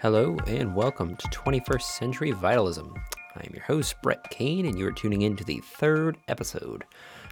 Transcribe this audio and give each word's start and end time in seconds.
Hello 0.00 0.36
and 0.46 0.74
welcome 0.74 1.16
to 1.16 1.26
21st 1.28 1.80
Century 1.80 2.30
Vitalism. 2.30 2.94
I 3.34 3.40
am 3.46 3.54
your 3.54 3.62
host, 3.62 3.94
Brett 4.02 4.28
Kane, 4.28 4.66
and 4.66 4.78
you 4.78 4.86
are 4.86 4.92
tuning 4.92 5.22
in 5.22 5.36
to 5.36 5.44
the 5.44 5.60
third 5.60 6.18
episode. 6.28 6.84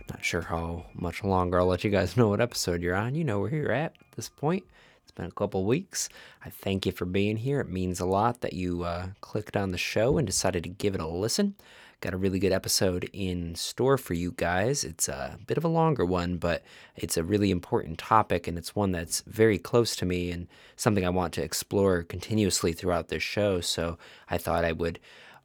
Not 0.08 0.24
sure 0.24 0.40
how 0.40 0.86
much 0.95 1.22
longer 1.22 1.60
I'll 1.60 1.66
let 1.66 1.84
you 1.84 1.90
guys 1.90 2.16
know 2.16 2.28
what 2.28 2.40
episode 2.40 2.80
you're 2.80 2.95
on. 2.95 3.14
You 3.14 3.22
know 3.22 3.40
where 3.40 3.50
you're 3.50 3.70
at 3.70 3.92
at 4.00 4.12
this 4.16 4.30
point. 4.30 4.64
It's 5.02 5.12
been 5.12 5.27
a 5.27 5.30
couple 5.30 5.66
weeks. 5.66 6.08
I 6.42 6.48
thank 6.48 6.86
you 6.86 6.92
for 6.92 7.05
being 7.05 7.36
here. 7.36 7.60
It 7.60 7.69
means 7.69 8.00
a 8.00 8.06
lot 8.06 8.41
that 8.41 8.55
you 8.55 8.83
uh, 8.83 9.08
clicked 9.20 9.58
on 9.58 9.70
the 9.70 9.78
show 9.78 10.16
and 10.16 10.27
decided 10.27 10.62
to 10.62 10.70
give 10.70 10.94
it 10.94 11.02
a 11.02 11.06
listen. 11.06 11.56
Got 12.01 12.12
a 12.12 12.19
really 12.19 12.39
good 12.39 12.53
episode 12.53 13.09
in 13.12 13.55
store 13.55 13.97
for 13.97 14.12
you 14.12 14.33
guys. 14.33 14.84
It's 14.84 15.09
a 15.09 15.39
bit 15.47 15.57
of 15.57 15.65
a 15.65 15.69
longer 15.69 16.05
one, 16.05 16.37
but 16.37 16.62
it's 16.97 17.17
a 17.17 17.23
really 17.25 17.51
important 17.51 17.98
topic, 17.98 18.47
and 18.47 18.59
it's 18.59 18.77
one 18.77 18.93
that's 18.93 19.23
very 19.27 19.59
close 19.59 19.97
to 19.97 20.05
me 20.05 20.30
and 20.30 20.47
something 20.77 21.07
I 21.07 21.11
want 21.11 21.33
to 21.34 21.43
explore 21.43 22.03
continuously 22.03 22.73
throughout 22.75 23.09
this 23.09 23.23
show. 23.23 23.61
So 23.62 23.97
I 24.29 24.37
thought 24.37 24.67
I 24.67 24.73
would 24.73 25.01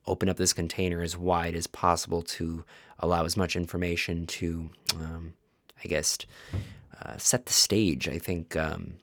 open 0.05 0.27
up 0.27 0.37
this 0.37 0.51
container 0.53 1.01
as 1.01 1.15
wide 1.15 1.55
as 1.55 1.67
possible 1.67 2.23
to 2.23 2.65
allow 2.97 3.23
as 3.23 3.37
much 3.37 3.55
information 3.55 4.25
to, 4.27 4.69
um, 4.95 5.33
I 5.83 5.87
guess, 5.87 6.17
uh, 7.01 7.15
set 7.17 7.45
the 7.45 7.53
stage. 7.53 8.09
I 8.09 8.17
think, 8.17 8.57
um, 8.57 8.95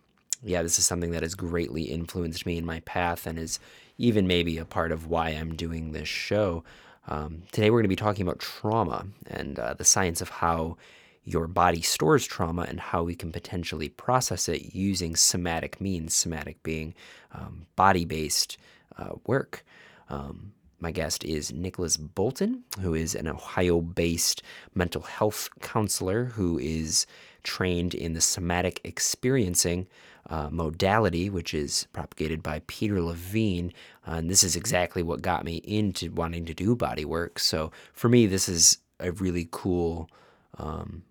yeah, 0.43 0.63
this 0.63 0.79
is 0.79 0.85
something 0.85 1.13
that 1.13 1.23
has 1.23 1.35
greatly 1.35 1.85
influenced 1.85 2.45
me 2.45 2.59
in 2.59 2.67
my 2.67 2.81
path 2.81 3.27
and 3.27 3.39
is 3.39 3.59
even 3.97 4.27
maybe 4.27 4.59
a 4.59 4.67
part 4.67 4.93
of 4.93 5.07
why 5.07 5.31
I'm 5.31 5.55
doing 5.55 5.93
this 5.93 6.09
show. 6.09 6.65
Um, 7.09 7.43
today, 7.53 7.71
we're 7.71 7.79
going 7.79 7.85
to 7.85 7.89
be 7.89 7.97
talking 7.97 8.27
about 8.27 8.41
trauma 8.41 9.07
and 9.29 9.59
uh, 9.59 9.75
the 9.75 9.85
science 9.85 10.21
of 10.21 10.29
how 10.29 10.77
your 11.25 11.47
body 11.47 11.83
stores 11.83 12.27
trauma 12.27 12.67
and 12.69 12.81
how 12.81 13.03
we 13.03 13.15
can 13.15 13.33
potentially 13.33 13.89
process 13.89 14.49
it 14.49 14.75
using 14.75 15.17
somatic 15.17 15.81
means, 15.81 16.15
somatic 16.15 16.63
being 16.63 16.95
um, 17.33 17.67
body 17.77 18.05
based 18.05 18.59
uh, 18.99 19.15
work. 19.27 19.65
Um, 20.09 20.53
my 20.79 20.91
guest 20.91 21.25
is 21.25 21.53
Nicholas 21.53 21.97
Bolton, 21.97 22.65
who 22.81 22.95
is 22.95 23.15
an 23.15 23.29
Ohio 23.29 23.81
based 23.81 24.43
mental 24.75 25.03
health 25.03 25.49
counselor 25.61 26.27
who 26.27 26.59
is 26.59 27.07
trained 27.43 27.95
in 27.95 28.13
the 28.13 28.21
somatic 28.21 28.81
experiencing 28.85 29.87
uh, 30.29 30.49
modality, 30.51 31.31
which 31.31 31.55
is 31.55 31.87
propagated 31.93 32.43
by 32.43 32.63
Peter 32.67 33.01
Levine. 33.01 33.73
Uh, 34.07 34.13
and 34.13 34.31
this 34.31 34.43
is 34.43 34.57
exactly 34.57 35.03
what 35.03 35.23
got 35.23 35.45
me 35.45 35.57
into 35.59 36.11
wanting 36.11 36.45
to 36.47 36.55
do 36.55 36.75
body 36.75 37.05
work. 37.05 37.39
So 37.39 37.71
for 37.93 38.09
me, 38.09 38.27
this 38.27 38.49
is 38.49 38.79
a 38.99 39.13
really 39.13 39.49
cool 39.51 40.11
um, 40.59 41.03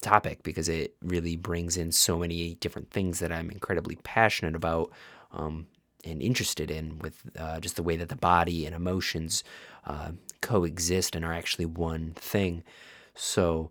topic 0.00 0.42
because 0.42 0.68
it 0.68 0.94
really 1.02 1.36
brings 1.36 1.76
in 1.76 1.92
so 1.92 2.18
many 2.18 2.54
different 2.56 2.90
things 2.90 3.20
that 3.20 3.32
I'm 3.32 3.50
incredibly 3.50 3.96
passionate 3.96 4.54
about. 4.54 4.90
Um, 5.32 5.66
and 6.06 6.20
interested 6.20 6.70
in 6.70 6.98
with 6.98 7.22
uh, 7.38 7.58
just 7.60 7.76
the 7.76 7.82
way 7.82 7.96
that 7.96 8.10
the 8.10 8.16
body 8.16 8.66
and 8.66 8.74
emotions 8.74 9.42
uh, 9.86 10.12
coexist 10.42 11.16
and 11.16 11.24
are 11.24 11.32
actually 11.32 11.64
one 11.64 12.12
thing. 12.14 12.62
So, 13.14 13.70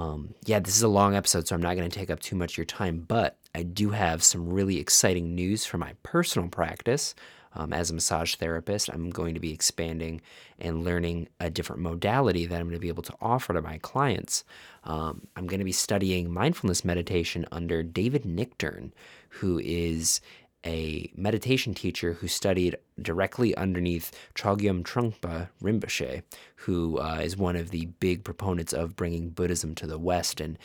um, 0.00 0.34
yeah, 0.46 0.60
this 0.60 0.76
is 0.76 0.82
a 0.82 0.88
long 0.88 1.14
episode, 1.14 1.46
so 1.46 1.54
I'm 1.54 1.60
not 1.60 1.76
going 1.76 1.88
to 1.88 1.98
take 1.98 2.08
up 2.08 2.20
too 2.20 2.34
much 2.34 2.54
of 2.54 2.58
your 2.58 2.64
time, 2.64 3.04
but 3.06 3.36
I 3.54 3.62
do 3.62 3.90
have 3.90 4.22
some 4.22 4.48
really 4.48 4.78
exciting 4.78 5.34
news 5.34 5.66
for 5.66 5.76
my 5.76 5.92
personal 6.02 6.48
practice. 6.48 7.14
Um, 7.52 7.72
as 7.72 7.90
a 7.90 7.94
massage 7.94 8.36
therapist, 8.36 8.88
I'm 8.88 9.10
going 9.10 9.34
to 9.34 9.40
be 9.40 9.52
expanding 9.52 10.22
and 10.58 10.84
learning 10.84 11.28
a 11.40 11.50
different 11.50 11.82
modality 11.82 12.46
that 12.46 12.54
I'm 12.54 12.66
going 12.66 12.76
to 12.76 12.80
be 12.80 12.88
able 12.88 13.02
to 13.02 13.14
offer 13.20 13.52
to 13.52 13.60
my 13.60 13.76
clients. 13.78 14.44
Um, 14.84 15.26
I'm 15.36 15.46
going 15.46 15.58
to 15.58 15.64
be 15.64 15.72
studying 15.72 16.32
mindfulness 16.32 16.84
meditation 16.84 17.44
under 17.50 17.82
David 17.82 18.22
Nichtern, 18.22 18.92
who 19.28 19.58
is 19.58 20.20
a 20.64 21.10
meditation 21.16 21.74
teacher 21.74 22.14
who 22.14 22.28
studied 22.28 22.76
directly 23.00 23.54
underneath 23.56 24.10
Chogyam 24.34 24.82
Trungpa 24.82 25.48
Rinpoche, 25.62 26.22
who 26.56 26.98
uh, 26.98 27.20
is 27.22 27.36
one 27.36 27.56
of 27.56 27.70
the 27.70 27.86
big 27.86 28.24
proponents 28.24 28.72
of 28.72 28.96
bringing 28.96 29.30
Buddhism 29.30 29.74
to 29.76 29.86
the 29.86 29.98
West 29.98 30.40
and 30.40 30.58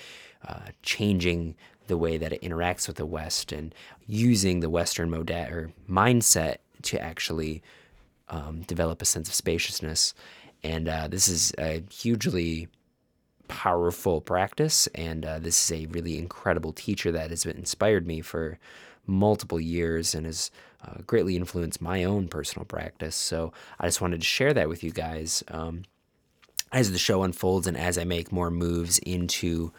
uh, 0.48 0.72
changing 0.84 1.56
the 1.88 1.98
way 1.98 2.18
that 2.18 2.34
it 2.34 2.42
interacts 2.42 2.88
with 2.88 2.98
the 2.98 3.06
West 3.06 3.52
and 3.52 3.74
using 4.08 4.60
the 4.60 4.70
Western 4.70 5.10
moda- 5.10 5.52
or 5.52 5.72
mindset 5.90 6.58
to 6.82 7.02
actually 7.02 7.62
um, 8.30 8.62
develop 8.62 9.02
a 9.02 9.06
sense 9.06 9.30
of 9.30 9.36
spaciousness. 9.36 10.14
And 10.64 10.90
uh, 10.90 11.08
this 11.08 11.28
is 11.28 11.54
a 11.58 11.84
hugely 11.92 12.68
powerful 13.48 14.22
practice, 14.22 14.88
and 14.96 15.26
uh, 15.26 15.40
this 15.40 15.72
is 15.72 15.84
a 15.84 15.86
really 15.88 16.18
incredible 16.18 16.74
teacher 16.74 17.12
that 17.12 17.30
has 17.30 17.46
inspired 17.46 18.08
me 18.08 18.22
for 18.22 18.58
multiple 19.08 19.60
years 19.60 20.16
and 20.16 20.26
has 20.26 20.52
uh, 20.84 21.02
greatly 21.06 21.36
influenced 21.36 21.82
my 21.82 22.04
own 22.04 22.28
personal 22.28 22.66
practice. 22.66 23.16
So 23.16 23.54
I 23.80 23.88
just 23.88 24.02
wanted 24.02 24.22
to 24.22 24.28
share 24.28 24.54
that 24.54 24.70
with 24.70 24.84
you 24.84 24.92
guys. 24.92 25.44
Um, 25.48 25.84
as 26.72 26.92
the 26.92 26.98
show 26.98 27.24
unfolds 27.24 27.68
and 27.68 27.78
as 27.78 27.98
I 27.98 28.04
make 28.04 28.32
more 28.32 28.52
moves 28.52 29.00
into 29.00 29.72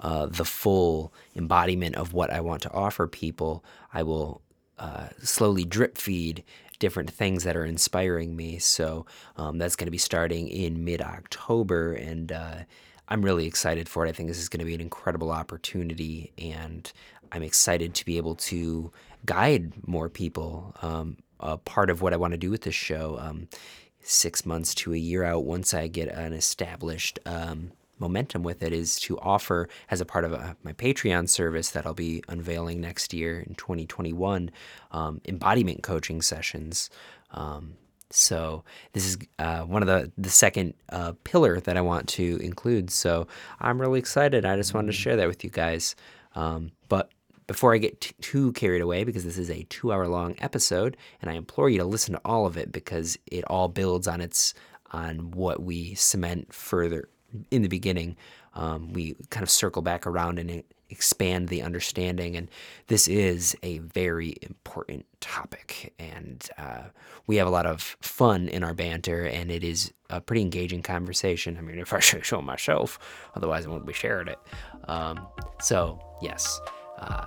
uh, 0.00 0.26
the 0.26 0.44
full 0.44 1.12
embodiment 1.36 1.94
of 1.94 2.12
what 2.12 2.30
I 2.30 2.40
want 2.40 2.62
to 2.62 2.72
offer 2.72 3.06
people, 3.06 3.64
I 3.92 4.02
will 4.02 4.40
uh, 4.78 5.08
slowly 5.22 5.64
drip 5.64 5.98
feed 5.98 6.42
different 6.78 7.10
things 7.10 7.44
that 7.44 7.56
are 7.56 7.66
inspiring 7.66 8.34
me. 8.34 8.58
So 8.58 9.06
um, 9.36 9.58
that's 9.58 9.76
going 9.76 9.86
to 9.86 9.92
be 9.92 9.98
starting 9.98 10.48
in 10.48 10.84
mid 10.84 11.02
October. 11.02 11.92
And 11.92 12.32
uh, 12.32 12.56
I'm 13.08 13.22
really 13.22 13.46
excited 13.46 13.88
for 13.88 14.06
it. 14.06 14.08
I 14.08 14.12
think 14.12 14.28
this 14.28 14.38
is 14.38 14.48
going 14.48 14.60
to 14.60 14.64
be 14.64 14.74
an 14.74 14.80
incredible 14.80 15.30
opportunity. 15.30 16.32
And 16.38 16.90
I'm 17.32 17.42
excited 17.42 17.94
to 17.94 18.04
be 18.04 18.16
able 18.16 18.34
to 18.36 18.92
guide 19.24 19.72
more 19.86 20.08
people. 20.08 20.74
Um, 20.82 21.18
a 21.40 21.56
part 21.56 21.90
of 21.90 22.02
what 22.02 22.12
I 22.12 22.16
want 22.16 22.32
to 22.32 22.38
do 22.38 22.50
with 22.50 22.62
this 22.62 22.74
show, 22.74 23.18
um, 23.18 23.48
six 24.02 24.44
months 24.44 24.74
to 24.76 24.92
a 24.92 24.96
year 24.96 25.24
out, 25.24 25.44
once 25.44 25.72
I 25.72 25.86
get 25.88 26.08
an 26.08 26.32
established 26.32 27.18
um, 27.24 27.72
momentum 27.98 28.42
with 28.42 28.62
it, 28.62 28.72
is 28.72 28.98
to 29.00 29.18
offer 29.20 29.68
as 29.90 30.00
a 30.00 30.04
part 30.04 30.24
of 30.24 30.32
a, 30.32 30.36
uh, 30.36 30.54
my 30.62 30.72
Patreon 30.72 31.28
service 31.28 31.70
that 31.70 31.86
I'll 31.86 31.94
be 31.94 32.22
unveiling 32.28 32.80
next 32.80 33.12
year 33.12 33.40
in 33.40 33.54
2021 33.54 34.50
um, 34.92 35.20
embodiment 35.26 35.82
coaching 35.82 36.20
sessions. 36.22 36.90
Um, 37.32 37.74
so 38.10 38.64
this 38.92 39.06
is 39.06 39.18
uh, 39.38 39.62
one 39.62 39.82
of 39.82 39.86
the 39.86 40.10
the 40.18 40.30
second 40.30 40.74
uh, 40.90 41.12
pillar 41.22 41.60
that 41.60 41.76
I 41.76 41.80
want 41.80 42.08
to 42.10 42.38
include. 42.42 42.90
So 42.90 43.28
I'm 43.60 43.80
really 43.80 44.00
excited. 44.00 44.44
I 44.44 44.56
just 44.56 44.74
wanted 44.74 44.88
to 44.88 44.92
share 44.92 45.16
that 45.16 45.28
with 45.28 45.44
you 45.44 45.50
guys. 45.50 45.94
Um, 46.34 46.72
but 46.88 47.10
before 47.50 47.74
I 47.74 47.78
get 47.78 48.00
t- 48.00 48.14
too 48.20 48.52
carried 48.52 48.80
away, 48.80 49.02
because 49.02 49.24
this 49.24 49.36
is 49.36 49.50
a 49.50 49.64
two 49.64 49.92
hour 49.92 50.06
long 50.06 50.36
episode, 50.38 50.96
and 51.20 51.28
I 51.28 51.34
implore 51.34 51.68
you 51.68 51.78
to 51.78 51.84
listen 51.84 52.14
to 52.14 52.20
all 52.24 52.46
of 52.46 52.56
it 52.56 52.70
because 52.70 53.18
it 53.26 53.44
all 53.46 53.66
builds 53.66 54.06
on 54.06 54.20
its 54.20 54.54
on 54.92 55.32
what 55.32 55.60
we 55.60 55.96
cement 55.96 56.54
further 56.54 57.08
in 57.50 57.62
the 57.62 57.68
beginning. 57.68 58.16
Um, 58.54 58.92
we 58.92 59.16
kind 59.30 59.42
of 59.42 59.50
circle 59.50 59.82
back 59.82 60.06
around 60.06 60.38
and 60.38 60.62
expand 60.90 61.48
the 61.48 61.62
understanding, 61.62 62.36
and 62.36 62.48
this 62.86 63.08
is 63.08 63.56
a 63.64 63.78
very 63.78 64.36
important 64.42 65.04
topic. 65.18 65.92
And 65.98 66.48
uh, 66.56 66.82
we 67.26 67.34
have 67.34 67.48
a 67.48 67.50
lot 67.50 67.66
of 67.66 67.96
fun 68.00 68.46
in 68.46 68.62
our 68.62 68.74
banter, 68.74 69.26
and 69.26 69.50
it 69.50 69.64
is 69.64 69.92
a 70.08 70.20
pretty 70.20 70.42
engaging 70.42 70.82
conversation. 70.82 71.58
I 71.58 71.62
mean, 71.62 71.80
if 71.80 71.92
I 71.92 71.98
should 71.98 72.24
show 72.24 72.40
myself, 72.40 73.00
otherwise 73.34 73.66
I 73.66 73.70
wouldn't 73.70 73.88
be 73.88 73.92
sharing 73.92 74.28
it. 74.28 74.38
Um, 74.86 75.26
so 75.58 75.98
yes. 76.22 76.60
Uh, 77.00 77.24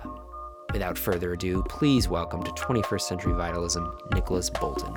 without 0.72 0.96
further 0.96 1.32
ado, 1.32 1.62
please 1.68 2.08
welcome 2.08 2.42
to 2.42 2.50
21st 2.52 3.00
Century 3.00 3.32
Vitalism, 3.32 3.98
Nicholas 4.12 4.50
Bolton. 4.50 4.94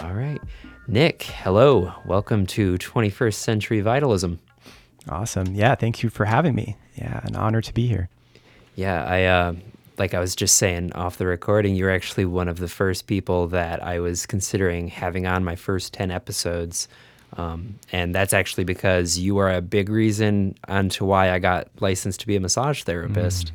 All 0.00 0.14
right. 0.14 0.40
Nick, 0.88 1.22
hello. 1.22 1.92
Welcome 2.06 2.46
to 2.46 2.78
21st 2.78 3.34
Century 3.34 3.80
Vitalism. 3.80 4.38
Awesome. 5.08 5.54
Yeah, 5.54 5.74
thank 5.74 6.02
you 6.02 6.08
for 6.08 6.24
having 6.24 6.54
me. 6.54 6.76
Yeah, 6.94 7.20
an 7.24 7.36
honor 7.36 7.60
to 7.60 7.74
be 7.74 7.86
here. 7.86 8.08
Yeah, 8.74 9.04
I 9.04 9.24
uh, 9.24 9.54
like 9.98 10.14
I 10.14 10.20
was 10.20 10.34
just 10.36 10.56
saying 10.56 10.92
off 10.92 11.18
the 11.18 11.26
recording, 11.26 11.74
you're 11.74 11.90
actually 11.90 12.24
one 12.24 12.48
of 12.48 12.58
the 12.58 12.68
first 12.68 13.06
people 13.06 13.48
that 13.48 13.82
I 13.82 14.00
was 14.00 14.26
considering 14.26 14.88
having 14.88 15.26
on 15.26 15.44
my 15.44 15.56
first 15.56 15.92
10 15.94 16.10
episodes. 16.10 16.88
Um, 17.36 17.78
and 17.92 18.14
that's 18.14 18.32
actually 18.32 18.64
because 18.64 19.18
you 19.18 19.38
are 19.38 19.52
a 19.52 19.60
big 19.60 19.88
reason 19.88 20.56
onto 20.68 21.04
why 21.04 21.30
I 21.30 21.38
got 21.38 21.68
licensed 21.80 22.20
to 22.20 22.26
be 22.26 22.36
a 22.36 22.40
massage 22.40 22.82
therapist. 22.82 23.52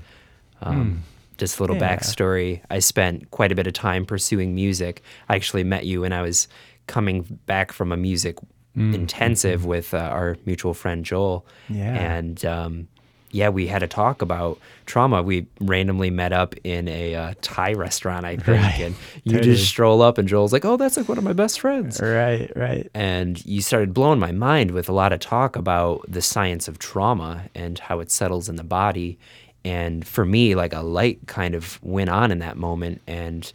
Mm. 0.62 0.68
Um, 0.68 0.92
mm. 0.92 1.38
Just 1.38 1.60
a 1.60 1.64
little 1.64 1.78
yeah. 1.78 1.96
backstory. 1.96 2.62
I 2.70 2.80
spent 2.80 3.32
quite 3.32 3.52
a 3.52 3.56
bit 3.56 3.66
of 3.66 3.74
time 3.74 4.06
pursuing 4.06 4.54
music. 4.54 5.02
I 5.30 5.36
actually 5.36 5.64
met 5.64 5.86
you 5.86 6.02
when 6.02 6.14
I 6.14 6.22
was 6.22 6.48
coming 6.86 7.40
back 7.46 7.72
from 7.72 7.92
a 7.92 7.98
music 7.98 8.38
mm. 8.78 8.94
intensive 8.94 9.66
with 9.66 9.94
uh, 9.94 9.98
our 9.98 10.38
mutual 10.46 10.74
friend 10.74 11.04
Joel. 11.04 11.46
Yeah. 11.70 11.96
And 11.96 12.46
um, 12.46 12.88
yeah, 13.31 13.50
we 13.50 13.68
had 13.68 13.83
a 13.83 13.88
talk 13.88 14.22
about 14.22 14.60
trauma. 14.86 15.24
We 15.24 15.48
randomly 15.60 16.10
met 16.10 16.33
up 16.33 16.56
in 16.63 16.88
a 16.88 17.16
uh, 17.16 17.33
Thai 17.42 17.74
restaurant, 17.74 18.25
I 18.25 18.36
think, 18.36 18.62
right. 18.62 18.80
and 18.80 18.95
you 19.24 19.33
totally. 19.33 19.56
just 19.56 19.68
stroll 19.68 20.01
up, 20.01 20.18
and 20.18 20.28
Joel's 20.28 20.54
like, 20.54 20.66
"Oh, 20.66 20.78
that's 20.78 20.98
like 20.98 21.07
one 21.07 21.18
of 21.18 21.24
my 21.24 21.33
best 21.33 21.60
friends." 21.60 22.00
Right, 22.01 22.51
right. 22.56 22.89
And 22.94 23.44
you 23.45 23.62
started 23.62 23.94
blowing 23.94 24.19
my 24.19 24.31
mind 24.31 24.72
with 24.72 24.89
a 24.89 24.94
lot 24.94 25.13
of 25.13 25.19
talk 25.19 25.56
about 25.56 26.06
the 26.07 26.22
science 26.22 26.68
of 26.68 26.80
trauma 26.80 27.45
and 27.56 27.80
how 27.80 28.00
it 28.00 28.12
settles 28.12 28.50
in 28.50 28.56
the 28.56 28.63
body. 28.63 29.18
And 29.63 30.06
for 30.07 30.25
me, 30.25 30.56
like 30.56 30.74
a 30.74 30.81
light 30.81 31.28
kind 31.28 31.54
of 31.54 31.81
went 31.83 32.10
on 32.10 32.31
in 32.31 32.39
that 32.39 32.57
moment, 32.57 33.01
and 33.07 33.51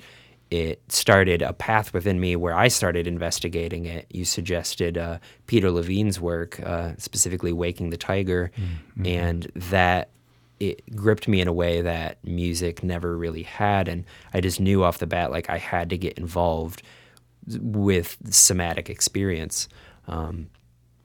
it 0.50 0.80
started 0.92 1.42
a 1.42 1.52
path 1.52 1.92
within 1.92 2.20
me 2.20 2.36
where 2.36 2.54
I 2.54 2.68
started 2.68 3.06
investigating 3.06 3.84
it. 3.86 4.06
You 4.10 4.24
suggested 4.24 4.96
uh, 4.96 5.18
Peter 5.46 5.70
Levine's 5.70 6.20
work, 6.20 6.60
uh, 6.60 6.92
specifically 6.98 7.52
Waking 7.52 7.90
the 7.90 7.96
Tiger, 7.96 8.52
mm-hmm. 8.56 9.06
and 9.06 9.50
that 9.54 10.10
it 10.60 10.94
gripped 10.94 11.28
me 11.28 11.40
in 11.40 11.48
a 11.48 11.52
way 11.52 11.82
that 11.82 12.24
music 12.24 12.82
never 12.82 13.16
really 13.16 13.42
had. 13.42 13.88
And 13.88 14.04
I 14.32 14.40
just 14.40 14.60
knew 14.60 14.84
off 14.84 14.98
the 14.98 15.06
bat, 15.06 15.30
like, 15.30 15.50
I 15.50 15.58
had 15.58 15.90
to 15.90 15.98
get 15.98 16.16
involved 16.16 16.82
with 17.48 18.16
somatic 18.30 18.88
experience. 18.88 19.68
Um, 20.08 20.48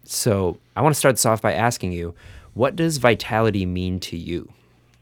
so 0.04 0.58
I 0.76 0.82
want 0.82 0.96
to 0.96 1.00
start 1.00 1.16
this 1.16 1.26
off 1.26 1.42
by 1.42 1.54
asking 1.54 1.92
you, 1.92 2.16
what 2.54 2.76
does 2.76 2.98
vitality 2.98 3.66
mean 3.66 4.00
to 4.02 4.18
you? 4.18 4.52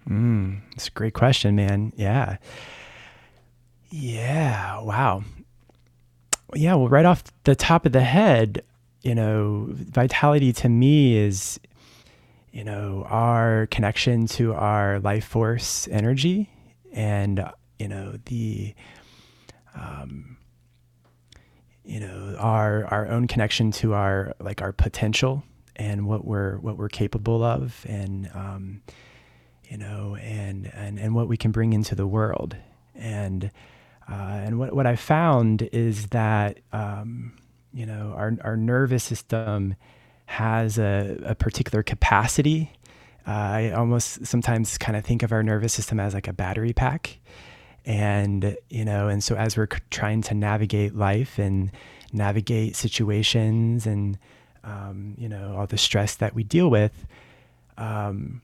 Mm, 0.08 0.62
it's 0.76 0.88
a 0.88 0.92
great 0.92 1.14
question, 1.14 1.56
man. 1.56 1.94
Yeah. 1.96 2.38
Yeah. 3.92 4.82
Wow. 4.82 5.24
Yeah. 6.56 6.76
Well, 6.76 6.90
right 6.90 7.06
off 7.06 7.24
the 7.44 7.56
top 7.56 7.86
of 7.86 7.92
the 7.92 8.02
head, 8.02 8.64
you 9.02 9.16
know, 9.16 9.68
vitality 9.70 10.54
to 10.54 10.70
me 10.70 11.18
is, 11.18 11.60
you 12.52 12.64
know, 12.64 13.06
our 13.08 13.68
connection 13.68 14.28
to 14.28 14.54
our 14.54 15.00
life 15.00 15.26
force 15.26 15.88
energy 15.90 16.50
and, 16.92 17.44
you 17.78 17.88
know, 17.88 18.16
the, 18.26 18.74
um, 19.76 20.38
you 21.84 22.00
know, 22.00 22.36
our, 22.40 22.86
our 22.86 23.08
own 23.08 23.28
connection 23.28 23.72
to 23.72 23.94
our, 23.94 24.34
like 24.40 24.62
our 24.62 24.72
potential 24.72 25.44
and 25.76 26.06
what 26.08 26.26
we're, 26.26 26.58
what 26.58 26.78
we're 26.78 26.90
capable 26.90 27.44
of 27.44 27.86
and, 27.88 28.30
um, 28.34 28.82
you 29.70 29.78
know, 29.78 30.16
and, 30.16 30.72
and, 30.74 31.00
and 31.00 31.16
what 31.16 31.28
we 31.28 31.38
can 31.38 31.52
bring 31.52 31.74
into 31.74 31.96
the 31.96 32.08
world. 32.08 32.56
And, 32.96 33.52
uh, 34.10 34.42
and 34.46 34.58
what, 34.58 34.74
what 34.74 34.88
I 34.88 34.96
found 34.96 35.62
is 35.72 36.08
that, 36.08 36.60
um, 36.72 37.34
you 37.74 37.86
know, 37.86 38.14
our, 38.16 38.36
our 38.44 38.58
nervous 38.58 39.04
system 39.04 39.76
has 40.26 40.78
a, 40.80 41.18
a 41.24 41.36
particular 41.36 41.84
capacity. 41.84 42.72
Uh, 43.28 43.32
I 43.32 43.72
almost 43.72 44.26
sometimes 44.26 44.78
kind 44.78 44.98
of 44.98 45.06
think 45.06 45.22
of 45.22 45.32
our 45.32 45.44
nervous 45.44 45.74
system 45.74 46.00
as 46.00 46.14
like 46.14 46.28
a 46.28 46.34
battery 46.34 46.74
pack. 46.74 47.20
And, 47.86 48.58
you 48.70 48.86
know, 48.86 49.08
and 49.08 49.24
so 49.24 49.36
as 49.36 49.56
we're 49.56 49.68
trying 49.90 50.22
to 50.24 50.34
navigate 50.34 50.96
life 50.96 51.38
and 51.38 51.72
navigate 52.12 52.76
situations 52.76 53.86
and, 53.86 54.18
um, 54.64 55.16
you 55.18 55.30
know, 55.30 55.56
all 55.58 55.68
the 55.68 55.78
stress 55.78 56.16
that 56.16 56.34
we 56.34 56.44
deal 56.44 56.70
with, 56.70 57.06
um, 57.78 58.42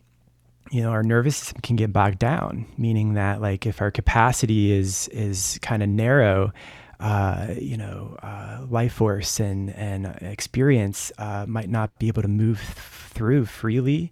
you 0.71 0.81
know 0.81 0.89
our 0.89 1.03
nervous 1.03 1.37
system 1.37 1.61
can 1.61 1.75
get 1.75 1.93
bogged 1.93 2.19
down 2.19 2.65
meaning 2.77 3.13
that 3.13 3.41
like 3.41 3.65
if 3.65 3.81
our 3.81 3.91
capacity 3.91 4.71
is 4.71 5.07
is 5.09 5.59
kind 5.61 5.83
of 5.83 5.89
narrow 5.89 6.51
uh, 6.99 7.47
you 7.59 7.77
know 7.77 8.17
uh, 8.23 8.65
life 8.69 8.93
force 8.93 9.39
and 9.39 9.69
and 9.71 10.05
experience 10.21 11.11
uh, 11.17 11.45
might 11.47 11.69
not 11.69 11.97
be 11.99 12.07
able 12.07 12.21
to 12.21 12.27
move 12.27 12.59
through 12.59 13.45
freely 13.45 14.11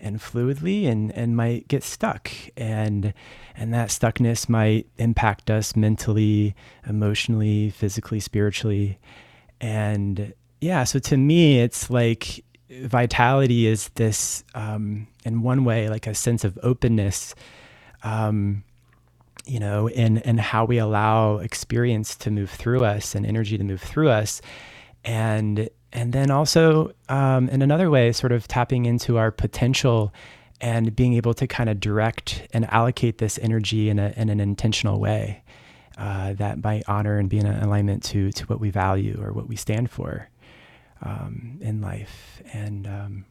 and 0.00 0.20
fluidly 0.20 0.86
and 0.86 1.10
and 1.12 1.36
might 1.36 1.66
get 1.68 1.82
stuck. 1.82 2.30
And 2.56 3.14
and 3.56 3.72
that 3.72 3.88
stuckness 3.88 4.48
might 4.48 4.86
impact 4.98 5.50
us 5.50 5.74
mentally 5.74 6.54
emotionally 6.86 7.70
physically 7.70 8.20
spiritually. 8.20 8.98
And 9.60 10.34
yeah 10.60 10.84
so 10.84 10.98
to 10.98 11.16
me 11.16 11.60
it's 11.60 11.90
like 11.90 12.43
vitality 12.70 13.66
is 13.66 13.88
this, 13.90 14.44
um, 14.54 15.06
in 15.24 15.42
one 15.42 15.64
way, 15.64 15.88
like 15.88 16.06
a 16.06 16.14
sense 16.14 16.44
of 16.44 16.58
openness, 16.62 17.34
um, 18.02 18.64
you 19.46 19.60
know, 19.60 19.88
in, 19.88 20.18
in 20.18 20.38
how 20.38 20.64
we 20.64 20.78
allow 20.78 21.38
experience 21.38 22.16
to 22.16 22.30
move 22.30 22.50
through 22.50 22.84
us 22.84 23.14
and 23.14 23.26
energy 23.26 23.58
to 23.58 23.64
move 23.64 23.82
through 23.82 24.08
us. 24.08 24.40
And, 25.04 25.68
and 25.92 26.12
then 26.12 26.30
also, 26.30 26.92
um, 27.08 27.48
in 27.50 27.60
another 27.60 27.90
way, 27.90 28.12
sort 28.12 28.32
of 28.32 28.48
tapping 28.48 28.86
into 28.86 29.18
our 29.18 29.30
potential 29.30 30.12
and 30.60 30.96
being 30.96 31.14
able 31.14 31.34
to 31.34 31.46
kind 31.46 31.68
of 31.68 31.78
direct 31.78 32.48
and 32.52 32.70
allocate 32.72 33.18
this 33.18 33.38
energy 33.42 33.90
in, 33.90 33.98
a, 33.98 34.14
in 34.16 34.30
an 34.30 34.40
intentional 34.40 34.98
way 34.98 35.42
uh, 35.98 36.32
that 36.34 36.62
might 36.62 36.82
honor 36.88 37.18
and 37.18 37.28
be 37.28 37.38
in 37.38 37.46
alignment 37.46 38.02
to, 38.02 38.32
to 38.32 38.46
what 38.46 38.60
we 38.60 38.70
value 38.70 39.20
or 39.22 39.32
what 39.32 39.46
we 39.46 39.56
stand 39.56 39.90
for 39.90 40.28
um, 41.04 41.58
in 41.60 41.80
life. 41.80 42.42
And 42.52 42.86
um, 42.86 43.24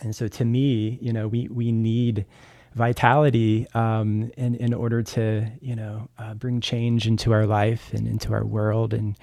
and 0.00 0.14
so 0.14 0.28
to 0.28 0.44
me, 0.44 0.98
you 1.00 1.12
know, 1.12 1.28
we 1.28 1.48
we 1.48 1.72
need 1.72 2.26
vitality 2.74 3.66
um, 3.74 4.30
in 4.36 4.54
in 4.56 4.72
order 4.74 5.02
to 5.02 5.46
you 5.60 5.76
know 5.76 6.08
uh, 6.18 6.34
bring 6.34 6.60
change 6.60 7.06
into 7.06 7.32
our 7.32 7.46
life 7.46 7.92
and 7.92 8.06
into 8.06 8.32
our 8.32 8.44
world 8.44 8.94
and 8.94 9.16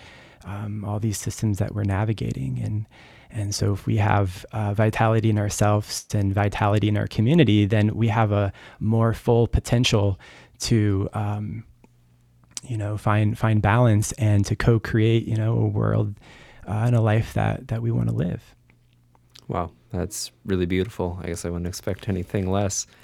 um, 0.45 0.83
all 0.83 1.00
these 1.00 1.18
systems 1.18 1.60
that 1.60 1.74
we're 1.74 1.83
navigating 1.83 2.60
and. 2.63 2.86
And 3.36 3.56
so, 3.56 3.74
if 3.74 3.88
we 3.88 3.98
have 3.98 4.45
uh, 4.51 4.75
vitality 4.75 5.31
in 5.31 5.39
ourselves 5.39 6.06
and 6.13 6.31
vitality 6.31 6.88
in 6.88 6.95
our 6.95 7.07
community, 7.07 7.65
then 7.65 7.95
we 7.95 8.07
have 8.10 8.31
a 8.31 8.54
more 8.80 9.12
full 9.15 9.48
potential 9.48 10.19
to, 10.60 11.10
um, 11.13 11.63
you 12.62 12.77
know, 12.77 12.95
find 12.95 13.36
find 13.36 13.60
balance 13.60 14.12
and 14.13 14.45
to 14.45 14.56
co-create, 14.56 15.27
you 15.27 15.36
know, 15.36 15.57
a 15.57 15.65
world 15.65 16.13
uh, 16.68 16.71
and 16.71 16.95
a 16.95 17.01
life 17.01 17.33
that 17.33 17.68
that 17.68 17.81
we 17.81 17.92
want 17.92 18.10
to 18.10 18.15
live. 18.15 18.56
Wow, 19.48 19.71
that's 19.92 20.31
really 20.45 20.65
beautiful. 20.65 21.19
I 21.21 21.27
guess 21.27 21.45
I 21.45 21.50
wouldn't 21.50 21.68
expect 21.68 22.07
anything 22.07 22.50
less. 22.50 22.88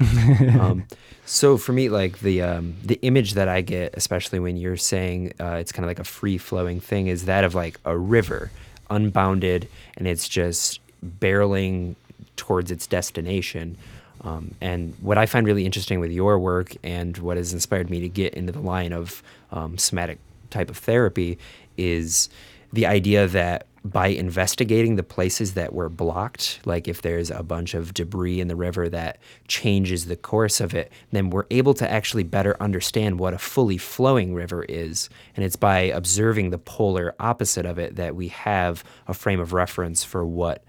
um, 0.60 0.86
so 1.26 1.58
for 1.58 1.74
me, 1.74 1.90
like 1.90 2.20
the 2.20 2.42
um, 2.42 2.76
the 2.84 3.00
image 3.02 3.34
that 3.34 3.48
I 3.48 3.62
get, 3.62 3.94
especially 3.96 4.40
when 4.40 4.58
you're 4.58 4.78
saying 4.78 5.34
uh, 5.40 5.56
it's 5.56 5.72
kind 5.72 5.84
of 5.86 5.90
like 5.90 6.00
a 6.00 6.04
free 6.06 6.38
flowing 6.38 6.80
thing, 6.80 7.08
is 7.08 7.26
that 7.26 7.44
of 7.44 7.56
like 7.56 7.80
a 7.86 7.98
river, 7.98 8.52
unbounded, 8.90 9.68
and 9.98 10.08
it's 10.08 10.28
just 10.28 10.80
barreling 11.06 11.96
towards 12.36 12.72
its 12.72 12.88
destination. 12.88 13.78
Um, 14.22 14.56
and 14.60 14.96
what 15.02 15.18
I 15.18 15.26
find 15.26 15.46
really 15.46 15.66
interesting 15.66 16.00
with 16.00 16.12
your 16.12 16.40
work 16.40 16.76
and 16.84 17.18
what 17.20 17.38
has 17.38 17.54
inspired 17.54 17.90
me 17.90 18.02
to 18.02 18.10
get 18.10 18.34
into 18.34 18.52
the 18.52 18.60
line 18.60 18.92
of 18.92 19.24
um, 19.52 19.78
somatic 19.78 20.20
type 20.50 20.70
of 20.70 20.78
therapy 20.78 21.38
is 21.78 22.30
the 22.72 22.86
idea 22.86 23.28
that 23.28 23.68
by 23.84 24.08
investigating 24.08 24.96
the 24.96 25.04
places 25.04 25.54
that 25.54 25.74
were 25.74 25.90
blocked, 25.90 26.60
like 26.66 26.88
if 26.88 27.02
there's 27.02 27.32
a 27.32 27.44
bunch 27.44 27.74
of 27.74 27.94
debris 27.94 28.40
in 28.40 28.48
the 28.48 28.56
river 28.56 28.90
that 28.90 29.18
changes 29.48 30.06
the 30.06 30.16
course 30.16 30.60
of 30.60 30.74
it, 30.74 30.92
then 31.12 31.30
we're 31.30 31.46
able 31.50 31.74
to 31.74 31.90
actually 31.90 32.24
better 32.24 32.62
understand 32.62 33.20
what 33.20 33.34
a 33.34 33.38
fully 33.38 33.78
flowing 33.78 34.34
river 34.34 34.64
is. 34.68 35.10
And 35.36 35.46
it's 35.46 35.56
by 35.56 35.80
observing 35.80 36.50
the 36.50 36.58
polar 36.58 37.16
opposite 37.20 37.66
of 37.66 37.80
it 37.80 37.96
that 37.96 38.16
we 38.16 38.28
have 38.30 38.84
a 39.08 39.14
frame 39.14 39.40
of 39.40 39.54
reference 39.54 40.04
for 40.04 40.26
what 40.26 40.64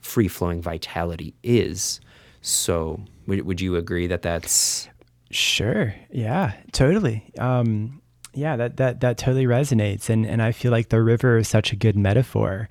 free 0.00 0.28
flowing 0.28 0.62
vitality 0.62 1.34
is. 1.42 2.00
So, 2.42 3.00
would, 3.26 3.42
would 3.42 3.60
you 3.60 3.76
agree 3.76 4.08
that 4.08 4.22
that's. 4.22 4.88
Sure. 5.30 5.94
Yeah, 6.10 6.52
totally. 6.72 7.32
Um, 7.38 8.01
yeah, 8.34 8.56
that 8.56 8.76
that 8.78 9.00
that 9.00 9.18
totally 9.18 9.46
resonates, 9.46 10.08
and 10.08 10.26
and 10.26 10.42
I 10.42 10.52
feel 10.52 10.70
like 10.70 10.88
the 10.88 11.02
river 11.02 11.38
is 11.38 11.48
such 11.48 11.72
a 11.72 11.76
good 11.76 11.96
metaphor. 11.96 12.68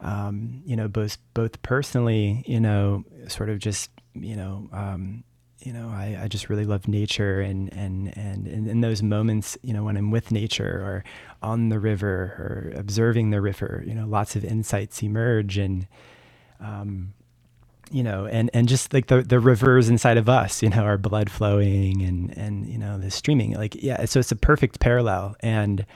Um, 0.00 0.62
you 0.64 0.76
know, 0.76 0.88
both 0.88 1.18
both 1.34 1.60
personally, 1.62 2.44
you 2.46 2.60
know, 2.60 3.04
sort 3.26 3.48
of 3.48 3.58
just 3.58 3.90
you 4.14 4.36
know, 4.36 4.68
um, 4.72 5.24
you 5.60 5.72
know, 5.72 5.88
I, 5.88 6.18
I 6.22 6.28
just 6.28 6.48
really 6.48 6.64
love 6.64 6.88
nature, 6.88 7.40
and 7.40 7.72
and 7.72 8.16
and 8.16 8.46
in 8.46 8.80
those 8.80 9.02
moments, 9.02 9.56
you 9.62 9.72
know, 9.72 9.84
when 9.84 9.96
I'm 9.96 10.10
with 10.10 10.30
nature 10.30 10.64
or 10.84 11.04
on 11.42 11.68
the 11.68 11.78
river 11.78 12.34
or 12.38 12.72
observing 12.76 13.30
the 13.30 13.40
river, 13.40 13.82
you 13.86 13.94
know, 13.94 14.06
lots 14.06 14.36
of 14.36 14.44
insights 14.44 15.02
emerge, 15.02 15.58
and 15.58 15.86
um, 16.60 17.14
you 17.90 18.02
know, 18.02 18.26
and, 18.26 18.50
and 18.52 18.68
just 18.68 18.92
like 18.92 19.06
the, 19.06 19.22
the 19.22 19.40
rivers 19.40 19.88
inside 19.88 20.16
of 20.16 20.28
us, 20.28 20.62
you 20.62 20.68
know, 20.68 20.82
our 20.82 20.98
blood 20.98 21.30
flowing 21.30 22.02
and, 22.02 22.36
and, 22.36 22.66
you 22.66 22.78
know, 22.78 22.98
the 22.98 23.10
streaming, 23.10 23.54
like, 23.54 23.82
yeah, 23.82 24.04
so 24.04 24.20
it's 24.20 24.32
a 24.32 24.36
perfect 24.36 24.80
parallel. 24.80 25.36
And, 25.40 25.86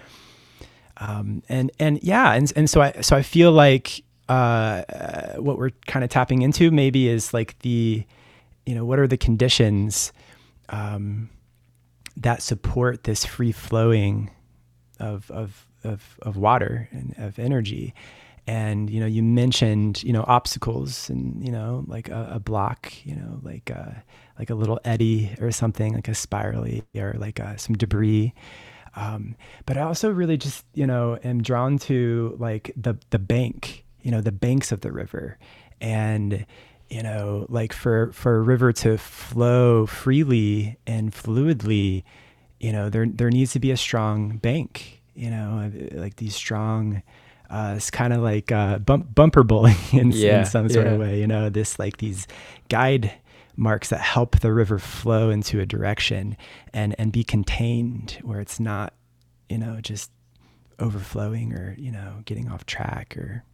um, 0.99 1.43
and, 1.49 1.71
and 1.79 2.03
yeah. 2.03 2.33
And, 2.33 2.53
and 2.57 2.69
so 2.69 2.81
I, 2.81 2.93
so 3.01 3.17
I 3.17 3.23
feel 3.23 3.53
like, 3.53 4.03
uh, 4.29 4.33
uh 4.89 5.35
what 5.37 5.59
we're 5.59 5.71
kind 5.87 6.05
of 6.05 6.11
tapping 6.11 6.43
into 6.43 6.71
maybe 6.71 7.09
is 7.09 7.35
like 7.35 7.59
the, 7.61 8.05
you 8.67 8.75
know, 8.75 8.85
what 8.85 8.99
are 8.99 9.09
the 9.09 9.19
conditions, 9.19 10.13
um, 10.69 11.29
that 12.17 12.43
support 12.43 13.05
this 13.05 13.25
free 13.25 13.53
flowing 13.53 14.31
of, 15.01 15.31
of, 15.31 15.67
of, 15.83 16.19
of 16.23 16.37
water 16.37 16.89
and 16.93 17.15
of 17.19 17.39
energy 17.39 17.95
and 18.47 18.91
you 18.91 19.01
know 19.01 19.07
you 19.07 19.23
mentioned 19.23 20.03
you 20.03 20.13
know 20.13 20.25
obstacles 20.27 21.09
and 21.09 21.45
you 21.45 21.53
know 21.53 21.85
like 21.87 22.09
a, 22.09 22.33
a 22.35 22.41
block 22.41 22.93
you 23.05 23.15
know 23.15 23.41
like 23.43 23.71
a, 23.71 23.79
uh, 23.79 24.01
like 24.39 24.51
a 24.51 24.55
little 24.55 24.81
eddy 24.85 25.35
or 25.41 25.53
something 25.53 25.95
like 25.95 26.09
a 26.09 26.15
spirally 26.15 26.83
or 26.97 27.15
like 27.19 27.39
uh, 27.39 27.57
some 27.57 27.77
debris. 27.77 28.35
Um, 28.95 29.37
but 29.65 29.79
I 29.79 29.83
also 29.83 30.11
really 30.11 30.37
just 30.37 30.65
you 30.75 30.87
know 30.87 31.19
am 31.23 31.43
drawn 31.43 31.79
to 31.81 32.37
like 32.39 32.73
the 32.77 32.97
the 33.11 33.19
bank 33.19 33.85
you 34.03 34.11
know 34.11 34.21
the 34.21 34.33
banks 34.33 34.73
of 34.73 34.81
the 34.81 34.93
river. 34.93 35.39
And 35.81 36.47
you 36.93 37.03
know 37.03 37.47
like 37.49 37.73
for 37.73 38.13
for 38.13 38.37
a 38.37 38.41
river 38.41 38.71
to 38.71 38.99
flow 38.99 39.87
freely 39.87 40.77
and 40.87 41.11
fluidly 41.13 42.05
you 42.61 42.71
know 42.71 42.91
there 42.91 43.07
there 43.07 43.31
needs 43.31 43.53
to 43.53 43.59
be 43.59 43.71
a 43.71 43.77
strong 43.79 44.37
bank 44.37 45.01
you 45.15 45.31
know 45.31 45.71
like 45.93 46.17
these 46.17 46.37
strong 46.37 47.03
uh, 47.53 47.75
it's 47.77 47.91
kind 47.91 48.15
of 48.15 48.23
like 48.23 48.51
uh, 48.51 48.79
bump, 48.79 49.15
bumper 49.15 49.43
bowling 49.43 49.77
in, 49.93 50.11
yeah, 50.11 50.41
in 50.41 50.47
some 50.47 50.69
sort 50.71 50.87
yeah. 50.87 50.93
of 50.93 51.01
way. 51.01 51.21
You 51.21 51.27
know, 51.27 51.51
this 51.51 51.79
like 51.79 51.99
these 51.99 52.27
guide 52.69 53.13
marks 53.57 53.91
that 53.91 54.01
help 54.01 54.41
the 54.41 54.53
river 54.53 54.79
flow 54.79 55.29
into 55.29 55.61
a 55.61 55.67
direction 55.67 56.37
and 56.73 56.95
and 56.99 57.13
be 57.13 57.23
contained 57.23 58.19
where 58.23 58.41
it's 58.41 58.59
not, 58.59 58.95
you 59.51 59.59
know, 59.59 59.79
just 59.83 60.11
overflowing 60.79 61.53
or 61.53 61.77
you 61.79 61.93
know 61.93 62.23
getting 62.25 62.51
off 62.51 62.65
track 62.65 63.17
or 63.19 63.45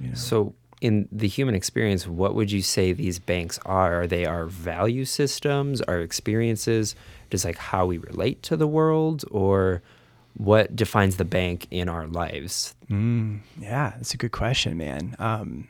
you 0.00 0.08
know. 0.08 0.14
So 0.14 0.54
in 0.80 1.08
the 1.12 1.28
human 1.28 1.54
experience, 1.54 2.08
what 2.08 2.34
would 2.34 2.50
you 2.50 2.60
say 2.60 2.92
these 2.92 3.20
banks 3.20 3.60
are? 3.64 4.02
Are 4.02 4.06
they 4.08 4.24
our 4.24 4.46
value 4.46 5.04
systems, 5.04 5.80
our 5.82 6.00
experiences, 6.00 6.96
just 7.30 7.44
like 7.44 7.56
how 7.56 7.86
we 7.86 7.98
relate 7.98 8.42
to 8.44 8.56
the 8.56 8.66
world, 8.66 9.24
or 9.30 9.80
what 10.34 10.74
defines 10.74 11.16
the 11.16 11.24
bank 11.24 11.66
in 11.70 11.88
our 11.88 12.06
lives? 12.06 12.74
Mm, 12.90 13.40
yeah, 13.58 13.92
that's 13.96 14.14
a 14.14 14.16
good 14.16 14.32
question, 14.32 14.76
man. 14.76 15.14
Um, 15.18 15.68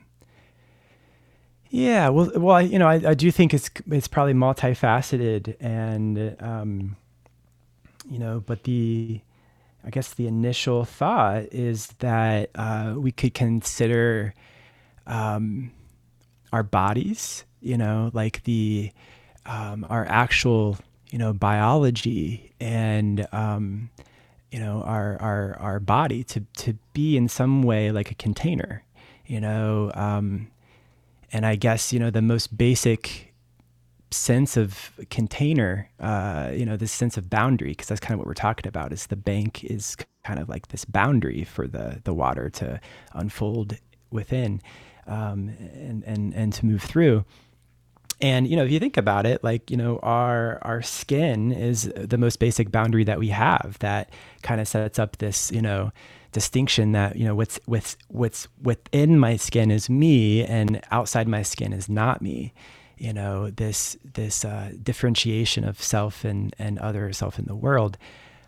yeah, 1.70 2.10
well, 2.10 2.30
well, 2.36 2.56
I, 2.56 2.60
you 2.62 2.78
know, 2.78 2.88
I, 2.88 3.00
I 3.10 3.14
do 3.14 3.30
think 3.30 3.54
it's 3.54 3.70
it's 3.90 4.08
probably 4.08 4.34
multifaceted, 4.34 5.56
and 5.58 6.36
um, 6.40 6.96
you 8.10 8.18
know, 8.18 8.42
but 8.44 8.64
the 8.64 9.20
I 9.84 9.90
guess 9.90 10.14
the 10.14 10.26
initial 10.26 10.84
thought 10.84 11.44
is 11.50 11.88
that 11.98 12.50
uh, 12.54 12.94
we 12.96 13.10
could 13.10 13.34
consider 13.34 14.34
um, 15.06 15.72
our 16.52 16.62
bodies, 16.62 17.44
you 17.60 17.76
know, 17.78 18.10
like 18.12 18.44
the 18.44 18.92
um, 19.46 19.86
our 19.88 20.04
actual 20.06 20.76
you 21.10 21.18
know 21.18 21.32
biology 21.32 22.52
and 22.60 23.26
um, 23.32 23.90
you 24.52 24.60
know 24.60 24.82
our 24.82 25.16
our 25.20 25.56
our 25.58 25.80
body 25.80 26.22
to 26.22 26.40
to 26.58 26.74
be 26.92 27.16
in 27.16 27.26
some 27.26 27.62
way 27.62 27.90
like 27.90 28.10
a 28.10 28.14
container 28.14 28.84
you 29.26 29.40
know 29.40 29.90
um, 29.94 30.48
and 31.32 31.44
i 31.44 31.56
guess 31.56 31.92
you 31.92 31.98
know 31.98 32.10
the 32.10 32.22
most 32.22 32.56
basic 32.56 33.32
sense 34.10 34.58
of 34.58 34.92
container 35.08 35.90
uh, 35.98 36.50
you 36.54 36.66
know 36.66 36.76
this 36.76 36.92
sense 36.92 37.16
of 37.16 37.30
boundary 37.30 37.70
because 37.70 37.88
that's 37.88 38.00
kind 38.00 38.12
of 38.12 38.18
what 38.18 38.26
we're 38.26 38.34
talking 38.34 38.68
about 38.68 38.92
is 38.92 39.06
the 39.06 39.16
bank 39.16 39.64
is 39.64 39.96
kind 40.22 40.38
of 40.38 40.50
like 40.50 40.68
this 40.68 40.84
boundary 40.84 41.44
for 41.44 41.66
the 41.66 42.00
the 42.04 42.12
water 42.12 42.50
to 42.50 42.78
unfold 43.14 43.78
within 44.10 44.60
um, 45.06 45.48
and 45.72 46.04
and 46.04 46.34
and 46.34 46.52
to 46.52 46.66
move 46.66 46.82
through 46.82 47.24
and 48.22 48.46
you 48.46 48.56
know, 48.56 48.64
if 48.64 48.70
you 48.70 48.78
think 48.78 48.96
about 48.96 49.26
it, 49.26 49.42
like 49.42 49.68
you 49.70 49.76
know, 49.76 49.98
our 50.02 50.60
our 50.62 50.80
skin 50.80 51.50
is 51.50 51.92
the 51.96 52.16
most 52.16 52.38
basic 52.38 52.70
boundary 52.70 53.02
that 53.04 53.18
we 53.18 53.28
have. 53.28 53.76
That 53.80 54.10
kind 54.42 54.60
of 54.60 54.68
sets 54.68 54.98
up 55.00 55.18
this 55.18 55.50
you 55.50 55.60
know 55.60 55.90
distinction 56.30 56.92
that 56.92 57.16
you 57.16 57.24
know 57.24 57.34
what's 57.34 57.58
what's 57.66 57.96
what's 58.08 58.46
within 58.62 59.18
my 59.18 59.36
skin 59.36 59.72
is 59.72 59.90
me, 59.90 60.44
and 60.44 60.80
outside 60.92 61.26
my 61.26 61.42
skin 61.42 61.72
is 61.72 61.88
not 61.88 62.22
me. 62.22 62.54
You 62.96 63.12
know, 63.12 63.50
this 63.50 63.96
this 64.14 64.44
uh, 64.44 64.70
differentiation 64.80 65.64
of 65.64 65.82
self 65.82 66.24
and 66.24 66.54
and 66.60 66.78
other 66.78 67.12
self 67.12 67.40
in 67.40 67.46
the 67.46 67.56
world. 67.56 67.98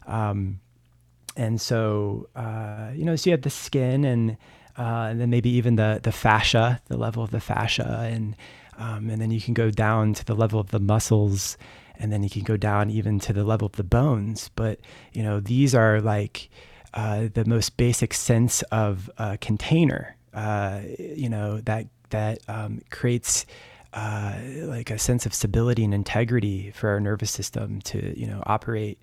Um, 0.07 0.61
and 1.37 1.61
so 1.61 2.29
uh, 2.37 2.91
you 2.95 3.05
know, 3.05 3.17
so 3.17 3.31
you 3.31 3.33
have 3.33 3.43
the 3.43 3.51
skin 3.51 4.05
and 4.05 4.37
uh, 4.79 5.09
and 5.11 5.21
then 5.21 5.31
maybe 5.31 5.51
even 5.51 5.75
the 5.75 5.99
the 6.01 6.13
fascia, 6.13 6.81
the 6.87 6.97
level 6.97 7.25
of 7.25 7.33
the 7.33 7.41
fascia, 7.41 8.09
and 8.09 8.37
um, 8.79 9.11
and 9.11 9.21
then 9.21 9.31
you 9.31 9.41
can 9.41 9.55
go 9.55 9.71
down 9.71 10.15
to 10.15 10.25
the 10.25 10.35
level 10.35 10.61
of 10.61 10.71
the 10.71 10.81
muscles, 10.81 11.57
and 11.97 12.13
then 12.13 12.23
you 12.23 12.31
can 12.31 12.43
go 12.43 12.57
down 12.57 12.91
even 12.91 13.19
to 13.21 13.33
the 13.33 13.45
level 13.45 13.67
of 13.67 13.73
the 13.73 13.85
bones. 13.85 14.51
But 14.55 14.81
you 15.13 15.23
know, 15.23 15.41
these 15.41 15.75
are 15.75 16.01
like 16.01 16.51
uh, 16.93 17.29
the 17.33 17.45
most 17.45 17.77
basic 17.77 18.15
sense 18.15 18.63
of 18.63 19.11
a 19.19 19.39
container. 19.39 20.17
Uh, 20.33 20.81
you 20.99 21.29
know 21.29 21.61
that 21.63 21.87
that 22.11 22.39
um, 22.49 22.81
creates. 22.91 23.47
Uh, 23.97 24.35
like 24.63 24.91
a 24.91 24.99
sense 24.99 25.25
of 25.25 25.33
stability 25.33 25.85
and 25.85 25.95
integrity 25.95 26.73
for 26.73 26.89
our 26.89 26.99
nervous 26.99 27.31
system 27.31 27.81
to 27.83 28.13
you 28.19 28.27
know 28.27 28.43
operate 28.45 28.99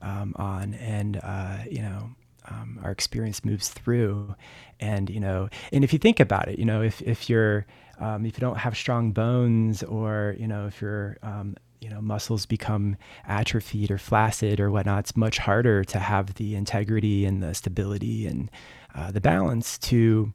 um, 0.00 0.34
on 0.36 0.72
and 0.72 1.20
uh, 1.22 1.58
you 1.70 1.82
know 1.82 2.10
um, 2.48 2.80
our 2.82 2.90
experience 2.90 3.44
moves 3.44 3.68
through 3.68 4.34
and 4.80 5.10
you 5.10 5.20
know 5.20 5.48
and 5.72 5.84
if 5.84 5.92
you 5.92 5.98
think 5.98 6.20
about 6.20 6.48
it 6.48 6.58
you 6.58 6.64
know 6.64 6.82
if 6.82 7.02
if 7.02 7.28
you're 7.28 7.66
um, 8.00 8.24
if 8.26 8.36
you 8.36 8.40
don't 8.40 8.58
have 8.58 8.76
strong 8.76 9.12
bones 9.12 9.82
or 9.82 10.34
you 10.38 10.48
know 10.48 10.66
if 10.66 10.80
your 10.80 11.18
um, 11.22 11.56
you 11.80 11.88
know 11.88 12.00
muscles 12.00 12.46
become 12.46 12.96
atrophied 13.26 13.90
or 13.90 13.98
flaccid 13.98 14.58
or 14.58 14.70
whatnot 14.70 15.00
it's 15.00 15.16
much 15.16 15.38
harder 15.38 15.84
to 15.84 15.98
have 15.98 16.34
the 16.34 16.54
integrity 16.54 17.24
and 17.24 17.42
the 17.42 17.54
stability 17.54 18.26
and 18.26 18.50
uh, 18.94 19.10
the 19.10 19.20
balance 19.20 19.78
to 19.78 20.32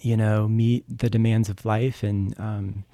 you 0.00 0.16
know 0.16 0.46
meet 0.46 0.84
the 0.88 1.10
demands 1.10 1.48
of 1.48 1.64
life 1.64 2.02
and 2.02 2.38
um, 2.38 2.84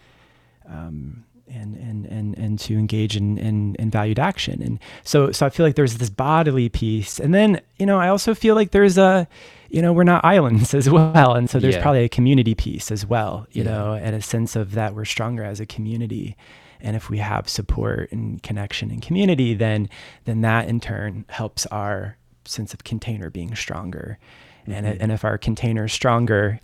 um 0.69 1.25
and 1.49 1.77
and 1.77 2.07
and 2.07 2.39
and 2.39 2.59
to 2.59 2.75
engage 2.79 3.17
in, 3.17 3.37
in 3.37 3.75
in 3.75 3.91
valued 3.91 4.19
action. 4.19 4.62
And 4.62 4.79
so 5.05 5.33
so 5.33 5.45
I 5.45 5.51
feel 5.51 5.67
like 5.67 5.75
there's 5.75 5.99
this 5.99 6.11
bodily 6.11 6.69
piece 6.69 7.19
and 7.21 7.35
then 7.35 7.61
you 7.79 7.87
know 7.87 7.99
I 7.99 8.09
also 8.09 8.35
feel 8.35 8.55
like 8.55 8.71
there's 8.71 8.99
a 8.99 9.29
you 9.73 9.81
know, 9.81 9.93
we're 9.93 10.05
not 10.05 10.25
islands 10.25 10.75
as 10.81 10.88
well. 10.88 11.35
And 11.35 11.50
so 11.50 11.59
there's 11.59 11.75
yeah. 11.75 11.83
probably 11.83 12.05
a 12.05 12.09
community 12.09 12.55
piece 12.55 12.93
as 12.93 13.07
well, 13.07 13.47
you 13.50 13.64
yeah. 13.64 13.71
know, 13.71 13.95
and 13.95 14.14
a 14.14 14.23
sense 14.23 14.55
of 14.55 14.73
that 14.73 14.95
we're 14.95 15.07
stronger 15.07 15.43
as 15.43 15.59
a 15.59 15.67
community. 15.67 16.37
And 16.81 16.95
if 16.95 17.09
we 17.09 17.19
have 17.19 17.49
support 17.49 18.12
and 18.12 18.43
connection 18.43 18.91
and 18.91 19.00
community, 19.00 19.55
then 19.55 19.88
then 20.25 20.43
that 20.43 20.69
in 20.69 20.79
turn 20.81 21.25
helps 21.29 21.64
our 21.67 22.17
sense 22.45 22.75
of 22.75 22.85
container 22.85 23.31
being 23.31 23.55
stronger. 23.55 24.19
Mm-hmm. 24.62 24.73
And, 24.73 24.87
and 25.00 25.12
if 25.12 25.25
our 25.25 25.38
container 25.38 25.87
is 25.87 25.93
stronger, 25.93 26.61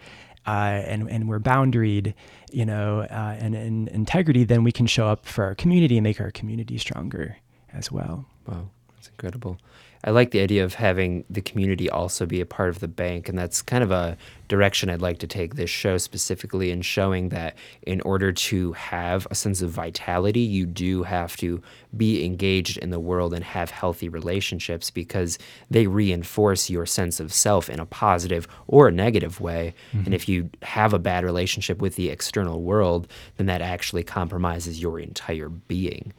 uh, 0.47 0.83
and 0.87 1.09
and 1.09 1.29
we're 1.29 1.41
boundaried, 1.41 2.15
you 2.50 2.67
know, 2.67 3.00
uh, 3.03 3.37
and, 3.38 3.55
and 3.55 3.88
integrity, 3.88 4.45
then 4.45 4.65
we 4.65 4.73
can 4.73 4.87
show 4.87 5.07
up 5.07 5.25
for 5.25 5.45
our 5.45 5.55
community 5.55 5.97
and 5.97 6.05
make 6.05 6.21
our 6.21 6.31
community 6.31 6.79
stronger 6.79 7.37
as 7.73 7.91
well. 7.93 8.27
Wow, 8.47 8.69
that's 8.95 9.09
incredible. 9.09 9.59
I 10.05 10.11
like 10.11 10.31
the 10.31 10.40
idea 10.40 10.64
of 10.64 10.75
having 10.75 11.25
the 11.28 11.40
community 11.40 11.90
also 11.90 12.25
be 12.25 12.40
a 12.40 12.47
part 12.47 12.69
of 12.69 12.81
the 12.81 12.88
bank, 12.88 13.28
and 13.28 13.37
that's 13.37 13.62
kind 13.62 13.83
of 13.83 13.90
a 13.90 14.17
direction 14.47 14.88
I'd 14.88 15.02
like 15.02 15.19
to 15.19 15.26
take 15.26 15.55
this 15.55 15.71
show 15.71 15.99
specifically 15.99 16.71
in 16.71 16.83
showing 16.83 17.28
that 17.31 17.57
in 17.83 18.00
order 18.02 18.33
to 18.33 18.73
have 18.73 19.26
a 19.31 19.35
sense 19.35 19.61
of 19.61 19.71
vitality, 19.71 20.40
you 20.40 20.67
do 20.67 21.02
have 21.02 21.37
to 21.38 21.61
be 21.97 22.25
engaged 22.25 22.78
in 22.78 22.90
the 22.90 23.00
world 23.00 23.35
and 23.35 23.45
have 23.45 23.71
healthy 23.71 24.09
relationships 24.09 24.90
because 24.90 25.38
they 25.71 25.87
reinforce 25.87 26.71
your 26.71 26.87
sense 26.87 27.21
of 27.21 27.33
self 27.33 27.69
in 27.69 27.81
a 27.81 27.87
positive 27.87 28.49
or 28.67 28.88
a 28.88 28.93
negative 28.93 29.40
way. 29.40 29.75
Mm-hmm. 29.93 30.07
And 30.07 30.14
if 30.14 30.28
you 30.28 30.49
have 30.62 30.95
a 30.95 30.99
bad 30.99 31.25
relationship 31.25 31.83
with 31.83 31.97
the 31.97 32.09
external 32.09 32.62
world, 32.62 33.09
then 33.37 33.47
that 33.47 33.61
actually 33.61 34.05
compromises 34.05 34.81
your 34.81 34.99
entire 34.99 35.49
being. 35.49 36.12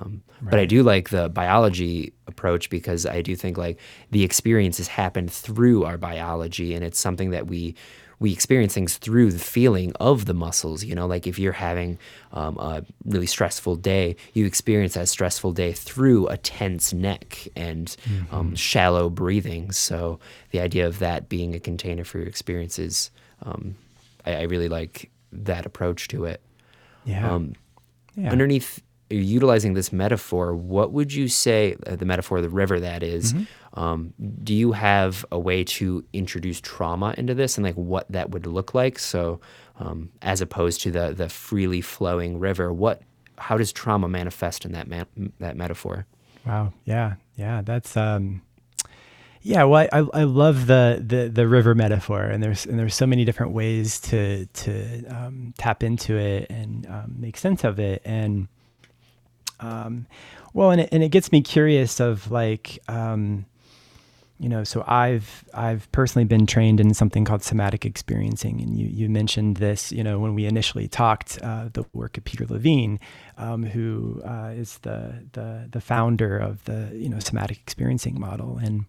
Um, 0.00 0.22
right. 0.40 0.50
But 0.50 0.60
I 0.60 0.64
do 0.64 0.82
like 0.82 1.10
the 1.10 1.28
biology 1.28 2.12
approach 2.26 2.70
because 2.70 3.04
I 3.04 3.22
do 3.22 3.36
think 3.36 3.58
like 3.58 3.78
the 4.10 4.24
experiences 4.24 4.88
happen 4.88 5.28
through 5.28 5.84
our 5.84 5.98
biology, 5.98 6.74
and 6.74 6.84
it's 6.84 6.98
something 6.98 7.30
that 7.30 7.46
we 7.46 7.74
we 8.22 8.32
experience 8.32 8.72
things 8.72 8.98
through 8.98 9.32
the 9.32 9.38
feeling 9.38 9.92
of 9.98 10.26
the 10.26 10.32
muscles. 10.32 10.84
You 10.84 10.94
know, 10.94 11.06
like 11.06 11.26
if 11.26 11.40
you're 11.40 11.52
having 11.52 11.98
um, 12.32 12.56
a 12.56 12.84
really 13.04 13.26
stressful 13.26 13.76
day, 13.76 14.14
you 14.32 14.46
experience 14.46 14.94
that 14.94 15.08
stressful 15.08 15.52
day 15.52 15.72
through 15.72 16.28
a 16.28 16.36
tense 16.36 16.92
neck 16.92 17.48
and 17.56 17.94
um, 18.06 18.12
mm-hmm. 18.12 18.34
um, 18.34 18.54
shallow 18.54 19.10
breathing. 19.10 19.72
So 19.72 20.20
the 20.52 20.60
idea 20.60 20.86
of 20.86 21.00
that 21.00 21.28
being 21.28 21.54
a 21.56 21.58
container 21.58 22.04
for 22.04 22.18
your 22.18 22.28
experiences, 22.28 23.10
um, 23.42 23.74
I, 24.24 24.34
I, 24.36 24.42
really 24.42 24.68
like 24.68 25.10
that 25.32 25.66
approach 25.66 26.06
to 26.08 26.24
it. 26.24 26.40
Yeah. 27.04 27.28
Um, 27.28 27.54
yeah. 28.14 28.30
Underneath 28.30 28.80
utilizing 29.20 29.74
this 29.74 29.92
metaphor, 29.92 30.54
what 30.54 30.92
would 30.92 31.12
you 31.12 31.28
say, 31.28 31.76
uh, 31.86 31.96
the 31.96 32.04
metaphor 32.04 32.38
of 32.38 32.42
the 32.42 32.48
river 32.50 32.80
that 32.80 33.02
is, 33.02 33.32
mm-hmm. 33.32 33.80
um, 33.80 34.14
do 34.42 34.54
you 34.54 34.72
have 34.72 35.24
a 35.30 35.38
way 35.38 35.64
to 35.64 36.04
introduce 36.12 36.60
trauma 36.60 37.14
into 37.18 37.34
this 37.34 37.58
and 37.58 37.64
like 37.64 37.74
what 37.74 38.10
that 38.10 38.30
would 38.30 38.46
look 38.46 38.74
like? 38.74 38.98
So, 38.98 39.40
um, 39.78 40.10
as 40.20 40.40
opposed 40.40 40.80
to 40.82 40.90
the, 40.90 41.12
the 41.12 41.28
freely 41.28 41.80
flowing 41.80 42.38
river, 42.38 42.72
what, 42.72 43.02
how 43.38 43.56
does 43.56 43.72
trauma 43.72 44.08
manifest 44.08 44.64
in 44.64 44.72
that, 44.72 44.88
ma- 44.88 45.04
that 45.40 45.56
metaphor? 45.56 46.06
Wow. 46.46 46.72
Yeah. 46.84 47.14
Yeah. 47.36 47.62
That's, 47.62 47.96
um, 47.96 48.42
Yeah, 49.44 49.64
well, 49.64 49.88
I, 49.92 49.98
I 50.14 50.22
love 50.22 50.68
the, 50.68 51.02
the 51.04 51.28
the 51.28 51.48
river 51.48 51.74
metaphor, 51.74 52.22
and 52.22 52.40
there's 52.40 52.64
and 52.64 52.78
there's 52.78 52.94
so 52.94 53.06
many 53.06 53.24
different 53.24 53.52
ways 53.52 53.98
to 54.02 54.46
to 54.46 55.04
um, 55.06 55.52
tap 55.58 55.82
into 55.82 56.16
it 56.16 56.46
and 56.48 56.86
um, 56.86 57.16
make 57.18 57.36
sense 57.36 57.64
of 57.64 57.80
it, 57.80 58.02
and 58.04 58.46
um, 59.62 60.06
well, 60.52 60.70
and 60.70 60.82
it, 60.82 60.88
and 60.92 61.02
it 61.02 61.08
gets 61.08 61.32
me 61.32 61.40
curious 61.40 62.00
of 62.00 62.30
like 62.30 62.78
um, 62.88 63.46
you 64.42 64.48
know, 64.48 64.64
so 64.64 64.82
I've 64.88 65.44
I've 65.54 65.90
personally 65.92 66.24
been 66.24 66.46
trained 66.46 66.80
in 66.80 66.94
something 66.94 67.24
called 67.24 67.44
somatic 67.44 67.86
experiencing, 67.86 68.60
and 68.60 68.76
you 68.76 68.88
you 68.88 69.08
mentioned 69.08 69.58
this, 69.58 69.92
you 69.92 70.02
know, 70.02 70.18
when 70.18 70.34
we 70.34 70.46
initially 70.46 70.88
talked, 70.88 71.38
uh, 71.42 71.68
the 71.72 71.84
work 71.92 72.18
of 72.18 72.24
Peter 72.24 72.44
Levine, 72.46 72.98
um, 73.38 73.62
who 73.62 74.20
uh, 74.24 74.52
is 74.52 74.78
the 74.78 75.24
the 75.32 75.68
the 75.70 75.80
founder 75.80 76.36
of 76.36 76.64
the 76.64 76.90
you 76.92 77.08
know 77.08 77.20
somatic 77.20 77.58
experiencing 77.58 78.18
model, 78.18 78.58
and 78.58 78.84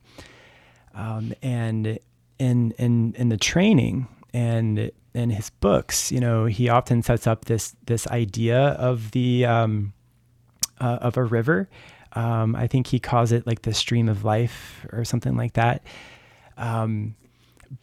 um, 0.96 1.34
and 1.44 2.00
in 2.40 2.72
in 2.80 3.14
in 3.16 3.30
the 3.30 3.38
training 3.38 4.08
and 4.34 4.92
in 5.14 5.30
his 5.30 5.52
books, 5.52 6.12
you 6.12 6.20
know, 6.20 6.46
he 6.46 6.68
often 6.68 7.04
sets 7.04 7.28
up 7.28 7.46
this 7.46 7.76
this 7.86 8.08
idea 8.08 8.60
of 8.60 9.12
the 9.12 9.46
um, 9.46 9.94
uh, 10.84 10.98
of 11.02 11.18
a 11.18 11.24
river 11.24 11.68
um, 12.16 12.56
I 12.56 12.68
think 12.68 12.88
he 12.88 13.00
calls 13.00 13.32
it 13.32 13.46
like 13.48 13.64
the 13.64 13.74
stream 13.74 14.08
of 14.08 14.24
life 14.24 14.86
or 14.92 15.04
something 15.04 15.36
like 15.36 15.54
that. 15.54 15.84
Um, 16.58 17.16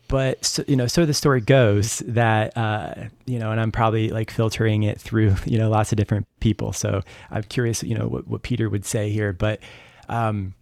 but 0.06 0.44
so, 0.44 0.62
you 0.68 0.76
know, 0.76 0.86
so 0.86 1.04
the 1.04 1.14
story 1.14 1.40
goes 1.40 1.98
that 2.06 2.56
uh, 2.56 2.94
you 3.26 3.38
know, 3.38 3.50
and 3.50 3.60
I'm 3.60 3.72
probably 3.72 4.10
like 4.10 4.30
filtering 4.30 4.84
it 4.84 5.00
through 5.00 5.34
you 5.44 5.58
know 5.58 5.68
lots 5.68 5.92
of 5.92 5.96
different 5.96 6.26
people. 6.38 6.72
So 6.72 7.02
I'm 7.30 7.42
curious, 7.44 7.82
you 7.82 7.96
know, 7.96 8.06
what, 8.06 8.28
what 8.28 8.42
Peter 8.42 8.70
would 8.70 8.84
say 8.84 9.10
here. 9.10 9.32
But 9.32 9.60
um, 10.08 10.54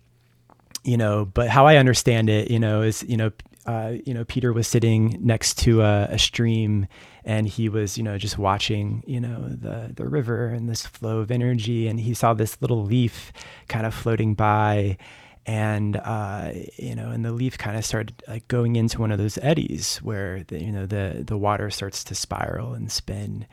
you 0.82 0.96
know, 0.96 1.26
but 1.26 1.48
how 1.48 1.66
I 1.66 1.76
understand 1.76 2.30
it, 2.30 2.50
you 2.50 2.58
know, 2.58 2.80
is 2.82 3.04
you 3.06 3.18
know, 3.18 3.32
uh, 3.68 3.92
you 4.06 4.14
know, 4.14 4.24
Peter 4.24 4.50
was 4.50 4.66
sitting 4.66 5.18
next 5.20 5.58
to 5.58 5.82
a, 5.82 6.04
a, 6.04 6.18
stream, 6.18 6.86
and 7.22 7.46
he 7.46 7.68
was, 7.68 7.98
you 7.98 8.02
know, 8.02 8.16
just 8.16 8.38
watching, 8.38 9.04
you 9.06 9.20
know, 9.20 9.46
the 9.46 9.92
the 9.94 10.08
river 10.08 10.46
and 10.46 10.70
this 10.70 10.86
flow 10.86 11.18
of 11.18 11.30
energy, 11.30 11.86
and 11.86 12.00
he 12.00 12.14
saw 12.14 12.32
this 12.32 12.56
little 12.62 12.82
leaf 12.82 13.30
kind 13.68 13.84
of 13.84 13.92
floating 13.92 14.32
by, 14.32 14.96
and 15.44 15.98
uh, 15.98 16.52
you 16.78 16.94
know, 16.94 17.10
and 17.10 17.26
the 17.26 17.32
leaf 17.32 17.58
kind 17.58 17.76
of 17.76 17.84
started 17.84 18.22
like 18.26 18.48
going 18.48 18.76
into 18.76 19.00
one 19.00 19.12
of 19.12 19.18
those 19.18 19.36
eddies 19.42 19.98
where 19.98 20.44
the, 20.44 20.64
you 20.64 20.72
know 20.72 20.86
the 20.86 21.22
the 21.26 21.36
water 21.36 21.68
starts 21.68 22.02
to 22.04 22.14
spiral 22.14 22.72
and 22.72 22.90
spin, 22.90 23.46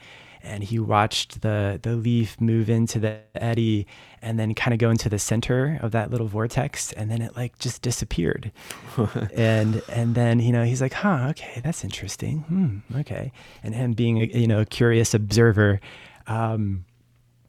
and 0.46 0.64
he 0.64 0.80
watched 0.80 1.42
the 1.42 1.80
the 1.82 1.96
leaf 1.96 2.40
move 2.40 2.70
into 2.70 3.00
the 3.00 3.18
eddy 3.36 3.88
and 4.22 4.40
then 4.40 4.54
kind 4.54 4.74
of 4.74 4.80
go 4.80 4.90
into 4.90 5.10
the 5.10 5.20
center 5.20 5.80
of 5.82 5.92
that 5.92 6.12
little 6.12 6.28
vortex 6.28 6.92
and 6.94 7.10
then 7.12 7.22
it 7.22 7.36
like 7.36 7.58
just 7.60 7.82
disappeared 7.82 8.52
and 9.36 9.82
and 9.90 10.16
then 10.16 10.40
you 10.40 10.52
know 10.52 10.64
he's 10.64 10.82
like 10.82 10.94
huh 10.94 11.28
okay 11.30 11.62
that's 11.64 11.84
interesting 11.84 12.40
hmm, 12.40 13.00
okay 13.00 13.32
and 13.64 13.76
him 13.76 13.94
being 13.94 14.22
a, 14.22 14.26
you 14.26 14.48
know 14.48 14.62
a 14.62 14.66
curious 14.66 15.14
observer 15.14 15.80
um, 16.28 16.86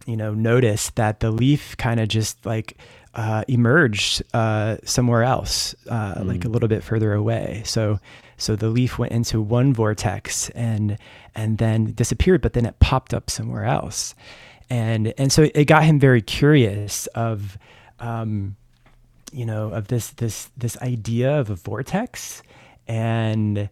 you 0.06 0.16
know 0.16 0.34
noticed 0.34 0.96
that 0.96 1.20
the 1.20 1.30
leaf 1.30 1.76
kind 1.76 2.00
of 2.00 2.08
just 2.08 2.44
like 2.46 2.76
uh, 3.16 3.42
emerged 3.48 4.22
uh, 4.34 4.76
somewhere 4.84 5.22
else, 5.22 5.74
uh, 5.88 6.16
mm. 6.16 6.26
like 6.28 6.44
a 6.44 6.48
little 6.48 6.68
bit 6.68 6.84
further 6.84 7.14
away. 7.14 7.62
So 7.64 7.98
so 8.36 8.56
the 8.56 8.68
leaf 8.68 8.98
went 8.98 9.12
into 9.12 9.40
one 9.40 9.72
vortex 9.72 10.50
and 10.50 10.98
and 11.34 11.58
then 11.58 11.92
disappeared, 11.92 12.42
but 12.42 12.52
then 12.52 12.66
it 12.66 12.78
popped 12.80 13.12
up 13.14 13.30
somewhere 13.30 13.64
else, 13.64 14.14
and 14.70 15.12
and 15.18 15.32
so 15.32 15.48
it 15.54 15.64
got 15.64 15.84
him 15.84 15.98
very 15.98 16.22
curious 16.22 17.06
of, 17.08 17.58
um, 18.00 18.56
you 19.32 19.46
know, 19.46 19.68
of 19.70 19.88
this 19.88 20.10
this 20.10 20.50
this 20.56 20.76
idea 20.78 21.38
of 21.38 21.50
a 21.50 21.54
vortex, 21.54 22.42
and 22.86 23.68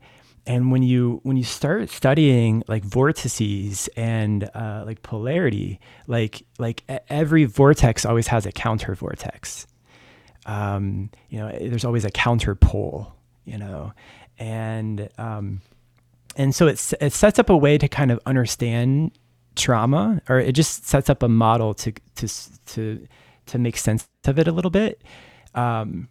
and 0.46 0.70
when 0.70 0.82
you 0.82 1.20
when 1.22 1.36
you 1.36 1.44
start 1.44 1.88
studying 1.90 2.62
like 2.68 2.84
vortices 2.84 3.88
and 3.96 4.48
uh, 4.54 4.82
like 4.86 5.02
polarity, 5.02 5.80
like 6.06 6.44
like 6.58 6.84
every 7.08 7.44
vortex 7.44 8.04
always 8.04 8.26
has 8.28 8.44
a 8.46 8.52
counter 8.52 8.94
vortex. 8.94 9.66
Um, 10.46 11.10
you 11.30 11.38
know, 11.38 11.50
there's 11.50 11.84
always 11.84 12.04
a 12.04 12.10
counter 12.10 12.54
pole. 12.54 13.14
You 13.46 13.58
know, 13.58 13.92
and 14.38 15.08
um, 15.18 15.60
and 16.36 16.54
so 16.54 16.66
it 16.66 16.92
it 17.00 17.12
sets 17.12 17.38
up 17.38 17.50
a 17.50 17.56
way 17.56 17.78
to 17.78 17.88
kind 17.88 18.10
of 18.10 18.20
understand 18.26 19.12
trauma, 19.56 20.20
or 20.28 20.38
it 20.38 20.52
just 20.52 20.86
sets 20.86 21.08
up 21.08 21.22
a 21.22 21.28
model 21.28 21.74
to 21.74 21.92
to 22.16 22.28
to 22.66 23.06
to 23.46 23.58
make 23.58 23.76
sense 23.76 24.08
of 24.26 24.38
it 24.38 24.48
a 24.48 24.52
little 24.52 24.70
bit. 24.70 25.02
Um, 25.54 26.08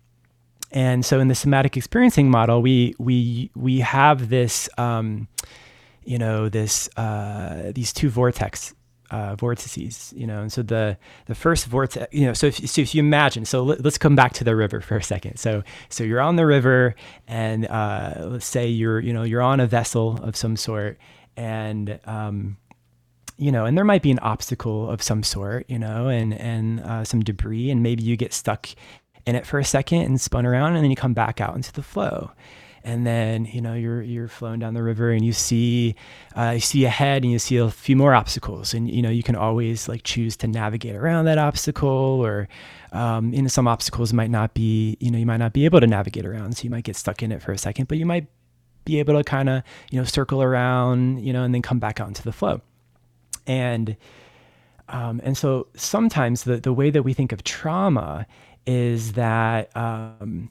and 0.72 1.06
so 1.06 1.20
in 1.20 1.28
the 1.28 1.36
somatic 1.36 1.78
experiencing 1.78 2.30
model, 2.30 2.62
we 2.62 2.96
we 2.98 3.52
we 3.56 3.80
have 3.80 4.30
this 4.30 4.70
um, 4.78 5.28
you 6.04 6.18
know 6.18 6.50
this 6.50 6.90
uh, 6.98 7.72
these 7.74 7.94
two 7.94 8.10
vortex 8.10 8.74
uh, 9.13 9.36
vortices, 9.36 10.12
you 10.17 10.26
know, 10.26 10.41
and 10.41 10.52
so 10.52 10.63
the 10.63 10.97
the 11.28 11.36
first 11.36 11.67
vortex, 11.67 12.12
you 12.12 12.26
know, 12.26 12.34
so 12.34 12.47
if, 12.47 12.67
so 12.67 12.82
if 12.82 12.95
you 12.95 12.99
imagine, 12.99 13.45
so 13.45 13.63
let, 13.63 13.86
us 13.86 13.95
come 13.95 14.15
back 14.15 14.34
to 14.34 14.43
the 14.43 14.56
river 14.56 14.82
for 14.82 14.97
a 14.97 15.04
second. 15.04 15.38
So 15.38 15.62
so 15.89 16.04
you're 16.04 16.19
on 16.19 16.36
the 16.36 16.47
river, 16.47 16.95
and 17.28 17.67
uh, 17.67 18.15
let's 18.21 18.47
say 18.47 18.67
you're 18.67 18.99
you 18.99 19.13
know 19.13 19.21
you're 19.21 19.43
on 19.43 19.60
a 19.60 19.67
vessel 19.67 20.17
of 20.23 20.36
some 20.36 20.56
sort, 20.56 20.97
and 21.38 21.99
um, 22.06 22.58
you 23.38 23.52
know, 23.52 23.65
and 23.65 23.78
there 23.78 23.86
might 23.86 24.02
be 24.02 24.10
an 24.10 24.19
obstacle 24.19 24.89
of 24.89 25.04
some 25.04 25.21
sort, 25.21 25.69
you 25.69 25.78
know, 25.78 26.08
and 26.08 26.34
and 26.34 26.80
uh, 26.80 27.04
some 27.04 27.21
debris, 27.21 27.69
and 27.69 27.84
maybe 27.84 28.02
you 28.02 28.17
get 28.17 28.34
stuck 28.34 28.67
in 29.28 29.36
it 29.36 29.45
for 29.45 29.60
a 29.60 29.63
second 29.63 30.02
and 30.02 30.19
spun 30.19 30.43
around, 30.43 30.73
and 30.76 30.84
then 30.84 30.89
you 30.89 30.97
come 30.97 31.13
back 31.13 31.39
out 31.39 31.56
into 31.56 31.71
the 31.71 31.84
flow 31.84 32.32
and 32.84 33.08
then 33.08 33.46
you 33.46 33.62
know 33.62 33.74
you're 33.74 34.02
you're 34.02 34.28
flowing 34.28 34.60
down 34.60 34.74
the 34.74 34.84
river 34.84 35.12
and 35.12 35.26
you 35.26 35.34
see 35.34 35.96
uh, 36.38 36.52
you 36.56 36.60
see 36.60 36.86
ahead 36.86 37.24
and 37.24 37.32
you 37.32 37.39
see 37.39 37.58
a 37.58 37.69
few 37.69 37.96
more 37.96 38.13
obstacles. 38.13 38.74
And 38.74 38.89
you 38.89 39.02
know 39.02 39.10
you 39.10 39.24
can 39.24 39.36
always 39.36 39.88
like 39.88 40.04
choose 40.04 40.36
to 40.38 40.48
navigate 40.48 40.96
around 40.96 41.26
that 41.26 41.38
obstacle 41.38 41.89
or 41.89 42.48
um, 42.91 43.32
know 43.32 43.48
some 43.48 43.67
obstacles 43.67 44.13
might 44.13 44.30
not 44.30 44.54
be 44.54 44.98
you 45.00 45.12
know 45.12 45.17
you 45.17 45.26
might 45.26 45.38
not 45.38 45.54
be 45.54 45.65
able 45.65 45.80
to 45.80 45.88
navigate 45.88 46.26
around 46.26 46.58
so 46.58 46.63
you 46.63 46.69
might 46.69 46.84
get 46.84 46.96
stuck 46.96 47.24
in 47.24 47.32
it 47.32 47.41
for 47.41 47.52
a 47.52 47.58
second 47.58 47.88
but 47.88 47.98
you 47.98 48.06
might 48.06 48.28
be 48.86 49.00
able 49.00 49.15
to 49.15 49.24
kind 49.24 49.50
of 49.50 49.63
you 49.91 50.00
know 50.00 50.06
circle 50.06 50.43
around 50.43 51.24
you 51.24 51.34
know 51.34 51.43
and 51.43 51.54
then 51.54 51.62
come 51.62 51.80
back 51.80 52.00
out 52.00 52.08
into 52.08 52.24
the 52.24 52.32
flow. 52.32 52.62
And 53.48 53.96
um, 54.89 55.22
and 55.24 55.38
so 55.38 55.67
sometimes 55.76 56.43
the, 56.43 56.58
the 56.58 56.74
way 56.74 56.89
that 56.89 57.04
we 57.04 57.13
think 57.13 57.32
of 57.32 57.43
trauma 57.43 58.28
is 58.65 59.13
that 59.13 59.76
um, 59.76 60.50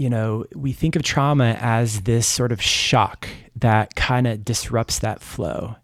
you 0.00 0.08
know, 0.08 0.46
we 0.56 0.72
think 0.72 0.96
of 0.96 1.02
trauma 1.02 1.58
as 1.60 2.00
this 2.02 2.26
sort 2.26 2.52
of 2.52 2.62
shock 2.62 3.28
that 3.56 3.94
kind 3.96 4.26
of 4.26 4.42
disrupts 4.42 5.00
that 5.00 5.20
flow. 5.20 5.76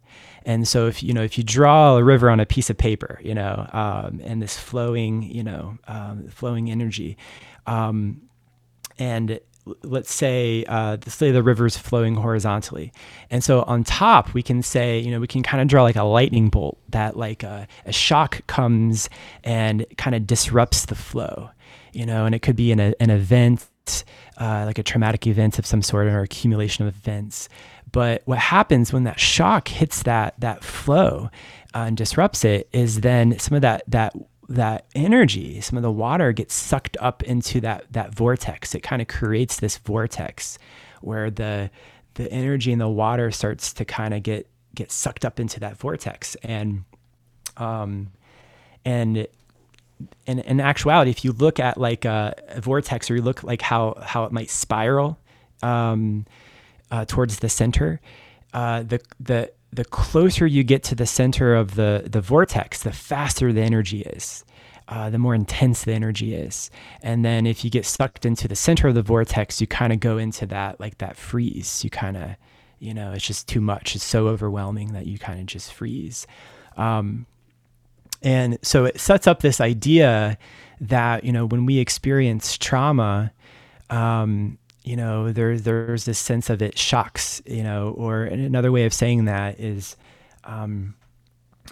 And 0.46 0.66
so 0.66 0.87
if 0.87 1.02
you 1.02 1.12
know 1.12 1.22
if 1.22 1.37
you 1.37 1.44
draw 1.44 1.98
a 1.98 2.02
river 2.02 2.31
on 2.31 2.40
a 2.40 2.46
piece 2.46 2.70
of 2.70 2.79
paper, 2.79 3.20
you 3.22 3.35
know, 3.35 3.68
um, 3.74 4.22
and 4.24 4.40
this 4.40 4.59
flowing, 4.59 5.22
you 5.22 5.42
know, 5.42 5.76
um, 5.87 6.29
flowing 6.29 6.70
energy, 6.70 7.18
um, 7.66 8.22
and 8.98 9.38
let's 9.83 10.14
say 10.14 10.64
uh, 10.64 10.92
let's 10.92 11.14
say 11.14 11.31
the 11.31 11.42
river's 11.42 11.76
flowing 11.76 12.14
horizontally, 12.14 12.94
and 13.31 13.44
so 13.44 13.64
on 13.64 13.85
top 13.85 14.33
we 14.33 14.42
can 14.42 14.62
say, 14.62 14.98
you 14.98 15.11
know, 15.11 15.20
we 15.20 15.26
can 15.26 15.42
kind 15.42 15.61
of 15.61 15.68
draw 15.68 15.83
like 15.83 15.96
a 15.96 16.05
lightning 16.05 16.48
bolt 16.48 16.79
that 16.88 17.18
like 17.18 17.42
a, 17.42 17.68
a 17.85 17.92
shock 17.92 18.46
comes 18.46 19.11
and 19.44 19.85
kind 19.98 20.16
of 20.16 20.26
disrupts 20.26 20.87
the 20.87 20.94
flow, 20.94 21.50
you 21.92 22.07
know, 22.07 22.24
and 22.24 22.35
it 22.35 22.40
could 22.40 22.57
be 22.57 22.72
an 22.72 22.81
event 22.98 23.66
uh, 24.38 24.64
like 24.66 24.79
a 24.79 24.83
traumatic 24.83 25.27
event 25.27 25.59
of 25.59 25.66
some 25.66 25.83
sort 25.83 26.07
or 26.07 26.20
accumulation 26.20 26.87
of 26.87 26.94
events. 26.94 27.49
But 27.92 28.22
what 28.25 28.38
happens 28.38 28.92
when 28.92 29.05
that 29.05 29.20
shock 29.20 29.68
hits 29.68 30.03
that 30.03 30.35
that 30.40 30.64
flow 30.64 31.31
uh, 31.75 31.85
and 31.88 31.96
disrupts 31.96 32.44
it 32.44 32.68
is 32.72 33.01
then 33.01 33.38
some 33.38 33.55
of 33.55 33.62
that 33.62 33.83
that 33.88 34.14
that 34.49 34.87
energy, 34.94 35.61
some 35.61 35.77
of 35.77 35.83
the 35.83 35.90
water 35.90 36.33
gets 36.33 36.55
sucked 36.55 36.96
up 37.01 37.22
into 37.22 37.61
that 37.61 37.87
that 37.92 38.14
vortex. 38.14 38.75
It 38.75 38.83
kind 38.83 39.03
of 39.03 39.09
creates 39.09 39.59
this 39.61 39.77
vortex 39.79 40.59
where 41.01 41.31
the 41.31 41.70
the 42.14 42.31
energy 42.33 42.72
in 42.72 42.79
the 42.79 42.88
water 42.88 43.31
starts 43.31 43.72
to 43.75 43.85
kind 43.85 44.14
of 44.14 44.22
get 44.22 44.49
get 44.75 44.92
sucked 44.92 45.25
up 45.25 45.40
into 45.40 45.61
that 45.61 45.77
vortex 45.79 46.35
and 46.42 46.85
um 47.57 48.09
and 48.85 49.27
in, 50.27 50.41
in 50.41 50.61
actuality, 50.61 51.11
if 51.11 51.25
you 51.25 51.33
look 51.33 51.59
at 51.59 51.79
like 51.79 52.05
a, 52.05 52.35
a, 52.49 52.61
vortex 52.61 53.11
or 53.11 53.17
you 53.17 53.23
look 53.23 53.43
like 53.43 53.63
how, 53.63 53.95
how 54.03 54.25
it 54.25 54.33
might 54.33 54.51
spiral 54.51 55.19
um, 55.63 56.27
uh, 56.91 57.05
towards 57.05 57.39
the 57.39 57.49
center, 57.49 58.01
uh, 58.53 58.83
the, 58.83 59.01
the, 59.21 59.53
the 59.73 59.85
closer 59.85 60.47
you 60.47 60.65
get 60.65 60.83
to 60.85 60.95
the 60.95 61.07
center 61.07 61.55
of 61.55 61.75
the, 61.75 62.05
the 62.07 62.21
vortex, 62.21 62.83
the 62.83 62.93
faster 62.93 63.53
the 63.53 63.63
energy 63.63 64.03
is. 64.03 64.45
Uh, 64.89 65.11
the 65.11 65.19
more 65.19 65.35
intense 65.35 65.83
the 65.83 65.93
energy 65.93 66.33
is. 66.33 66.71
And 67.03 67.25
then 67.25 67.45
if 67.45 67.65
you 67.65 67.71
get 67.71 67.85
sucked 67.85 68.25
into 68.25 68.47
the 68.47 68.55
center 68.55 68.87
of 68.87 68.95
the 68.95 69.03
vortex, 69.03 69.61
you 69.61 69.67
kind 69.67 69.93
of 69.93 69.99
go 69.99 70.17
into 70.17 70.47
that 70.47 70.79
like 70.79 70.99
that 70.99 71.17
freeze. 71.17 71.83
You 71.83 71.91
kind 71.91 72.17
of, 72.17 72.37
you 72.79 72.95
know, 72.95 73.11
it's 73.11 73.27
just 73.27 73.49
too 73.49 73.61
much. 73.61 73.97
It's 73.97 74.05
so 74.05 74.29
overwhelming 74.29 74.93
that 74.93 75.07
you 75.07 75.19
kind 75.19 75.41
of 75.41 75.47
just 75.47 75.73
freeze. 75.73 76.29
Um, 76.77 77.27
and 78.27 78.59
so 78.61 78.87
it 78.87 78.99
sets 78.99 79.29
up 79.29 79.41
this 79.41 79.61
idea 79.61 80.37
that, 80.81 81.23
you 81.23 81.31
know, 81.31 81.47
when 81.47 81.65
we 81.65 81.79
experience 81.79 82.59
trauma, 82.59 83.33
um, 83.89 84.59
you 84.83 84.97
know, 84.97 85.31
there, 85.31 85.57
there's 85.57 86.07
this 86.07 86.19
sense 86.19 86.51
of 86.51 86.61
it 86.61 86.77
shocks, 86.77 87.41
you 87.47 87.62
know, 87.62 87.91
or 87.91 88.25
another 88.25 88.73
way 88.73 88.85
of 88.85 88.93
saying 88.93 89.27
that 89.27 89.61
is, 89.61 89.97
um, 90.43 90.97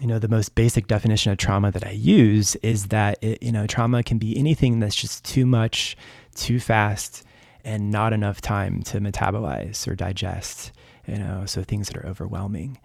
you 0.01 0.07
know, 0.07 0.21
the 0.21 0.29
most 0.29 0.55
basic 0.55 0.87
definition 0.87 1.33
of 1.33 1.39
trauma 1.39 1.73
that 1.73 1.85
I 1.85 1.91
use 1.91 2.55
is 2.57 2.87
that 2.87 3.19
it, 3.21 3.43
you 3.43 3.51
know, 3.51 3.67
trauma 3.67 4.05
can 4.05 4.19
be 4.19 4.39
anything 4.39 4.79
that's 4.79 4.95
just 4.95 5.25
too 5.25 5.47
much, 5.47 5.97
too 6.37 6.61
fast, 6.61 7.25
and 7.65 7.91
not 7.91 8.13
enough 8.13 8.41
time 8.41 8.81
to 8.85 9.01
metabolize 9.01 9.89
or 9.89 9.97
digest, 9.97 10.71
you 11.09 11.17
know, 11.17 11.47
so 11.47 11.65
things 11.65 11.89
that 11.89 11.97
are 11.97 12.07
overwhelming. 12.07 12.79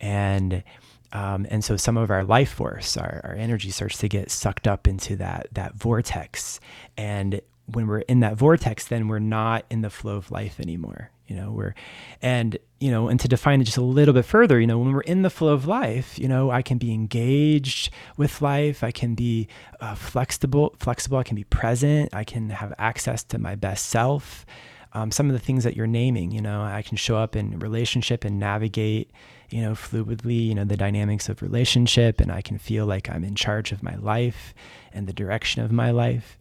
And 0.00 0.64
um, 1.12 1.46
and 1.50 1.62
so 1.62 1.76
some 1.76 1.96
of 1.96 2.10
our 2.10 2.24
life 2.24 2.52
force, 2.52 2.96
our, 2.96 3.20
our 3.24 3.34
energy 3.34 3.70
starts 3.70 3.98
to 3.98 4.08
get 4.08 4.30
sucked 4.30 4.66
up 4.66 4.88
into 4.88 5.16
that 5.16 5.48
that 5.52 5.74
vortex. 5.74 6.58
And 6.96 7.40
when 7.66 7.86
we're 7.86 8.00
in 8.00 8.20
that 8.20 8.36
vortex, 8.36 8.86
then 8.86 9.08
we're 9.08 9.18
not 9.18 9.64
in 9.70 9.82
the 9.82 9.90
flow 9.90 10.16
of 10.16 10.30
life 10.30 10.58
anymore. 10.58 11.10
You 11.26 11.36
know, 11.36 11.52
we're 11.52 11.74
and 12.20 12.58
you 12.80 12.90
know, 12.90 13.08
and 13.08 13.20
to 13.20 13.28
define 13.28 13.60
it 13.60 13.64
just 13.64 13.76
a 13.76 13.82
little 13.82 14.14
bit 14.14 14.24
further, 14.24 14.58
you 14.58 14.66
know, 14.66 14.78
when 14.78 14.92
we're 14.92 15.02
in 15.02 15.22
the 15.22 15.30
flow 15.30 15.52
of 15.52 15.66
life, 15.66 16.18
you 16.18 16.28
know, 16.28 16.50
I 16.50 16.62
can 16.62 16.78
be 16.78 16.92
engaged 16.92 17.90
with 18.16 18.42
life. 18.42 18.82
I 18.82 18.90
can 18.90 19.14
be 19.14 19.48
uh, 19.80 19.94
flexible, 19.94 20.74
flexible. 20.78 21.18
I 21.18 21.22
can 21.22 21.36
be 21.36 21.44
present. 21.44 22.10
I 22.12 22.24
can 22.24 22.50
have 22.50 22.74
access 22.78 23.22
to 23.24 23.38
my 23.38 23.54
best 23.54 23.86
self. 23.86 24.44
Um, 24.94 25.10
some 25.10 25.28
of 25.28 25.32
the 25.32 25.38
things 25.38 25.64
that 25.64 25.74
you're 25.74 25.86
naming, 25.86 26.32
you 26.32 26.42
know, 26.42 26.62
I 26.62 26.82
can 26.82 26.98
show 26.98 27.16
up 27.16 27.34
in 27.34 27.58
relationship 27.60 28.24
and 28.24 28.38
navigate 28.38 29.10
you 29.52 29.62
know, 29.62 29.72
fluidly, 29.72 30.46
you 30.46 30.54
know, 30.54 30.64
the 30.64 30.76
dynamics 30.76 31.28
of 31.28 31.42
relationship, 31.42 32.20
and 32.20 32.32
I 32.32 32.42
can 32.42 32.58
feel 32.58 32.86
like 32.86 33.10
I'm 33.10 33.24
in 33.24 33.34
charge 33.34 33.72
of 33.72 33.82
my 33.82 33.96
life 33.96 34.54
and 34.92 35.06
the 35.06 35.12
direction 35.12 35.62
of 35.62 35.72
my 35.72 35.90
life. 35.90 36.38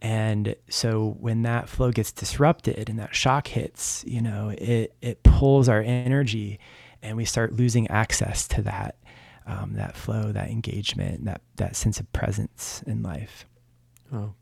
And 0.00 0.56
so 0.68 1.16
when 1.20 1.42
that 1.42 1.68
flow 1.68 1.92
gets 1.92 2.10
disrupted 2.12 2.90
and 2.90 2.98
that 2.98 3.14
shock 3.14 3.46
hits, 3.48 4.04
you 4.06 4.20
know, 4.20 4.52
it 4.58 4.94
it 5.00 5.22
pulls 5.22 5.68
our 5.68 5.80
energy, 5.80 6.58
and 7.02 7.16
we 7.16 7.24
start 7.24 7.52
losing 7.52 7.88
access 7.88 8.48
to 8.48 8.62
that 8.62 8.96
um, 9.46 9.74
that 9.74 9.96
flow, 9.96 10.32
that 10.32 10.50
engagement, 10.50 11.24
that 11.24 11.40
that 11.56 11.76
sense 11.76 12.00
of 12.00 12.12
presence 12.12 12.82
in 12.86 13.02
life. 13.02 13.46
Oh, 14.12 14.34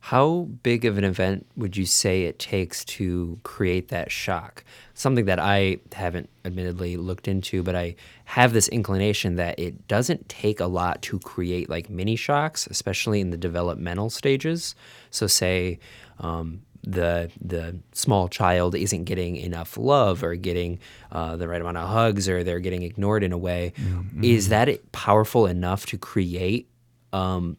how 0.00 0.48
big 0.62 0.86
of 0.86 0.96
an 0.96 1.04
event 1.04 1.46
would 1.56 1.76
you 1.76 1.84
say 1.84 2.22
it 2.22 2.38
takes 2.38 2.84
to 2.86 3.38
create 3.42 3.88
that 3.88 4.10
shock? 4.10 4.64
Something 4.94 5.26
that 5.26 5.38
I 5.38 5.78
haven't 5.92 6.30
admittedly 6.44 6.96
looked 6.96 7.28
into, 7.28 7.62
but 7.62 7.76
I 7.76 7.96
have 8.24 8.54
this 8.54 8.68
inclination 8.68 9.36
that 9.36 9.58
it 9.58 9.86
doesn't 9.88 10.28
take 10.28 10.58
a 10.58 10.66
lot 10.66 11.02
to 11.02 11.18
create 11.18 11.68
like 11.68 11.90
mini 11.90 12.16
shocks, 12.16 12.66
especially 12.70 13.20
in 13.20 13.30
the 13.30 13.36
developmental 13.36 14.08
stages. 14.08 14.74
So, 15.10 15.26
say 15.26 15.78
um, 16.18 16.62
the 16.82 17.30
the 17.38 17.76
small 17.92 18.28
child 18.28 18.74
isn't 18.74 19.04
getting 19.04 19.36
enough 19.36 19.76
love 19.76 20.24
or 20.24 20.34
getting 20.34 20.78
uh, 21.12 21.36
the 21.36 21.46
right 21.46 21.60
amount 21.60 21.76
of 21.76 21.88
hugs 21.88 22.26
or 22.26 22.42
they're 22.42 22.60
getting 22.60 22.82
ignored 22.82 23.22
in 23.22 23.32
a 23.32 23.38
way. 23.38 23.74
Mm-hmm. 23.76 24.24
Is 24.24 24.48
that 24.48 24.92
powerful 24.92 25.46
enough 25.46 25.84
to 25.86 25.98
create 25.98 26.70
um, 27.12 27.58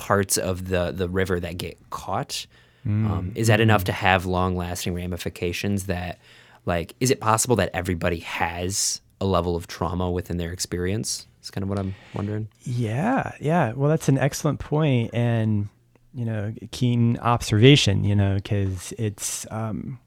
parts 0.00 0.38
of 0.38 0.68
the 0.68 0.92
the 0.92 1.08
river 1.08 1.38
that 1.38 1.58
get 1.58 1.78
caught. 1.90 2.46
Mm. 2.86 3.10
Um, 3.10 3.32
is 3.34 3.48
that 3.48 3.60
enough 3.60 3.84
to 3.84 3.92
have 3.92 4.24
long 4.24 4.56
lasting 4.56 4.94
ramifications? 4.94 5.84
That 5.84 6.18
like, 6.64 6.94
is 7.00 7.10
it 7.10 7.20
possible 7.20 7.54
that 7.56 7.68
everybody 7.74 8.20
has 8.20 9.02
a 9.20 9.26
level 9.26 9.56
of 9.56 9.66
trauma 9.66 10.10
within 10.10 10.38
their 10.38 10.52
experience? 10.52 11.26
It's 11.40 11.50
kind 11.50 11.62
of 11.62 11.68
what 11.68 11.78
I'm 11.78 11.94
wondering. 12.14 12.48
Yeah, 12.62 13.32
yeah. 13.40 13.72
Well, 13.74 13.90
that's 13.90 14.08
an 14.08 14.16
excellent 14.16 14.58
point, 14.58 15.10
and 15.12 15.68
you 16.14 16.24
know, 16.24 16.54
keen 16.70 17.18
observation. 17.18 18.02
You 18.02 18.16
know, 18.16 18.36
because 18.36 18.94
it's 18.96 19.46
um, 19.50 19.98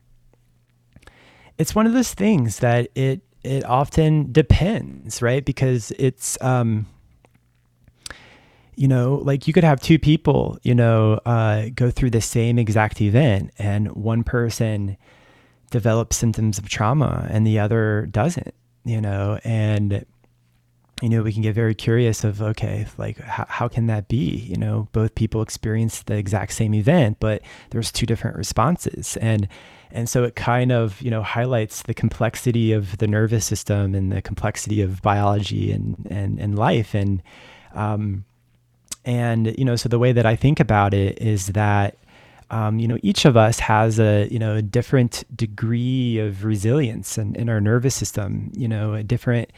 it's 1.59 1.75
one 1.75 1.85
of 1.85 1.93
those 1.93 2.15
things 2.15 2.59
that 2.59 2.89
it 2.95 3.21
it 3.43 3.63
often 3.65 4.31
depends, 4.31 5.21
right? 5.21 5.45
Because 5.45 5.91
it's 5.99 6.41
um, 6.41 6.87
you 8.75 8.87
know, 8.87 9.15
like 9.23 9.47
you 9.47 9.53
could 9.53 9.63
have 9.63 9.79
two 9.81 9.99
people, 9.99 10.57
you 10.63 10.75
know, 10.75 11.19
uh, 11.25 11.69
go 11.75 11.91
through 11.91 12.11
the 12.11 12.21
same 12.21 12.57
exact 12.57 13.01
event, 13.01 13.51
and 13.57 13.91
one 13.93 14.23
person 14.23 14.97
develops 15.71 16.17
symptoms 16.17 16.57
of 16.59 16.69
trauma 16.69 17.27
and 17.31 17.47
the 17.47 17.57
other 17.57 18.07
doesn't, 18.11 18.53
you 18.85 19.01
know, 19.01 19.39
and 19.43 20.05
you 21.01 21.09
know, 21.09 21.21
we 21.21 21.33
can 21.33 21.41
get 21.41 21.53
very 21.53 21.75
curious 21.75 22.23
of 22.23 22.41
okay, 22.41 22.87
like 22.97 23.17
how, 23.17 23.45
how 23.49 23.67
can 23.67 23.87
that 23.87 24.07
be? 24.07 24.15
You 24.47 24.55
know, 24.55 24.87
both 24.93 25.15
people 25.15 25.41
experience 25.41 26.03
the 26.03 26.15
exact 26.15 26.53
same 26.53 26.73
event, 26.73 27.17
but 27.19 27.41
there's 27.71 27.91
two 27.91 28.05
different 28.05 28.37
responses, 28.37 29.17
and 29.17 29.49
and 29.91 30.07
so 30.07 30.23
it 30.23 30.35
kind 30.35 30.71
of 30.71 31.01
you 31.01 31.11
know 31.11 31.21
highlights 31.21 31.81
the 31.81 31.93
complexity 31.93 32.71
of 32.71 32.99
the 32.99 33.07
nervous 33.07 33.45
system 33.45 33.93
and 33.93 34.13
the 34.13 34.21
complexity 34.21 34.81
of 34.81 35.01
biology 35.01 35.73
and 35.73 36.07
and 36.09 36.39
and 36.39 36.57
life, 36.57 36.93
and 36.93 37.21
um, 37.73 38.23
and, 39.05 39.53
you 39.57 39.65
know, 39.65 39.75
so 39.75 39.89
the 39.89 39.99
way 39.99 40.11
that 40.13 40.25
I 40.25 40.35
think 40.35 40.59
about 40.59 40.93
it 40.93 41.21
is 41.21 41.47
that, 41.47 41.97
um, 42.49 42.79
you 42.79 42.87
know, 42.87 42.97
each 43.01 43.25
of 43.25 43.35
us 43.35 43.59
has 43.59 43.99
a, 43.99 44.27
you 44.29 44.39
know, 44.39 44.55
a 44.55 44.61
different 44.61 45.23
degree 45.35 46.19
of 46.19 46.43
resilience 46.43 47.17
in, 47.17 47.35
in 47.35 47.49
our 47.49 47.59
nervous 47.59 47.95
system, 47.95 48.51
you 48.55 48.67
know, 48.67 48.93
a 48.93 49.03
different 49.03 49.51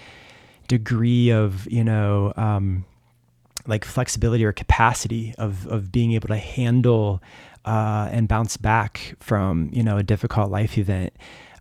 degree 0.67 1.29
of, 1.29 1.69
you 1.69 1.84
know, 1.84 2.34
um, 2.38 2.86
like 3.67 3.84
flexibility 3.84 4.45
or 4.45 4.51
capacity 4.51 5.34
of, 5.38 5.67
of 5.67 5.91
being 5.91 6.13
able 6.13 6.27
to 6.27 6.38
handle 6.38 7.21
uh, 7.65 8.10
and 8.12 8.27
bounce 8.27 8.58
back 8.58 9.15
from, 9.19 9.69
you 9.73 9.84
know, 9.84 9.97
a 9.97 10.03
difficult 10.03 10.51
life 10.51 10.77
event. 10.77 11.13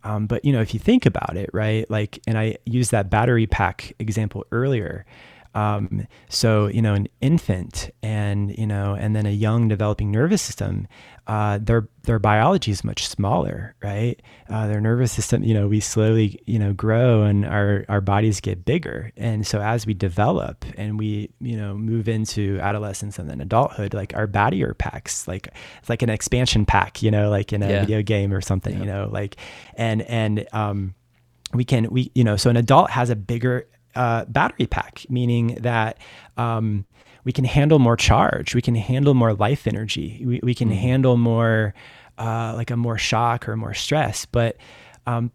Um, 0.04 0.26
but, 0.26 0.44
you 0.44 0.52
know, 0.52 0.60
if 0.60 0.74
you 0.74 0.80
think 0.80 1.06
about 1.06 1.36
it, 1.36 1.48
right, 1.54 1.90
like, 1.90 2.20
and 2.26 2.38
I 2.38 2.58
used 2.66 2.90
that 2.90 3.08
battery 3.08 3.46
pack 3.46 3.94
example 3.98 4.44
earlier, 4.52 5.06
um, 5.54 6.06
so 6.28 6.66
you 6.66 6.82
know, 6.82 6.94
an 6.94 7.08
infant 7.20 7.90
and 8.02 8.56
you 8.56 8.66
know, 8.66 8.94
and 8.94 9.14
then 9.14 9.26
a 9.26 9.30
young 9.30 9.68
developing 9.68 10.10
nervous 10.10 10.42
system, 10.42 10.88
uh, 11.26 11.58
their 11.62 11.88
their 12.02 12.18
biology 12.18 12.72
is 12.72 12.82
much 12.82 13.06
smaller, 13.06 13.76
right? 13.82 14.20
Uh, 14.48 14.66
their 14.66 14.80
nervous 14.80 15.12
system, 15.12 15.44
you 15.44 15.54
know, 15.54 15.68
we 15.68 15.78
slowly 15.78 16.40
you 16.46 16.58
know 16.58 16.72
grow 16.72 17.22
and 17.22 17.46
our 17.46 17.84
our 17.88 18.00
bodies 18.00 18.40
get 18.40 18.64
bigger, 18.64 19.12
and 19.16 19.46
so 19.46 19.60
as 19.60 19.86
we 19.86 19.94
develop 19.94 20.64
and 20.76 20.98
we 20.98 21.30
you 21.40 21.56
know 21.56 21.76
move 21.76 22.08
into 22.08 22.58
adolescence 22.60 23.18
and 23.18 23.30
then 23.30 23.40
adulthood, 23.40 23.94
like 23.94 24.14
our 24.16 24.26
battery 24.26 24.74
packs, 24.74 25.28
like 25.28 25.48
it's 25.78 25.88
like 25.88 26.02
an 26.02 26.10
expansion 26.10 26.66
pack, 26.66 27.00
you 27.00 27.12
know, 27.12 27.30
like 27.30 27.52
in 27.52 27.62
a 27.62 27.68
yeah. 27.68 27.80
video 27.80 28.02
game 28.02 28.32
or 28.32 28.40
something, 28.40 28.74
yeah. 28.74 28.80
you 28.80 28.86
know, 28.86 29.08
like 29.12 29.36
and 29.76 30.02
and 30.02 30.46
um 30.52 30.94
we 31.52 31.64
can 31.64 31.88
we 31.90 32.10
you 32.14 32.24
know 32.24 32.36
so 32.36 32.50
an 32.50 32.56
adult 32.56 32.90
has 32.90 33.10
a 33.10 33.16
bigger 33.16 33.66
uh, 33.94 34.24
battery 34.26 34.66
pack, 34.66 35.07
meaning 35.09 35.57
that 35.61 35.98
um, 36.37 36.85
we 37.24 37.33
can 37.33 37.44
handle 37.44 37.78
more 37.78 37.96
charge, 37.96 38.54
we 38.54 38.62
can 38.62 38.74
handle 38.74 39.14
more 39.14 39.35
life 39.35 39.66
energy, 39.66 40.22
we, 40.24 40.40
we 40.42 40.54
can 40.54 40.70
mm. 40.70 40.76
handle 40.76 41.16
more 41.16 41.74
uh, 42.18 42.52
like 42.57 42.70
a 42.70 42.76
more 42.76 42.98
shock 42.98 43.48
or 43.48 43.57
more 43.57 43.74
stress. 43.74 44.24
But 44.24 44.57
um, 45.07 45.33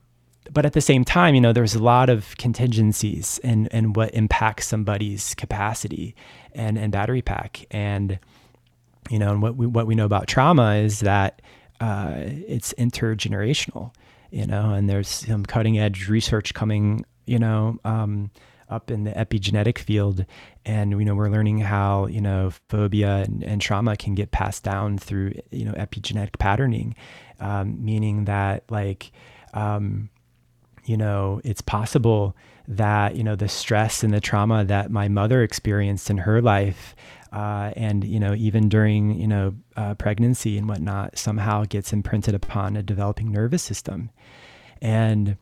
but 0.51 0.65
at 0.65 0.73
the 0.73 0.81
same 0.81 1.03
time, 1.03 1.35
you 1.35 1.41
know, 1.41 1.53
there's 1.53 1.75
a 1.75 1.83
lot 1.83 2.09
of 2.09 2.35
contingencies 2.37 3.39
and 3.43 3.67
and 3.71 3.95
what 3.95 4.13
impacts 4.13 4.67
somebody's 4.67 5.35
capacity 5.35 6.15
and 6.53 6.77
and 6.77 6.91
battery 6.91 7.21
pack. 7.21 7.65
And 7.71 8.19
you 9.09 9.19
know, 9.19 9.31
and 9.31 9.41
what 9.41 9.55
we 9.55 9.67
what 9.67 9.87
we 9.87 9.95
know 9.95 10.05
about 10.05 10.27
trauma 10.27 10.75
is 10.75 11.01
that 11.01 11.41
uh, 11.79 12.13
it's 12.17 12.73
intergenerational. 12.77 13.93
You 14.31 14.45
know, 14.45 14.73
and 14.73 14.87
there's 14.87 15.07
some 15.07 15.43
cutting 15.45 15.79
edge 15.79 16.07
research 16.07 16.53
coming. 16.53 17.05
You 17.29 17.39
know, 17.39 17.79
um, 17.85 18.31
up 18.69 18.91
in 18.91 19.03
the 19.03 19.11
epigenetic 19.11 19.77
field. 19.77 20.25
And 20.65 20.91
you 20.91 21.05
know 21.05 21.15
we're 21.15 21.29
learning 21.29 21.59
how 21.59 22.07
you 22.07 22.21
know 22.21 22.51
phobia 22.69 23.23
and, 23.23 23.43
and 23.43 23.61
trauma 23.61 23.97
can 23.97 24.15
get 24.15 24.31
passed 24.31 24.63
down 24.63 24.97
through 24.97 25.33
you 25.51 25.65
know 25.65 25.73
epigenetic 25.73 26.37
patterning. 26.39 26.95
Um, 27.39 27.83
meaning 27.83 28.25
that 28.25 28.63
like 28.69 29.11
um, 29.53 30.09
you 30.85 30.97
know 30.97 31.41
it's 31.43 31.61
possible 31.61 32.35
that 32.67 33.15
you 33.15 33.23
know 33.23 33.35
the 33.35 33.47
stress 33.47 34.03
and 34.03 34.13
the 34.13 34.21
trauma 34.21 34.63
that 34.65 34.91
my 34.91 35.07
mother 35.07 35.41
experienced 35.41 36.09
in 36.09 36.19
her 36.19 36.41
life 36.41 36.95
uh, 37.31 37.71
and 37.75 38.03
you 38.03 38.19
know 38.19 38.35
even 38.35 38.69
during 38.69 39.19
you 39.19 39.27
know 39.27 39.55
uh, 39.75 39.95
pregnancy 39.95 40.57
and 40.57 40.69
whatnot 40.69 41.17
somehow 41.17 41.63
gets 41.65 41.93
imprinted 41.93 42.35
upon 42.35 42.75
a 42.75 42.83
developing 42.83 43.31
nervous 43.31 43.63
system. 43.63 44.09
And 44.81 45.37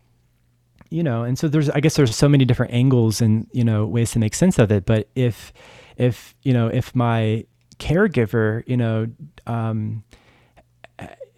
you 0.90 1.04
know, 1.04 1.24
and 1.24 1.38
so 1.38 1.48
there's, 1.48 1.70
I 1.70 1.80
guess 1.80 1.96
there's 1.96 2.16
so 2.16 2.30
many 2.30 2.46
different 2.46 2.74
angles 2.74 3.22
and, 3.22 3.48
you 3.52 3.64
know, 3.64 3.86
ways 3.86 4.12
to 4.12 4.20
make 4.20 4.34
sense 4.34 4.60
of 4.60 4.72
it. 4.72 4.86
But 4.86 5.10
if, 5.16 5.54
if, 5.98 6.36
you 6.44 6.54
know, 6.54 6.68
if 6.68 6.96
my 6.96 7.46
caregiver, 7.80 8.64
you 8.68 8.78
know, 8.78 9.08
um, 9.46 10.04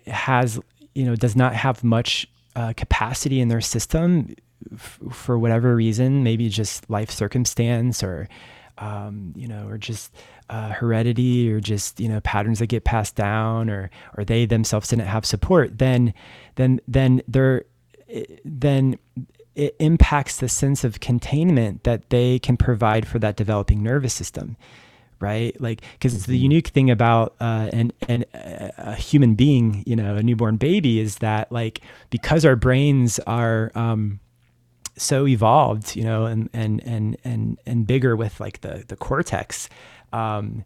has, 0.07 0.59
you 0.95 1.05
know, 1.05 1.15
does 1.15 1.35
not 1.35 1.55
have 1.55 1.83
much 1.83 2.27
uh, 2.55 2.73
capacity 2.75 3.41
in 3.41 3.47
their 3.47 3.61
system 3.61 4.35
f- 4.73 4.99
for 5.11 5.37
whatever 5.37 5.75
reason, 5.75 6.23
maybe 6.23 6.49
just 6.49 6.89
life 6.89 7.09
circumstance 7.09 8.03
or, 8.03 8.27
um, 8.77 9.33
you 9.35 9.47
know, 9.47 9.67
or 9.67 9.77
just 9.77 10.13
uh, 10.49 10.69
heredity, 10.69 11.51
or 11.51 11.59
just 11.59 11.99
you 11.99 12.09
know 12.09 12.19
patterns 12.21 12.59
that 12.59 12.67
get 12.67 12.83
passed 12.83 13.15
down, 13.15 13.69
or 13.69 13.91
or 14.17 14.23
they 14.25 14.45
themselves 14.45 14.87
didn't 14.89 15.05
have 15.05 15.25
support, 15.25 15.77
then 15.77 16.13
then 16.55 16.79
then 16.87 17.21
they're 17.27 17.65
then 18.43 18.97
it 19.59 19.75
impacts 19.79 20.37
the 20.37 20.47
sense 20.47 20.85
of 20.85 21.01
containment 21.01 21.83
that 21.83 22.09
they 22.09 22.39
can 22.39 22.55
provide 22.55 23.05
for 23.05 23.19
that 23.19 23.35
developing 23.35 23.83
nervous 23.83 24.13
system 24.13 24.55
right 25.19 25.59
like 25.59 25.81
because 25.93 26.13
mm-hmm. 26.13 26.31
the 26.31 26.37
unique 26.37 26.69
thing 26.69 26.89
about 26.89 27.35
uh, 27.41 27.69
an, 27.73 27.91
an, 28.07 28.23
a 28.33 28.95
human 28.95 29.35
being 29.35 29.83
you 29.85 29.97
know 29.97 30.15
a 30.15 30.23
newborn 30.23 30.55
baby 30.55 30.99
is 31.01 31.17
that 31.17 31.51
like 31.51 31.81
because 32.09 32.45
our 32.45 32.55
brains 32.55 33.19
are 33.27 33.69
um, 33.75 34.21
so 34.95 35.27
evolved 35.27 35.93
you 35.93 36.05
know 36.05 36.25
and 36.25 36.49
and 36.53 36.81
and 36.85 37.17
and 37.25 37.59
and 37.65 37.85
bigger 37.85 38.15
with 38.15 38.39
like 38.39 38.61
the 38.61 38.85
the 38.87 38.95
cortex 38.95 39.67
um, 40.13 40.63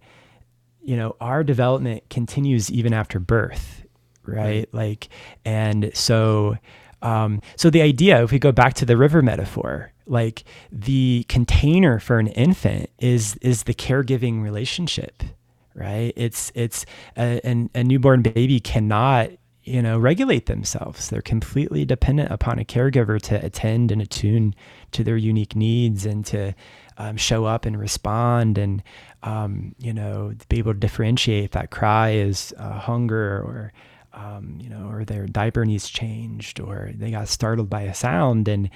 you 0.84 0.95
know 0.95 1.15
our 1.19 1.43
development 1.43 2.08
continues 2.12 2.71
even 2.71 2.93
after 2.93 3.19
birth 3.19 3.84
right, 4.23 4.38
right. 4.38 4.69
like 4.71 5.10
and 5.45 5.89
so 5.95 6.56
um, 7.03 7.41
so 7.57 7.69
the 7.69 7.81
idea, 7.81 8.23
if 8.23 8.31
we 8.31 8.39
go 8.39 8.51
back 8.51 8.73
to 8.75 8.85
the 8.85 8.97
river 8.97 9.21
metaphor, 9.21 9.91
like 10.07 10.45
the 10.71 11.25
container 11.27 11.99
for 11.99 12.17
an 12.17 12.27
infant 12.27 12.89
is 12.99 13.35
is 13.37 13.63
the 13.63 13.73
caregiving 13.73 14.41
relationship, 14.41 15.21
right? 15.75 16.13
It's 16.15 16.51
it's 16.55 16.85
a, 17.17 17.39
an, 17.45 17.69
a 17.75 17.83
newborn 17.83 18.21
baby 18.21 18.59
cannot 18.59 19.31
you 19.63 19.81
know 19.81 19.99
regulate 19.99 20.45
themselves. 20.45 21.09
They're 21.09 21.21
completely 21.21 21.85
dependent 21.85 22.31
upon 22.31 22.57
a 22.57 22.65
caregiver 22.65 23.21
to 23.23 23.45
attend 23.45 23.91
and 23.91 24.01
attune 24.01 24.55
to 24.91 25.03
their 25.03 25.17
unique 25.17 25.55
needs 25.55 26.05
and 26.05 26.25
to 26.27 26.53
um, 26.97 27.17
show 27.17 27.45
up 27.45 27.65
and 27.65 27.77
respond 27.77 28.57
and 28.57 28.81
um, 29.23 29.75
you 29.77 29.93
know 29.93 30.33
be 30.47 30.59
able 30.59 30.73
to 30.73 30.79
differentiate 30.79 31.45
if 31.45 31.51
that 31.51 31.69
cry 31.69 32.11
is 32.11 32.53
uh, 32.57 32.79
hunger 32.79 33.39
or 33.39 33.73
um, 34.13 34.58
you 34.62 34.69
know, 34.69 34.89
or 34.89 35.06
their 35.06 35.26
diaper 35.26 35.65
needs 35.65 35.89
changed, 35.89 36.60
or 36.60 36.91
they 36.93 37.12
got 37.12 37.28
startled 37.28 37.69
by 37.69 37.82
a 37.82 37.93
sound, 37.93 38.47
and 38.47 38.69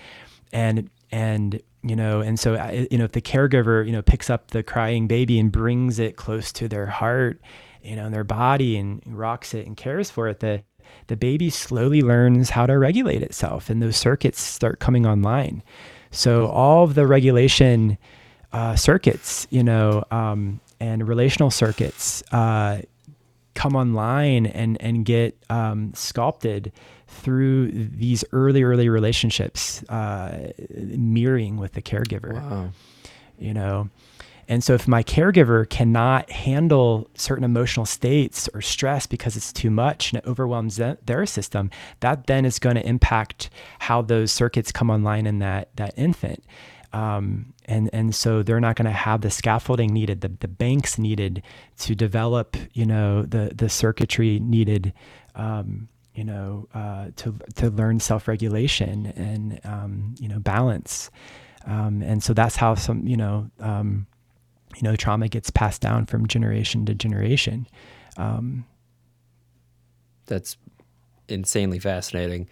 and 0.52 0.90
and 1.12 1.62
you 1.84 1.96
know, 1.96 2.22
and 2.22 2.40
so 2.40 2.54
you 2.92 2.98
know, 2.98 3.06
if 3.06 3.12
the 3.12 3.22
caregiver 3.22 3.86
you 3.86 3.92
know 3.92 4.02
picks 4.02 4.30
up 4.30 4.52
the 4.52 4.64
crying 4.64 5.08
baby 5.08 5.40
and 5.40 5.52
brings 5.52 6.00
it 6.00 6.16
close 6.16 6.52
to 6.54 6.68
their 6.68 6.88
heart, 6.88 7.40
you 7.84 7.96
know, 7.96 8.06
and 8.06 8.14
their 8.14 8.24
body 8.24 8.78
and 8.78 9.02
rocks 9.06 9.54
it 9.54 9.66
and 9.68 9.78
cares 9.78 10.10
for 10.10 10.28
it, 10.28 10.40
the 10.40 10.64
the 11.08 11.18
baby 11.18 11.50
slowly 11.50 12.02
learns 12.02 12.50
how 12.50 12.66
to 12.66 12.78
regulate 12.78 13.22
itself, 13.22 13.70
and 13.70 13.82
those 13.82 13.98
circuits 13.98 14.42
start 14.42 14.80
coming 14.80 15.06
online. 15.06 15.64
So 16.12 16.48
all 16.48 16.84
of 16.84 16.96
the 16.96 17.06
regulation 17.06 17.98
uh, 18.54 18.76
circuits, 18.76 19.48
you 19.50 19.64
know, 19.64 20.04
um, 20.12 20.60
and 20.80 21.08
relational 21.08 21.52
circuits, 21.52 22.24
uh, 22.32 22.82
come 23.58 23.76
online 23.76 24.46
and 24.46 24.80
and 24.80 25.04
get 25.04 25.36
um, 25.50 25.92
sculpted 25.96 26.72
through 27.08 27.72
these 27.72 28.24
early 28.32 28.62
early 28.62 28.88
relationships 28.88 29.84
uh, 29.90 30.52
mirroring 30.70 31.58
with 31.58 31.74
the 31.74 31.82
caregiver. 31.82 32.36
Wow. 32.36 32.70
you 33.40 33.54
know? 33.54 33.90
And 34.50 34.64
so 34.64 34.74
if 34.76 34.88
my 34.88 35.04
caregiver 35.04 35.70
cannot 35.70 36.30
handle 36.30 37.10
certain 37.16 37.44
emotional 37.44 37.86
states 37.86 38.48
or 38.54 38.62
stress 38.62 39.06
because 39.06 39.36
it's 39.36 39.52
too 39.52 39.70
much 39.70 40.14
and 40.14 40.22
it 40.24 40.28
overwhelms 40.28 40.78
their 40.78 41.26
system 41.26 41.70
that 42.00 42.28
then 42.28 42.46
is 42.46 42.58
going 42.60 42.76
to 42.76 42.88
impact 42.88 43.50
how 43.80 44.02
those 44.02 44.32
circuits 44.32 44.72
come 44.72 44.90
online 44.90 45.26
in 45.26 45.40
that 45.40 45.76
that 45.76 45.94
infant 45.98 46.44
um, 46.94 47.54
and 47.66 47.90
and 47.94 48.16
so 48.16 48.44
they're 48.44 48.60
not 48.60 48.76
going 48.76 48.86
to 48.86 48.92
have 48.92 49.22
the 49.22 49.30
scaffolding 49.30 49.94
needed, 49.94 50.22
the, 50.22 50.30
the 50.30 50.48
banks 50.48 50.98
needed 50.98 51.44
to 51.80 51.96
develop, 51.96 52.56
you 52.74 52.86
know, 52.86 53.24
the 53.24 53.52
the 53.54 53.70
circuitry 53.70 54.40
needed, 54.40 54.94
um, 55.36 55.90
you 56.16 56.24
know, 56.24 56.68
uh, 56.74 57.08
to 57.18 57.36
to 57.56 57.70
learn 57.70 58.00
self 58.00 58.28
regulation 58.28 59.08
and 59.16 59.60
um, 59.66 60.16
you 60.20 60.30
know 60.30 60.40
balance, 60.40 61.12
um, 61.66 62.02
and 62.02 62.24
so 62.24 62.34
that's 62.34 62.56
how 62.56 62.76
some 62.76 63.06
you 63.06 63.18
know 63.18 63.50
um, 63.60 64.08
you 64.76 64.84
know 64.84 64.96
trauma 64.96 65.28
gets 65.28 65.50
passed 65.50 65.82
down 65.82 66.06
from 66.06 66.28
generation 66.28 66.86
to 66.86 66.96
generation. 66.96 67.68
Um, 68.16 68.66
that's 70.26 70.58
insanely 71.28 71.80
fascinating. 71.80 72.48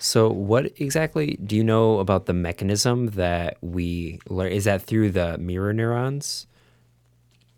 So, 0.00 0.30
what 0.30 0.72
exactly 0.80 1.38
do 1.44 1.54
you 1.54 1.62
know 1.62 1.98
about 1.98 2.24
the 2.24 2.32
mechanism 2.32 3.08
that 3.08 3.58
we 3.60 4.18
learn? 4.28 4.50
Is 4.50 4.64
that 4.64 4.82
through 4.82 5.10
the 5.10 5.36
mirror 5.36 5.74
neurons? 5.74 6.46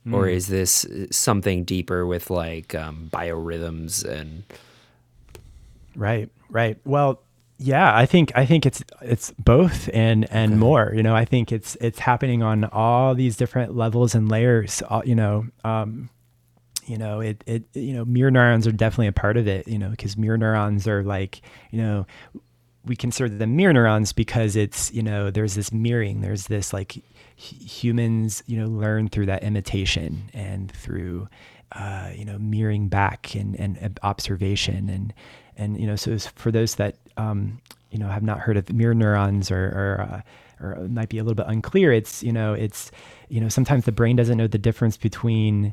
Mm. 0.07 0.15
Or 0.15 0.25
hmm. 0.25 0.35
is 0.35 0.49
this 0.49 0.85
something 1.13 1.63
deeper 1.63 2.05
with 2.05 2.31
like 2.31 2.75
um, 2.75 3.09
biorhythms 3.13 4.05
and. 4.05 4.43
Right, 5.95 6.31
right. 6.51 6.79
Well, 6.85 7.23
yeah, 7.59 7.97
I 7.97 8.07
think 8.07 8.33
I 8.35 8.45
think 8.45 8.67
it's 8.67 8.83
it's 9.03 9.31
both 9.39 9.89
and 9.95 10.29
and 10.33 10.53
okay. 10.53 10.59
more. 10.59 10.93
You 10.97 11.05
know, 11.05 11.15
I 11.15 11.25
think 11.25 11.53
it's 11.53 11.77
it's 11.81 12.01
happening 12.01 12.43
on 12.43 12.65
all 12.65 13.15
these 13.15 13.37
different 13.37 13.77
levels 13.77 14.17
and 14.17 14.29
layers. 14.29 14.83
Uh, 14.91 15.03
you 15.05 15.15
know, 15.15 15.47
um, 15.63 16.11
you 16.87 16.99
know 16.99 17.21
it, 17.21 17.43
it 17.47 17.65
you 17.75 17.93
know 17.95 18.05
mirror 18.05 18.31
neurons 18.31 18.67
are 18.67 18.73
definitely 18.73 19.07
a 19.07 19.13
part 19.13 19.37
of 19.37 19.47
it 19.47 19.67
you 19.69 19.79
know 19.79 19.91
because 19.91 20.17
mirror 20.17 20.39
neurons 20.39 20.87
are 20.87 21.03
like 21.03 21.43
you 21.71 21.81
know 21.81 22.07
we 22.85 22.97
consider 22.97 23.29
them 23.29 23.57
mirror 23.57 23.73
neurons 23.73 24.13
because 24.13 24.57
it's 24.57 24.93
you 24.93 25.03
know 25.03 25.31
there's 25.31 25.55
this 25.55 25.73
mirroring 25.73 26.21
there's 26.21 26.47
this 26.47 26.73
like 26.73 27.03
humans 27.37 28.43
you 28.47 28.59
know 28.59 28.67
learn 28.67 29.09
through 29.09 29.27
that 29.27 29.43
imitation 29.43 30.31
and 30.33 30.71
through 30.73 31.29
uh, 31.73 32.11
you 32.15 32.25
know 32.25 32.39
mirroring 32.39 32.89
back 32.89 33.35
and, 33.35 33.59
and 33.59 33.99
observation 34.03 34.89
and 34.89 35.15
and 35.57 35.81
you 35.81 35.87
know 35.87 35.97
so 35.97 36.17
for 36.19 36.51
those 36.51 36.75
that 36.77 36.97
um, 37.17 37.61
you 37.91 37.99
know 37.99 38.09
have 38.09 38.23
not 38.23 38.39
heard 38.39 38.57
of 38.57 38.71
mirror 38.73 38.95
neurons 38.95 39.51
or 39.51 39.65
or, 39.65 40.01
uh, 40.01 40.21
or 40.65 40.89
might 40.89 41.09
be 41.09 41.19
a 41.19 41.25
little 41.25 41.35
bit 41.35 41.47
unclear 41.49 41.93
it's 41.93 42.23
you 42.23 42.33
know 42.33 42.53
it's 42.53 42.91
you 43.29 43.41
know 43.41 43.49
sometimes 43.49 43.85
the 43.85 43.93
brain 43.93 44.17
doesn't 44.17 44.37
know 44.39 44.47
the 44.47 44.59
difference 44.59 44.97
between 44.97 45.73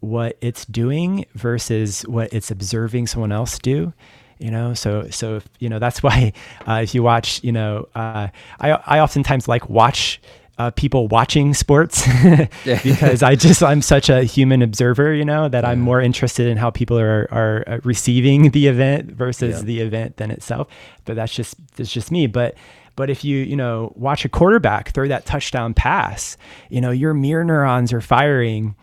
what 0.00 0.36
it's 0.40 0.64
doing 0.66 1.26
versus 1.34 2.02
what 2.02 2.32
it's 2.32 2.50
observing 2.50 3.06
someone 3.06 3.32
else 3.32 3.58
do 3.58 3.92
you 4.38 4.50
know 4.50 4.74
so 4.74 5.08
so 5.10 5.36
if, 5.36 5.48
you 5.58 5.68
know 5.68 5.78
that's 5.78 6.02
why 6.02 6.32
uh, 6.66 6.80
if 6.82 6.94
you 6.94 7.02
watch 7.02 7.42
you 7.42 7.52
know 7.52 7.88
uh, 7.94 8.28
I, 8.60 8.70
I 8.70 9.00
oftentimes 9.00 9.48
like 9.48 9.68
watch 9.68 10.20
uh, 10.58 10.72
people 10.72 11.06
watching 11.08 11.54
sports 11.54 12.04
because 12.64 13.22
I 13.22 13.36
just 13.36 13.62
I'm 13.62 13.80
such 13.80 14.08
a 14.08 14.24
human 14.24 14.60
observer, 14.60 15.14
you 15.14 15.24
know, 15.24 15.48
that 15.48 15.62
yeah. 15.62 15.70
I'm 15.70 15.80
more 15.80 16.00
interested 16.00 16.48
in 16.48 16.56
how 16.56 16.70
people 16.70 16.98
are 16.98 17.28
are 17.30 17.64
uh, 17.66 17.78
receiving 17.84 18.50
the 18.50 18.66
event 18.66 19.12
versus 19.12 19.58
yeah. 19.58 19.62
the 19.62 19.80
event 19.80 20.16
than 20.16 20.30
itself. 20.30 20.66
But 21.04 21.14
that's 21.14 21.32
just 21.32 21.54
that's 21.76 21.92
just 21.92 22.10
me. 22.10 22.26
But 22.26 22.56
but 22.96 23.08
if 23.08 23.24
you 23.24 23.38
you 23.38 23.54
know 23.54 23.92
watch 23.94 24.24
a 24.24 24.28
quarterback 24.28 24.90
throw 24.90 25.06
that 25.06 25.26
touchdown 25.26 25.74
pass, 25.74 26.36
you 26.68 26.80
know 26.80 26.90
your 26.90 27.14
mirror 27.14 27.44
neurons 27.44 27.92
are 27.92 28.00
firing 28.00 28.74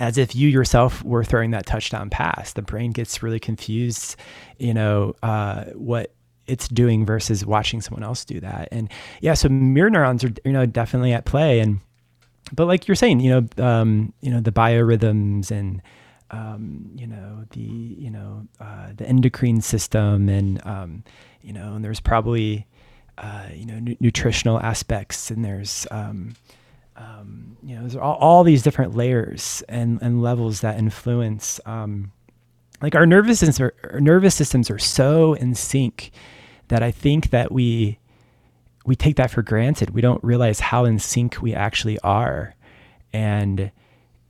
as 0.00 0.16
if 0.16 0.34
you 0.34 0.48
yourself 0.48 1.04
were 1.04 1.22
throwing 1.22 1.50
that 1.50 1.66
touchdown 1.66 2.08
pass. 2.08 2.54
The 2.54 2.62
brain 2.62 2.90
gets 2.90 3.22
really 3.22 3.38
confused, 3.38 4.16
you 4.58 4.72
know, 4.72 5.14
uh, 5.22 5.64
what 5.74 6.14
it's 6.46 6.66
doing 6.68 7.04
versus 7.04 7.44
watching 7.44 7.82
someone 7.82 8.02
else 8.02 8.24
do 8.24 8.40
that. 8.40 8.68
And 8.72 8.90
yeah, 9.20 9.34
so 9.34 9.48
mirror 9.50 9.90
neurons 9.90 10.24
are, 10.24 10.32
you 10.44 10.52
know, 10.52 10.64
definitely 10.64 11.12
at 11.12 11.26
play. 11.26 11.60
And, 11.60 11.80
but 12.52 12.64
like 12.64 12.88
you're 12.88 12.94
saying, 12.96 13.20
you 13.20 13.30
know, 13.30 13.64
um, 13.64 14.14
you 14.22 14.30
know, 14.30 14.40
the 14.40 14.50
biorhythms 14.50 15.50
and, 15.50 15.82
um, 16.30 16.90
you 16.96 17.06
know, 17.06 17.44
the, 17.50 17.60
you 17.60 18.10
know, 18.10 18.48
uh, 18.58 18.88
the 18.96 19.06
endocrine 19.06 19.60
system 19.60 20.30
and, 20.30 20.64
um, 20.66 21.04
you 21.42 21.52
know, 21.52 21.74
and 21.74 21.84
there's 21.84 22.00
probably, 22.00 22.66
uh, 23.18 23.48
you 23.54 23.66
know, 23.66 23.78
nu- 23.78 23.96
nutritional 24.00 24.58
aspects 24.60 25.30
and 25.30 25.44
there's, 25.44 25.86
um, 25.90 26.34
um, 27.00 27.56
you 27.62 27.74
know, 27.74 27.80
there's 27.80 27.96
all, 27.96 28.16
all, 28.16 28.44
these 28.44 28.62
different 28.62 28.94
layers 28.94 29.62
and, 29.68 29.98
and 30.02 30.22
levels 30.22 30.60
that 30.60 30.78
influence. 30.78 31.58
Um, 31.64 32.12
like 32.82 32.94
our 32.94 33.06
nervous 33.06 33.40
systems, 33.40 33.60
are, 33.60 33.74
our 33.92 34.00
nervous 34.00 34.34
systems 34.34 34.70
are 34.70 34.78
so 34.78 35.34
in 35.34 35.54
sync 35.54 36.10
that 36.68 36.82
I 36.82 36.90
think 36.90 37.30
that 37.30 37.52
we 37.52 37.98
we 38.86 38.96
take 38.96 39.16
that 39.16 39.30
for 39.30 39.42
granted. 39.42 39.90
We 39.90 40.00
don't 40.00 40.22
realize 40.24 40.60
how 40.60 40.84
in 40.84 40.98
sync 40.98 41.42
we 41.42 41.54
actually 41.54 41.98
are, 42.00 42.54
and 43.12 43.70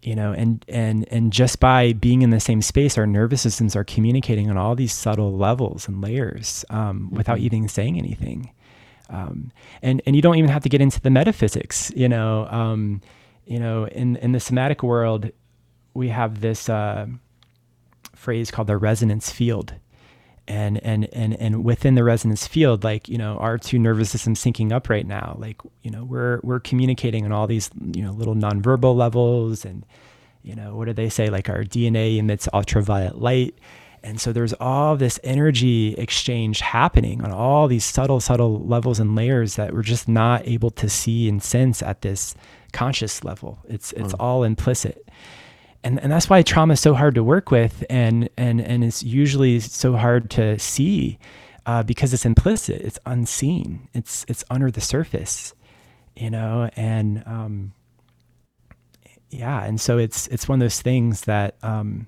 you 0.03 0.17
know, 0.17 0.33
and 0.33 0.65
and 0.69 1.07
and 1.11 1.33
just 1.33 1.61
by 1.61 1.93
being 1.93 2.23
in 2.23 2.31
the 2.31 2.41
same 2.41 2.63
space, 2.63 2.99
our 2.99 3.07
nervous 3.07 3.43
systems 3.43 3.77
are 3.77 3.85
communicating 3.85 4.51
on 4.51 4.57
all 4.57 4.75
these 4.75 4.93
subtle 4.93 5.37
levels 5.37 5.87
and 5.87 6.01
layers 6.01 6.65
um, 6.71 7.11
without 7.11 7.37
mm-hmm. 7.37 7.47
even 7.47 7.69
saying 7.69 7.99
anything. 7.99 8.51
Um, 9.11 9.53
and 9.83 10.01
and 10.07 10.17
you 10.17 10.23
don't 10.23 10.37
even 10.37 10.51
have 10.51 10.63
to 10.63 10.69
get 10.69 10.81
into 10.81 11.01
the 11.01 11.11
metaphysics. 11.11 11.93
You 11.95 12.09
know, 12.09 12.47
um, 12.51 13.01
you 13.45 13.59
know, 13.59 13.87
in 13.87 14.17
in 14.17 14.33
the 14.33 14.41
somatic 14.41 14.83
world, 14.83 15.31
we 15.95 16.09
have 16.09 16.41
this 16.41 16.69
uh, 16.69 17.07
phrase 18.15 18.51
called 18.51 18.69
the 18.69 18.77
resonance 18.77 19.31
field, 19.31 19.75
and 20.47 20.79
and 20.85 21.09
and 21.13 21.35
and 21.35 21.65
within 21.65 21.95
the 21.95 22.05
resonance 22.05 22.47
field 22.47 22.85
like 22.85 23.09
you 23.09 23.19
know 23.19 23.37
our 23.39 23.59
two 23.59 23.79
nervous 23.79 24.11
systems 24.11 24.43
syncing 24.43 24.73
up 24.73 24.89
right 24.89 25.07
now. 25.07 25.37
Like 25.39 25.61
you 25.83 25.91
know 25.91 26.05
we're 26.05 26.41
we're 26.43 26.61
communicating 26.61 27.25
on 27.25 27.33
all 27.33 27.47
these 27.47 27.71
you 27.95 28.03
know 28.03 28.13
little 28.13 28.35
nonverbal 28.35 28.95
levels 28.95 29.65
and 29.65 29.85
you 30.43 30.55
know 30.55 30.77
what 30.77 30.87
do 30.87 30.93
they 30.93 31.09
say? 31.09 31.29
Like 31.29 31.49
our 31.49 31.65
dna 31.65 32.19
emits 32.19 32.49
ultraviolet 32.53 33.21
light 33.21 33.55
and 34.03 34.21
so 34.21 34.33
there's 34.33 34.53
all 34.55 34.97
this 34.97 35.21
energy 35.23 35.95
exchange 35.95 36.61
happening 36.61 37.23
on 37.23 37.31
all 37.31 37.69
these 37.69 37.85
subtle 37.85 38.21
subtle 38.21 38.61
levels 38.61 38.99
and 38.99 39.15
layers 39.15 39.57
that 39.57 39.73
we're 39.73 39.83
just 39.83 40.09
not 40.09 40.47
able 40.47 40.71
to 40.71 40.89
see 40.89 41.29
and 41.29 41.43
sense 41.43 41.83
at 41.83 42.03
this 42.03 42.35
conscious 42.73 43.25
level 43.25 43.59
it's 43.69 43.93
it's 43.93 44.13
mm. 44.13 44.21
all 44.21 44.45
implicit 44.45 45.09
and 45.83 46.01
and 46.01 46.13
that's 46.13 46.31
why 46.31 46.43
trauma 46.43 46.75
is 46.75 46.81
so 46.81 46.95
hard 46.95 47.15
to 47.15 47.25
work 47.25 47.51
with 47.51 47.85
and 47.91 48.29
and 48.37 48.61
and 48.61 48.85
it's 48.85 49.03
usually 49.03 49.61
so 49.61 49.97
hard 49.97 50.31
to 50.31 50.59
see 50.59 51.19
uh, 51.67 51.83
because 51.83 52.15
it's 52.15 52.25
implicit 52.25 52.81
it's 52.81 52.99
unseen 53.07 53.89
it's 53.93 54.25
it's 54.29 54.45
under 54.51 54.71
the 54.71 54.81
surface 54.81 55.55
you 56.17 56.31
know 56.31 56.69
and 56.77 57.23
um, 57.27 57.73
yeah 59.31 59.65
and 59.65 59.81
so 59.81 59.99
it's 59.99 60.27
it's 60.29 60.49
one 60.49 60.61
of 60.61 60.65
those 60.65 60.81
things 60.81 61.23
that 61.23 61.57
um, 61.63 62.07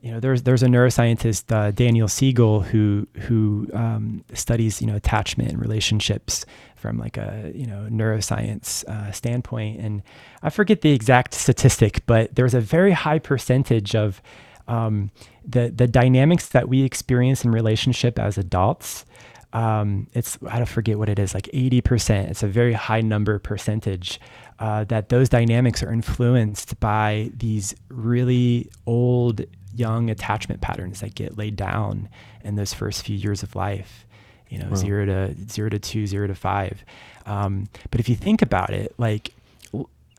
you 0.00 0.12
know, 0.12 0.20
there's 0.20 0.42
there's 0.42 0.62
a 0.62 0.66
neuroscientist 0.66 1.52
uh, 1.54 1.72
Daniel 1.72 2.08
Siegel 2.08 2.60
who 2.60 3.08
who 3.14 3.68
um, 3.72 4.24
studies 4.32 4.80
you 4.80 4.86
know 4.86 4.94
attachment 4.96 5.50
and 5.50 5.60
relationships 5.60 6.46
from 6.76 6.98
like 6.98 7.16
a 7.16 7.50
you 7.54 7.66
know 7.66 7.88
neuroscience 7.90 8.84
uh, 8.84 9.10
standpoint, 9.10 9.80
and 9.80 10.02
I 10.42 10.50
forget 10.50 10.82
the 10.82 10.92
exact 10.92 11.34
statistic, 11.34 12.02
but 12.06 12.34
there's 12.36 12.54
a 12.54 12.60
very 12.60 12.92
high 12.92 13.18
percentage 13.18 13.96
of 13.96 14.22
um, 14.68 15.10
the 15.44 15.70
the 15.70 15.88
dynamics 15.88 16.48
that 16.50 16.68
we 16.68 16.82
experience 16.84 17.44
in 17.44 17.50
relationship 17.50 18.18
as 18.18 18.38
adults. 18.38 19.04
Um, 19.52 20.06
it's 20.12 20.38
I 20.48 20.58
don't 20.58 20.68
forget 20.68 20.98
what 20.98 21.08
it 21.08 21.18
is, 21.18 21.32
like 21.34 21.48
80%. 21.54 22.28
It's 22.30 22.42
a 22.42 22.46
very 22.46 22.74
high 22.74 23.00
number 23.00 23.38
percentage 23.38 24.20
uh, 24.58 24.84
that 24.84 25.08
those 25.08 25.28
dynamics 25.28 25.82
are 25.82 25.90
influenced 25.92 26.78
by 26.80 27.30
these 27.34 27.74
really 27.88 28.70
old 28.86 29.44
young 29.78 30.10
attachment 30.10 30.60
patterns 30.60 31.00
that 31.00 31.14
get 31.14 31.38
laid 31.38 31.56
down 31.56 32.08
in 32.44 32.56
those 32.56 32.74
first 32.74 33.04
few 33.04 33.16
years 33.16 33.42
of 33.42 33.54
life 33.54 34.06
you 34.48 34.58
know 34.58 34.68
wow. 34.68 34.76
zero 34.76 35.06
to 35.06 35.34
zero 35.48 35.68
to 35.68 35.78
two 35.78 36.06
zero 36.06 36.26
to 36.26 36.34
five. 36.34 36.84
Um, 37.26 37.68
but 37.90 38.00
if 38.00 38.08
you 38.08 38.16
think 38.16 38.42
about 38.42 38.70
it 38.70 38.94
like 38.98 39.32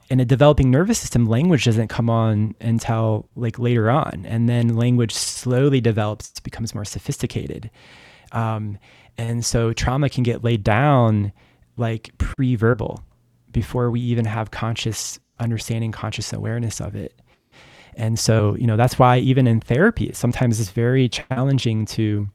in 0.10 0.19
a 0.19 0.26
developing 0.26 0.72
nervous 0.72 1.00
system 1.00 1.26
language 1.26 1.65
doesn't 1.65 1.88
come 1.88 2.10
on 2.10 2.56
until 2.60 3.28
like 3.36 3.60
later 3.60 3.89
on 3.89 4.26
and 4.28 4.50
then 4.50 4.76
language 4.76 5.13
slowly 5.13 5.82
develops 5.82 6.32
it 6.32 6.43
becomes 6.43 6.74
more 6.74 6.86
sophisticated. 6.86 7.69
Um, 8.32 8.78
and 9.17 9.43
so 9.43 9.74
trauma 9.74 10.10
can 10.10 10.24
get 10.24 10.43
laid 10.43 10.63
down 10.63 11.32
like 11.78 12.12
pre-verbal 12.17 13.04
before 13.52 13.89
we 13.89 14.02
even 14.02 14.26
have 14.26 14.52
conscious 14.52 15.19
understanding 15.39 15.91
conscious 15.91 16.34
awareness 16.34 16.80
of 16.80 16.95
it 16.95 17.19
and 18.00 18.18
so, 18.18 18.56
you 18.56 18.66
know, 18.66 18.78
that's 18.78 18.98
why 18.98 19.18
even 19.18 19.46
in 19.46 19.60
therapy, 19.60 20.12
sometimes 20.14 20.62
it's 20.62 20.70
very 20.70 21.10
challenging 21.10 21.86
to 21.88 22.30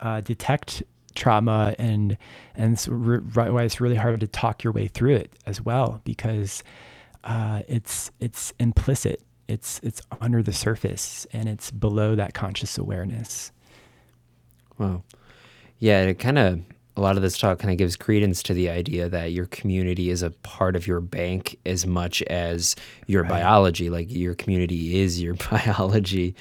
uh, 0.00 0.22
detect 0.22 0.82
trauma 1.14 1.74
and 1.78 2.16
and 2.54 2.72
it's 2.72 2.88
re- 2.88 3.18
why 3.18 3.64
it's 3.64 3.82
really 3.82 3.96
hard 3.96 4.18
to 4.20 4.26
talk 4.26 4.64
your 4.64 4.72
way 4.72 4.88
through 4.88 5.16
it 5.16 5.30
as 5.44 5.60
well 5.60 6.00
because 6.04 6.64
uh, 7.24 7.62
it's 7.68 8.10
it's 8.18 8.54
implicit. 8.58 9.20
It's 9.46 9.78
it's 9.82 10.00
under 10.22 10.42
the 10.42 10.54
surface 10.54 11.26
and 11.34 11.50
it's 11.50 11.70
below 11.70 12.14
that 12.14 12.32
conscious 12.32 12.78
awareness. 12.78 13.52
Wow. 14.78 15.02
Yeah 15.80 16.00
it 16.04 16.18
kind 16.18 16.38
of 16.38 16.60
a 16.98 17.00
lot 17.00 17.16
of 17.16 17.22
this 17.22 17.38
talk 17.38 17.60
kind 17.60 17.70
of 17.70 17.78
gives 17.78 17.96
credence 17.96 18.42
to 18.42 18.52
the 18.52 18.68
idea 18.68 19.08
that 19.08 19.32
your 19.32 19.46
community 19.46 20.10
is 20.10 20.22
a 20.22 20.30
part 20.30 20.74
of 20.74 20.86
your 20.86 21.00
bank 21.00 21.56
as 21.64 21.86
much 21.86 22.22
as 22.22 22.74
your 23.06 23.22
right. 23.22 23.30
biology. 23.30 23.88
Like 23.88 24.10
your 24.10 24.34
community 24.34 25.00
is 25.00 25.22
your 25.22 25.34
biology. 25.50 26.34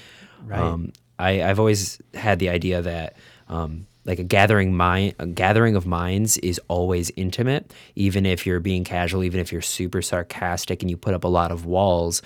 Right. 0.44 0.60
Um, 0.60 0.94
I, 1.20 1.44
I've 1.44 1.60
always 1.60 2.00
had 2.16 2.40
the 2.40 2.50
idea 2.50 2.82
that 2.82 3.18
um, 3.50 3.86
like 4.08 4.20
a 4.20 4.24
gathering 4.24 4.76
mind 4.76 5.14
a 5.20 5.28
gathering 5.28 5.76
of 5.76 5.86
minds 5.86 6.38
is 6.38 6.60
always 6.68 7.12
intimate. 7.16 7.74
Even 7.96 8.26
if 8.26 8.46
you're 8.46 8.60
being 8.60 8.84
casual 8.84 9.24
even 9.24 9.40
if 9.40 9.52
you're 9.52 9.62
super 9.62 10.02
sarcastic 10.02 10.82
and 10.82 10.90
you 10.90 10.98
put 10.98 11.14
up 11.14 11.24
a 11.24 11.28
lot 11.28 11.52
of 11.52 11.66
walls 11.66 12.22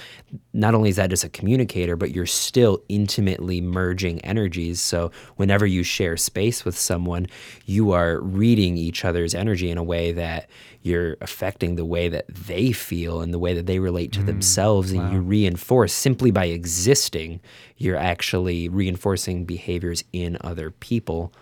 not 0.53 0.75
only 0.75 0.89
is 0.89 0.95
that 0.95 1.09
just 1.09 1.23
a 1.23 1.29
communicator 1.29 1.95
but 1.95 2.11
you're 2.11 2.25
still 2.25 2.81
intimately 2.87 3.59
merging 3.59 4.19
energies. 4.21 4.79
So 4.79 5.11
whenever 5.35 5.65
you 5.65 5.83
share 5.83 6.15
space 6.15 6.63
with 6.63 6.77
someone 6.77 7.27
you 7.65 7.91
are 7.91 8.19
reading 8.21 8.77
each 8.77 9.03
other's 9.03 9.33
energy 9.33 9.69
in 9.69 9.77
a 9.77 9.83
way 9.83 10.11
that 10.11 10.49
you're 10.83 11.17
affecting 11.21 11.75
the 11.75 11.85
way 11.85 12.09
that 12.09 12.27
they 12.27 12.71
feel 12.71 13.21
and 13.21 13.33
the 13.33 13.39
way 13.39 13.53
that 13.53 13.65
they 13.67 13.77
relate 13.77 14.11
to 14.11 14.19
mm, 14.21 14.25
themselves. 14.25 14.91
And 14.91 15.01
wow. 15.01 15.11
you 15.11 15.19
reinforce 15.19 15.93
simply 15.93 16.31
by 16.31 16.45
existing 16.45 17.39
you're 17.77 17.97
actually 17.97 18.69
reinforcing 18.69 19.43
behaviors 19.43 20.03
in 20.13 20.37
other 20.41 20.69
people 20.69 21.33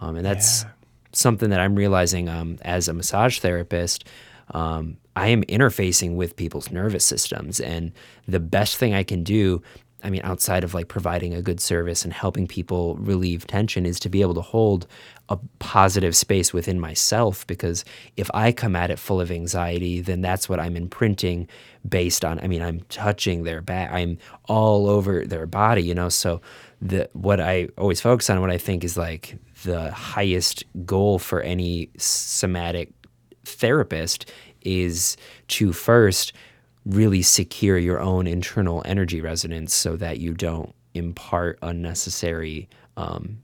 um, 0.00 0.16
and 0.16 0.24
that's 0.24 0.62
yeah. 0.62 0.70
something 1.12 1.50
that 1.50 1.60
I'm 1.60 1.74
realizing 1.74 2.28
um, 2.28 2.58
as 2.62 2.88
a 2.88 2.92
massage 2.92 3.38
therapist. 3.38 4.04
Um, 4.52 4.98
I 5.16 5.28
am 5.28 5.42
interfacing 5.44 6.16
with 6.16 6.36
people's 6.36 6.70
nervous 6.70 7.04
systems, 7.04 7.60
and 7.60 7.92
the 8.28 8.40
best 8.40 8.76
thing 8.76 8.94
I 8.94 9.02
can 9.02 9.22
do 9.22 9.62
I 10.04 10.10
mean, 10.10 10.20
outside 10.22 10.64
of 10.64 10.74
like 10.74 10.88
providing 10.88 11.32
a 11.32 11.40
good 11.40 11.60
service 11.60 12.04
and 12.04 12.12
helping 12.12 12.46
people 12.46 12.96
relieve 12.96 13.46
tension, 13.46 13.86
is 13.86 13.98
to 14.00 14.10
be 14.10 14.20
able 14.20 14.34
to 14.34 14.42
hold 14.42 14.86
a 15.30 15.38
positive 15.58 16.14
space 16.14 16.52
within 16.52 16.78
myself. 16.78 17.46
Because 17.46 17.86
if 18.18 18.30
I 18.34 18.52
come 18.52 18.76
at 18.76 18.90
it 18.90 18.98
full 18.98 19.18
of 19.18 19.30
anxiety, 19.30 20.02
then 20.02 20.20
that's 20.20 20.46
what 20.46 20.60
I'm 20.60 20.76
imprinting 20.76 21.48
based 21.88 22.22
on. 22.22 22.38
I 22.40 22.48
mean, 22.48 22.60
I'm 22.60 22.80
touching 22.90 23.44
their 23.44 23.62
back, 23.62 23.90
I'm 23.92 24.18
all 24.44 24.90
over 24.90 25.24
their 25.24 25.46
body, 25.46 25.82
you 25.82 25.94
know. 25.94 26.10
So 26.10 26.42
the 26.82 27.08
what 27.14 27.40
I 27.40 27.68
always 27.78 28.02
focus 28.02 28.28
on, 28.28 28.42
what 28.42 28.50
I 28.50 28.58
think 28.58 28.84
is 28.84 28.98
like 28.98 29.38
the 29.64 29.90
highest 29.90 30.64
goal 30.86 31.18
for 31.18 31.40
any 31.40 31.90
somatic 31.98 32.90
therapist 33.44 34.30
is 34.62 35.16
to 35.48 35.72
first 35.72 36.32
really 36.86 37.22
secure 37.22 37.78
your 37.78 38.00
own 38.00 38.26
internal 38.26 38.82
energy 38.84 39.20
resonance 39.20 39.74
so 39.74 39.96
that 39.96 40.18
you 40.18 40.34
don't 40.34 40.74
impart 40.94 41.58
unnecessary 41.62 42.68
um, 42.96 43.38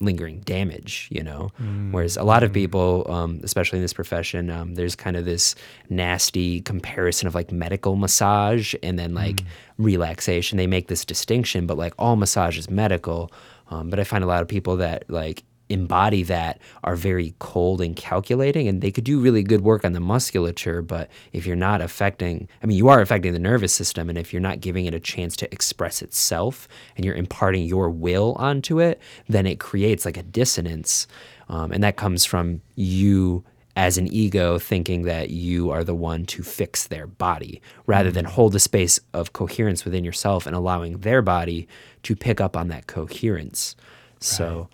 lingering 0.00 0.40
damage, 0.40 1.08
you 1.10 1.22
know. 1.22 1.50
Mm. 1.60 1.92
Whereas 1.92 2.16
a 2.16 2.22
lot 2.22 2.42
of 2.42 2.50
mm. 2.50 2.54
people, 2.54 3.06
um, 3.10 3.40
especially 3.42 3.78
in 3.78 3.82
this 3.82 3.92
profession, 3.92 4.50
um, 4.50 4.74
there's 4.74 4.94
kind 4.94 5.16
of 5.16 5.24
this 5.24 5.54
nasty 5.88 6.60
comparison 6.62 7.26
of 7.26 7.34
like 7.34 7.52
medical 7.52 7.96
massage 7.96 8.74
and 8.82 8.98
then 8.98 9.14
like 9.14 9.36
mm. 9.36 9.46
relaxation. 9.78 10.58
They 10.58 10.66
make 10.66 10.88
this 10.88 11.04
distinction, 11.04 11.66
but 11.66 11.78
like 11.78 11.94
all 11.98 12.16
massage 12.16 12.58
is 12.58 12.68
medical. 12.68 13.30
Um, 13.70 13.90
but 13.90 13.98
I 13.98 14.04
find 14.04 14.22
a 14.22 14.26
lot 14.26 14.42
of 14.42 14.48
people 14.48 14.76
that 14.76 15.08
like 15.08 15.44
embody 15.68 16.22
that 16.22 16.60
are 16.84 16.94
very 16.94 17.34
cold 17.38 17.80
and 17.80 17.96
calculating 17.96 18.68
and 18.68 18.80
they 18.80 18.90
could 18.90 19.04
do 19.04 19.20
really 19.20 19.42
good 19.42 19.62
work 19.62 19.84
on 19.84 19.92
the 19.92 20.00
musculature 20.00 20.80
but 20.80 21.10
if 21.32 21.46
you're 21.46 21.56
not 21.56 21.80
affecting 21.80 22.48
i 22.62 22.66
mean 22.66 22.76
you 22.76 22.88
are 22.88 23.00
affecting 23.00 23.32
the 23.32 23.38
nervous 23.38 23.74
system 23.74 24.08
and 24.08 24.16
if 24.16 24.32
you're 24.32 24.40
not 24.40 24.60
giving 24.60 24.86
it 24.86 24.94
a 24.94 25.00
chance 25.00 25.36
to 25.36 25.52
express 25.52 26.02
itself 26.02 26.68
and 26.96 27.04
you're 27.04 27.16
imparting 27.16 27.64
your 27.64 27.90
will 27.90 28.34
onto 28.38 28.78
it 28.78 29.00
then 29.28 29.46
it 29.46 29.58
creates 29.58 30.04
like 30.04 30.16
a 30.16 30.22
dissonance 30.22 31.06
um, 31.48 31.72
and 31.72 31.82
that 31.82 31.96
comes 31.96 32.24
from 32.24 32.60
you 32.74 33.44
as 33.76 33.98
an 33.98 34.06
ego 34.12 34.58
thinking 34.58 35.02
that 35.02 35.30
you 35.30 35.70
are 35.70 35.84
the 35.84 35.94
one 35.94 36.24
to 36.24 36.42
fix 36.42 36.86
their 36.86 37.06
body 37.06 37.60
rather 37.86 38.10
than 38.10 38.24
hold 38.24 38.54
a 38.54 38.58
space 38.58 38.98
of 39.12 39.32
coherence 39.32 39.84
within 39.84 40.02
yourself 40.02 40.46
and 40.46 40.56
allowing 40.56 40.98
their 40.98 41.22
body 41.22 41.68
to 42.02 42.16
pick 42.16 42.40
up 42.40 42.56
on 42.56 42.68
that 42.68 42.86
coherence 42.86 43.76
right. 43.78 44.22
so 44.22 44.68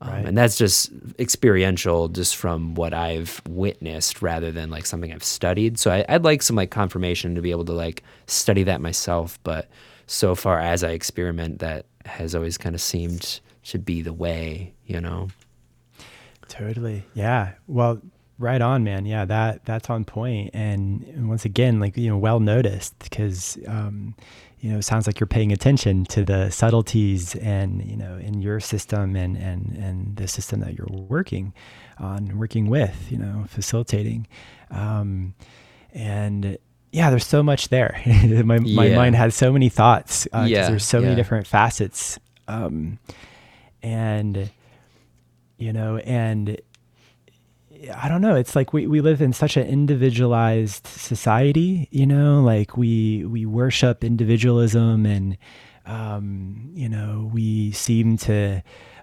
um, 0.00 0.08
right. 0.08 0.26
And 0.26 0.36
that's 0.36 0.56
just 0.56 0.90
experiential, 1.18 2.08
just 2.08 2.36
from 2.36 2.74
what 2.74 2.94
I've 2.94 3.42
witnessed, 3.48 4.22
rather 4.22 4.50
than 4.50 4.70
like 4.70 4.86
something 4.86 5.12
I've 5.12 5.24
studied. 5.24 5.78
So 5.78 5.90
I, 5.90 6.12
would 6.12 6.24
like 6.24 6.42
some 6.42 6.56
like 6.56 6.70
confirmation 6.70 7.34
to 7.34 7.42
be 7.42 7.50
able 7.50 7.66
to 7.66 7.72
like 7.72 8.02
study 8.26 8.62
that 8.62 8.80
myself. 8.80 9.38
But 9.42 9.68
so 10.06 10.34
far 10.34 10.58
as 10.58 10.82
I 10.82 10.90
experiment, 10.90 11.58
that 11.58 11.84
has 12.06 12.34
always 12.34 12.56
kind 12.56 12.74
of 12.74 12.80
seemed 12.80 13.40
to 13.64 13.78
be 13.78 14.00
the 14.00 14.14
way, 14.14 14.72
you 14.86 15.00
know. 15.00 15.28
Totally. 16.48 17.04
Yeah. 17.14 17.52
Well, 17.66 18.00
right 18.38 18.62
on, 18.62 18.82
man. 18.82 19.04
Yeah, 19.04 19.26
that 19.26 19.66
that's 19.66 19.90
on 19.90 20.04
point. 20.06 20.50
And, 20.54 21.04
and 21.04 21.28
once 21.28 21.44
again, 21.44 21.78
like 21.78 21.96
you 21.98 22.08
know, 22.08 22.18
well 22.18 22.40
noticed 22.40 22.98
because. 23.00 23.58
Um, 23.66 24.14
you 24.60 24.70
know, 24.70 24.78
it 24.78 24.82
sounds 24.82 25.06
like 25.06 25.18
you're 25.18 25.26
paying 25.26 25.52
attention 25.52 26.04
to 26.06 26.24
the 26.24 26.50
subtleties 26.50 27.34
and, 27.36 27.82
you 27.82 27.96
know, 27.96 28.18
in 28.18 28.42
your 28.42 28.60
system 28.60 29.16
and, 29.16 29.36
and, 29.36 29.74
and 29.76 30.16
the 30.16 30.28
system 30.28 30.60
that 30.60 30.76
you're 30.76 30.86
working 30.90 31.54
on, 31.98 32.38
working 32.38 32.68
with, 32.68 33.10
you 33.10 33.16
know, 33.16 33.46
facilitating. 33.48 34.26
Um, 34.70 35.34
and 35.94 36.58
yeah, 36.92 37.08
there's 37.08 37.26
so 37.26 37.42
much 37.42 37.68
there. 37.68 38.02
my, 38.44 38.58
my 38.58 38.90
mind 38.90 39.14
has 39.16 39.34
so 39.34 39.50
many 39.50 39.70
thoughts 39.70 40.24
because 40.24 40.42
uh, 40.42 40.46
yeah, 40.46 40.68
there's 40.68 40.84
so 40.84 40.98
yeah. 40.98 41.04
many 41.04 41.16
different 41.16 41.46
facets. 41.46 42.18
Um, 42.46 42.98
and 43.82 44.50
you 45.56 45.72
know, 45.72 45.98
and 45.98 46.60
I 47.96 48.08
don't 48.08 48.20
know. 48.20 48.34
It's 48.34 48.54
like 48.54 48.72
we, 48.72 48.86
we 48.86 49.00
live 49.00 49.22
in 49.22 49.32
such 49.32 49.56
an 49.56 49.66
individualized 49.66 50.86
society, 50.86 51.88
you 51.90 52.06
know, 52.06 52.42
like 52.42 52.76
we 52.76 53.24
we 53.24 53.46
worship 53.46 54.04
individualism 54.04 55.06
and 55.06 55.38
um, 55.86 56.70
you 56.74 56.88
know, 56.88 57.30
we 57.32 57.72
seem 57.72 58.16
to 58.18 58.62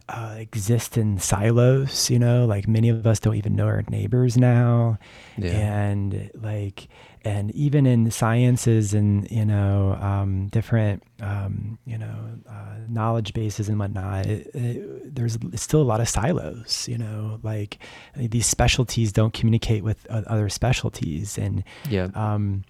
uh, 0.09 0.35
exist 0.37 0.97
in 0.97 1.19
silos, 1.19 2.09
you 2.09 2.19
know, 2.19 2.45
like 2.45 2.67
many 2.67 2.89
of 2.89 3.05
us 3.05 3.19
don't 3.19 3.35
even 3.35 3.55
know 3.55 3.65
our 3.65 3.83
neighbors 3.89 4.37
now. 4.37 4.97
Yeah. 5.37 5.51
And 5.51 6.31
like, 6.33 6.87
and 7.25 7.51
even 7.51 7.85
in 7.85 8.09
sciences 8.09 8.93
and, 8.93 9.29
you 9.29 9.43
know, 9.43 9.97
um, 9.99 10.47
different, 10.47 11.03
um, 11.21 11.77
you 11.85 11.97
know, 11.97 12.15
uh, 12.49 12.75
knowledge 12.87 13.33
bases 13.33 13.67
and 13.67 13.77
whatnot, 13.79 14.25
it, 14.25 14.49
it, 14.53 15.15
there's 15.15 15.37
still 15.55 15.81
a 15.81 15.83
lot 15.83 15.99
of 15.99 16.07
silos, 16.07 16.87
you 16.87 16.97
know, 16.97 17.39
like 17.43 17.79
these 18.15 18.45
specialties 18.45 19.11
don't 19.11 19.33
communicate 19.33 19.83
with 19.83 20.05
other 20.09 20.47
specialties. 20.47 21.37
And, 21.37 21.63
yeah. 21.89 22.07
Um, 22.15 22.63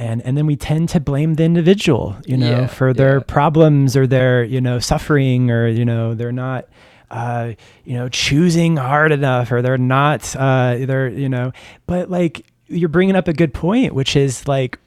and 0.00 0.22
and 0.22 0.36
then 0.36 0.46
we 0.46 0.56
tend 0.56 0.88
to 0.88 0.98
blame 0.98 1.34
the 1.34 1.44
individual 1.44 2.16
you 2.26 2.36
know 2.36 2.60
yeah, 2.62 2.66
for 2.66 2.92
their 2.94 3.18
yeah. 3.18 3.24
problems 3.26 3.94
or 3.96 4.06
their 4.06 4.42
you 4.42 4.60
know 4.60 4.78
suffering 4.78 5.50
or 5.50 5.68
you 5.68 5.84
know 5.84 6.14
they're 6.14 6.32
not 6.32 6.66
uh, 7.10 7.52
you 7.84 7.94
know 7.94 8.08
choosing 8.08 8.76
hard 8.76 9.12
enough 9.12 9.52
or 9.52 9.62
they're 9.62 9.76
not 9.76 10.34
uh, 10.36 10.76
they're 10.80 11.08
you 11.08 11.28
know 11.28 11.52
but 11.86 12.10
like 12.10 12.46
you're 12.66 12.88
bringing 12.88 13.14
up 13.14 13.28
a 13.28 13.32
good 13.32 13.52
point 13.52 13.94
which 13.94 14.16
is 14.16 14.48
like 14.48 14.78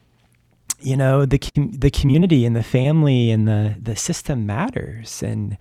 you 0.80 0.96
know 0.96 1.24
the 1.24 1.38
the 1.56 1.90
community 1.90 2.44
and 2.44 2.56
the 2.56 2.62
family 2.62 3.30
and 3.30 3.46
the 3.46 3.76
the 3.80 3.94
system 3.94 4.46
matters 4.46 5.22
and 5.22 5.56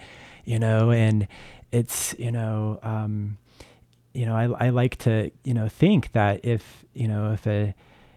you 0.46 0.58
know 0.58 0.90
and 0.90 1.28
it's 1.72 2.16
you 2.18 2.32
know 2.32 2.80
um, 2.82 3.38
you 4.14 4.26
know 4.26 4.36
I, 4.36 4.68
I 4.68 4.70
like 4.70 4.98
to 5.00 5.32
you 5.44 5.54
know 5.54 5.68
think 5.68 6.14
that 6.14 6.44
if 6.44 6.86
you 6.94 7.08
know 7.08 7.34
if 7.34 7.46
a 7.46 7.76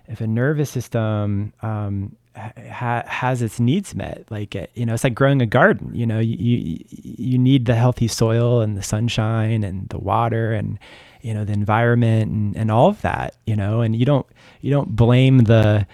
if 0.08 0.20
a 0.20 0.26
nervous 0.26 0.70
system 0.70 1.52
um, 1.62 2.16
ha- 2.36 3.04
has 3.06 3.42
its 3.42 3.58
needs 3.60 3.94
met, 3.94 4.24
like 4.30 4.54
you 4.74 4.86
know, 4.86 4.94
it's 4.94 5.04
like 5.04 5.14
growing 5.14 5.42
a 5.42 5.46
garden. 5.46 5.94
You 5.94 6.06
know, 6.06 6.18
you, 6.18 6.36
you 6.36 6.84
you 6.90 7.38
need 7.38 7.66
the 7.66 7.74
healthy 7.74 8.08
soil 8.08 8.60
and 8.60 8.76
the 8.76 8.82
sunshine 8.82 9.64
and 9.64 9.88
the 9.88 9.98
water 9.98 10.52
and 10.52 10.78
you 11.22 11.34
know 11.34 11.44
the 11.44 11.52
environment 11.52 12.30
and, 12.30 12.56
and 12.56 12.70
all 12.70 12.88
of 12.88 13.00
that. 13.02 13.36
You 13.46 13.56
know, 13.56 13.80
and 13.80 13.96
you 13.96 14.04
don't 14.04 14.26
you 14.60 14.70
don't 14.70 14.94
blame 14.94 15.38
the 15.44 15.86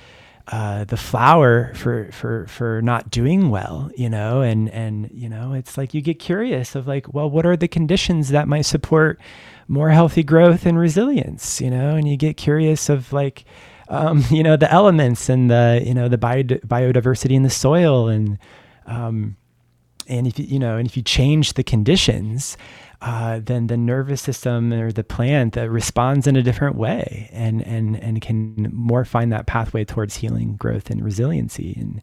uh, 0.48 0.84
the 0.84 0.96
flower 0.96 1.72
for 1.74 2.10
for 2.12 2.46
for 2.48 2.82
not 2.82 3.10
doing 3.10 3.48
well, 3.48 3.90
you 3.96 4.10
know, 4.10 4.42
and 4.42 4.68
and 4.70 5.08
you 5.12 5.28
know, 5.28 5.54
it's 5.54 5.78
like 5.78 5.94
you 5.94 6.00
get 6.00 6.18
curious 6.18 6.74
of 6.74 6.86
like, 6.86 7.14
well, 7.14 7.30
what 7.30 7.46
are 7.46 7.56
the 7.56 7.68
conditions 7.68 8.30
that 8.30 8.48
might 8.48 8.62
support 8.62 9.20
more 9.68 9.90
healthy 9.90 10.22
growth 10.22 10.66
and 10.66 10.78
resilience, 10.78 11.60
you 11.60 11.70
know, 11.70 11.94
and 11.94 12.08
you 12.08 12.16
get 12.16 12.36
curious 12.36 12.88
of 12.88 13.12
like, 13.12 13.44
um, 13.92 14.24
you 14.30 14.42
know, 14.42 14.56
the 14.56 14.72
elements 14.72 15.28
and 15.28 15.50
the, 15.50 15.82
you 15.84 15.94
know, 15.94 16.08
the 16.08 16.18
bio- 16.18 16.42
biodiversity 16.42 17.32
in 17.32 17.42
the 17.42 17.50
soil. 17.50 18.08
And, 18.08 18.38
um, 18.86 19.36
and 20.08 20.26
if 20.26 20.38
you, 20.38 20.46
you 20.46 20.58
know, 20.58 20.78
and 20.78 20.88
if 20.88 20.96
you 20.96 21.02
change 21.02 21.52
the 21.52 21.62
conditions, 21.62 22.56
uh, 23.02 23.40
then 23.42 23.66
the 23.66 23.76
nervous 23.76 24.22
system 24.22 24.72
or 24.72 24.90
the 24.92 25.04
plant 25.04 25.54
that 25.54 25.70
responds 25.70 26.26
in 26.26 26.36
a 26.36 26.42
different 26.42 26.76
way 26.76 27.28
and, 27.32 27.62
and, 27.62 27.96
and 27.96 28.20
can 28.20 28.70
more 28.72 29.04
find 29.04 29.32
that 29.32 29.46
pathway 29.46 29.84
towards 29.84 30.16
healing, 30.16 30.56
growth, 30.56 30.90
and 30.90 31.04
resiliency. 31.04 31.76
And 31.78 32.02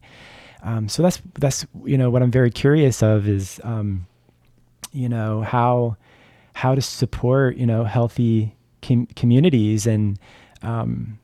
um, 0.62 0.88
so 0.88 1.02
that's, 1.02 1.20
that's, 1.38 1.66
you 1.84 1.98
know, 1.98 2.10
what 2.10 2.22
I'm 2.22 2.30
very 2.30 2.50
curious 2.50 3.02
of 3.02 3.26
is, 3.26 3.60
um, 3.64 4.06
you 4.92 5.08
know, 5.08 5.42
how, 5.42 5.96
how 6.52 6.74
to 6.74 6.82
support, 6.82 7.56
you 7.56 7.66
know, 7.66 7.84
healthy 7.84 8.54
com- 8.82 9.06
communities 9.16 9.86
and, 9.86 10.18
um, 10.62 11.19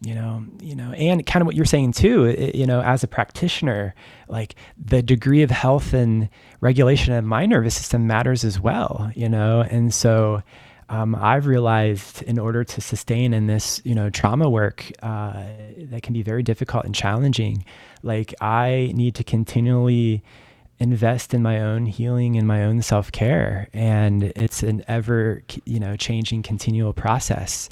you 0.00 0.14
know 0.14 0.44
you 0.60 0.76
know 0.76 0.92
and 0.92 1.26
kind 1.26 1.40
of 1.40 1.46
what 1.46 1.56
you're 1.56 1.64
saying 1.64 1.90
too 1.92 2.52
you 2.54 2.64
know 2.64 2.80
as 2.82 3.02
a 3.02 3.08
practitioner 3.08 3.94
like 4.28 4.54
the 4.78 5.02
degree 5.02 5.42
of 5.42 5.50
health 5.50 5.92
and 5.92 6.28
regulation 6.60 7.12
of 7.14 7.24
my 7.24 7.46
nervous 7.46 7.74
system 7.74 8.06
matters 8.06 8.44
as 8.44 8.60
well 8.60 9.10
you 9.18 9.28
know? 9.28 9.62
And 9.62 9.92
so 9.92 10.42
um, 10.88 11.14
I've 11.16 11.46
realized 11.46 12.22
in 12.22 12.38
order 12.38 12.64
to 12.64 12.80
sustain 12.80 13.34
in 13.34 13.46
this, 13.46 13.82
you 13.84 13.94
know, 13.94 14.08
trauma 14.08 14.48
work 14.48 14.90
uh, 15.02 15.44
that 15.76 16.02
can 16.02 16.14
be 16.14 16.22
very 16.22 16.42
difficult 16.42 16.84
and 16.84 16.94
challenging, 16.94 17.64
like 18.02 18.34
I 18.40 18.92
need 18.94 19.16
to 19.16 19.24
continually 19.24 20.22
invest 20.78 21.34
in 21.34 21.42
my 21.42 21.60
own 21.60 21.86
healing 21.86 22.36
and 22.36 22.46
my 22.46 22.64
own 22.64 22.80
self 22.80 23.10
care, 23.10 23.68
and 23.74 24.22
it's 24.22 24.62
an 24.62 24.84
ever, 24.88 25.42
you 25.66 25.80
know, 25.80 25.96
changing, 25.96 26.42
continual 26.42 26.92
process, 26.92 27.68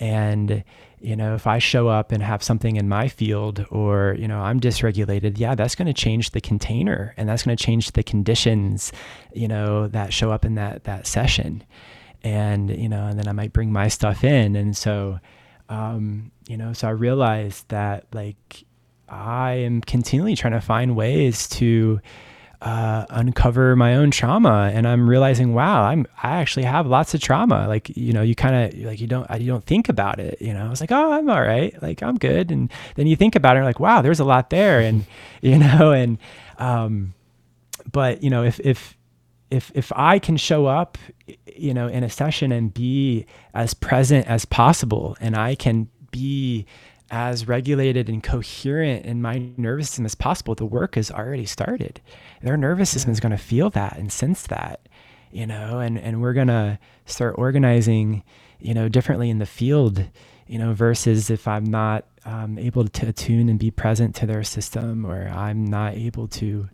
and 0.00 0.64
you 1.00 1.14
know, 1.14 1.34
if 1.34 1.46
I 1.46 1.58
show 1.58 1.88
up 1.88 2.12
and 2.12 2.22
have 2.22 2.42
something 2.42 2.76
in 2.76 2.88
my 2.88 3.08
field 3.08 3.66
or, 3.70 4.16
you 4.18 4.26
know, 4.26 4.40
I'm 4.40 4.60
dysregulated, 4.60 5.38
yeah, 5.38 5.54
that's 5.54 5.74
going 5.74 5.86
to 5.86 5.94
change 5.94 6.30
the 6.30 6.40
container 6.40 7.14
and 7.16 7.28
that's 7.28 7.42
going 7.42 7.56
to 7.56 7.62
change 7.62 7.92
the 7.92 8.02
conditions, 8.02 8.92
you 9.32 9.46
know, 9.46 9.88
that 9.88 10.12
show 10.12 10.32
up 10.32 10.44
in 10.44 10.54
that, 10.54 10.84
that 10.84 11.06
session. 11.06 11.62
And, 12.24 12.70
you 12.70 12.88
know, 12.88 13.06
and 13.06 13.18
then 13.18 13.28
I 13.28 13.32
might 13.32 13.52
bring 13.52 13.72
my 13.72 13.88
stuff 13.88 14.24
in. 14.24 14.56
And 14.56 14.76
so, 14.76 15.20
um, 15.68 16.32
you 16.48 16.56
know, 16.56 16.72
so 16.72 16.88
I 16.88 16.92
realized 16.92 17.68
that 17.68 18.06
like 18.12 18.64
I 19.08 19.52
am 19.52 19.82
continually 19.82 20.34
trying 20.34 20.54
to 20.54 20.60
find 20.60 20.96
ways 20.96 21.48
to, 21.50 22.00
uh, 22.62 23.04
uncover 23.10 23.76
my 23.76 23.94
own 23.94 24.10
trauma 24.10 24.70
and 24.72 24.88
i'm 24.88 25.08
realizing 25.08 25.52
wow 25.52 25.82
i'm 25.82 26.06
i 26.22 26.36
actually 26.40 26.64
have 26.64 26.86
lots 26.86 27.14
of 27.14 27.20
trauma. 27.20 27.68
Like 27.68 27.94
you 27.96 28.12
know 28.12 28.22
you 28.22 28.34
kind 28.34 28.74
of 28.74 28.80
like 28.80 29.00
you 29.00 29.06
don't 29.06 29.28
you 29.40 29.46
don't 29.46 29.64
think 29.64 29.88
about 29.88 30.18
it 30.18 30.40
you 30.40 30.52
know? 30.54 30.66
I 30.66 30.70
was 30.70 30.80
like 30.80 30.92
oh 30.92 31.12
i'm 31.12 31.28
all 31.28 31.42
right. 31.42 31.80
Like 31.82 32.02
i'm 32.02 32.16
good. 32.16 32.50
And 32.50 32.70
then 32.94 33.06
you 33.06 33.16
think 33.16 33.36
about 33.36 33.56
it 33.56 33.62
like 33.62 33.80
wow 33.80 34.02
there's 34.02 34.20
a 34.20 34.24
lot 34.24 34.50
there. 34.50 34.80
And 34.80 35.04
you 35.42 35.58
know 35.58 35.92
and 35.92 36.18
um 36.58 37.14
but 37.92 38.22
you 38.22 38.30
know 38.30 38.42
if 38.42 38.58
if 38.60 38.96
if 39.50 39.70
if 39.74 39.92
i 39.94 40.18
can 40.18 40.36
show 40.36 40.66
up 40.66 40.98
you 41.54 41.72
know 41.72 41.86
in 41.86 42.02
a 42.02 42.10
session 42.10 42.50
and 42.52 42.74
be 42.74 43.26
as 43.54 43.74
present 43.74 44.26
as 44.26 44.44
possible 44.44 45.16
and 45.20 45.36
i 45.36 45.54
can 45.54 45.88
be 46.10 46.66
as 47.10 47.46
regulated 47.46 48.08
and 48.08 48.22
coherent 48.22 49.06
in 49.06 49.22
my 49.22 49.50
nervous 49.56 49.88
system 49.88 50.06
as 50.06 50.14
possible, 50.14 50.54
the 50.54 50.66
work 50.66 50.96
has 50.96 51.10
already 51.10 51.46
started. 51.46 52.00
Their 52.42 52.56
nervous 52.56 52.90
system 52.90 53.12
is 53.12 53.20
going 53.20 53.32
to 53.32 53.38
feel 53.38 53.70
that 53.70 53.96
and 53.96 54.12
sense 54.12 54.46
that, 54.48 54.88
you 55.30 55.46
know, 55.46 55.78
and, 55.78 55.98
and 55.98 56.20
we're 56.20 56.32
going 56.32 56.48
to 56.48 56.78
start 57.04 57.36
organizing, 57.38 58.24
you 58.58 58.74
know, 58.74 58.88
differently 58.88 59.30
in 59.30 59.38
the 59.38 59.46
field, 59.46 60.04
you 60.48 60.58
know, 60.58 60.72
versus 60.72 61.30
if 61.30 61.46
I'm 61.46 61.64
not 61.64 62.06
um, 62.24 62.58
able 62.58 62.86
to 62.86 63.08
attune 63.08 63.48
and 63.48 63.58
be 63.58 63.70
present 63.70 64.14
to 64.16 64.26
their 64.26 64.42
system 64.42 65.06
or 65.06 65.28
I'm 65.28 65.64
not 65.64 65.94
able 65.94 66.26
to, 66.28 66.68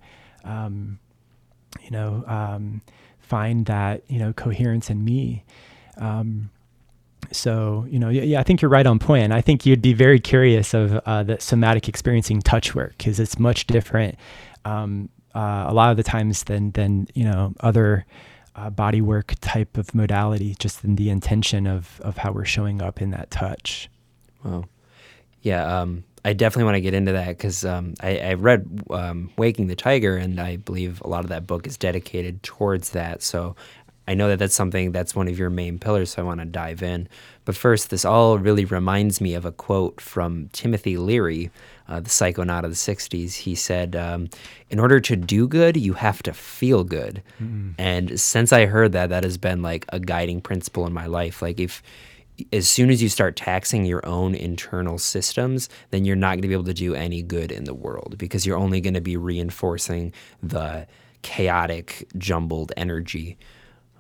um, 0.45 0.99
you 1.83 1.91
know, 1.91 2.25
um, 2.27 2.81
find 3.19 3.67
that, 3.67 4.03
you 4.09 4.19
know, 4.19 4.33
coherence 4.33 4.89
in 4.89 5.05
me. 5.05 5.45
Um, 5.99 6.51
so 7.31 7.87
you 7.89 7.99
know 7.99 8.09
yeah 8.09 8.41
i 8.41 8.43
think 8.43 8.61
you're 8.61 8.71
right 8.71 8.87
on 8.87 8.99
point. 8.99 9.33
I 9.33 9.41
think 9.41 9.65
you'd 9.67 9.83
be 9.83 9.93
very 9.93 10.21
curious 10.21 10.75
of 10.75 10.95
uh, 11.07 11.23
the 11.23 11.39
somatic 11.41 11.89
experiencing 11.89 12.41
touch 12.41 12.75
work 12.75 12.95
because 12.99 13.21
it's 13.21 13.39
much 13.39 13.67
different 13.67 14.17
um, 14.65 15.09
uh, 15.35 15.67
a 15.69 15.75
lot 15.75 15.91
of 15.91 15.97
the 15.97 16.03
times 16.03 16.45
than 16.45 16.73
than 16.73 17.09
you 17.15 17.25
know 17.25 17.55
other 17.61 18.05
uh, 18.55 18.71
body 18.71 19.01
work 19.01 19.35
type 19.41 19.79
of 19.79 19.95
modality 19.95 20.55
just 20.59 20.85
in 20.85 20.97
the 20.97 21.11
intention 21.11 21.67
of 21.67 22.01
of 22.01 22.19
how 22.19 22.33
we're 22.33 22.45
showing 22.45 22.83
up 22.83 23.01
in 23.01 23.11
that 23.11 23.31
touch. 23.31 23.89
Well 24.45 24.67
yeah 25.43 25.81
um, 25.81 26.05
i 26.25 26.33
definitely 26.33 26.65
want 26.65 26.77
to 26.77 26.81
get 26.81 26.95
into 26.95 27.13
that 27.13 27.29
because 27.29 27.65
um, 27.65 27.95
I, 28.01 28.19
I, 28.19 28.35
read 28.35 28.83
um, 28.91 29.31
waking 29.37 29.67
the 29.67 29.75
tiger 29.77 30.17
and 30.17 30.41
i 30.41 30.57
believe 30.57 31.01
a 31.03 31.09
lot 31.09 31.25
of 31.25 31.31
that 31.31 31.47
book 31.47 31.67
is 31.67 31.77
dedicated 31.77 32.43
towards 32.43 32.91
that. 32.91 33.23
So 33.23 33.57
I 34.09 34.15
know 34.15 34.29
that 34.29 34.39
that's 34.39 34.55
something 34.55 34.91
that's 34.91 35.15
one 35.15 35.29
of 35.29 35.39
your 35.39 35.51
main 35.51 35.79
pillars, 35.79 36.11
so 36.11 36.23
I 36.23 36.25
want 36.25 36.41
to 36.41 36.47
dive 36.47 36.83
in. 36.83 37.09
But 37.45 37.57
first, 37.57 37.91
this 37.91 38.05
all 38.05 38.39
really 38.39 38.65
reminds 38.65 39.21
me 39.21 39.35
of 39.35 39.45
a 39.45 39.53
quote 39.53 40.01
from 40.01 40.49
Timothy 40.53 40.97
Leary, 40.97 41.51
uh, 41.89 42.01
the 42.01 42.11
psychonaut 42.11 42.65
of 42.65 42.71
the 42.71 42.77
60s. 42.77 43.35
He 43.35 43.55
said, 43.55 43.95
um, 43.95 44.29
In 44.71 44.81
order 44.81 44.99
to 45.01 45.15
do 45.15 45.47
good, 45.47 45.77
you 45.77 45.93
have 45.95 46.23
to 46.25 46.33
feel 46.33 46.83
good. 46.83 47.23
Mm-hmm. 47.41 47.71
And 47.79 48.21
since 48.21 48.53
I 48.53 48.67
heard 48.67 48.93
that, 48.93 49.11
that 49.11 49.25
has 49.25 49.39
been 49.39 49.63
like 49.63 49.87
a 49.91 50.01
guiding 50.01 50.41
principle 50.41 50.87
in 50.87 50.93
my 50.93 51.07
life. 51.07 51.41
Like, 51.41 51.61
if 51.61 51.83
as 52.53 52.69
soon 52.69 52.91
as 52.91 53.03
you 53.03 53.09
start 53.09 53.37
taxing 53.37 53.85
your 53.85 54.05
own 54.07 54.35
internal 54.35 54.99
systems, 54.99 55.69
then 55.91 56.05
you're 56.05 56.17
not 56.17 56.31
going 56.31 56.43
to 56.43 56.49
be 56.49 56.55
able 56.55 56.65
to 56.65 56.75
do 56.75 56.95
any 56.95 57.23
good 57.23 57.53
in 57.53 57.65
the 57.65 57.75
world 57.75 58.17
because 58.19 58.47
you're 58.47 58.57
only 58.57 58.81
going 58.81 58.95
to 58.95 59.01
be 59.01 59.17
reinforcing 59.17 60.13
the 60.43 60.87
chaotic, 61.23 62.09
jumbled 62.17 62.73
energy. 62.77 63.39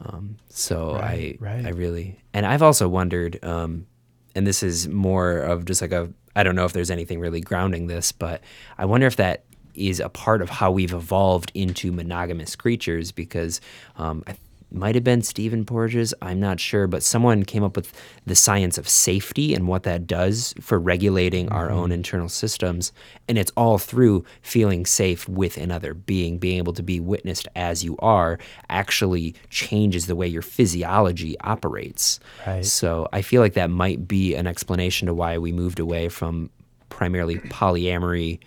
Um, 0.04 0.36
so 0.48 0.94
right, 0.94 1.38
I 1.40 1.44
right. 1.44 1.66
I 1.66 1.70
really 1.70 2.18
and 2.32 2.44
I've 2.46 2.62
also 2.62 2.88
wondered, 2.88 3.42
um, 3.44 3.86
and 4.34 4.46
this 4.46 4.62
is 4.62 4.88
more 4.88 5.38
of 5.38 5.64
just 5.64 5.80
like 5.80 5.92
a 5.92 6.12
I 6.34 6.42
don't 6.42 6.56
know 6.56 6.64
if 6.64 6.72
there's 6.72 6.90
anything 6.90 7.20
really 7.20 7.40
grounding 7.40 7.86
this, 7.86 8.12
but 8.12 8.40
I 8.78 8.84
wonder 8.86 9.06
if 9.06 9.16
that 9.16 9.44
is 9.74 10.00
a 10.00 10.08
part 10.08 10.42
of 10.42 10.50
how 10.50 10.70
we've 10.70 10.92
evolved 10.92 11.50
into 11.54 11.92
monogamous 11.92 12.56
creatures 12.56 13.12
because 13.12 13.60
um, 13.96 14.22
I 14.26 14.36
might 14.74 14.94
have 14.94 15.04
been 15.04 15.22
Stephen 15.22 15.64
Porges, 15.64 16.14
I'm 16.22 16.40
not 16.40 16.60
sure, 16.60 16.86
but 16.86 17.02
someone 17.02 17.44
came 17.44 17.62
up 17.62 17.76
with 17.76 17.92
the 18.26 18.34
science 18.34 18.78
of 18.78 18.88
safety 18.88 19.54
and 19.54 19.68
what 19.68 19.82
that 19.84 20.06
does 20.06 20.54
for 20.60 20.78
regulating 20.78 21.46
mm-hmm. 21.46 21.54
our 21.54 21.70
own 21.70 21.92
internal 21.92 22.28
systems. 22.28 22.92
And 23.28 23.38
it's 23.38 23.52
all 23.56 23.78
through 23.78 24.24
feeling 24.42 24.86
safe 24.86 25.28
with 25.28 25.56
another 25.56 25.94
being, 25.94 26.38
being 26.38 26.58
able 26.58 26.72
to 26.74 26.82
be 26.82 27.00
witnessed 27.00 27.48
as 27.54 27.84
you 27.84 27.96
are 27.98 28.38
actually 28.68 29.34
changes 29.50 30.06
the 30.06 30.16
way 30.16 30.26
your 30.26 30.42
physiology 30.42 31.38
operates. 31.40 32.20
Right. 32.46 32.64
So 32.64 33.08
I 33.12 33.22
feel 33.22 33.40
like 33.40 33.54
that 33.54 33.70
might 33.70 34.06
be 34.06 34.34
an 34.34 34.46
explanation 34.46 35.06
to 35.06 35.14
why 35.14 35.38
we 35.38 35.52
moved 35.52 35.80
away 35.80 36.08
from 36.08 36.50
primarily 36.88 37.38
polyamory 37.38 38.38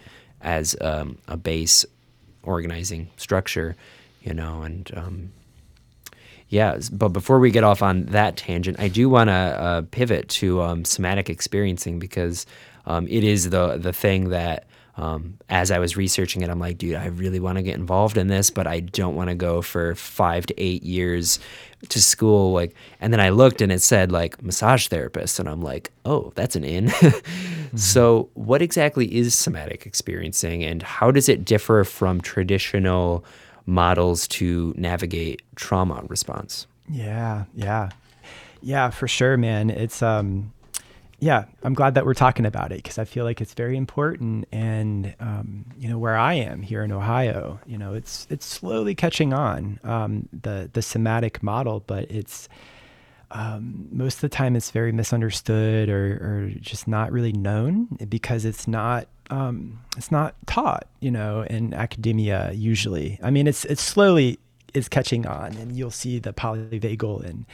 as 0.41 0.75
um, 0.81 1.17
a 1.27 1.35
base 1.35 1.85
organizing 2.43 3.09
structure, 3.17 3.75
you 4.21 4.33
know, 4.33 4.61
and 4.61 4.91
um, 4.95 5.31
yeah, 6.55 6.79
but 6.89 7.09
before 7.09 7.39
we 7.39 7.51
get 7.51 7.65
off 7.65 7.81
on 7.81 8.05
that 8.05 8.37
tangent, 8.37 8.79
I 8.79 8.87
do 8.87 9.09
want 9.09 9.27
to 9.27 9.33
uh, 9.33 9.81
pivot 9.91 10.29
to 10.39 10.61
um, 10.61 10.85
somatic 10.85 11.29
experiencing 11.29 11.99
because 11.99 12.45
um, 12.85 13.09
it 13.09 13.25
is 13.25 13.49
the 13.49 13.75
the 13.75 13.91
thing 13.91 14.29
that 14.29 14.65
um, 14.95 15.37
as 15.49 15.69
I 15.69 15.79
was 15.79 15.97
researching 15.97 16.43
it, 16.43 16.49
I'm 16.49 16.59
like, 16.59 16.77
dude, 16.77 16.95
I 16.95 17.07
really 17.07 17.41
want 17.41 17.57
to 17.57 17.61
get 17.61 17.75
involved 17.75 18.15
in 18.15 18.27
this, 18.27 18.49
but 18.49 18.67
I 18.67 18.79
don't 18.79 19.15
want 19.15 19.27
to 19.29 19.35
go 19.35 19.61
for 19.61 19.95
five 19.95 20.45
to 20.45 20.53
eight 20.57 20.83
years 20.83 21.39
to 21.89 22.01
school. 22.01 22.53
Like, 22.53 22.73
and 23.01 23.11
then 23.11 23.19
I 23.19 23.31
looked 23.31 23.59
and 23.59 23.69
it 23.69 23.81
said 23.81 24.13
like 24.13 24.41
massage 24.41 24.87
therapist, 24.87 25.39
and 25.39 25.49
I'm 25.49 25.61
like, 25.61 25.91
oh, 26.05 26.31
that's 26.35 26.55
an 26.55 26.63
in. 26.63 26.85
mm-hmm. 26.87 27.75
So, 27.75 28.29
what 28.35 28.61
exactly 28.61 29.13
is 29.13 29.35
somatic 29.35 29.85
experiencing, 29.85 30.63
and 30.63 30.81
how 30.81 31.11
does 31.11 31.27
it 31.27 31.43
differ 31.43 31.83
from 31.83 32.21
traditional? 32.21 33.25
Models 33.65 34.27
to 34.27 34.73
navigate 34.77 35.41
trauma 35.55 36.03
response. 36.07 36.67
Yeah, 36.89 37.45
yeah. 37.55 37.89
Yeah, 38.61 38.89
for 38.89 39.07
sure, 39.07 39.37
man. 39.37 39.69
It's 39.69 40.01
um 40.01 40.51
yeah, 41.19 41.45
I'm 41.63 41.73
glad 41.73 41.95
that 41.95 42.05
we're 42.05 42.13
talking 42.13 42.45
about 42.45 42.71
it 42.71 42.83
because 42.83 42.97
I 42.97 43.05
feel 43.05 43.23
like 43.23 43.39
it's 43.39 43.53
very 43.53 43.77
important. 43.77 44.47
And 44.51 45.15
um, 45.19 45.65
you 45.77 45.89
know, 45.89 45.97
where 45.97 46.17
I 46.17 46.33
am 46.33 46.61
here 46.61 46.83
in 46.83 46.91
Ohio, 46.91 47.59
you 47.65 47.77
know, 47.77 47.93
it's 47.93 48.27
it's 48.29 48.45
slowly 48.45 48.95
catching 48.95 49.33
on 49.33 49.79
um, 49.83 50.27
the 50.33 50.69
the 50.73 50.81
somatic 50.81 51.41
model, 51.41 51.83
but 51.87 52.11
it's 52.11 52.49
um, 53.31 53.87
most 53.91 54.15
of 54.15 54.21
the 54.21 54.29
time 54.29 54.55
it's 54.55 54.71
very 54.71 54.91
misunderstood 54.91 55.89
or, 55.89 56.13
or 56.15 56.51
just 56.59 56.87
not 56.87 57.11
really 57.11 57.33
known 57.33 57.87
because 58.07 58.45
it's 58.45 58.67
not 58.67 59.07
um, 59.29 59.79
it's 59.97 60.11
not 60.11 60.35
taught, 60.45 60.87
you 60.99 61.11
know, 61.11 61.41
in 61.43 61.73
academia 61.73 62.51
usually. 62.53 63.19
I 63.23 63.31
mean, 63.31 63.47
it's 63.47 63.65
it's 63.65 63.81
slowly 63.81 64.39
is 64.73 64.89
catching 64.89 65.25
on, 65.25 65.55
and 65.57 65.75
you'll 65.75 65.91
see 65.91 66.19
the 66.19 66.33
polyvagal 66.33 67.23
and 67.23 67.45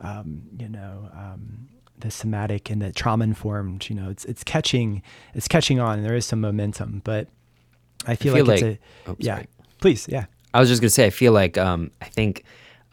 um, 0.00 0.42
you 0.58 0.68
know 0.68 1.10
um, 1.12 1.68
the 1.98 2.10
somatic 2.10 2.70
and 2.70 2.82
the 2.82 2.92
trauma 2.92 3.24
informed. 3.24 3.88
You 3.88 3.96
know, 3.96 4.10
it's 4.10 4.24
it's 4.24 4.44
catching 4.44 5.02
it's 5.34 5.48
catching 5.48 5.80
on. 5.80 5.98
And 5.98 6.06
there 6.06 6.16
is 6.16 6.26
some 6.26 6.40
momentum, 6.40 7.02
but 7.04 7.28
I 8.06 8.14
feel, 8.14 8.34
I 8.34 8.36
feel 8.36 8.46
like, 8.46 8.62
like, 8.62 8.70
it's 8.72 8.80
a 9.06 9.10
oh, 9.10 9.16
yeah. 9.18 9.42
Please, 9.80 10.06
yeah. 10.08 10.26
I 10.54 10.60
was 10.60 10.68
just 10.68 10.80
gonna 10.80 10.90
say, 10.90 11.06
I 11.06 11.10
feel 11.10 11.32
like 11.32 11.58
um, 11.58 11.90
I 12.00 12.06
think 12.06 12.44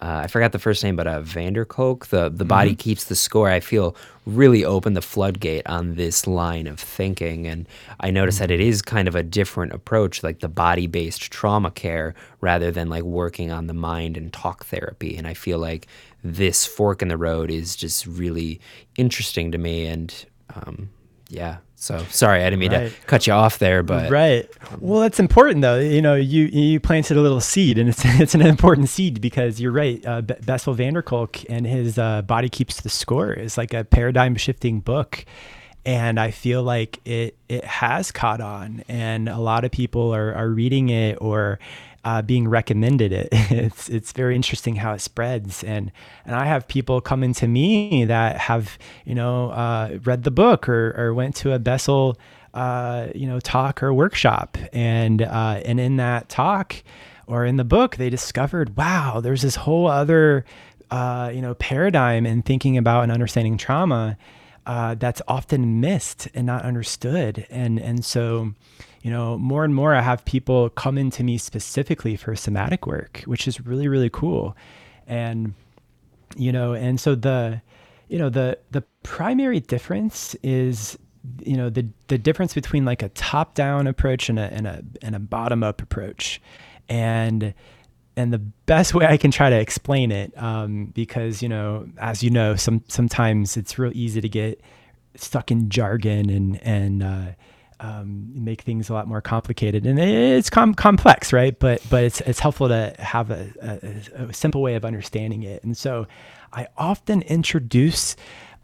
uh, 0.03 0.19
I 0.25 0.27
forgot 0.27 0.51
the 0.51 0.59
first 0.59 0.83
name, 0.83 0.97
but 0.97 1.07
uh, 1.07 1.21
van 1.21 1.53
der 1.53 1.63
Kolk, 1.63 2.07
the, 2.07 2.27
the 2.27 2.43
body 2.43 2.71
mm-hmm. 2.71 2.77
keeps 2.77 3.05
the 3.05 3.15
score. 3.15 3.49
I 3.49 3.61
feel 3.61 3.95
really 4.25 4.65
opened 4.65 4.97
the 4.97 5.01
floodgate 5.01 5.65
on 5.65 5.95
this 5.95 6.27
line 6.27 6.67
of 6.67 6.77
thinking. 6.77 7.47
And 7.47 7.65
I 8.01 8.11
notice 8.11 8.35
mm-hmm. 8.35 8.47
that 8.47 8.51
it 8.51 8.59
is 8.59 8.81
kind 8.81 9.07
of 9.07 9.15
a 9.15 9.23
different 9.23 9.71
approach, 9.71 10.21
like 10.21 10.41
the 10.41 10.49
body 10.49 10.87
based 10.87 11.31
trauma 11.31 11.71
care 11.71 12.15
rather 12.41 12.69
than 12.69 12.89
like 12.89 13.03
working 13.03 13.49
on 13.49 13.67
the 13.67 13.73
mind 13.73 14.17
and 14.17 14.33
talk 14.33 14.65
therapy. 14.65 15.15
And 15.15 15.25
I 15.25 15.33
feel 15.33 15.57
like 15.57 15.87
this 16.21 16.65
fork 16.65 17.01
in 17.01 17.07
the 17.07 17.17
road 17.17 17.49
is 17.49 17.73
just 17.73 18.05
really 18.05 18.59
interesting 18.97 19.53
to 19.53 19.57
me. 19.57 19.85
And 19.85 20.13
um, 20.53 20.89
yeah, 21.33 21.57
so 21.75 21.97
sorry, 22.09 22.41
I 22.41 22.45
didn't 22.45 22.59
mean 22.59 22.71
right. 22.71 22.91
to 22.91 23.01
cut 23.07 23.27
you 23.27 23.33
off 23.33 23.59
there, 23.59 23.83
but 23.83 24.09
right. 24.09 24.49
Well, 24.79 25.01
that's 25.01 25.19
important 25.19 25.61
though. 25.61 25.79
You 25.79 26.01
know, 26.01 26.15
you 26.15 26.45
you 26.45 26.79
planted 26.79 27.17
a 27.17 27.21
little 27.21 27.41
seed, 27.41 27.77
and 27.77 27.89
it's 27.89 28.01
it's 28.05 28.35
an 28.35 28.41
important 28.41 28.87
seed 28.87 29.19
because 29.19 29.59
you're 29.59 29.71
right. 29.71 30.03
Uh, 30.05 30.21
Bessel 30.21 30.73
van 30.73 30.93
der 30.93 31.01
Kolk 31.01 31.39
and 31.49 31.67
his 31.67 31.97
uh, 31.97 32.21
Body 32.21 32.47
Keeps 32.47 32.81
the 32.81 32.89
Score 32.89 33.33
is 33.33 33.57
like 33.57 33.73
a 33.73 33.83
paradigm 33.83 34.35
shifting 34.35 34.79
book, 34.79 35.25
and 35.85 36.19
I 36.19 36.31
feel 36.31 36.63
like 36.63 36.99
it 37.05 37.35
it 37.49 37.65
has 37.65 38.11
caught 38.11 38.39
on, 38.39 38.83
and 38.87 39.27
a 39.27 39.39
lot 39.39 39.65
of 39.65 39.71
people 39.71 40.15
are 40.15 40.33
are 40.35 40.49
reading 40.49 40.87
it 40.87 41.17
or 41.19 41.59
uh, 42.03 42.21
being 42.21 42.47
recommended 42.47 43.11
it. 43.11 43.29
It's 43.53 43.89
it's 43.89 44.11
very 44.11 44.35
interesting 44.35 44.75
how 44.75 44.93
it 44.93 45.01
spreads, 45.01 45.63
and 45.63 45.91
and 46.25 46.35
I 46.35 46.45
have 46.45 46.67
people 46.67 47.01
coming 47.01 47.33
to 47.35 47.47
me 47.47 48.05
that 48.05 48.37
have 48.37 48.77
you 49.05 49.15
know 49.15 49.51
uh, 49.51 49.99
read 50.03 50.23
the 50.23 50.31
book 50.31 50.67
or 50.67 50.93
or 50.97 51.13
went 51.13 51.35
to 51.37 51.53
a 51.53 51.59
Bessel 51.59 52.17
uh, 52.53 53.07
you 53.13 53.27
know 53.27 53.39
talk 53.39 53.83
or 53.83 53.93
workshop, 53.93 54.57
and 54.73 55.21
uh, 55.21 55.61
and 55.65 55.79
in 55.79 55.97
that 55.97 56.29
talk 56.29 56.75
or 57.27 57.45
in 57.45 57.57
the 57.57 57.63
book 57.63 57.95
they 57.95 58.09
discovered 58.09 58.75
wow, 58.75 59.19
there's 59.21 59.41
this 59.41 59.55
whole 59.55 59.87
other 59.87 60.45
uh, 60.91 61.31
you 61.33 61.41
know 61.41 61.53
paradigm 61.55 62.25
in 62.25 62.41
thinking 62.41 62.77
about 62.77 63.03
and 63.03 63.11
understanding 63.11 63.57
trauma 63.57 64.17
uh, 64.65 64.95
that's 64.95 65.21
often 65.27 65.79
missed 65.79 66.27
and 66.33 66.45
not 66.45 66.63
understood, 66.63 67.45
and 67.49 67.79
and 67.79 68.03
so 68.03 68.53
you 69.03 69.11
know, 69.11 69.37
more 69.37 69.65
and 69.65 69.75
more 69.75 69.93
I 69.93 70.01
have 70.01 70.23
people 70.23 70.69
come 70.69 70.97
into 70.97 71.23
me 71.23 71.37
specifically 71.37 72.15
for 72.15 72.35
somatic 72.37 72.87
work, 72.87 73.21
which 73.25 73.47
is 73.49 73.59
really, 73.59 73.89
really 73.89 74.09
cool. 74.09 74.55
And, 75.05 75.53
you 76.37 76.53
know, 76.53 76.73
and 76.73 76.97
so 76.99 77.13
the, 77.13 77.61
you 78.07 78.17
know, 78.17 78.29
the, 78.29 78.57
the 78.71 78.81
primary 79.03 79.59
difference 79.59 80.35
is, 80.41 80.97
you 81.41 81.57
know, 81.57 81.69
the, 81.69 81.85
the 82.07 82.17
difference 82.17 82.53
between 82.53 82.85
like 82.85 83.03
a 83.03 83.09
top 83.09 83.55
down 83.55 83.87
approach 83.87 84.29
and 84.29 84.39
a, 84.39 84.53
and 84.53 84.65
a, 84.65 84.83
and 85.01 85.15
a 85.15 85.19
bottom 85.19 85.63
up 85.63 85.81
approach. 85.81 86.41
And, 86.87 87.53
and 88.15 88.31
the 88.31 88.39
best 88.39 88.93
way 88.93 89.05
I 89.05 89.17
can 89.17 89.31
try 89.31 89.49
to 89.49 89.59
explain 89.59 90.11
it, 90.13 90.31
um, 90.41 90.85
because 90.93 91.41
you 91.41 91.49
know, 91.49 91.87
as 91.97 92.21
you 92.21 92.29
know, 92.29 92.55
some 92.55 92.83
sometimes 92.87 93.57
it's 93.57 93.79
real 93.79 93.91
easy 93.95 94.21
to 94.21 94.29
get 94.29 94.61
stuck 95.15 95.49
in 95.49 95.67
jargon 95.69 96.29
and 96.29 96.61
and 96.61 97.01
uh, 97.01 97.25
um, 97.83 98.31
make 98.33 98.61
things 98.61 98.89
a 98.89 98.93
lot 98.93 99.07
more 99.07 99.21
complicated. 99.21 99.85
And 99.85 99.99
it's 99.99 100.49
com- 100.49 100.73
complex, 100.73 101.33
right? 101.33 101.57
But 101.59 101.81
but 101.89 102.05
it's 102.05 102.21
it's 102.21 102.39
helpful 102.39 102.69
to 102.69 102.95
have 102.97 103.29
a, 103.29 103.49
a, 103.61 104.23
a, 104.23 104.33
simple 104.33 104.61
way 104.61 104.75
of 104.75 104.85
understanding 104.85 105.43
it. 105.43 105.63
And 105.63 105.77
so, 105.77 106.07
I 106.51 106.67
often 106.77 107.21
introduce. 107.23 108.15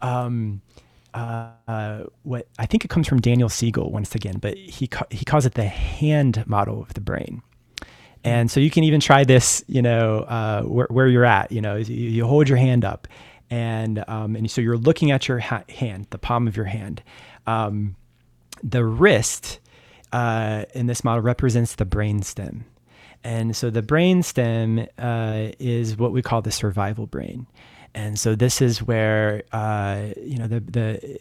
Um, 0.01 0.61
uh, 1.11 1.49
uh, 1.67 2.03
what 2.21 2.47
I 2.59 2.67
think 2.67 2.85
it 2.85 2.89
comes 2.89 3.07
from 3.07 3.19
Daniel 3.19 3.49
Siegel 3.49 3.91
once 3.91 4.13
again, 4.13 4.37
but 4.37 4.55
he 4.55 4.85
ca- 4.85 5.07
he 5.09 5.25
calls 5.25 5.45
it 5.47 5.55
the 5.55 5.65
hand 5.65 6.45
model 6.47 6.81
of 6.83 6.93
the 6.93 7.01
brain. 7.01 7.41
And 8.23 8.51
so 8.51 8.59
you 8.59 8.69
can 8.69 8.83
even 8.83 8.99
try 8.99 9.23
this, 9.23 9.63
you 9.67 9.81
know, 9.81 10.19
uh, 10.19 10.61
where, 10.63 10.87
where, 10.91 11.07
you're 11.07 11.25
at. 11.25 11.51
You 11.51 11.61
know, 11.61 11.77
you, 11.77 11.95
you, 11.95 12.27
hold 12.27 12.47
your 12.47 12.59
hand 12.59 12.85
up, 12.85 13.07
and 13.49 14.03
um, 14.07 14.35
and 14.35 14.49
so 14.51 14.61
you're 14.61 14.77
looking 14.77 15.09
at 15.09 15.27
your 15.27 15.39
ha- 15.39 15.63
hand, 15.67 16.05
the 16.11 16.19
palm 16.19 16.47
of 16.47 16.55
your 16.55 16.67
hand. 16.67 17.01
Um, 17.47 17.95
the 18.63 18.83
wrist 18.83 19.59
uh, 20.11 20.65
in 20.73 20.87
this 20.87 21.03
model 21.03 21.21
represents 21.21 21.75
the 21.75 21.85
brainstem. 21.85 22.63
And 23.23 23.55
so 23.55 23.69
the 23.69 23.81
brainstem 23.81 24.87
uh, 24.97 25.51
is 25.59 25.97
what 25.97 26.11
we 26.11 26.21
call 26.21 26.41
the 26.41 26.51
survival 26.51 27.05
brain. 27.05 27.47
And 27.95 28.19
so 28.19 28.35
this 28.35 28.61
is 28.61 28.83
where 28.83 29.43
uh, 29.51 30.09
you 30.15 30.37
know 30.37 30.47
the 30.47 30.59
the 30.59 31.19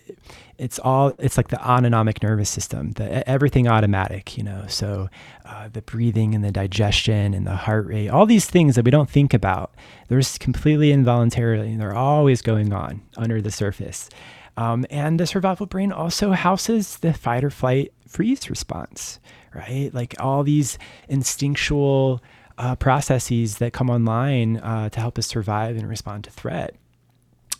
it's 0.58 0.78
all 0.78 1.14
it's 1.18 1.38
like 1.38 1.48
the 1.48 1.60
autonomic 1.66 2.22
nervous 2.22 2.50
system, 2.50 2.92
the 2.92 3.26
everything 3.28 3.68
automatic, 3.68 4.36
you 4.36 4.44
know. 4.44 4.64
So 4.68 5.08
uh, 5.46 5.68
the 5.72 5.80
breathing 5.80 6.34
and 6.34 6.44
the 6.44 6.52
digestion 6.52 7.32
and 7.32 7.46
the 7.46 7.56
heart 7.56 7.86
rate, 7.86 8.10
all 8.10 8.26
these 8.26 8.44
things 8.46 8.76
that 8.76 8.84
we 8.84 8.90
don't 8.90 9.08
think 9.08 9.32
about, 9.32 9.74
they're 10.08 10.18
just 10.18 10.40
completely 10.40 10.92
involuntarily, 10.92 11.72
and 11.72 11.80
they're 11.80 11.96
always 11.96 12.42
going 12.42 12.72
on 12.72 13.00
under 13.16 13.40
the 13.40 13.50
surface. 13.50 14.10
Um, 14.58 14.84
and 14.90 15.20
the 15.20 15.26
survival 15.26 15.66
brain 15.66 15.92
also 15.92 16.32
houses 16.32 16.98
the 16.98 17.12
fight 17.12 17.44
or 17.44 17.50
flight 17.50 17.92
freeze 18.08 18.50
response, 18.50 19.20
right? 19.54 19.88
Like 19.94 20.16
all 20.18 20.42
these 20.42 20.78
instinctual 21.08 22.20
uh, 22.58 22.74
processes 22.74 23.58
that 23.58 23.72
come 23.72 23.88
online 23.88 24.56
uh, 24.56 24.88
to 24.88 24.98
help 24.98 25.16
us 25.16 25.28
survive 25.28 25.76
and 25.76 25.88
respond 25.88 26.24
to 26.24 26.30
threat. 26.30 26.74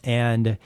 And 0.03 0.59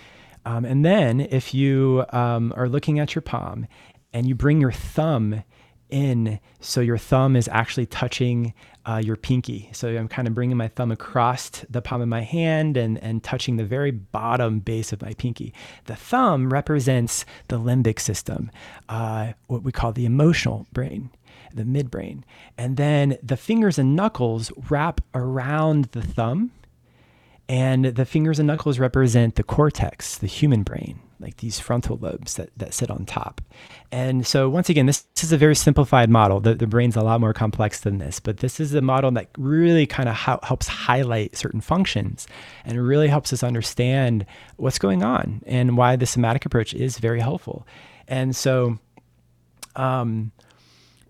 um, 0.47 0.64
and 0.64 0.83
then 0.87 1.20
if 1.20 1.53
you 1.53 2.07
um, 2.14 2.55
are 2.57 2.66
looking 2.66 2.99
at 2.99 3.14
your 3.14 3.22
palm 3.22 3.66
and 4.14 4.26
you 4.26 4.35
bring 4.35 4.59
your 4.59 4.72
thumb 4.72 5.45
in, 5.93 6.40
so 6.61 6.80
your 6.80 6.99
thumb 6.99 7.36
is 7.36 7.49
actually 7.49 7.86
touching 7.86 8.55
uh, 8.84 9.01
your 9.05 9.16
pinky. 9.16 9.68
So 9.72 9.88
I'm 9.97 10.09
kind 10.09 10.26
of 10.26 10.34
bringing 10.34 10.57
my 10.57 10.68
thumb 10.68 10.90
across 10.90 11.51
the 11.70 11.80
palm 11.80 12.01
of 12.01 12.09
my 12.09 12.22
hand 12.22 12.76
and, 12.76 12.99
and 12.99 13.22
touching 13.22 13.57
the 13.57 13.64
very 13.64 13.93
bottom 13.93 14.59
base 14.59 14.93
of 14.93 15.03
my 15.03 15.12
pinky. 15.14 15.53
The 15.84 15.95
thumb 15.95 16.53
represents 16.53 17.24
the 17.49 17.61
limbic 17.61 18.01
system, 18.01 18.51
uh, 18.88 19.34
what 19.47 19.62
we 19.62 19.70
call 19.70 19.93
the 19.93 20.07
emotional 20.07 20.66
brain. 20.72 21.11
the 21.55 21.64
midbrain. 21.64 22.22
And 22.57 22.76
then 22.76 23.18
the 23.22 23.36
fingers 23.36 23.78
and 23.78 23.95
knuckles 23.95 24.51
wrap 24.70 25.01
around 25.14 25.86
the 25.86 26.03
thumb. 26.03 26.51
And 27.49 27.84
the 27.84 28.07
fingers 28.07 28.38
and 28.38 28.47
knuckles 28.47 28.78
represent 28.78 29.34
the 29.34 29.43
cortex, 29.43 30.16
the 30.16 30.26
human 30.26 30.62
brain, 30.62 31.01
like 31.18 31.38
these 31.38 31.59
frontal 31.59 31.99
lobes 31.99 32.34
that, 32.34 32.51
that 32.57 32.72
sit 32.72 32.90
on 32.90 33.05
top. 33.05 33.40
And 33.90 34.26
so, 34.26 34.49
once 34.49 34.68
again, 34.68 34.86
this, 34.86 35.03
this 35.14 35.24
is 35.24 35.32
a 35.32 35.36
very 35.36 35.55
simplified 35.55 36.09
model. 36.09 36.40
The, 36.40 36.55
the 36.55 36.66
brain's 36.66 36.97
a 36.97 37.03
lot 37.03 37.20
more 37.20 37.32
complex 37.32 37.80
than 37.80 37.99
this, 37.99 38.20
but 38.20 38.38
this 38.38 38.59
is 38.59 38.72
a 38.74 38.80
model 38.80 39.11
that 39.12 39.28
really 39.36 39.86
kind 39.86 40.09
of 40.09 40.14
ho- 40.14 40.40
helps 40.43 40.68
highlight 40.68 41.36
certain 41.36 41.61
functions 41.61 42.26
and 42.64 42.86
really 42.86 43.09
helps 43.09 43.32
us 43.32 43.43
understand 43.43 44.24
what's 44.57 44.78
going 44.78 45.03
on 45.03 45.43
and 45.45 45.76
why 45.76 45.97
the 45.97 46.07
somatic 46.07 46.47
approach 46.47 46.72
is 46.72 46.99
very 46.99 47.20
helpful. 47.20 47.66
And 48.09 48.34
so, 48.34 48.78
um, 49.76 50.32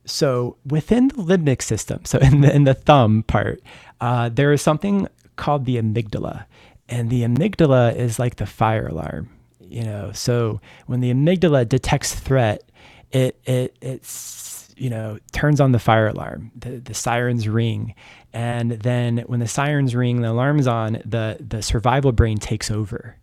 so 0.05 0.57
within 0.66 1.09
the 1.09 1.14
limbic 1.14 1.62
system, 1.62 2.05
so 2.05 2.18
in 2.18 2.41
the 2.41 2.55
in 2.55 2.64
the 2.64 2.74
thumb 2.74 3.22
part, 3.22 3.62
uh, 4.01 4.28
there 4.28 4.53
is 4.53 4.61
something 4.62 5.09
called 5.37 5.64
the 5.64 5.76
amygdala, 5.76 6.47
and 6.89 7.11
the 7.11 7.22
amygdala 7.22 7.95
is 7.95 8.18
like 8.18 8.37
the 8.37 8.47
fire 8.47 8.89
alarm. 8.89 9.30
You 9.61 9.85
know, 9.85 10.12
so 10.12 10.61
when 10.87 11.01
the 11.01 11.12
amygdala 11.12 11.68
detects 11.68 12.14
threat, 12.14 12.62
it 13.11 13.39
it 13.45 13.76
it's 13.80 14.74
you 14.76 14.91
know 14.91 15.18
turns 15.33 15.61
on 15.61 15.72
the 15.72 15.78
fire 15.78 16.09
alarm. 16.09 16.51
The 16.57 16.78
the 16.78 16.95
sirens 16.95 17.49
ring, 17.49 17.95
and 18.33 18.72
then 18.72 19.18
when 19.26 19.41
the 19.41 19.49
sirens 19.49 19.95
ring, 19.95 20.20
the 20.20 20.30
alarm's 20.30 20.66
on. 20.66 21.01
The 21.05 21.39
the 21.41 21.62
survival 21.62 22.12
brain 22.12 22.39
takes 22.39 22.70
over, 22.70 23.16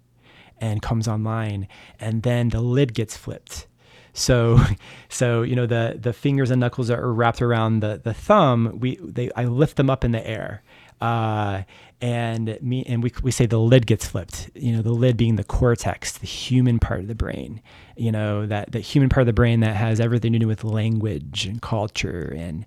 and 0.59 0.81
comes 0.81 1.07
online, 1.07 1.67
and 1.99 2.23
then 2.23 2.49
the 2.49 2.61
lid 2.61 2.93
gets 2.93 3.15
flipped 3.15 3.67
so, 4.13 4.59
so 5.09 5.41
you 5.41 5.55
know 5.55 5.65
the 5.65 5.97
the 5.99 6.13
fingers 6.13 6.51
and 6.51 6.59
knuckles 6.59 6.89
are 6.89 7.11
wrapped 7.13 7.41
around 7.41 7.79
the 7.79 7.99
the 8.03 8.13
thumb. 8.13 8.77
We 8.79 8.97
they 9.01 9.31
I 9.35 9.45
lift 9.45 9.77
them 9.77 9.89
up 9.89 10.03
in 10.03 10.11
the 10.11 10.25
air, 10.25 10.61
uh, 11.01 11.63
and 12.01 12.57
me 12.61 12.83
and 12.87 13.03
we 13.03 13.11
we 13.21 13.31
say 13.31 13.45
the 13.45 13.59
lid 13.59 13.85
gets 13.85 14.07
flipped. 14.07 14.49
You 14.55 14.73
know 14.73 14.81
the 14.81 14.91
lid 14.91 15.17
being 15.17 15.35
the 15.35 15.43
cortex, 15.43 16.17
the 16.17 16.27
human 16.27 16.79
part 16.79 17.01
of 17.01 17.07
the 17.07 17.15
brain. 17.15 17.61
You 17.97 18.11
know 18.11 18.45
that 18.45 18.71
the 18.71 18.79
human 18.79 19.09
part 19.09 19.21
of 19.21 19.27
the 19.27 19.33
brain 19.33 19.59
that 19.61 19.75
has 19.75 19.99
everything 19.99 20.33
to 20.33 20.39
do 20.39 20.47
with 20.47 20.63
language 20.63 21.45
and 21.45 21.61
culture 21.61 22.33
and 22.37 22.65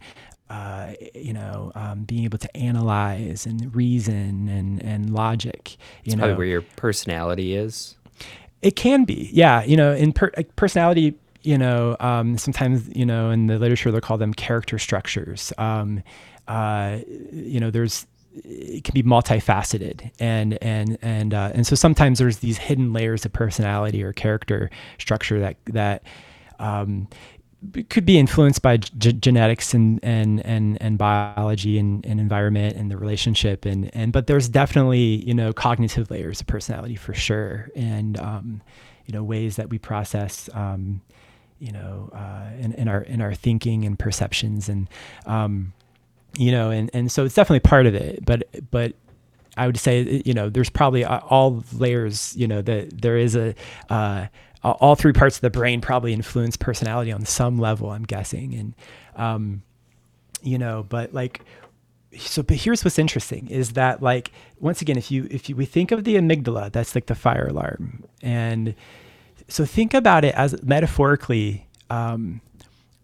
uh, 0.51 0.93
you 1.15 1.33
know, 1.33 1.73
um, 1.75 2.03
being 2.03 2.25
able 2.25 2.37
to 2.37 2.55
analyze 2.55 3.47
and 3.47 3.75
reason 3.75 4.49
and, 4.51 4.83
and 4.83 5.09
logic. 5.09 5.79
You 6.05 6.11
it's 6.11 6.17
know, 6.17 6.21
probably 6.21 6.37
where 6.37 6.47
your 6.47 6.63
personality 6.77 7.55
is. 7.55 7.97
It 8.61 8.77
can 8.77 9.05
be, 9.05 9.31
yeah. 9.33 9.65
You 9.65 9.79
know, 9.79 9.95
in 9.95 10.13
per- 10.13 10.31
personality 10.55 11.15
you 11.43 11.59
know, 11.59 11.97
um, 12.01 12.39
sometimes, 12.39 12.89
you 12.95 13.05
know, 13.05 13.31
in 13.31 13.47
the 13.47 13.59
literature, 13.59 13.91
they'll 13.91 14.01
call 14.01 14.19
them 14.19 14.33
character 14.33 14.79
structures. 14.79 15.53
Um, 15.59 16.03
uh, 16.49 16.99
you 17.33 17.61
know, 17.61 17.71
there's, 17.71 18.07
it 18.35 18.85
can 18.85 18.95
be 18.95 19.03
multifaceted. 19.03 20.11
And 20.19 20.59
and 20.63 20.99
and 21.03 21.35
uh, 21.35 21.51
and 21.55 21.67
so 21.67 21.75
sometimes 21.75 22.19
there's 22.19 22.39
these 22.39 22.59
hidden 22.59 22.93
layers 22.93 23.25
of 23.25 23.33
personality 23.33 24.03
or 24.03 24.13
character 24.13 24.71
structure 24.99 25.41
that 25.41 25.57
that 25.67 26.03
um, 26.59 27.09
could 27.89 28.05
be 28.05 28.19
influenced 28.19 28.63
by 28.63 28.79
g- 28.79 29.13
genetics 29.13 29.75
and 29.75 30.01
and 30.03 30.45
and 30.45 30.81
and 30.81 30.99
biology 30.99 31.79
and, 31.79 32.05
and 32.07 32.21
environment 32.21 32.77
and 32.77 32.91
the 32.91 32.97
relationship. 32.97 33.65
And 33.65 33.95
and 33.95 34.13
but 34.13 34.27
there's 34.27 34.49
definitely 34.49 35.25
you 35.27 35.35
know 35.35 35.53
cognitive 35.53 36.11
layers 36.11 36.41
of 36.41 36.47
personality 36.47 36.97
for 36.97 37.15
sure. 37.15 37.71
And 37.77 38.19
um, 38.19 38.63
you 39.07 39.13
know 39.13 39.23
ways 39.23 39.57
that 39.57 39.69
we 39.69 39.79
process 39.79 40.49
um, 40.55 41.03
you 41.63 41.71
know, 41.71 42.11
uh, 42.13 42.51
in, 42.59 42.73
in 42.73 42.89
our 42.89 43.03
in 43.03 43.21
our 43.21 43.35
thinking 43.35 43.85
and 43.85 43.97
perceptions, 43.97 44.69
and 44.69 44.89
um, 45.27 45.73
you 46.37 46.53
know, 46.53 46.71
and 46.71 46.91
and 46.93 47.11
so 47.11 47.25
it's 47.25 47.35
definitely 47.35 47.61
part 47.61 47.87
of 47.87 47.95
it. 47.95 48.25
But 48.25 48.71
but 48.71 48.95
I 49.57 49.67
would 49.67 49.79
say, 49.79 50.23
you 50.25 50.35
know, 50.35 50.49
there's 50.49 50.71
probably 50.71 51.05
all 51.05 51.65
layers. 51.73 52.37
You 52.37 52.49
know, 52.49 52.63
that 52.63 53.03
there 53.03 53.17
is 53.17 53.37
a 53.37 53.55
uh, 53.91 54.27
all 54.63 54.95
three 54.95 55.13
parts 55.13 55.37
of 55.37 55.43
the 55.43 55.51
brain 55.51 55.81
probably 55.81 56.13
influence 56.13 56.57
personality 56.57 57.13
on 57.13 57.25
some 57.25 57.59
level. 57.59 57.91
I'm 57.91 58.05
guessing, 58.05 58.55
and 58.55 58.75
um, 59.17 59.63
you 60.43 60.59
know, 60.59 60.85
but 60.89 61.13
like 61.13 61.43
so 62.17 62.43
but 62.43 62.57
here's 62.57 62.85
what's 62.85 62.99
interesting 62.99 63.49
is 63.49 63.73
that 63.73 64.03
like 64.03 64.33
once 64.61 64.83
again 64.83 64.99
if 64.99 65.11
you 65.11 65.27
if 65.31 65.49
you 65.49 65.57
we 65.57 65.65
think 65.65 65.93
of 65.93 66.05
the 66.05 66.17
amygdala 66.17 66.71
that's 66.71 66.95
like 66.95 67.07
the 67.07 67.15
fire 67.15 67.47
alarm 67.47 68.05
and 68.21 68.75
so 69.49 69.65
think 69.65 69.95
about 69.95 70.25
it 70.25 70.35
as 70.35 70.61
metaphorically, 70.63 71.67
um, 71.91 72.41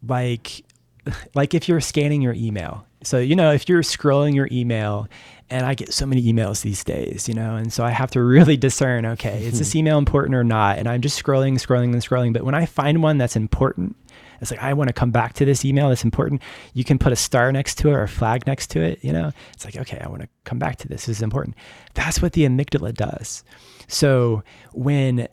like 0.07 0.65
like 1.35 1.55
if 1.55 1.69
you're 1.69 1.81
scanning 1.81 2.23
your 2.23 2.35
email. 2.35 2.87
So 3.03 3.19
you 3.19 3.37
know, 3.37 3.53
if 3.53 3.69
you're 3.69 3.83
scrolling 3.83 4.35
your 4.35 4.49
email, 4.51 5.09
and 5.51 5.65
I 5.65 5.75
get 5.75 5.93
so 5.93 6.05
many 6.05 6.23
emails 6.23 6.63
these 6.63 6.85
days, 6.85 7.27
you 7.29 7.35
know, 7.35 7.57
and 7.57 7.73
so 7.73 7.85
I 7.85 7.91
have 7.91 8.11
to 8.13 8.23
really 8.23 8.57
discern. 8.57 9.07
Okay, 9.07 9.45
is 9.45 9.59
this 9.59 9.75
email 9.77 9.99
important 9.99 10.35
or 10.35 10.45
not? 10.45 10.79
And 10.79 10.89
I'm 10.89 11.01
just 11.01 11.23
scrolling, 11.23 11.55
scrolling, 11.55 11.93
and 11.93 12.03
scrolling. 12.03 12.33
But 12.33 12.45
when 12.45 12.55
I 12.55 12.67
find 12.67 13.03
one 13.03 13.19
that's 13.19 13.37
important, 13.37 13.97
it's 14.41 14.51
like 14.51 14.63
I 14.63 14.73
want 14.75 14.89
to 14.89 14.95
come 14.95 15.11
back 15.11 15.35
to 15.35 15.45
this 15.45 15.65
email 15.65 15.89
that's 15.89 16.05
important. 16.05 16.43
You 16.75 16.85
can 16.85 16.99
put 16.99 17.13
a 17.13 17.17
star 17.17 17.51
next 17.51 17.77
to 17.79 17.89
it 17.89 17.93
or 17.93 18.03
a 18.03 18.09
flag 18.09 18.47
next 18.47 18.69
to 18.71 18.81
it. 18.81 19.03
You 19.03 19.13
know, 19.13 19.33
it's 19.53 19.65
like 19.65 19.77
okay, 19.77 20.01
I 20.01 20.09
want 20.09 20.23
to 20.23 20.29
come 20.45 20.59
back 20.59 20.77
to 20.79 20.89
this. 20.89 21.07
This 21.07 21.19
is 21.19 21.23
important. 21.23 21.57
That's 21.95 22.21
what 22.23 22.33
the 22.33 22.43
amygdala 22.43 22.95
does. 22.95 23.43
So 23.89 24.43
when 24.73 25.29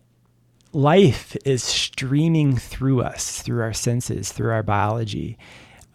life 0.75 1.37
is 1.45 1.63
streaming 1.63 2.57
through 2.57 3.01
us, 3.01 3.41
through 3.41 3.61
our 3.61 3.73
senses, 3.73 4.31
through 4.31 4.51
our 4.51 4.63
biology. 4.63 5.37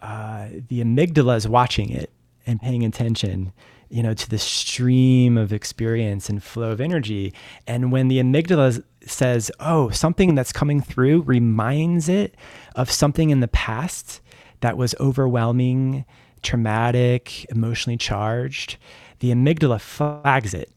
Uh, 0.01 0.47
the 0.67 0.81
amygdala 0.81 1.37
is 1.37 1.47
watching 1.47 1.89
it 1.89 2.11
and 2.45 2.59
paying 2.59 2.83
attention, 2.83 3.53
you 3.89 4.01
know, 4.01 4.13
to 4.13 4.29
the 4.29 4.37
stream 4.37 5.37
of 5.37 5.53
experience 5.53 6.29
and 6.29 6.41
flow 6.43 6.71
of 6.71 6.81
energy. 6.81 7.33
And 7.67 7.91
when 7.91 8.07
the 8.07 8.19
amygdala 8.19 8.83
says, 9.05 9.51
"Oh, 9.59 9.89
something 9.89 10.35
that's 10.35 10.51
coming 10.51 10.81
through," 10.81 11.21
reminds 11.21 12.09
it 12.09 12.35
of 12.75 12.89
something 12.89 13.29
in 13.29 13.39
the 13.39 13.47
past 13.47 14.21
that 14.61 14.77
was 14.77 14.95
overwhelming, 14.99 16.05
traumatic, 16.41 17.45
emotionally 17.51 17.97
charged, 17.97 18.77
the 19.19 19.31
amygdala 19.31 19.79
flags 19.79 20.53
it 20.53 20.71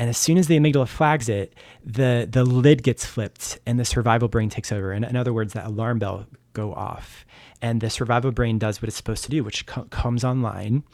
and 0.00 0.08
as 0.08 0.16
soon 0.16 0.38
as 0.38 0.46
the 0.46 0.58
amygdala 0.58 0.88
flags 0.88 1.28
it, 1.28 1.54
the 1.84 2.26
the 2.30 2.42
lid 2.42 2.82
gets 2.82 3.04
flipped 3.04 3.58
and 3.66 3.78
the 3.78 3.84
survival 3.84 4.28
brain 4.28 4.48
takes 4.48 4.72
over. 4.72 4.92
And 4.92 5.04
in 5.04 5.14
other 5.14 5.32
words, 5.34 5.52
that 5.52 5.66
alarm 5.66 5.98
bell 5.98 6.26
go 6.52 6.72
off, 6.74 7.24
and 7.60 7.80
the 7.80 7.90
survival 7.90 8.30
brain 8.32 8.58
does 8.58 8.80
what 8.80 8.88
it's 8.88 8.96
supposed 8.96 9.24
to 9.24 9.30
do, 9.30 9.44
which 9.44 9.66
co- 9.66 9.84
comes 9.84 10.24
online, 10.24 10.84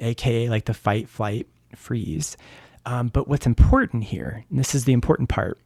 aka 0.00 0.48
like 0.48 0.64
the 0.66 0.74
fight, 0.74 1.08
flight, 1.08 1.46
freeze. 1.74 2.36
Um, 2.86 3.08
but 3.08 3.28
what's 3.28 3.46
important 3.46 4.04
here, 4.04 4.44
and 4.50 4.58
this 4.58 4.74
is 4.74 4.84
the 4.84 4.92
important 4.92 5.28
part, 5.28 5.58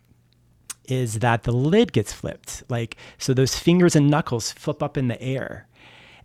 is 0.88 1.20
that 1.20 1.44
the 1.44 1.52
lid 1.52 1.92
gets 1.92 2.12
flipped. 2.12 2.64
Like 2.68 2.96
so, 3.18 3.34
those 3.34 3.58
fingers 3.58 3.94
and 3.94 4.10
knuckles 4.10 4.52
flip 4.52 4.82
up 4.82 4.96
in 4.96 5.08
the 5.08 5.20
air, 5.22 5.68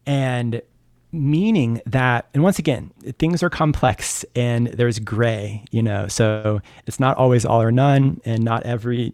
and 0.06 0.62
meaning 1.12 1.82
that 1.86 2.28
and 2.34 2.44
once 2.44 2.60
again 2.60 2.92
things 3.18 3.42
are 3.42 3.50
complex 3.50 4.26
and 4.36 4.68
there's 4.68 5.00
gray 5.00 5.64
you 5.72 5.82
know 5.82 6.06
so 6.08 6.62
it's 6.86 7.00
not 7.00 7.16
always 7.18 7.46
all 7.46 7.62
or 7.62 7.72
none 7.72 8.20
and 8.26 8.44
not 8.44 8.62
every 8.64 9.14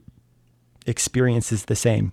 experience 0.87 1.51
is 1.51 1.65
the 1.65 1.75
same 1.75 2.11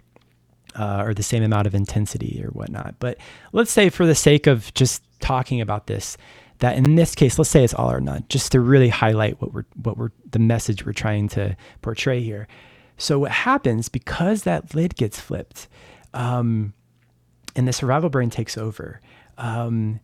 uh, 0.76 1.02
or 1.04 1.14
the 1.14 1.22
same 1.22 1.42
amount 1.42 1.66
of 1.66 1.74
intensity 1.74 2.40
or 2.44 2.48
whatnot 2.50 2.94
but 2.98 3.16
let's 3.52 3.70
say 3.70 3.88
for 3.88 4.06
the 4.06 4.14
sake 4.14 4.46
of 4.46 4.72
just 4.74 5.02
talking 5.20 5.60
about 5.60 5.86
this 5.86 6.16
that 6.58 6.76
in 6.76 6.94
this 6.94 7.14
case 7.14 7.38
let's 7.38 7.50
say 7.50 7.64
it's 7.64 7.74
all 7.74 7.90
or 7.90 8.00
none 8.00 8.24
just 8.28 8.52
to 8.52 8.60
really 8.60 8.88
highlight 8.88 9.40
what 9.40 9.52
we're 9.52 9.64
what 9.82 9.96
we're 9.96 10.10
the 10.30 10.38
message 10.38 10.84
we're 10.84 10.92
trying 10.92 11.28
to 11.28 11.56
portray 11.82 12.20
here 12.20 12.46
so 12.96 13.18
what 13.18 13.30
happens 13.30 13.88
because 13.88 14.42
that 14.42 14.74
lid 14.74 14.94
gets 14.96 15.18
flipped 15.18 15.68
um, 16.12 16.74
and 17.56 17.66
the 17.66 17.72
survival 17.72 18.10
brain 18.10 18.30
takes 18.30 18.58
over 18.58 19.00
um, 19.38 20.00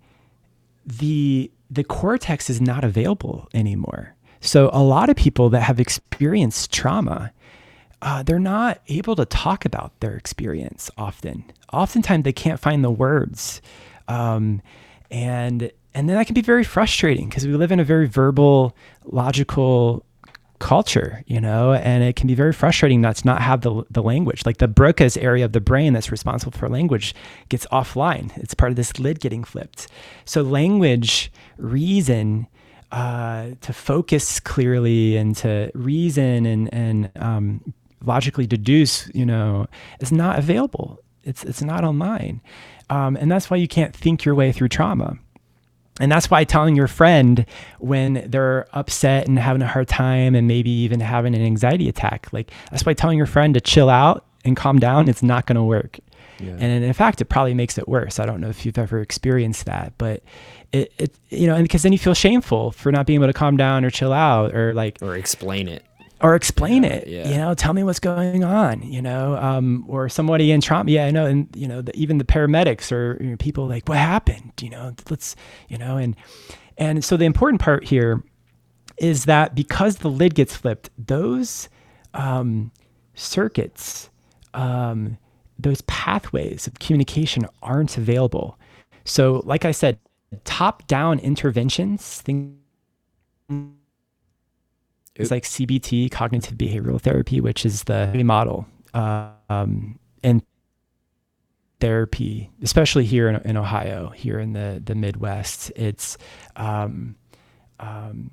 the 0.85 1.51
the 1.71 1.85
cortex 1.85 2.49
is 2.49 2.61
not 2.61 2.85
available 2.85 3.49
anymore. 3.53 4.15
So 4.41 4.71
a 4.73 4.83
lot 4.83 5.09
of 5.09 5.17
people 5.17 5.51
that 5.51 5.63
have 5.63 5.81
experienced 5.81 6.73
trauma, 6.73 7.33
uh, 8.07 8.23
they're 8.23 8.39
not 8.39 8.81
able 8.87 9.17
to 9.17 9.25
talk 9.25 9.65
about 9.65 9.99
their 9.99 10.15
experience 10.15 10.93
often. 10.97 11.45
Oftentimes 11.73 12.23
they 12.23 12.33
can't 12.33 12.61
find 12.61 12.85
the 12.85 12.91
words, 12.91 13.61
um, 14.07 14.63
and 15.11 15.73
and 15.93 16.09
then 16.09 16.17
that 16.17 16.27
can 16.27 16.35
be 16.35 16.41
very 16.41 16.63
frustrating 16.63 17.29
because 17.29 17.45
we 17.49 17.55
live 17.55 17.73
in 17.73 17.81
a 17.81 17.85
very 17.85 18.07
verbal, 18.07 18.77
logical 19.07 20.07
culture, 20.61 21.25
you 21.27 21.41
know, 21.41 21.73
and 21.73 22.05
it 22.05 22.15
can 22.15 22.29
be 22.29 22.37
very 22.37 22.53
frustrating 22.53 23.01
not 23.01 23.17
to 23.17 23.27
not 23.27 23.43
have 23.43 23.63
the, 23.63 23.83
the 23.91 24.05
language. 24.05 24.47
Like 24.47 24.59
the 24.59 24.69
Broca's 24.69 25.17
area 25.17 25.45
of 25.45 25.53
the 25.53 25.61
brain 25.61 25.93
that's 25.93 26.13
responsible 26.13 26.53
for 26.53 26.69
language 26.69 27.13
gets 27.49 27.67
offline. 27.73 28.31
It's 28.39 28.55
part 28.55 28.71
of 28.71 28.77
this 28.77 29.01
lid 29.01 29.19
getting 29.19 29.43
flipped. 29.43 29.89
So 30.25 30.43
language, 30.43 31.33
reason, 31.59 32.47
uh, 32.93 33.49
to 33.63 33.73
focus 33.73 34.39
clearly 34.39 35.17
and 35.17 35.35
to 35.39 35.73
reason 35.75 36.47
and 36.47 36.73
and 36.73 37.11
um, 37.17 37.75
logically 38.05 38.47
deduce, 38.47 39.09
you 39.15 39.27
know, 39.27 39.67
is 40.01 40.13
not 40.13 40.39
available 40.39 41.01
It's 41.25 41.45
it's 41.45 41.63
not 41.63 41.85
online, 41.85 42.41
um, 42.89 43.17
and 43.17 43.31
that's 43.31 43.51
why 43.51 43.57
you 43.57 43.69
can't 43.69 43.95
think 43.95 44.25
your 44.25 44.35
way 44.35 44.53
through 44.53 44.69
trauma. 44.69 45.19
And 45.99 46.13
that's 46.13 46.31
why 46.31 46.45
telling 46.45 46.77
your 46.77 46.89
friend 46.89 47.47
when 47.79 48.27
they're 48.29 48.67
upset 48.75 49.27
and 49.27 49.39
having 49.39 49.63
a 49.63 49.67
hard 49.67 49.89
time 49.89 50.35
and 50.35 50.47
maybe 50.47 50.71
even 50.71 51.01
having 51.01 51.35
an 51.35 51.41
anxiety 51.41 51.89
attack, 51.89 52.29
like 52.33 52.51
that's 52.71 52.85
why 52.85 52.93
telling 52.93 53.17
your 53.17 53.27
friend 53.27 53.55
to 53.55 53.61
chill 53.61 53.89
out 53.89 54.25
and 54.45 54.57
calm 54.57 54.79
down, 54.79 55.09
it's 55.09 55.23
not 55.23 55.47
going 55.47 55.57
to 55.57 55.63
work. 55.63 55.99
Yeah. 56.39 56.53
And 56.61 56.85
in 56.85 56.93
fact, 56.93 57.23
it 57.23 57.25
probably 57.27 57.55
makes 57.55 57.79
it 57.79 57.89
worse. 57.89 58.21
I 58.21 58.27
don't 58.27 58.43
know 58.43 58.51
if 58.51 58.67
you've 58.67 58.77
ever 58.77 59.01
experienced 59.01 59.65
that, 59.65 59.95
but 59.97 60.23
it, 60.71 60.93
it 60.99 61.15
you 61.31 61.47
know, 61.47 61.55
and 61.55 61.65
because 61.65 61.83
then 61.83 61.93
you 61.93 61.99
feel 61.99 62.13
shameful 62.13 62.73
for 62.73 62.93
not 62.93 63.07
being 63.07 63.21
able 63.23 63.33
to 63.33 63.39
calm 63.39 63.57
down 63.57 63.83
or 63.83 63.91
chill 63.91 64.13
out 64.13 64.55
or 64.55 64.75
like 64.75 64.99
or 65.01 65.17
explain 65.17 65.67
it 65.67 65.83
or 66.21 66.35
explain 66.35 66.83
yeah, 66.83 66.91
it. 66.91 67.09
Yeah. 67.09 67.29
You 67.29 67.37
know, 67.37 67.55
tell 67.55 67.73
me 67.73 67.85
what's 67.85 68.01
going 68.01 68.45
on. 68.45 68.83
You 68.83 69.03
know, 69.03 69.37
um, 69.37 69.85
or 69.89 70.09
somebody 70.09 70.51
in 70.51 70.61
trauma. 70.61 70.91
Yeah, 70.91 71.07
I 71.07 71.11
know, 71.11 71.27
and 71.27 71.49
you 71.55 71.69
know, 71.69 71.83
the, 71.83 71.97
even 71.97 72.19
the 72.19 72.25
paramedics 72.25 72.93
or 72.93 73.23
you 73.23 73.31
know, 73.31 73.37
people 73.37 73.67
like, 73.67 73.89
what 73.89 73.99
happened? 73.99 74.53
You 74.61 74.71
know, 74.71 74.95
let's, 75.11 75.37
you 75.69 75.79
know, 75.79 75.97
and 75.97 76.17
and 76.79 77.05
so 77.05 77.17
the 77.17 77.25
important 77.25 77.61
part 77.61 77.85
here 77.85 78.23
is 78.99 79.27
that 79.27 79.55
because 79.55 79.97
the 79.97 80.09
lid 80.09 80.35
gets 80.35 80.57
flipped, 80.57 80.91
those 80.99 81.69
um, 82.15 82.73
circuits, 83.15 84.09
um, 84.55 85.19
those 85.59 85.83
pathways 85.83 86.67
of 86.67 86.79
communication 86.79 87.47
aren't 87.63 87.99
available. 87.99 88.59
So, 89.05 89.43
like 89.45 89.65
I 89.65 89.71
said, 89.71 89.99
top-down 90.45 91.19
interventions, 91.21 92.21
things 92.23 92.57
it's 95.17 95.31
like 95.31 95.45
CBT, 95.45 96.11
cognitive 96.11 96.57
behavioral 96.57 97.01
therapy, 97.01 97.41
which 97.41 97.65
is 97.65 97.85
the 97.85 98.13
model 98.25 98.67
uh, 98.95 99.31
um, 99.49 99.99
in 100.23 100.43
therapy, 101.81 102.51
especially 102.63 103.05
here 103.05 103.29
in, 103.29 103.37
in, 103.49 103.57
Ohio, 103.57 104.11
here 104.11 104.39
in 104.39 104.53
the 104.53 104.81
the 104.85 104.95
Midwest. 104.95 105.73
It's 105.75 106.19
um, 106.57 107.17
um, 107.81 108.31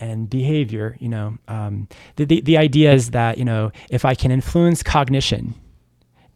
and 0.00 0.30
behavior. 0.30 0.96
You 1.00 1.08
know, 1.08 1.38
um, 1.48 1.88
the, 2.16 2.24
the 2.24 2.40
the 2.40 2.58
idea 2.58 2.92
is 2.92 3.10
that 3.10 3.38
you 3.38 3.44
know 3.44 3.70
if 3.90 4.04
I 4.04 4.14
can 4.14 4.30
influence 4.30 4.82
cognition 4.82 5.54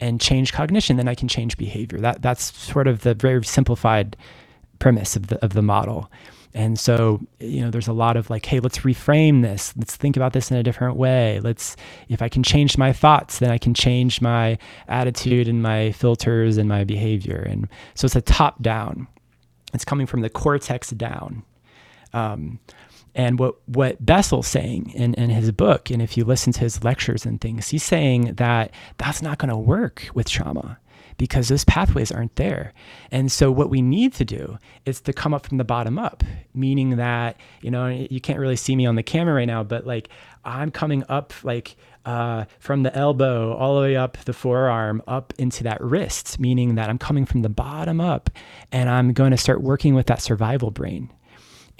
and 0.01 0.21
change 0.21 0.53
cognition, 0.53 0.97
then 0.97 1.09
I 1.09 1.15
can 1.15 1.29
change 1.29 1.57
behavior. 1.57 1.99
That 1.99 2.23
that's 2.23 2.57
sort 2.57 2.87
of 2.87 3.03
the 3.03 3.15
very 3.15 3.43
simplified 3.45 4.17
premise 4.79 5.17
of 5.17 5.29
the 5.29 5.43
of 5.45 5.55
the 5.55 5.63
model. 5.63 6.11
And 6.59 6.77
so, 6.77 7.21
you 7.39 7.61
know, 7.61 7.71
there's 7.71 7.87
a 7.87 7.93
lot 7.93 8.17
of 8.17 8.31
like, 8.31 8.45
hey, 8.45 8.59
let's 8.59 8.79
reframe 8.79 9.43
this. 9.43 9.73
Let's 9.77 9.95
think 9.95 10.17
about 10.17 10.33
this 10.33 10.51
in 10.51 10.57
a 10.57 10.63
different 10.65 10.97
way. 10.97 11.39
Let's, 11.39 11.77
if 12.09 12.21
I 12.21 12.29
can 12.29 12.43
change 12.43 12.77
my 12.77 12.93
thoughts, 12.93 13.39
then 13.39 13.53
I 13.53 13.59
can 13.59 13.75
change 13.75 14.21
my 14.21 14.59
attitude 14.89 15.47
and 15.47 15.63
my 15.63 15.93
filters 15.93 16.57
and 16.57 16.69
my 16.69 16.83
behavior. 16.83 17.47
And 17.49 17.69
so 17.95 18.07
it's 18.07 18.17
a 18.17 18.21
top 18.21 18.61
down, 18.61 19.07
it's 19.73 19.85
coming 19.85 20.05
from 20.05 20.23
the 20.23 20.29
cortex 20.29 20.91
down. 20.91 21.45
Um, 22.13 22.59
and 23.15 23.39
what, 23.39 23.55
what 23.69 24.05
Bessel's 24.05 24.49
saying 24.49 24.91
in, 24.97 25.15
in 25.15 25.31
his 25.31 25.53
book, 25.53 25.91
and 25.91 26.03
if 26.03 26.17
you 26.17 26.25
listen 26.25 26.53
to 26.55 26.61
his 26.61 26.83
lectures 26.83 27.25
and 27.25 27.41
things, 27.41 27.69
he's 27.69 27.85
saying 27.85 28.35
that 28.35 28.73
that's 28.97 29.23
not 29.23 29.39
going 29.39 29.51
to 29.51 29.57
work 29.57 30.09
with 30.13 30.29
trauma 30.29 30.81
because 31.19 31.49
those 31.49 31.65
pathways 31.65 32.11
aren't 32.11 32.37
there. 32.37 32.73
And 33.11 33.31
so 33.31 33.51
what 33.51 33.69
we 33.69 33.83
need 33.83 34.15
to 34.15 34.25
do 34.25 34.57
is 34.87 35.01
to 35.03 35.13
come 35.13 35.35
up 35.35 35.47
from 35.47 35.59
the 35.59 35.65
bottom 35.65 35.99
up, 35.99 36.25
meaning 36.55 36.97
that, 36.97 37.37
you 37.61 37.71
know, 37.71 37.89
you 37.89 38.21
can't 38.21 38.39
really 38.39 38.57
see 38.57 38.75
me 38.75 38.87
on 38.87 38.95
the 38.95 39.03
camera 39.03 39.35
right 39.35 39.45
now, 39.45 39.63
but 39.63 39.87
like 39.87 40.09
I'm 40.45 40.71
coming 40.71 41.05
up 41.09 41.35
like 41.43 41.77
uh, 42.07 42.45
from 42.61 42.85
the 42.85 42.97
elbow 42.97 43.53
all 43.55 43.75
the 43.75 43.83
way 43.83 43.97
up 43.97 44.17
the 44.25 44.33
forearm 44.33 45.03
up 45.07 45.35
into 45.39 45.65
that 45.65 45.83
wrist, 45.83 46.41
meaning 46.41 46.77
that 46.77 46.89
I'm 46.89 46.99
coming 46.99 47.27
from 47.27 47.43
the 47.43 47.49
bottom 47.51 48.01
up 48.01 48.31
and 48.73 48.89
I'm 48.89 49.13
going 49.13 49.33
to 49.33 49.37
start 49.37 49.61
working 49.61 49.95
with 49.95 50.07
that 50.07 50.23
survival 50.23 50.71
brain. 50.71 51.11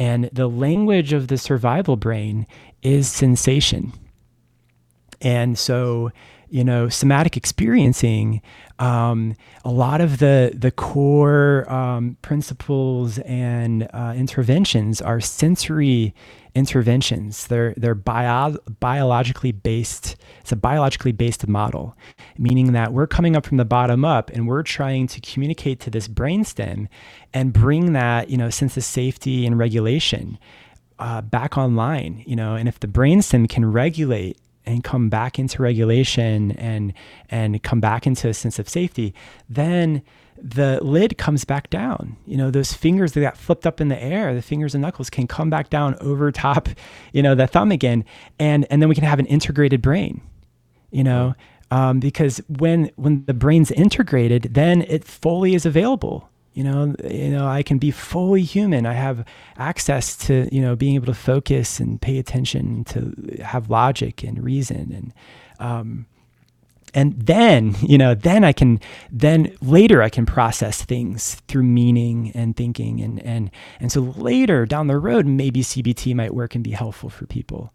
And 0.01 0.31
the 0.33 0.49
language 0.49 1.13
of 1.13 1.29
the 1.29 1.39
survival 1.39 1.97
brain 1.97 2.47
is 2.83 3.11
sensation. 3.11 3.93
And 5.21 5.59
so, 5.59 6.13
you 6.51 6.65
know, 6.65 6.89
somatic 6.89 7.37
experiencing 7.37 8.41
um, 8.79 9.35
a 9.65 9.71
lot 9.71 10.01
of 10.01 10.19
the 10.19 10.53
the 10.55 10.71
core 10.71 11.71
um, 11.71 12.17
principles 12.23 13.19
and 13.19 13.89
uh, 13.93 14.15
interventions 14.17 15.01
are 15.01 15.21
sensory 15.21 16.15
interventions. 16.55 17.47
They're 17.47 17.75
they're 17.77 17.95
bio- 17.95 18.59
biologically 18.81 19.53
based. 19.53 20.17
It's 20.41 20.53
a 20.53 20.57
biologically 20.57 21.13
based 21.13 21.47
model, 21.49 21.97
meaning 22.37 22.73
that 22.73 22.93
we're 22.93 23.07
coming 23.07 23.37
up 23.37 23.47
from 23.47 23.57
the 23.57 23.65
bottom 23.65 24.05
up 24.05 24.31
and 24.31 24.47
we're 24.47 24.63
trying 24.63 25.07
to 25.09 25.21
communicate 25.21 25.81
to 25.81 25.91
this 25.91 26.09
brainstem 26.09 26.89
and 27.33 27.53
bring 27.53 27.93
that 27.95 28.31
you 28.31 28.37
know 28.37 28.51
sense 28.51 28.77
of 28.77 28.85
safety 28.85 29.47
and 29.47 29.59
regulation 29.59 30.39
uh, 30.99 31.21
back 31.21 31.59
online. 31.59 32.23
You 32.27 32.37
know, 32.37 32.55
and 32.55 32.69
if 32.69 32.79
the 32.81 32.89
brainstem 32.89 33.49
can 33.49 33.71
regulate 33.71 34.39
and 34.69 34.85
come 34.85 35.09
back 35.09 35.39
into 35.39 35.63
regulation 35.63 36.53
and 36.53 36.93
and 37.31 37.63
come 37.63 37.81
back 37.81 38.07
into 38.07 38.29
a 38.29 38.35
sense 38.35 38.59
of 38.59 38.69
safety, 38.69 39.15
then 39.49 40.03
the 40.41 40.79
lid 40.85 41.19
comes 41.19 41.45
back 41.45 41.71
down. 41.71 42.17
You 42.27 42.37
know, 42.37 42.51
those 42.51 42.73
fingers 42.73 43.13
that 43.13 43.21
got 43.21 43.37
flipped 43.37 43.67
up 43.67 43.81
in 43.81 43.89
the 43.89 44.01
air, 44.01 44.35
the 44.35 44.43
fingers 44.43 44.75
and 44.75 44.83
knuckles 44.83 45.11
can 45.11 45.27
come 45.27 45.51
back 45.51 45.71
down 45.71 45.97
over 46.01 46.31
top, 46.31 46.69
you 47.13 47.23
know, 47.23 47.35
the 47.35 47.47
thumb 47.47 47.73
again, 47.73 48.05
and 48.39 48.67
and 48.71 48.83
then 48.83 48.89
we 48.89 48.95
can 48.95 49.05
have 49.05 49.19
an 49.19 49.27
integrated 49.27 49.81
brain. 49.81 50.21
You 50.91 51.05
know, 51.05 51.35
um, 51.71 51.99
because 51.99 52.39
when 52.49 52.91
when 52.97 53.25
the 53.25 53.35
brain's 53.35 53.71
integrated, 53.71 54.55
then 54.55 54.83
it 54.83 55.05
fully 55.05 55.55
is 55.55 55.65
available 55.65 56.29
you 56.59 56.65
know 56.65 56.93
you 57.09 57.31
know 57.31 57.47
i 57.47 57.63
can 57.63 57.79
be 57.79 57.93
fully 57.93 58.43
human. 58.43 58.85
I 58.85 58.95
have 58.95 59.25
access 59.57 60.17
to 60.27 60.53
you 60.53 60.61
know 60.61 60.75
being 60.75 60.97
able 60.97 61.07
to 61.07 61.15
focus 61.15 61.79
and 61.79 62.01
pay 62.03 62.19
attention 62.19 62.83
to 62.87 63.39
have 63.45 63.71
logic 63.71 64.25
and 64.25 64.43
reason 64.43 64.93
and 64.93 65.15
um, 65.61 66.07
and 66.95 67.13
then 67.13 67.77
you 67.81 67.97
know 67.97 68.13
then 68.13 68.43
i 68.43 68.53
can 68.53 68.81
then 69.13 69.57
later 69.63 70.03
i 70.03 70.09
can 70.09 70.27
process 70.27 70.83
things 70.83 71.37
through 71.47 71.63
meaning 71.63 72.33
and 72.35 72.57
thinking 72.57 73.01
and 73.01 73.23
and 73.23 73.53
and 73.79 73.93
so 73.93 74.01
later 74.01 74.67
down 74.67 74.89
the 74.89 74.99
road 74.99 75.27
maybe 75.27 75.61
cbt 75.61 76.13
might 76.13 76.35
work 76.35 76.57
and 76.57 76.65
be 76.65 76.73
helpful 76.73 77.09
for 77.09 77.25
people. 77.27 77.73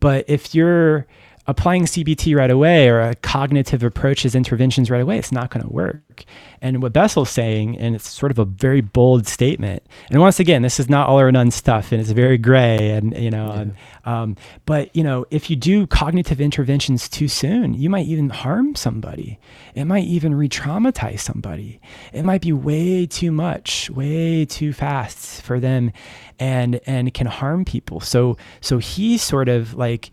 But 0.00 0.24
if 0.28 0.54
you're 0.54 1.06
applying 1.46 1.84
CBT 1.84 2.36
right 2.36 2.50
away 2.50 2.88
or 2.88 3.00
a 3.00 3.14
cognitive 3.16 3.82
approaches 3.82 4.34
interventions 4.34 4.90
right 4.90 5.00
away, 5.00 5.18
it's 5.18 5.32
not 5.32 5.50
going 5.50 5.64
to 5.64 5.72
work. 5.72 6.24
And 6.62 6.82
what 6.82 6.92
Bessel's 6.92 7.30
saying, 7.30 7.78
and 7.78 7.94
it's 7.94 8.08
sort 8.08 8.30
of 8.30 8.38
a 8.38 8.44
very 8.44 8.80
bold 8.80 9.26
statement. 9.26 9.82
And 10.10 10.20
once 10.20 10.38
again, 10.38 10.62
this 10.62 10.78
is 10.78 10.88
not 10.88 11.08
all 11.08 11.18
or 11.18 11.32
none 11.32 11.50
stuff, 11.50 11.92
and 11.92 12.00
it's 12.00 12.10
very 12.10 12.38
gray. 12.38 12.90
And 12.90 13.16
you 13.16 13.30
know, 13.30 13.46
yeah. 13.54 13.64
Um, 14.04 14.36
but 14.66 14.94
you 14.94 15.02
know, 15.02 15.26
if 15.30 15.50
you 15.50 15.56
do 15.56 15.86
cognitive 15.86 16.40
interventions 16.40 17.08
too 17.08 17.28
soon, 17.28 17.74
you 17.74 17.90
might 17.90 18.06
even 18.06 18.30
harm 18.30 18.74
somebody. 18.74 19.38
It 19.74 19.84
might 19.84 20.04
even 20.04 20.34
re-traumatize 20.34 21.20
somebody. 21.20 21.80
It 22.12 22.24
might 22.24 22.42
be 22.42 22.52
way 22.52 23.06
too 23.06 23.32
much, 23.32 23.90
way 23.90 24.44
too 24.44 24.72
fast 24.72 25.42
for 25.42 25.60
them, 25.60 25.92
and 26.38 26.80
and 26.86 27.12
can 27.14 27.26
harm 27.26 27.64
people. 27.64 28.00
So 28.00 28.36
so 28.60 28.78
he's 28.78 29.22
sort 29.22 29.48
of 29.48 29.74
like, 29.74 30.10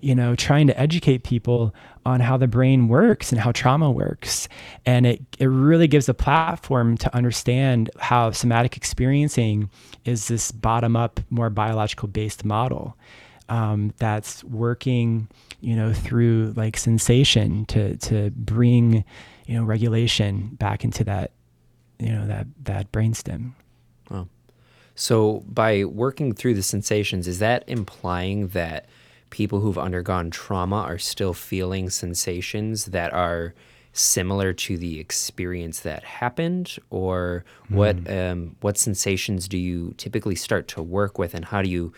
you 0.00 0.14
know, 0.14 0.34
trying 0.34 0.66
to 0.68 0.80
educate 0.80 1.22
people 1.22 1.74
on 2.06 2.20
how 2.20 2.36
the 2.36 2.46
brain 2.46 2.86
works 2.86 3.32
and 3.32 3.40
how 3.40 3.50
trauma 3.50 3.90
works. 3.90 4.48
And 4.86 5.04
it, 5.06 5.20
it 5.40 5.46
really 5.46 5.88
gives 5.88 6.08
a 6.08 6.14
platform 6.14 6.96
to 6.98 7.14
understand 7.14 7.90
how 7.98 8.30
somatic 8.30 8.76
experiencing 8.76 9.68
is 10.04 10.28
this 10.28 10.52
bottom 10.52 10.94
up, 10.94 11.18
more 11.30 11.50
biological 11.50 12.06
based 12.06 12.44
model 12.44 12.96
um, 13.48 13.92
that's 13.98 14.44
working, 14.44 15.26
you 15.60 15.74
know, 15.74 15.92
through 15.92 16.54
like 16.56 16.76
sensation 16.76 17.66
to, 17.66 17.96
to 17.96 18.30
bring, 18.30 19.04
you 19.46 19.56
know, 19.56 19.64
regulation 19.64 20.50
back 20.60 20.84
into 20.84 21.02
that, 21.02 21.32
you 21.98 22.12
know, 22.12 22.24
that, 22.26 22.46
that 22.62 22.92
brainstem. 22.92 23.50
Wow. 24.10 24.28
So 24.94 25.42
by 25.48 25.84
working 25.84 26.34
through 26.34 26.54
the 26.54 26.62
sensations, 26.62 27.26
is 27.26 27.40
that 27.40 27.64
implying 27.66 28.48
that 28.48 28.86
people 29.30 29.60
who've 29.60 29.78
undergone 29.78 30.30
trauma 30.30 30.76
are 30.76 30.98
still 30.98 31.32
feeling 31.32 31.90
sensations 31.90 32.86
that 32.86 33.12
are 33.12 33.54
similar 33.92 34.52
to 34.52 34.76
the 34.76 35.00
experience 35.00 35.80
that 35.80 36.04
happened? 36.04 36.76
Or 36.90 37.44
what 37.68 37.96
mm. 37.96 38.32
um, 38.32 38.56
what 38.60 38.78
sensations 38.78 39.48
do 39.48 39.58
you 39.58 39.94
typically 39.96 40.34
start 40.34 40.68
to 40.68 40.82
work 40.82 41.18
with 41.18 41.34
and 41.34 41.44
how 41.44 41.62
do 41.62 41.68
you 41.68 41.92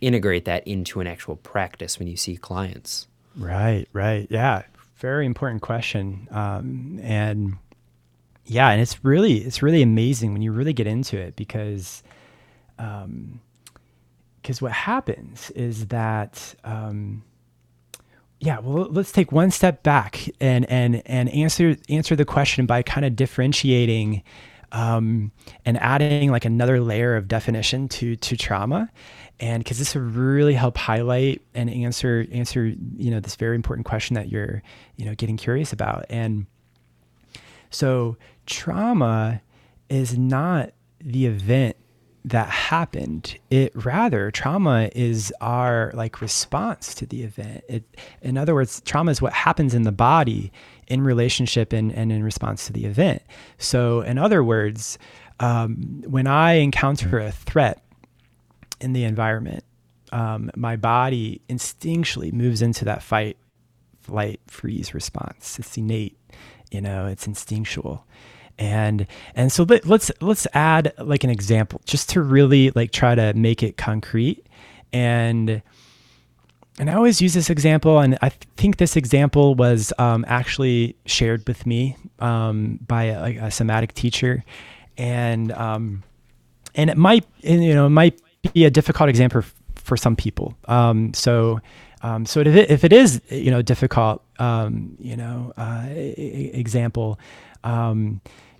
integrate 0.00 0.44
that 0.44 0.66
into 0.66 1.00
an 1.00 1.06
actual 1.06 1.36
practice 1.36 1.98
when 1.98 2.08
you 2.08 2.16
see 2.16 2.36
clients? 2.36 3.06
Right 3.36 3.88
right. 3.92 4.26
Yeah 4.30 4.62
very 4.98 5.26
important 5.26 5.62
question. 5.62 6.28
Um, 6.30 6.98
and 7.02 7.56
yeah 8.44 8.70
and 8.70 8.80
it's 8.80 9.04
really 9.04 9.38
it's 9.38 9.62
really 9.62 9.82
amazing 9.82 10.32
when 10.32 10.40
you 10.40 10.52
really 10.52 10.72
get 10.72 10.86
into 10.86 11.18
it 11.18 11.36
because 11.36 12.02
um, 12.78 13.40
because 14.48 14.62
what 14.62 14.72
happens 14.72 15.50
is 15.50 15.88
that 15.88 16.54
um, 16.64 17.22
yeah, 18.40 18.60
well, 18.60 18.88
let's 18.90 19.12
take 19.12 19.30
one 19.30 19.50
step 19.50 19.82
back 19.82 20.26
and 20.40 20.64
and 20.70 21.02
and 21.04 21.28
answer 21.34 21.76
answer 21.90 22.16
the 22.16 22.24
question 22.24 22.64
by 22.64 22.82
kind 22.82 23.04
of 23.04 23.14
differentiating 23.14 24.22
um, 24.72 25.32
and 25.66 25.76
adding 25.82 26.30
like 26.30 26.46
another 26.46 26.80
layer 26.80 27.14
of 27.14 27.28
definition 27.28 27.88
to 27.88 28.16
to 28.16 28.38
trauma, 28.38 28.90
and 29.38 29.62
because 29.62 29.78
this 29.78 29.94
will 29.94 30.00
really 30.00 30.54
help 30.54 30.78
highlight 30.78 31.42
and 31.52 31.68
answer 31.68 32.26
answer 32.32 32.68
you 32.96 33.10
know 33.10 33.20
this 33.20 33.36
very 33.36 33.54
important 33.54 33.84
question 33.86 34.14
that 34.14 34.30
you're 34.30 34.62
you 34.96 35.04
know 35.04 35.14
getting 35.14 35.36
curious 35.36 35.74
about, 35.74 36.06
and 36.08 36.46
so 37.68 38.16
trauma 38.46 39.42
is 39.90 40.16
not 40.16 40.70
the 41.02 41.26
event 41.26 41.76
that 42.28 42.48
happened. 42.48 43.38
It 43.50 43.72
rather 43.74 44.30
trauma 44.30 44.90
is 44.94 45.32
our 45.40 45.90
like 45.94 46.20
response 46.20 46.94
to 46.96 47.06
the 47.06 47.22
event. 47.22 47.64
It, 47.68 47.84
in 48.22 48.36
other 48.36 48.54
words, 48.54 48.80
trauma 48.82 49.10
is 49.10 49.22
what 49.22 49.32
happens 49.32 49.74
in 49.74 49.82
the 49.82 49.92
body 49.92 50.52
in 50.88 51.02
relationship 51.02 51.72
and, 51.72 51.92
and 51.92 52.12
in 52.12 52.22
response 52.22 52.66
to 52.66 52.72
the 52.72 52.84
event. 52.84 53.22
So, 53.56 54.02
in 54.02 54.18
other 54.18 54.44
words, 54.44 54.98
um, 55.40 56.02
when 56.06 56.26
I 56.26 56.54
encounter 56.54 57.18
a 57.18 57.32
threat 57.32 57.82
in 58.80 58.92
the 58.92 59.04
environment, 59.04 59.64
um, 60.12 60.50
my 60.56 60.76
body 60.76 61.40
instinctually 61.48 62.32
moves 62.32 62.62
into 62.62 62.84
that 62.86 63.02
fight, 63.02 63.36
flight, 64.00 64.40
freeze 64.46 64.94
response. 64.94 65.58
It's 65.58 65.76
innate, 65.76 66.18
you 66.70 66.80
know, 66.80 67.06
it's 67.06 67.26
instinctual 67.26 68.06
and 68.58 69.06
and 69.34 69.52
so 69.52 69.64
let, 69.64 69.86
let's 69.86 70.10
let's 70.20 70.46
add 70.54 70.92
like 70.98 71.24
an 71.24 71.30
example 71.30 71.80
just 71.84 72.10
to 72.10 72.22
really 72.22 72.70
like 72.70 72.90
try 72.90 73.14
to 73.14 73.32
make 73.34 73.62
it 73.62 73.76
concrete 73.76 74.44
and 74.92 75.62
and 76.78 76.88
I 76.88 76.94
always 76.94 77.20
use 77.20 77.34
this 77.34 77.50
example, 77.50 77.98
and 77.98 78.16
I 78.22 78.28
think 78.56 78.76
this 78.76 78.96
example 78.96 79.56
was 79.56 79.92
um, 79.98 80.24
actually 80.28 80.96
shared 81.06 81.46
with 81.48 81.66
me 81.66 81.96
um, 82.20 82.78
by 82.86 83.04
a, 83.04 83.46
a, 83.46 83.50
somatic 83.50 83.94
teacher, 83.94 84.44
and 84.96 85.50
um, 85.52 86.04
and 86.76 86.88
it 86.88 86.96
might 86.96 87.26
you 87.40 87.74
know 87.74 87.86
it 87.86 87.90
might 87.90 88.20
be 88.54 88.64
a 88.64 88.70
difficult 88.70 89.08
example 89.08 89.42
for 89.74 89.96
some 89.96 90.14
people. 90.14 90.56
Um, 90.66 91.12
so 91.14 91.60
um, 92.02 92.24
so 92.24 92.40
if 92.40 92.46
it, 92.54 92.70
if 92.70 92.84
it 92.84 92.92
is 92.92 93.20
you 93.28 93.50
know 93.50 93.60
difficult 93.60 94.22
um, 94.38 94.96
you 95.00 95.16
know 95.16 95.52
uh, 95.56 95.86
example 95.88 97.18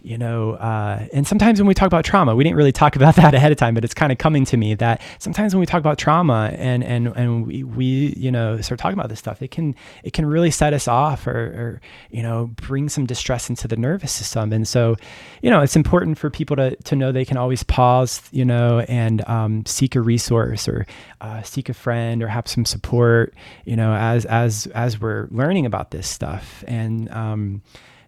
you 0.02 0.16
know, 0.16 0.52
uh, 0.52 1.06
and 1.12 1.26
sometimes 1.26 1.60
when 1.60 1.66
we 1.66 1.74
talk 1.74 1.86
about 1.86 2.04
trauma, 2.04 2.34
we 2.34 2.44
didn't 2.44 2.56
really 2.56 2.72
talk 2.72 2.96
about 2.96 3.16
that 3.16 3.34
ahead 3.34 3.52
of 3.52 3.58
time, 3.58 3.74
but 3.74 3.84
it's 3.84 3.94
kind 3.94 4.12
of 4.12 4.18
coming 4.18 4.44
to 4.46 4.56
me 4.56 4.74
that 4.74 5.00
sometimes 5.18 5.54
when 5.54 5.60
we 5.60 5.66
talk 5.66 5.80
about 5.80 5.98
trauma 5.98 6.50
and 6.54 6.84
and 6.84 7.08
and 7.08 7.46
we, 7.46 7.64
we 7.64 8.14
you 8.16 8.30
know 8.30 8.60
start 8.60 8.78
talking 8.78 8.98
about 8.98 9.08
this 9.08 9.18
stuff, 9.18 9.42
it 9.42 9.50
can 9.50 9.74
it 10.04 10.12
can 10.12 10.26
really 10.26 10.50
set 10.50 10.72
us 10.72 10.88
off 10.88 11.26
or, 11.26 11.30
or 11.32 11.80
you 12.10 12.22
know 12.22 12.50
bring 12.56 12.88
some 12.88 13.06
distress 13.06 13.48
into 13.48 13.68
the 13.68 13.76
nervous 13.76 14.12
system, 14.12 14.52
and 14.52 14.66
so 14.66 14.96
you 15.42 15.50
know 15.50 15.60
it's 15.60 15.76
important 15.76 16.18
for 16.18 16.30
people 16.30 16.56
to 16.56 16.76
to 16.76 16.96
know 16.96 17.12
they 17.12 17.24
can 17.24 17.36
always 17.36 17.62
pause, 17.62 18.22
you 18.30 18.44
know, 18.44 18.80
and 18.88 19.26
um, 19.28 19.64
seek 19.66 19.96
a 19.96 20.00
resource 20.00 20.68
or 20.68 20.86
uh, 21.20 21.42
seek 21.42 21.68
a 21.68 21.74
friend 21.74 22.22
or 22.22 22.28
have 22.28 22.46
some 22.48 22.64
support, 22.64 23.34
you 23.64 23.76
know, 23.76 23.94
as 23.94 24.24
as 24.26 24.66
as 24.68 25.00
we're 25.00 25.28
learning 25.30 25.66
about 25.66 25.90
this 25.90 26.08
stuff 26.08 26.64
and. 26.66 27.10
Um, 27.10 27.62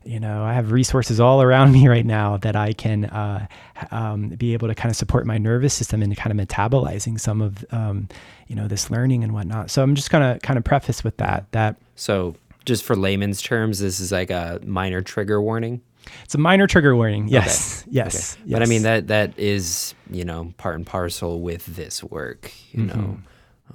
you 0.05 0.19
know, 0.19 0.43
I 0.43 0.55
have 0.55 0.73
resources 0.73 1.21
all 1.21 1.43
around 1.43 1.73
me 1.79 1.89
right 1.89 2.07
now 2.07 2.37
that 2.39 2.57
I 2.57 2.73
can 2.73 3.05
uh, 3.07 3.47
um, 3.91 4.29
be 4.31 4.53
able 4.53 4.69
to 4.69 4.75
kind 4.75 4.91
of 4.91 4.97
support 4.97 5.27
my 5.27 5.39
nervous 5.39 5.75
system 5.75 6.03
and 6.03 6.17
kind 6.17 6.39
of 6.39 6.49
metabolizing 6.49 7.19
some 7.21 7.41
of, 7.41 7.65
um, 7.71 8.09
you 8.47 8.57
know, 8.57 8.69
this 8.69 8.91
learning 8.91 9.25
and 9.25 9.33
whatnot. 9.33 9.71
So 9.71 9.83
I'm 9.83 9.95
just 9.95 10.11
gonna 10.11 10.39
kind 10.43 10.59
of 10.59 10.65
preface 10.65 11.05
with 11.05 11.17
that. 11.19 11.51
That 11.53 11.77
so 11.97 12.35
just 12.65 12.85
for 12.85 12.97
layman's 12.97 13.43
terms, 13.43 13.79
this 13.79 14.01
is 14.01 14.13
like 14.13 14.31
a 14.31 14.61
minor 14.65 15.03
trigger 15.03 15.41
warning. 15.41 15.83
It's 16.25 16.35
a 16.35 16.39
minor 16.39 16.67
trigger 16.67 16.97
warning. 16.97 17.29
Yes. 17.29 17.83
Okay. 17.83 17.91
Yes. 17.93 18.35
Okay. 18.35 18.43
yes. 18.47 18.53
But 18.53 18.63
I 18.63 18.67
mean 18.67 18.83
that 18.83 19.09
that 19.09 19.39
is 19.39 19.95
you 20.11 20.25
know 20.25 20.53
part 20.57 20.77
and 20.77 20.87
parcel 20.87 21.41
with 21.41 21.67
this 21.67 22.03
work. 22.03 22.53
You 22.73 22.85
mm-hmm. 22.85 23.01
know. 23.01 23.19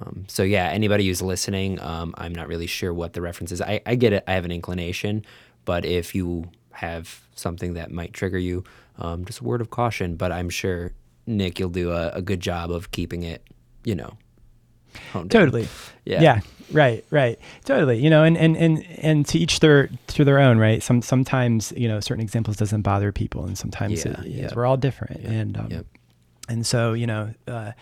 Um, 0.00 0.24
so 0.28 0.42
yeah, 0.42 0.66
anybody 0.66 1.06
who's 1.06 1.22
listening, 1.22 1.80
um, 1.80 2.14
I'm 2.18 2.34
not 2.34 2.48
really 2.48 2.66
sure 2.66 2.92
what 2.92 3.14
the 3.14 3.22
reference 3.22 3.50
is. 3.50 3.62
I, 3.62 3.80
I 3.86 3.94
get 3.94 4.12
it. 4.12 4.24
I 4.26 4.34
have 4.34 4.44
an 4.44 4.52
inclination, 4.52 5.24
but 5.66 5.84
if 5.84 6.14
you 6.14 6.46
have 6.72 7.20
something 7.34 7.74
that 7.74 7.90
might 7.90 8.14
trigger 8.14 8.38
you, 8.38 8.64
um, 8.98 9.26
just 9.26 9.40
a 9.40 9.44
word 9.44 9.60
of 9.60 9.68
caution. 9.68 10.16
But 10.16 10.32
I'm 10.32 10.48
sure 10.48 10.92
Nick, 11.26 11.58
you'll 11.58 11.68
do 11.68 11.90
a, 11.90 12.10
a 12.10 12.22
good 12.22 12.40
job 12.40 12.70
of 12.70 12.90
keeping 12.90 13.22
it, 13.22 13.42
you 13.84 13.94
know, 13.94 14.16
totally. 15.28 15.68
Yeah. 16.04 16.20
Yeah. 16.22 16.40
Right. 16.72 17.04
Right. 17.10 17.38
Totally. 17.64 17.98
You 17.98 18.10
know, 18.10 18.24
and, 18.24 18.36
and, 18.36 18.56
and, 18.56 18.84
and 18.98 19.26
to 19.26 19.38
each 19.38 19.60
their, 19.60 19.90
to 20.08 20.24
their 20.24 20.38
own, 20.38 20.58
right. 20.58 20.82
Some, 20.82 21.02
sometimes, 21.02 21.72
you 21.76 21.88
know, 21.88 22.00
certain 22.00 22.22
examples 22.22 22.56
doesn't 22.56 22.82
bother 22.82 23.12
people 23.12 23.44
and 23.44 23.56
sometimes 23.56 24.04
yeah, 24.04 24.20
it, 24.20 24.26
yeah. 24.26 24.50
we're 24.54 24.66
all 24.66 24.76
different. 24.76 25.20
And, 25.24 25.56
um, 25.56 25.84
and 26.48 26.66
so, 26.66 26.92
you 26.92 27.06
know, 27.06 27.32
uh, 27.46 27.72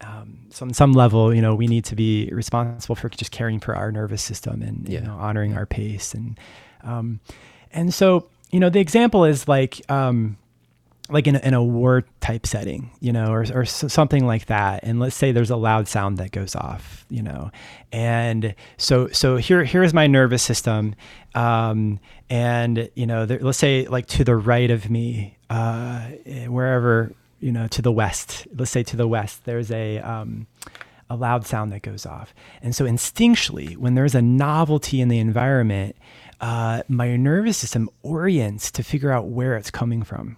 um, 0.00 0.46
so 0.50 0.66
on 0.66 0.74
some 0.74 0.92
level, 0.92 1.34
you 1.34 1.40
know, 1.40 1.54
we 1.54 1.66
need 1.66 1.84
to 1.86 1.96
be 1.96 2.28
responsible 2.32 2.96
for 2.96 3.08
just 3.08 3.30
caring 3.30 3.60
for 3.60 3.76
our 3.76 3.92
nervous 3.92 4.22
system 4.22 4.62
and, 4.62 4.88
you 4.88 5.00
know, 5.00 5.14
honoring 5.14 5.56
our 5.56 5.66
pace 5.66 6.12
and, 6.14 6.38
um, 6.82 7.20
and 7.72 7.92
so, 7.92 8.28
you 8.50 8.60
know, 8.60 8.70
the 8.70 8.80
example 8.80 9.24
is 9.24 9.48
like, 9.48 9.80
um, 9.90 10.36
like 11.08 11.26
in 11.26 11.36
a, 11.36 11.38
in 11.40 11.54
a 11.54 11.62
war 11.62 12.04
type 12.20 12.46
setting, 12.46 12.90
you 13.00 13.12
know, 13.12 13.32
or, 13.32 13.44
or 13.54 13.64
something 13.64 14.26
like 14.26 14.46
that. 14.46 14.80
And 14.82 14.98
let's 15.00 15.16
say 15.16 15.32
there's 15.32 15.50
a 15.50 15.56
loud 15.56 15.88
sound 15.88 16.18
that 16.18 16.30
goes 16.30 16.54
off, 16.54 17.04
you 17.10 17.22
know, 17.22 17.50
and 17.92 18.54
so 18.78 19.08
so 19.08 19.36
here 19.36 19.64
here's 19.64 19.92
my 19.92 20.06
nervous 20.06 20.42
system, 20.42 20.94
um, 21.34 22.00
and 22.30 22.88
you 22.94 23.06
know, 23.06 23.26
there, 23.26 23.40
let's 23.40 23.58
say 23.58 23.86
like 23.86 24.06
to 24.06 24.24
the 24.24 24.36
right 24.36 24.70
of 24.70 24.88
me, 24.90 25.36
uh, 25.50 26.06
wherever 26.46 27.12
you 27.40 27.52
know, 27.52 27.66
to 27.66 27.82
the 27.82 27.92
west. 27.92 28.46
Let's 28.56 28.70
say 28.70 28.82
to 28.84 28.96
the 28.96 29.08
west, 29.08 29.44
there's 29.44 29.70
a 29.70 29.98
um, 29.98 30.46
a 31.10 31.16
loud 31.16 31.44
sound 31.44 31.72
that 31.72 31.82
goes 31.82 32.06
off, 32.06 32.32
and 32.62 32.74
so 32.74 32.86
instinctually, 32.86 33.76
when 33.76 33.94
there's 33.94 34.14
a 34.14 34.22
novelty 34.22 35.00
in 35.00 35.08
the 35.08 35.18
environment, 35.18 35.96
uh, 36.42 36.82
my 36.88 37.16
nervous 37.16 37.56
system 37.56 37.88
orients 38.02 38.70
to 38.72 38.82
figure 38.82 39.12
out 39.12 39.28
where 39.28 39.56
it's 39.56 39.70
coming 39.70 40.02
from. 40.02 40.36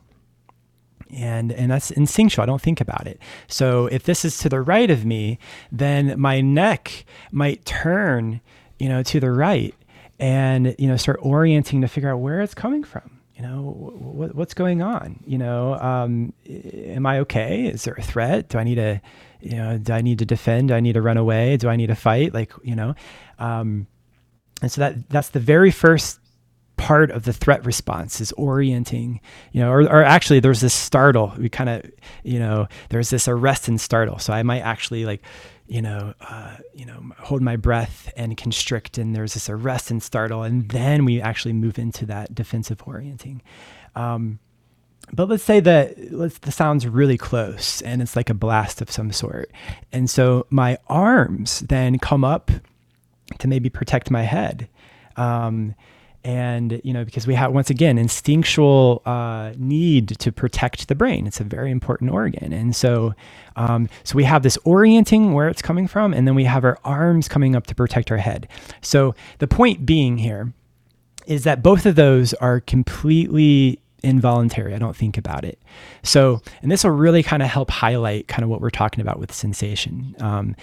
And, 1.11 1.50
and 1.52 1.70
that's 1.70 1.90
instinctual. 1.90 2.42
I 2.42 2.46
don't 2.46 2.61
think 2.61 2.80
about 2.80 3.07
it. 3.07 3.18
So 3.48 3.86
if 3.86 4.05
this 4.05 4.24
is 4.24 4.36
to 4.38 4.48
the 4.48 4.61
right 4.61 4.90
of 4.90 5.05
me, 5.05 5.38
then 5.72 6.20
my 6.20 6.40
neck 6.40 7.07
might 7.32 7.64
turn, 7.64 8.40
you 8.78 8.88
know, 8.88 9.02
to 9.05 9.18
the 9.18 9.30
right 9.30 9.74
and, 10.18 10.74
you 10.78 10.88
know, 10.88 10.96
start 10.96 11.18
orienting 11.22 11.80
to 11.80 11.88
figure 11.88 12.11
out 12.11 12.18
where 12.18 12.40
it's 12.42 12.55
coming 12.55 12.84
from. 12.84 13.14
You 13.36 13.42
know 13.42 13.62
what, 13.98 14.34
what's 14.34 14.55
going 14.55 14.80
on? 14.80 15.18
You 15.26 15.38
know 15.38 15.74
um, 15.74 16.32
am 16.48 17.05
i 17.05 17.18
okay? 17.20 17.66
Is 17.66 17.82
there 17.82 17.94
a 17.94 18.02
threat? 18.02 18.48
Do 18.48 18.59
i 18.59 18.64
need 18.64 18.76
to 18.76 19.00
you 19.40 19.57
know 19.57 19.76
do 19.76 19.92
i 19.92 20.02
need 20.02 20.20
to 20.20 20.24
defend? 20.24 20.68
Do 20.68 20.74
i 20.74 20.78
need 20.78 20.92
to 20.92 21.02
run 21.02 21.16
away? 21.16 21.57
Do 21.57 21.68
i 21.68 21.74
need 21.74 21.88
to 21.88 21.96
fight? 21.96 22.32
Like 22.32 22.52
you 22.62 22.76
know 22.76 22.94
um, 23.40 23.88
and 24.64 24.72
so 24.72 24.80
that 24.80 25.10
that's 25.10 25.28
the 25.28 25.40
very 25.40 25.70
first 25.70 26.18
part 26.78 27.10
of 27.10 27.24
the 27.24 27.34
threat 27.34 27.66
response 27.66 28.18
is 28.18 28.32
orienting, 28.32 29.20
you 29.52 29.60
know, 29.60 29.70
or, 29.70 29.82
or 29.82 30.02
actually 30.02 30.40
there's 30.40 30.62
this 30.62 30.72
startle. 30.72 31.34
We 31.36 31.50
kind 31.50 31.68
of, 31.68 31.82
you 32.22 32.38
know, 32.38 32.66
there's 32.88 33.10
this 33.10 33.28
arrest 33.28 33.68
and 33.68 33.78
startle. 33.78 34.18
So 34.18 34.32
I 34.32 34.42
might 34.42 34.60
actually 34.60 35.04
like, 35.04 35.22
you 35.66 35.82
know, 35.82 36.14
uh, 36.22 36.56
you 36.72 36.86
know, 36.86 36.98
hold 37.18 37.42
my 37.42 37.56
breath 37.56 38.10
and 38.16 38.38
constrict, 38.38 38.96
and 38.96 39.14
there's 39.14 39.34
this 39.34 39.50
arrest 39.50 39.90
and 39.90 40.02
startle, 40.02 40.42
and 40.42 40.66
then 40.70 41.04
we 41.04 41.20
actually 41.20 41.52
move 41.52 41.78
into 41.78 42.06
that 42.06 42.34
defensive 42.34 42.82
orienting. 42.86 43.42
Um, 43.94 44.38
but 45.12 45.28
let's 45.28 45.44
say 45.44 45.60
that 45.60 46.10
let's, 46.10 46.38
the 46.38 46.52
sound's 46.52 46.86
really 46.86 47.18
close 47.18 47.82
and 47.82 48.00
it's 48.00 48.16
like 48.16 48.30
a 48.30 48.34
blast 48.34 48.80
of 48.80 48.90
some 48.90 49.12
sort. 49.12 49.50
And 49.92 50.08
so 50.08 50.46
my 50.48 50.78
arms 50.88 51.60
then 51.60 51.98
come 51.98 52.24
up 52.24 52.50
to 53.38 53.48
maybe 53.48 53.70
protect 53.70 54.10
my 54.10 54.22
head. 54.22 54.68
Um, 55.16 55.74
and 56.24 56.80
you 56.82 56.92
know 56.92 57.04
because 57.04 57.26
we 57.26 57.34
have 57.34 57.52
once 57.52 57.68
again 57.68 57.98
instinctual 57.98 59.02
uh, 59.04 59.52
need 59.56 60.08
to 60.08 60.32
protect 60.32 60.88
the 60.88 60.94
brain. 60.94 61.26
It's 61.26 61.40
a 61.40 61.44
very 61.44 61.70
important 61.70 62.10
organ. 62.10 62.52
And 62.52 62.74
so 62.74 63.14
um, 63.56 63.88
so 64.04 64.16
we 64.16 64.24
have 64.24 64.42
this 64.42 64.56
orienting 64.64 65.32
where 65.34 65.48
it's 65.48 65.62
coming 65.62 65.86
from 65.86 66.14
and 66.14 66.26
then 66.26 66.34
we 66.34 66.44
have 66.44 66.64
our 66.64 66.78
arms 66.84 67.28
coming 67.28 67.54
up 67.54 67.66
to 67.66 67.74
protect 67.74 68.10
our 68.10 68.16
head. 68.16 68.48
So 68.80 69.14
the 69.38 69.46
point 69.46 69.84
being 69.84 70.16
here 70.18 70.52
is 71.26 71.44
that 71.44 71.62
both 71.62 71.86
of 71.86 71.94
those 71.94 72.32
are 72.34 72.60
completely 72.60 73.80
involuntary. 74.02 74.74
I 74.74 74.78
don't 74.78 74.96
think 74.96 75.18
about 75.18 75.44
it. 75.44 75.58
So 76.02 76.40
and 76.62 76.70
this 76.70 76.84
will 76.84 76.92
really 76.92 77.22
kind 77.22 77.42
of 77.42 77.50
help 77.50 77.70
highlight 77.70 78.28
kind 78.28 78.44
of 78.44 78.48
what 78.48 78.62
we're 78.62 78.70
talking 78.70 79.02
about 79.02 79.18
with 79.18 79.32
sensation. 79.32 80.16
Um, 80.20 80.56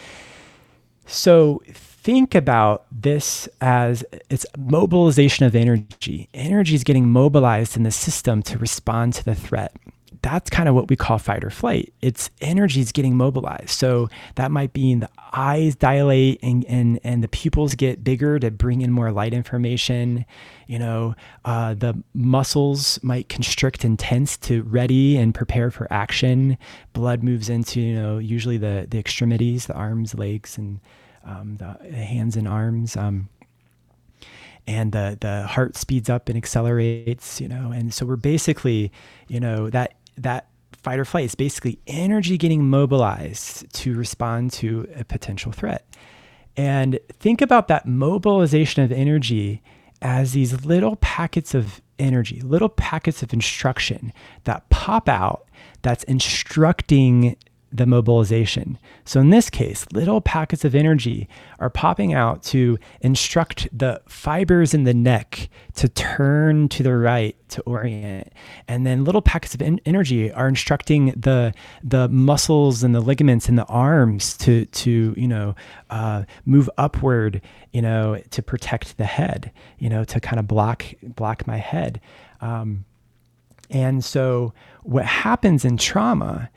so 1.11 1.61
think 1.67 2.33
about 2.33 2.85
this 2.91 3.47
as 3.59 4.03
it's 4.29 4.45
mobilization 4.57 5.45
of 5.45 5.55
energy. 5.55 6.29
Energy 6.33 6.73
is 6.73 6.83
getting 6.83 7.09
mobilized 7.09 7.75
in 7.75 7.83
the 7.83 7.91
system 7.91 8.41
to 8.43 8.57
respond 8.57 9.13
to 9.15 9.25
the 9.25 9.35
threat. 9.35 9.75
That's 10.21 10.49
kind 10.51 10.69
of 10.69 10.75
what 10.75 10.87
we 10.87 10.95
call 10.95 11.17
fight 11.17 11.43
or 11.43 11.49
flight. 11.49 11.93
It's 12.01 12.29
energy 12.41 12.79
is 12.79 12.91
getting 12.91 13.17
mobilized. 13.17 13.71
So 13.71 14.07
that 14.35 14.51
might 14.51 14.71
be 14.71 14.93
the 14.95 15.09
eyes 15.33 15.75
dilate 15.75 16.39
and, 16.43 16.63
and, 16.65 16.99
and 17.03 17.23
the 17.23 17.27
pupils 17.27 17.73
get 17.73 18.03
bigger 18.03 18.37
to 18.37 18.51
bring 18.51 18.81
in 18.81 18.91
more 18.91 19.11
light 19.11 19.33
information. 19.33 20.25
You 20.67 20.79
know, 20.79 21.15
uh, 21.43 21.73
the 21.73 22.01
muscles 22.13 22.99
might 23.01 23.29
constrict 23.29 23.83
and 23.83 23.97
tense 23.97 24.37
to 24.37 24.61
ready 24.63 25.17
and 25.17 25.33
prepare 25.33 25.71
for 25.71 25.91
action. 25.91 26.57
Blood 26.93 27.23
moves 27.23 27.49
into, 27.49 27.81
you 27.81 27.95
know, 27.95 28.19
usually 28.19 28.57
the, 28.57 28.85
the 28.89 28.99
extremities, 28.99 29.65
the 29.65 29.73
arms, 29.73 30.13
legs, 30.13 30.57
and 30.57 30.79
um, 31.25 31.57
the, 31.57 31.77
the, 31.81 31.97
hands 31.97 32.35
and 32.35 32.47
arms. 32.47 32.95
Um, 32.95 33.29
and 34.67 34.91
the 34.91 35.17
the 35.19 35.47
heart 35.47 35.75
speeds 35.75 36.07
up 36.07 36.29
and 36.29 36.37
accelerates, 36.37 37.41
you 37.41 37.47
know. 37.47 37.71
And 37.71 37.91
so 37.91 38.05
we're 38.05 38.15
basically, 38.15 38.91
you 39.27 39.39
know, 39.39 39.71
that 39.71 39.95
that 40.23 40.47
fight 40.81 40.99
or 40.99 41.05
flight 41.05 41.25
is 41.25 41.35
basically 41.35 41.79
energy 41.87 42.37
getting 42.37 42.67
mobilized 42.67 43.71
to 43.73 43.95
respond 43.95 44.51
to 44.51 44.87
a 44.95 45.03
potential 45.03 45.51
threat. 45.51 45.85
And 46.57 46.99
think 47.11 47.41
about 47.41 47.67
that 47.67 47.85
mobilization 47.85 48.83
of 48.83 48.91
energy 48.91 49.61
as 50.01 50.33
these 50.33 50.65
little 50.65 50.95
packets 50.97 51.53
of 51.53 51.81
energy, 51.99 52.41
little 52.41 52.69
packets 52.69 53.21
of 53.21 53.31
instruction 53.31 54.11
that 54.45 54.67
pop 54.69 55.07
out 55.07 55.45
that's 55.83 56.03
instructing 56.05 57.37
the 57.71 57.85
mobilization. 57.85 58.77
So 59.05 59.19
in 59.19 59.29
this 59.29 59.49
case, 59.49 59.85
little 59.93 60.19
packets 60.19 60.65
of 60.65 60.75
energy 60.75 61.29
are 61.59 61.69
popping 61.69 62.13
out 62.13 62.43
to 62.43 62.77
instruct 62.99 63.67
the 63.77 64.01
fibers 64.07 64.73
in 64.73 64.83
the 64.83 64.93
neck 64.93 65.49
to 65.75 65.87
turn 65.87 66.67
to 66.69 66.83
the 66.83 66.95
right 66.95 67.35
to 67.49 67.61
orient. 67.61 68.31
And 68.67 68.85
then 68.85 69.05
little 69.05 69.21
packets 69.21 69.55
of 69.55 69.61
en- 69.61 69.79
energy 69.85 70.31
are 70.31 70.47
instructing 70.47 71.13
the 71.15 71.53
the 71.83 72.09
muscles 72.09 72.83
and 72.83 72.93
the 72.93 73.01
ligaments 73.01 73.47
in 73.47 73.55
the 73.55 73.65
arms 73.65 74.37
to 74.39 74.65
to 74.65 75.13
you 75.17 75.27
know 75.27 75.55
uh, 75.89 76.23
move 76.45 76.69
upward, 76.77 77.41
you 77.71 77.81
know, 77.81 78.21
to 78.31 78.41
protect 78.41 78.97
the 78.97 79.05
head, 79.05 79.51
you 79.79 79.89
know, 79.89 80.03
to 80.03 80.19
kind 80.19 80.39
of 80.39 80.47
block 80.47 80.85
block 81.03 81.47
my 81.47 81.57
head. 81.57 82.01
Um, 82.41 82.85
and 83.69 84.03
so 84.03 84.53
what 84.83 85.05
happens 85.05 85.63
in 85.63 85.77
trauma 85.77 86.49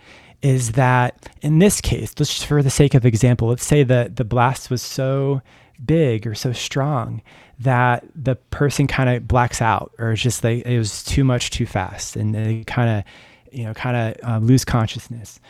is 0.44 0.72
that 0.72 1.30
in 1.40 1.58
this 1.58 1.80
case, 1.80 2.14
just 2.14 2.44
for 2.44 2.62
the 2.62 2.68
sake 2.68 2.94
of 2.94 3.06
example, 3.06 3.48
let's 3.48 3.64
say 3.64 3.82
that 3.82 4.16
the 4.16 4.24
blast 4.24 4.68
was 4.68 4.82
so 4.82 5.40
big 5.84 6.26
or 6.26 6.34
so 6.34 6.52
strong 6.52 7.22
that 7.58 8.04
the 8.14 8.36
person 8.36 8.86
kind 8.86 9.08
of 9.08 9.26
blacks 9.26 9.62
out 9.62 9.90
or 9.98 10.12
it's 10.12 10.20
just 10.20 10.44
like 10.44 10.64
it 10.66 10.76
was 10.76 11.02
too 11.02 11.24
much 11.24 11.50
too 11.50 11.64
fast 11.64 12.14
and 12.14 12.34
they 12.34 12.62
kind 12.64 12.90
of 12.90 13.04
you 13.52 13.64
know 13.64 13.72
kind 13.72 13.96
of 13.96 14.28
uh, 14.28 14.38
lose 14.38 14.66
consciousness. 14.66 15.40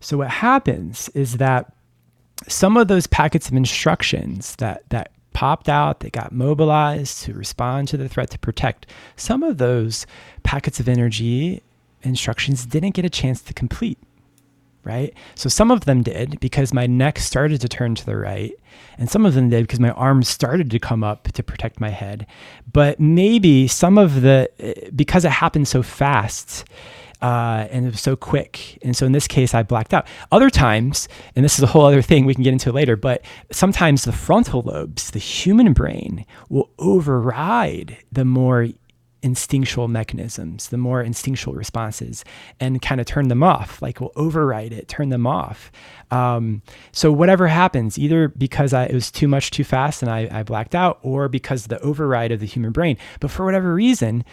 So 0.00 0.18
what 0.18 0.30
happens 0.30 1.08
is 1.10 1.36
that 1.36 1.72
some 2.48 2.76
of 2.76 2.88
those 2.88 3.06
packets 3.06 3.48
of 3.48 3.54
instructions 3.54 4.56
that 4.56 4.82
that 4.88 5.12
popped 5.32 5.68
out 5.68 6.00
they 6.00 6.10
got 6.10 6.32
mobilized 6.32 7.22
to 7.22 7.34
respond 7.34 7.86
to 7.86 7.96
the 7.96 8.08
threat 8.08 8.30
to 8.30 8.38
protect 8.40 8.86
some 9.14 9.44
of 9.44 9.58
those 9.58 10.06
packets 10.42 10.80
of 10.80 10.88
energy 10.88 11.62
instructions 12.02 12.66
didn't 12.66 12.94
get 12.94 13.04
a 13.04 13.10
chance 13.10 13.40
to 13.42 13.54
complete 13.54 13.96
right? 14.84 15.14
So 15.34 15.48
some 15.48 15.70
of 15.70 15.84
them 15.84 16.02
did 16.02 16.40
because 16.40 16.72
my 16.72 16.86
neck 16.86 17.18
started 17.18 17.60
to 17.60 17.68
turn 17.68 17.94
to 17.96 18.06
the 18.06 18.16
right, 18.16 18.52
and 18.98 19.10
some 19.10 19.26
of 19.26 19.34
them 19.34 19.48
did 19.48 19.62
because 19.62 19.80
my 19.80 19.90
arms 19.90 20.28
started 20.28 20.70
to 20.70 20.78
come 20.78 21.04
up 21.04 21.32
to 21.32 21.42
protect 21.42 21.80
my 21.80 21.90
head. 21.90 22.26
But 22.72 23.00
maybe 23.00 23.66
some 23.68 23.98
of 23.98 24.22
the, 24.22 24.50
eh, 24.58 24.90
because 24.94 25.24
it 25.24 25.30
happened 25.30 25.68
so 25.68 25.82
fast, 25.82 26.64
uh, 27.22 27.66
and 27.70 27.86
it 27.86 27.90
was 27.90 28.00
so 28.00 28.16
quick. 28.16 28.78
And 28.82 28.96
so 28.96 29.04
in 29.04 29.12
this 29.12 29.28
case, 29.28 29.54
I 29.54 29.62
blacked 29.62 29.92
out. 29.92 30.06
Other 30.32 30.50
times, 30.50 31.08
and 31.36 31.44
this 31.44 31.58
is 31.58 31.62
a 31.62 31.66
whole 31.66 31.84
other 31.84 32.02
thing 32.02 32.24
we 32.24 32.34
can 32.34 32.42
get 32.42 32.52
into 32.52 32.72
later, 32.72 32.96
but 32.96 33.22
sometimes 33.52 34.04
the 34.04 34.12
frontal 34.12 34.62
lobes, 34.62 35.10
the 35.10 35.18
human 35.18 35.72
brain, 35.72 36.24
will 36.48 36.70
override 36.78 37.98
the 38.10 38.24
more 38.24 38.68
instinctual 39.22 39.88
mechanisms, 39.88 40.68
the 40.68 40.78
more 40.78 41.02
instinctual 41.02 41.54
responses, 41.54 42.24
and 42.58 42.80
kind 42.80 43.00
of 43.00 43.06
turn 43.06 43.28
them 43.28 43.42
off. 43.42 43.80
Like 43.82 44.00
we'll 44.00 44.12
override 44.16 44.72
it, 44.72 44.88
turn 44.88 45.10
them 45.10 45.26
off. 45.26 45.70
Um, 46.10 46.62
so 46.92 47.12
whatever 47.12 47.48
happens, 47.48 47.98
either 47.98 48.28
because 48.28 48.72
I, 48.72 48.84
it 48.84 48.94
was 48.94 49.10
too 49.10 49.28
much 49.28 49.50
too 49.50 49.64
fast 49.64 50.02
and 50.02 50.10
I, 50.10 50.28
I 50.30 50.42
blacked 50.42 50.74
out, 50.74 50.98
or 51.02 51.28
because 51.28 51.66
the 51.66 51.80
override 51.80 52.32
of 52.32 52.40
the 52.40 52.46
human 52.46 52.72
brain. 52.72 52.96
But 53.20 53.30
for 53.30 53.44
whatever 53.44 53.74
reason, 53.74 54.24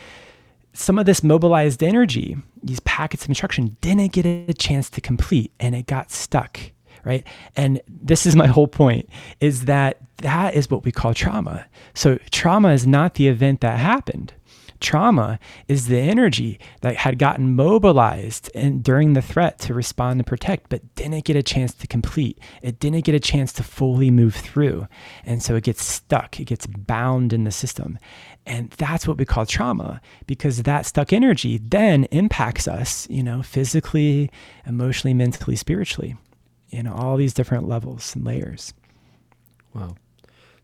some 0.74 1.00
of 1.00 1.06
this 1.06 1.24
mobilized 1.24 1.82
energy, 1.82 2.38
these 2.62 2.80
packets 2.82 3.24
of 3.24 3.30
instruction, 3.30 3.78
didn't 3.82 4.14
get 4.14 4.26
a 4.26 4.54
chance 4.54 4.90
to 4.92 5.02
complete, 5.02 5.52
and 5.60 5.76
it 5.76 5.88
got 5.88 6.12
stuck. 6.12 6.60
Right. 7.04 7.26
And 7.56 7.82
this 7.88 8.26
is 8.26 8.36
my 8.44 8.48
whole 8.48 8.68
point 8.68 9.10
is 9.40 9.66
that 9.66 9.98
that 10.18 10.56
is 10.56 10.70
what 10.70 10.84
we 10.84 10.92
call 10.92 11.14
trauma. 11.14 11.66
So 11.94 12.18
trauma 12.32 12.74
is 12.74 12.86
not 12.86 13.14
the 13.14 13.28
event 13.28 13.62
that 13.62 13.80
happened 13.80 14.34
Trauma 14.80 15.40
is 15.68 15.88
the 15.88 16.00
energy 16.00 16.60
that 16.82 16.96
had 16.96 17.20
gotten 17.20 17.56
mobilized 17.56 18.50
and 18.54 18.84
during 18.84 19.14
the 19.14 19.22
threat 19.22 19.60
to 19.60 19.74
respond 19.74 20.20
and 20.20 20.28
protect, 20.28 20.70
but 20.70 20.96
didn't 20.96 21.26
get 21.26 21.36
a 21.36 21.44
chance 21.44 21.74
to 21.76 21.88
complete. 21.88 22.40
It 22.62 22.80
didn't 22.80 23.06
get 23.06 23.16
a 23.16 23.20
chance 23.20 23.54
to 23.54 23.64
fully 23.64 24.12
move 24.12 24.36
through. 24.36 24.88
And 25.26 25.42
so 25.42 25.56
it 25.56 25.64
gets 25.64 25.84
stuck, 25.84 26.40
it 26.40 26.46
gets 26.46 26.68
bound 26.68 27.34
in 27.34 27.44
the 27.44 27.52
system. 27.52 27.98
And 28.46 28.70
that's 28.72 29.08
what 29.08 29.18
we 29.18 29.26
call 29.26 29.46
trauma 29.46 30.02
because 30.26 30.64
that 30.64 30.86
stuck 30.86 31.12
energy 31.12 31.58
then 31.58 32.06
impacts 32.06 32.68
us, 32.68 33.08
you 33.10 33.22
know, 33.24 33.44
physically, 33.44 34.32
emotionally, 34.66 35.14
mentally, 35.14 35.58
spiritually, 35.58 36.16
in 36.70 36.88
all 36.88 37.18
these 37.18 37.34
different 37.34 37.68
levels 37.68 38.16
and 38.16 38.24
layers. 38.26 38.74
Wow. 39.74 39.96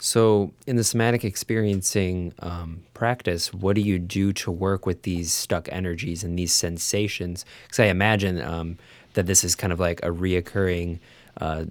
So, 0.06 0.52
in 0.68 0.76
the 0.76 0.84
somatic 0.84 1.24
experiencing 1.24 2.34
um, 2.40 2.84
practice, 2.94 3.54
what 3.54 3.76
do 3.76 3.82
you 3.82 3.98
do 3.98 4.34
to 4.34 4.52
work 4.52 4.86
with 4.86 5.04
these 5.04 5.32
stuck 5.32 5.70
energies 5.72 6.26
and 6.26 6.38
these 6.38 6.52
sensations? 6.52 7.46
Because 7.64 7.80
I 7.80 7.86
imagine 7.86 8.42
um, 8.42 8.78
that 9.14 9.28
this 9.28 9.46
is 9.46 9.56
kind 9.56 9.72
of 9.72 9.80
like 9.80 10.02
a 10.04 10.10
reoccurring 10.10 11.00
uh, 11.40 11.66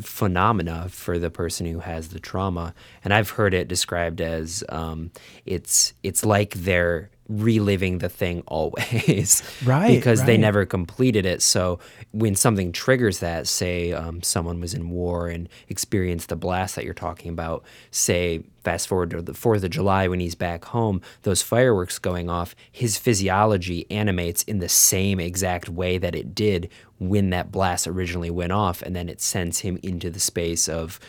phenomena 0.00 0.90
for 0.90 1.18
the 1.18 1.28
person 1.28 1.66
who 1.66 1.80
has 1.80 2.10
the 2.10 2.20
trauma, 2.20 2.72
and 3.02 3.12
I've 3.12 3.30
heard 3.30 3.52
it 3.52 3.66
described 3.66 4.20
as 4.20 4.62
um, 4.68 5.10
it's 5.44 5.92
it's 6.04 6.24
like 6.24 6.54
they're 6.54 7.10
reliving 7.40 7.98
the 7.98 8.08
thing 8.08 8.42
always 8.46 9.42
right 9.64 9.88
because 9.88 10.20
right. 10.20 10.26
they 10.26 10.36
never 10.36 10.66
completed 10.66 11.24
it 11.24 11.40
so 11.42 11.78
when 12.12 12.34
something 12.34 12.72
triggers 12.72 13.20
that 13.20 13.46
say 13.46 13.92
um, 13.92 14.22
someone 14.22 14.60
was 14.60 14.74
in 14.74 14.90
war 14.90 15.28
and 15.28 15.48
experienced 15.68 16.28
the 16.28 16.36
blast 16.36 16.76
that 16.76 16.84
you're 16.84 16.94
talking 16.94 17.30
about 17.30 17.64
say 17.90 18.42
fast 18.64 18.86
forward 18.86 19.10
to 19.10 19.22
the 19.22 19.32
4th 19.32 19.64
of 19.64 19.70
july 19.70 20.06
when 20.06 20.20
he's 20.20 20.34
back 20.34 20.64
home 20.66 21.00
those 21.22 21.42
fireworks 21.42 21.98
going 21.98 22.28
off 22.28 22.54
his 22.70 22.98
physiology 22.98 23.90
animates 23.90 24.42
in 24.44 24.58
the 24.58 24.68
same 24.68 25.18
exact 25.18 25.68
way 25.68 25.98
that 25.98 26.14
it 26.14 26.34
did 26.34 26.68
when 26.98 27.30
that 27.30 27.50
blast 27.50 27.86
originally 27.86 28.30
went 28.30 28.52
off 28.52 28.82
and 28.82 28.94
then 28.94 29.08
it 29.08 29.20
sends 29.20 29.60
him 29.60 29.78
into 29.82 30.10
the 30.10 30.20
space 30.20 30.68
of 30.68 31.00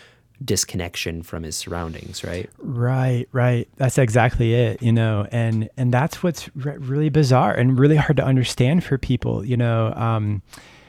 disconnection 0.43 1.23
from 1.23 1.43
his 1.43 1.55
surroundings 1.55 2.23
right? 2.23 2.49
Right 2.57 3.27
right. 3.31 3.67
That's 3.77 3.97
exactly 3.97 4.53
it 4.53 4.81
you 4.81 4.91
know 4.91 5.27
and 5.31 5.69
and 5.77 5.93
that's 5.93 6.23
what's 6.23 6.49
re- 6.55 6.77
really 6.77 7.09
bizarre 7.09 7.53
and 7.53 7.79
really 7.79 7.95
hard 7.95 8.17
to 8.17 8.23
understand 8.23 8.83
for 8.83 8.97
people 8.97 9.45
you 9.45 9.57
know 9.57 9.93
um, 9.95 10.41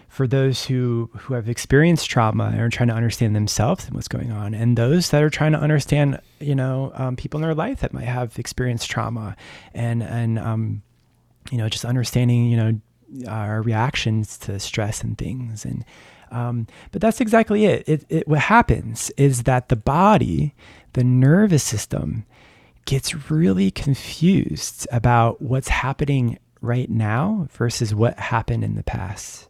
for 0.09 0.28
those 0.28 0.64
who 0.66 1.11
who 1.16 1.34
have 1.34 1.49
experienced 1.49 2.09
trauma 2.09 2.45
and 2.45 2.61
are 2.61 2.68
trying 2.68 2.88
to 2.88 2.95
understand 2.95 3.34
themselves 3.34 3.86
and 3.86 3.95
what's 3.95 4.07
going 4.07 4.30
on 4.30 4.55
and 4.55 4.78
those 4.78 5.11
that 5.11 5.22
are 5.22 5.30
trying 5.30 5.51
to 5.51 5.59
understand 5.59 6.20
you 6.38 6.55
know 6.55 6.92
um, 6.95 7.16
people 7.16 7.38
in 7.38 7.42
their 7.42 7.55
life 7.55 7.80
that 7.80 7.92
might 7.92 8.05
have 8.05 8.38
experienced 8.38 8.88
trauma 8.88 9.36
and 9.74 10.05
and 10.05 10.38
um, 10.38 10.82
you 11.51 11.59
know 11.59 11.68
just 11.68 11.84
understanding 11.84 12.47
you 12.47 12.57
know 12.57 12.80
our 13.28 13.61
reactions 13.62 14.38
to 14.38 14.59
stress 14.61 15.03
and 15.03 15.18
things 15.18 15.64
and 15.64 15.84
um, 16.35 16.66
but 16.91 17.01
that's 17.01 17.20
exactly 17.20 17.64
it. 17.64 17.89
It, 17.89 18.05
it. 18.09 18.28
What 18.28 18.41
happens 18.41 19.11
is 19.16 19.45
that 19.45 19.68
the 19.68 19.76
body, 19.76 20.53
the 20.95 21.05
nervous 21.05 21.62
system, 21.62 22.26
gets 22.87 23.30
really 23.30 23.70
confused 23.70 24.87
about 24.91 25.41
what's 25.41 25.68
happening 25.68 26.39
right 26.61 26.91
now 26.91 27.47
versus 27.53 27.95
what 27.95 28.18
happened 28.18 28.64
in 28.64 28.74
the 28.74 28.82
past. 28.82 29.49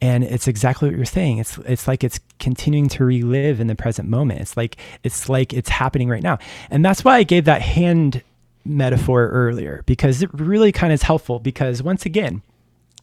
And 0.00 0.22
it's 0.22 0.46
exactly 0.46 0.88
what 0.88 0.96
you're 0.96 1.04
saying. 1.04 1.38
It's 1.38 1.58
it's 1.58 1.88
like 1.88 2.04
it's 2.04 2.20
continuing 2.38 2.88
to 2.90 3.04
relive 3.04 3.58
in 3.58 3.66
the 3.66 3.74
present 3.74 4.08
moment. 4.08 4.40
It's 4.40 4.56
like 4.56 4.76
it's 5.02 5.28
like 5.28 5.52
it's 5.52 5.68
happening 5.68 6.08
right 6.08 6.22
now. 6.22 6.38
And 6.70 6.84
that's 6.84 7.04
why 7.04 7.16
I 7.16 7.24
gave 7.24 7.46
that 7.46 7.62
hand 7.62 8.22
metaphor 8.64 9.28
earlier 9.30 9.82
because 9.86 10.22
it 10.22 10.30
really 10.32 10.70
kind 10.70 10.92
of 10.92 10.94
is 10.94 11.02
helpful 11.02 11.40
because 11.40 11.82
once 11.82 12.06
again, 12.06 12.42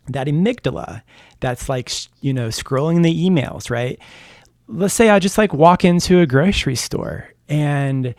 that 0.07 0.27
amygdala 0.27 1.01
that's 1.39 1.69
like 1.69 1.91
you 2.21 2.33
know 2.33 2.47
scrolling 2.49 3.03
the 3.03 3.29
emails 3.29 3.69
right 3.69 3.99
let's 4.67 4.93
say 4.93 5.09
i 5.09 5.19
just 5.19 5.37
like 5.37 5.53
walk 5.53 5.83
into 5.85 6.19
a 6.19 6.25
grocery 6.25 6.75
store 6.75 7.29
and 7.47 8.15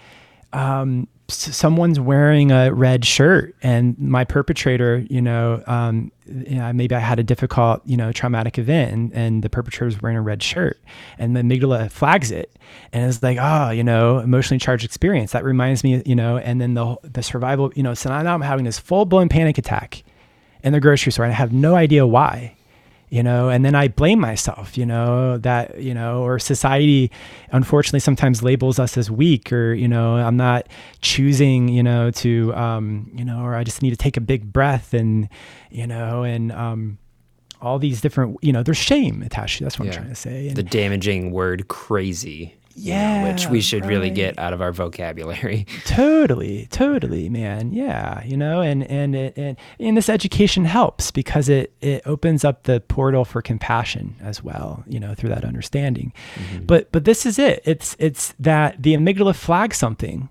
um, 0.52 1.08
someone's 1.28 1.98
wearing 1.98 2.52
a 2.52 2.72
red 2.72 3.04
shirt 3.04 3.54
and 3.62 3.98
my 3.98 4.24
perpetrator 4.24 5.04
you 5.10 5.20
know 5.20 5.62
um, 5.66 6.12
you 6.26 6.56
know, 6.56 6.72
maybe 6.72 6.94
I 6.94 6.98
had 6.98 7.18
a 7.18 7.22
difficult, 7.22 7.82
you 7.84 7.96
know, 7.96 8.12
traumatic 8.12 8.58
event 8.58 8.92
and, 8.92 9.12
and 9.12 9.42
the 9.42 9.48
perpetrator 9.48 9.84
was 9.84 10.02
wearing 10.02 10.16
a 10.16 10.22
red 10.22 10.42
shirt 10.42 10.80
and 11.18 11.36
the 11.36 11.40
amygdala 11.40 11.90
flags 11.90 12.30
it. 12.30 12.58
And 12.92 13.08
it's 13.08 13.22
like, 13.22 13.38
oh, 13.40 13.70
you 13.70 13.84
know, 13.84 14.18
emotionally 14.18 14.58
charged 14.58 14.84
experience. 14.84 15.32
That 15.32 15.44
reminds 15.44 15.84
me, 15.84 16.02
you 16.04 16.16
know, 16.16 16.38
and 16.38 16.60
then 16.60 16.74
the, 16.74 16.96
the 17.02 17.22
survival, 17.22 17.72
you 17.76 17.82
know, 17.82 17.94
so 17.94 18.10
now 18.10 18.34
I'm 18.34 18.40
having 18.40 18.64
this 18.64 18.78
full 18.78 19.04
blown 19.04 19.28
panic 19.28 19.58
attack 19.58 20.02
in 20.66 20.72
the 20.72 20.80
grocery 20.80 21.12
store 21.12 21.24
and 21.24 21.32
I 21.32 21.36
have 21.36 21.52
no 21.52 21.76
idea 21.76 22.06
why 22.06 22.56
you 23.08 23.22
know 23.22 23.48
and 23.48 23.64
then 23.64 23.74
i 23.74 23.86
blame 23.86 24.18
myself 24.18 24.76
you 24.76 24.84
know 24.84 25.38
that 25.38 25.80
you 25.80 25.94
know 25.94 26.22
or 26.22 26.38
society 26.38 27.10
unfortunately 27.52 28.00
sometimes 28.00 28.42
labels 28.42 28.80
us 28.80 28.98
as 28.98 29.08
weak 29.08 29.52
or 29.52 29.72
you 29.74 29.86
know 29.86 30.16
i'm 30.16 30.36
not 30.36 30.66
choosing 31.02 31.68
you 31.68 31.84
know 31.84 32.10
to 32.10 32.52
um 32.54 33.08
you 33.14 33.24
know 33.24 33.42
or 33.42 33.54
i 33.54 33.62
just 33.62 33.80
need 33.80 33.90
to 33.90 33.96
take 33.96 34.16
a 34.16 34.20
big 34.20 34.52
breath 34.52 34.92
and 34.92 35.28
you 35.70 35.86
know 35.86 36.24
and 36.24 36.50
um 36.50 36.98
all 37.62 37.78
these 37.78 38.00
different 38.00 38.36
you 38.42 38.52
know 38.52 38.64
there's 38.64 38.76
shame 38.76 39.22
attached 39.22 39.58
to 39.58 39.64
that's 39.64 39.78
what 39.78 39.86
yeah. 39.86 39.92
i'm 39.92 39.98
trying 39.98 40.08
to 40.08 40.14
say 40.16 40.48
and, 40.48 40.56
the 40.56 40.62
damaging 40.64 41.30
word 41.30 41.68
crazy 41.68 42.56
yeah 42.76 43.22
know, 43.24 43.32
which 43.32 43.48
we 43.48 43.60
should 43.60 43.82
right. 43.82 43.88
really 43.88 44.10
get 44.10 44.38
out 44.38 44.52
of 44.52 44.60
our 44.60 44.72
vocabulary 44.72 45.66
totally 45.84 46.68
totally 46.70 47.28
man 47.28 47.72
yeah 47.72 48.22
you 48.24 48.36
know 48.36 48.60
and 48.60 48.84
and 48.90 49.16
it, 49.16 49.36
and 49.36 49.56
and 49.80 49.96
this 49.96 50.08
education 50.08 50.64
helps 50.64 51.10
because 51.10 51.48
it 51.48 51.72
it 51.80 52.02
opens 52.06 52.44
up 52.44 52.64
the 52.64 52.80
portal 52.82 53.24
for 53.24 53.40
compassion 53.40 54.14
as 54.20 54.42
well 54.42 54.84
you 54.86 55.00
know 55.00 55.14
through 55.14 55.30
that 55.30 55.44
understanding 55.44 56.12
mm-hmm. 56.34 56.64
but 56.66 56.92
but 56.92 57.04
this 57.04 57.24
is 57.24 57.38
it 57.38 57.62
it's 57.64 57.96
it's 57.98 58.34
that 58.38 58.80
the 58.82 58.94
amygdala 58.94 59.34
flags 59.34 59.76
something 59.76 60.28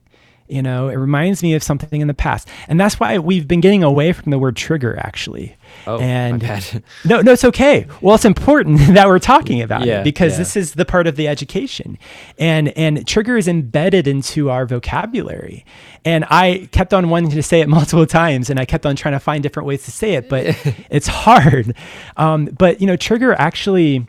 you 0.47 0.61
know, 0.61 0.89
it 0.89 0.95
reminds 0.95 1.41
me 1.41 1.55
of 1.55 1.63
something 1.63 2.01
in 2.01 2.07
the 2.07 2.13
past. 2.13 2.47
And 2.67 2.79
that's 2.79 2.99
why 2.99 3.17
we've 3.17 3.47
been 3.47 3.61
getting 3.61 3.83
away 3.83 4.13
from 4.13 4.29
the 4.29 4.37
word 4.37 4.55
trigger 4.55 4.97
actually. 4.99 5.55
Oh, 5.87 5.99
and 5.99 6.41
my 6.41 6.47
bad. 6.47 6.83
no, 7.05 7.21
no, 7.21 7.31
it's 7.31 7.43
okay. 7.43 7.87
Well, 8.01 8.15
it's 8.15 8.25
important 8.25 8.79
that 8.93 9.07
we're 9.07 9.19
talking 9.19 9.61
about 9.61 9.85
yeah, 9.85 10.01
it 10.01 10.03
because 10.03 10.33
yeah. 10.33 10.37
this 10.39 10.55
is 10.55 10.73
the 10.73 10.85
part 10.85 11.07
of 11.07 11.15
the 11.15 11.27
education. 11.27 11.97
And 12.37 12.69
and 12.77 13.07
trigger 13.07 13.37
is 13.37 13.47
embedded 13.47 14.07
into 14.07 14.51
our 14.51 14.65
vocabulary. 14.67 15.65
And 16.03 16.25
I 16.29 16.69
kept 16.71 16.93
on 16.93 17.09
wanting 17.09 17.31
to 17.31 17.43
say 17.43 17.61
it 17.61 17.69
multiple 17.69 18.05
times 18.05 18.49
and 18.51 18.59
I 18.59 18.65
kept 18.65 18.85
on 18.85 18.95
trying 18.95 19.13
to 19.13 19.19
find 19.19 19.41
different 19.41 19.65
ways 19.65 19.83
to 19.85 19.91
say 19.91 20.13
it, 20.13 20.29
but 20.29 20.45
it's 20.91 21.07
hard. 21.07 21.75
Um, 22.17 22.45
but 22.45 22.81
you 22.81 22.87
know, 22.87 22.95
trigger 22.95 23.33
actually 23.33 24.07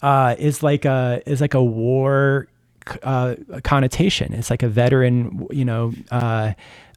uh, 0.00 0.36
is 0.38 0.62
like 0.62 0.86
a 0.86 1.22
is 1.26 1.40
like 1.42 1.54
a 1.54 1.62
war 1.62 2.48
uh, 3.02 3.36
connotation. 3.62 4.32
It's 4.32 4.50
like 4.50 4.62
a 4.62 4.68
veteran, 4.68 5.46
you 5.50 5.64
know, 5.64 5.92
uh, 6.10 6.52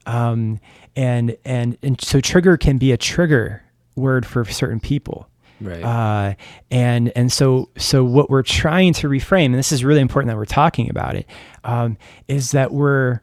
um, 0.06 0.60
and 0.96 1.36
and 1.44 1.76
and 1.82 2.00
so 2.00 2.20
trigger 2.20 2.56
can 2.56 2.78
be 2.78 2.92
a 2.92 2.96
trigger 2.96 3.62
word 3.96 4.26
for 4.26 4.44
certain 4.44 4.80
people. 4.80 5.28
Right. 5.60 5.82
Uh, 5.82 6.34
and 6.70 7.12
and 7.16 7.32
so 7.32 7.68
so 7.76 8.04
what 8.04 8.30
we're 8.30 8.42
trying 8.42 8.92
to 8.94 9.08
reframe, 9.08 9.46
and 9.46 9.54
this 9.56 9.72
is 9.72 9.84
really 9.84 10.00
important 10.00 10.28
that 10.28 10.36
we're 10.36 10.44
talking 10.44 10.88
about 10.88 11.16
it, 11.16 11.26
um, 11.64 11.96
is 12.28 12.52
that 12.52 12.72
we're 12.72 13.20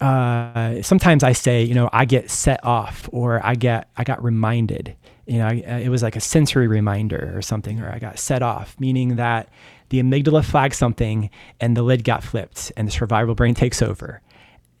uh, 0.00 0.82
sometimes 0.82 1.22
I 1.22 1.32
say, 1.32 1.62
you 1.62 1.74
know, 1.74 1.88
I 1.92 2.04
get 2.04 2.30
set 2.30 2.64
off, 2.64 3.08
or 3.12 3.44
I 3.44 3.54
get 3.54 3.88
I 3.96 4.04
got 4.04 4.22
reminded. 4.22 4.96
You 5.26 5.38
know, 5.38 5.46
I, 5.46 5.52
it 5.52 5.88
was 5.88 6.02
like 6.02 6.16
a 6.16 6.20
sensory 6.20 6.68
reminder 6.68 7.32
or 7.34 7.42
something, 7.42 7.80
or 7.80 7.90
I 7.90 7.98
got 7.98 8.18
set 8.18 8.42
off, 8.42 8.76
meaning 8.78 9.16
that 9.16 9.48
the 9.94 10.02
amygdala 10.02 10.44
flags 10.44 10.76
something 10.76 11.30
and 11.60 11.76
the 11.76 11.82
lid 11.82 12.02
got 12.02 12.24
flipped 12.24 12.72
and 12.76 12.88
the 12.88 12.92
survival 12.92 13.36
brain 13.36 13.54
takes 13.54 13.80
over. 13.80 14.20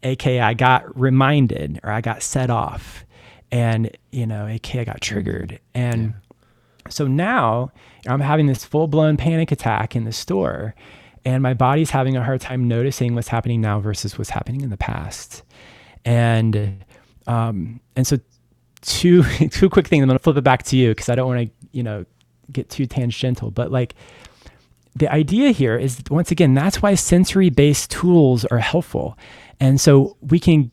AKA, 0.02 0.40
I 0.40 0.54
got 0.54 0.98
reminded 0.98 1.78
or 1.84 1.90
I 1.90 2.00
got 2.00 2.20
set 2.20 2.50
off 2.50 3.04
and, 3.52 3.96
you 4.10 4.26
know, 4.26 4.46
AKA, 4.48 4.80
I 4.80 4.84
got 4.84 5.00
triggered. 5.00 5.60
And 5.72 6.02
yeah. 6.02 6.90
so 6.90 7.06
now 7.06 7.70
I'm 8.08 8.18
having 8.18 8.46
this 8.46 8.64
full 8.64 8.88
blown 8.88 9.16
panic 9.16 9.52
attack 9.52 9.94
in 9.94 10.02
the 10.02 10.10
store 10.10 10.74
and 11.24 11.44
my 11.44 11.54
body's 11.54 11.90
having 11.90 12.16
a 12.16 12.24
hard 12.24 12.40
time 12.40 12.66
noticing 12.66 13.14
what's 13.14 13.28
happening 13.28 13.60
now 13.60 13.78
versus 13.78 14.18
what's 14.18 14.30
happening 14.30 14.62
in 14.62 14.70
the 14.70 14.76
past. 14.76 15.44
And, 16.04 16.84
um, 17.28 17.80
and 17.94 18.04
so 18.04 18.18
two, 18.80 19.22
two 19.50 19.70
quick 19.70 19.86
things. 19.86 20.02
I'm 20.02 20.08
going 20.08 20.18
to 20.18 20.22
flip 20.22 20.36
it 20.36 20.42
back 20.42 20.64
to 20.64 20.76
you 20.76 20.88
because 20.88 21.08
I 21.08 21.14
don't 21.14 21.28
want 21.28 21.46
to, 21.46 21.68
you 21.70 21.84
know, 21.84 22.04
get 22.50 22.68
too 22.68 22.86
tangential, 22.86 23.52
but 23.52 23.70
like, 23.70 23.94
the 24.96 25.12
idea 25.12 25.50
here 25.50 25.76
is 25.76 26.02
once 26.10 26.30
again, 26.30 26.54
that's 26.54 26.80
why 26.80 26.94
sensory 26.94 27.50
based 27.50 27.90
tools 27.90 28.44
are 28.46 28.58
helpful. 28.58 29.18
And 29.60 29.80
so 29.80 30.16
we 30.20 30.38
can 30.38 30.70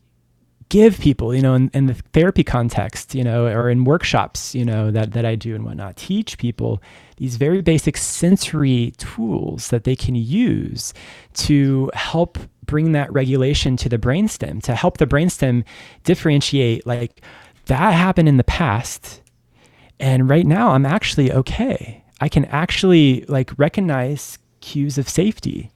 give 0.68 0.98
people, 1.00 1.34
you 1.34 1.42
know, 1.42 1.54
in, 1.54 1.70
in, 1.74 1.84
the 1.84 1.94
therapy 2.14 2.42
context, 2.42 3.14
you 3.14 3.22
know, 3.22 3.46
or 3.46 3.68
in 3.68 3.84
workshops, 3.84 4.54
you 4.54 4.64
know, 4.64 4.90
that, 4.90 5.12
that 5.12 5.26
I 5.26 5.34
do 5.34 5.54
and 5.54 5.64
whatnot, 5.64 5.96
teach 5.96 6.38
people 6.38 6.82
these 7.18 7.36
very 7.36 7.60
basic 7.60 7.98
sensory 7.98 8.92
tools 8.96 9.68
that 9.68 9.84
they 9.84 9.94
can 9.94 10.14
use 10.14 10.94
to 11.34 11.90
help 11.92 12.38
bring 12.64 12.92
that 12.92 13.12
regulation 13.12 13.76
to 13.76 13.90
the 13.90 13.98
brainstem, 13.98 14.62
to 14.62 14.74
help 14.74 14.96
the 14.96 15.06
brainstem 15.06 15.62
differentiate 16.04 16.86
like 16.86 17.20
that 17.66 17.92
happened 17.92 18.28
in 18.28 18.38
the 18.38 18.44
past. 18.44 19.20
And 20.00 20.30
right 20.30 20.46
now 20.46 20.70
I'm 20.70 20.86
actually 20.86 21.30
okay 21.32 22.01
I 22.22 22.28
can 22.28 22.44
actually 22.46 23.24
like 23.26 23.50
recognize 23.58 24.38
cues 24.60 24.96
of 24.96 25.08
safety. 25.08 25.72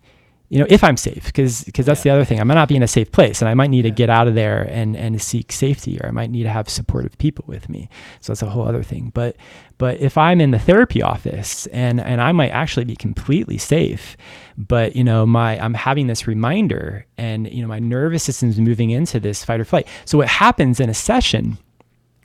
You 0.48 0.60
know, 0.60 0.66
if 0.68 0.84
I'm 0.84 0.96
safe, 0.96 1.24
because 1.24 1.64
because 1.64 1.86
that's 1.86 2.04
yeah. 2.04 2.12
the 2.12 2.18
other 2.18 2.24
thing. 2.24 2.38
I 2.38 2.44
might 2.44 2.54
not 2.54 2.68
be 2.68 2.76
in 2.76 2.84
a 2.84 2.86
safe 2.86 3.10
place, 3.10 3.42
and 3.42 3.48
I 3.48 3.54
might 3.54 3.68
need 3.68 3.84
yeah. 3.84 3.90
to 3.90 3.96
get 3.96 4.10
out 4.10 4.28
of 4.28 4.36
there 4.36 4.62
and 4.62 4.96
and 4.96 5.20
seek 5.20 5.50
safety, 5.50 5.98
or 6.00 6.06
I 6.06 6.12
might 6.12 6.30
need 6.30 6.44
to 6.44 6.48
have 6.48 6.68
supportive 6.68 7.18
people 7.18 7.44
with 7.48 7.68
me. 7.68 7.88
So 8.20 8.32
that's 8.32 8.42
a 8.42 8.50
whole 8.50 8.64
other 8.64 8.84
thing. 8.84 9.10
But 9.12 9.34
but 9.76 9.98
if 9.98 10.16
I'm 10.16 10.40
in 10.40 10.52
the 10.52 10.60
therapy 10.60 11.02
office 11.02 11.66
and 11.72 12.00
and 12.00 12.20
I 12.20 12.30
might 12.30 12.50
actually 12.50 12.84
be 12.84 12.94
completely 12.94 13.58
safe, 13.58 14.16
but 14.56 14.94
you 14.94 15.02
know 15.02 15.26
my 15.26 15.58
I'm 15.58 15.74
having 15.74 16.06
this 16.06 16.28
reminder, 16.28 17.06
and 17.18 17.52
you 17.52 17.60
know 17.60 17.66
my 17.66 17.80
nervous 17.80 18.22
system's 18.22 18.60
moving 18.60 18.90
into 18.90 19.18
this 19.18 19.44
fight 19.44 19.58
or 19.58 19.64
flight. 19.64 19.88
So 20.04 20.18
what 20.18 20.28
happens 20.28 20.78
in 20.78 20.88
a 20.88 20.94
session? 20.94 21.58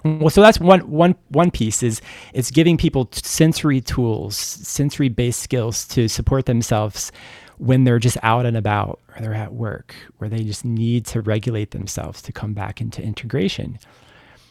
Well, 0.04 0.30
so 0.30 0.42
that's 0.42 0.60
one 0.60 0.82
one 0.82 1.16
one 1.30 1.52
piece 1.52 1.84
is 1.84 2.02
it's 2.34 2.50
giving 2.52 2.78
people 2.78 3.10
sensory 3.14 3.82
tools, 3.82 4.36
sensory 4.36 5.10
based 5.10 5.42
skills 5.42 5.88
to 5.90 6.08
support 6.08 6.46
themselves 6.46 7.12
when 7.58 7.84
they're 7.84 8.00
just 8.00 8.18
out 8.24 8.46
and 8.46 8.58
about 8.58 9.00
or 9.10 9.22
they're 9.22 9.36
at 9.36 9.54
work, 9.54 9.96
where 10.18 10.30
they 10.30 10.44
just 10.44 10.66
need 10.66 11.06
to 11.06 11.22
regulate 11.22 11.72
themselves 11.72 12.22
to 12.24 12.32
come 12.32 12.54
back 12.54 12.82
into 12.82 13.02
integration. 13.04 13.78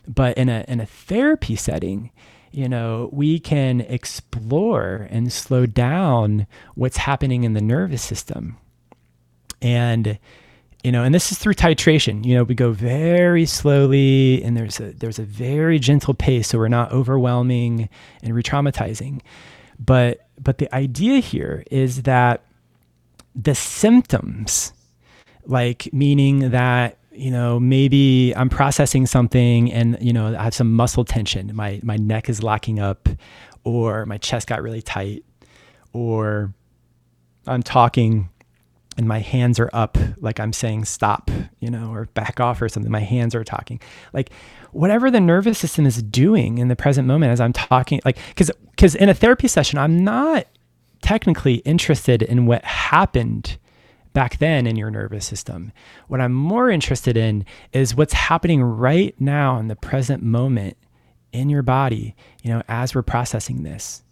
But 0.06 0.38
in 0.38 0.48
a 0.48 0.64
in 0.68 0.80
a 0.80 0.86
therapy 0.86 1.56
setting, 1.56 2.12
you 2.52 2.68
know, 2.68 3.08
we 3.12 3.40
can 3.40 3.80
explore 3.80 5.08
and 5.10 5.32
slow 5.32 5.66
down 5.66 6.46
what's 6.74 6.96
happening 6.98 7.44
in 7.44 7.54
the 7.54 7.60
nervous 7.60 8.02
system. 8.02 8.56
And 9.62 10.18
you 10.84 10.92
know 10.92 11.04
and 11.04 11.14
this 11.14 11.30
is 11.32 11.38
through 11.38 11.54
titration. 11.54 12.24
You 12.24 12.36
know 12.36 12.44
we 12.44 12.54
go 12.54 12.72
very 12.72 13.46
slowly 13.46 14.42
and 14.42 14.56
there's 14.56 14.80
a 14.80 14.92
there's 14.92 15.18
a 15.18 15.24
very 15.24 15.78
gentle 15.78 16.14
pace 16.14 16.48
so 16.48 16.58
we're 16.58 16.68
not 16.68 16.92
overwhelming 16.92 17.88
and 18.22 18.34
re-traumatizing. 18.34 19.20
But 19.78 20.26
but 20.38 20.58
the 20.58 20.74
idea 20.74 21.20
here 21.20 21.64
is 21.70 22.02
that 22.02 22.44
the 23.34 23.54
symptoms 23.54 24.72
like 25.46 25.88
meaning 25.92 26.50
that 26.50 26.98
you 27.12 27.30
know 27.30 27.60
maybe 27.60 28.32
i'm 28.36 28.48
processing 28.48 29.06
something 29.06 29.70
and 29.72 29.98
you 30.00 30.12
know 30.12 30.34
i 30.36 30.42
have 30.42 30.54
some 30.54 30.74
muscle 30.74 31.04
tension 31.04 31.50
my 31.54 31.80
my 31.82 31.96
neck 31.96 32.28
is 32.28 32.42
locking 32.42 32.78
up 32.78 33.08
or 33.64 34.06
my 34.06 34.16
chest 34.18 34.48
got 34.48 34.62
really 34.62 34.80
tight 34.80 35.24
or 35.92 36.52
i'm 37.46 37.62
talking 37.62 38.29
and 39.00 39.08
my 39.08 39.20
hands 39.20 39.58
are 39.58 39.70
up 39.72 39.96
like 40.18 40.38
I'm 40.38 40.52
saying 40.52 40.84
stop, 40.84 41.30
you 41.58 41.70
know, 41.70 41.90
or 41.90 42.04
back 42.12 42.38
off 42.38 42.60
or 42.60 42.68
something. 42.68 42.92
My 42.92 43.00
hands 43.00 43.34
are 43.34 43.42
talking. 43.42 43.80
Like 44.12 44.28
whatever 44.72 45.10
the 45.10 45.20
nervous 45.20 45.58
system 45.58 45.86
is 45.86 46.02
doing 46.02 46.58
in 46.58 46.68
the 46.68 46.76
present 46.76 47.08
moment 47.08 47.32
as 47.32 47.40
I'm 47.40 47.54
talking, 47.54 48.02
like 48.04 48.18
cuz 48.36 48.50
cuz 48.76 48.94
in 48.94 49.08
a 49.08 49.14
therapy 49.14 49.48
session 49.48 49.78
I'm 49.78 50.04
not 50.04 50.46
technically 51.00 51.54
interested 51.64 52.20
in 52.20 52.44
what 52.44 52.62
happened 52.62 53.56
back 54.12 54.36
then 54.36 54.66
in 54.66 54.76
your 54.76 54.90
nervous 54.90 55.24
system. 55.24 55.72
What 56.08 56.20
I'm 56.20 56.34
more 56.34 56.68
interested 56.68 57.16
in 57.16 57.46
is 57.72 57.94
what's 57.94 58.12
happening 58.12 58.62
right 58.62 59.18
now 59.18 59.56
in 59.56 59.68
the 59.68 59.76
present 59.76 60.22
moment 60.22 60.76
in 61.32 61.48
your 61.48 61.62
body, 61.62 62.14
you 62.42 62.50
know, 62.50 62.62
as 62.68 62.94
we're 62.94 63.00
processing 63.00 63.62
this. 63.62 64.02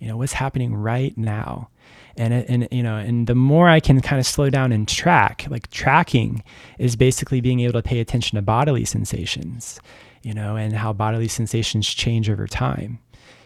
You 0.00 0.08
know, 0.08 0.16
what's 0.16 0.32
happening 0.32 0.74
right 0.74 1.16
now 1.16 1.68
and 2.16 2.32
and 2.32 2.68
you 2.70 2.82
know 2.82 2.96
and 2.96 3.26
the 3.26 3.34
more 3.34 3.68
i 3.68 3.80
can 3.80 4.00
kind 4.00 4.20
of 4.20 4.26
slow 4.26 4.50
down 4.50 4.72
and 4.72 4.88
track 4.88 5.46
like 5.48 5.70
tracking 5.70 6.42
is 6.78 6.96
basically 6.96 7.40
being 7.40 7.60
able 7.60 7.72
to 7.72 7.82
pay 7.82 8.00
attention 8.00 8.36
to 8.36 8.42
bodily 8.42 8.84
sensations 8.84 9.80
you 10.22 10.34
know 10.34 10.56
and 10.56 10.74
how 10.74 10.92
bodily 10.92 11.28
sensations 11.28 11.88
change 11.88 12.28
over 12.28 12.46
time 12.46 12.98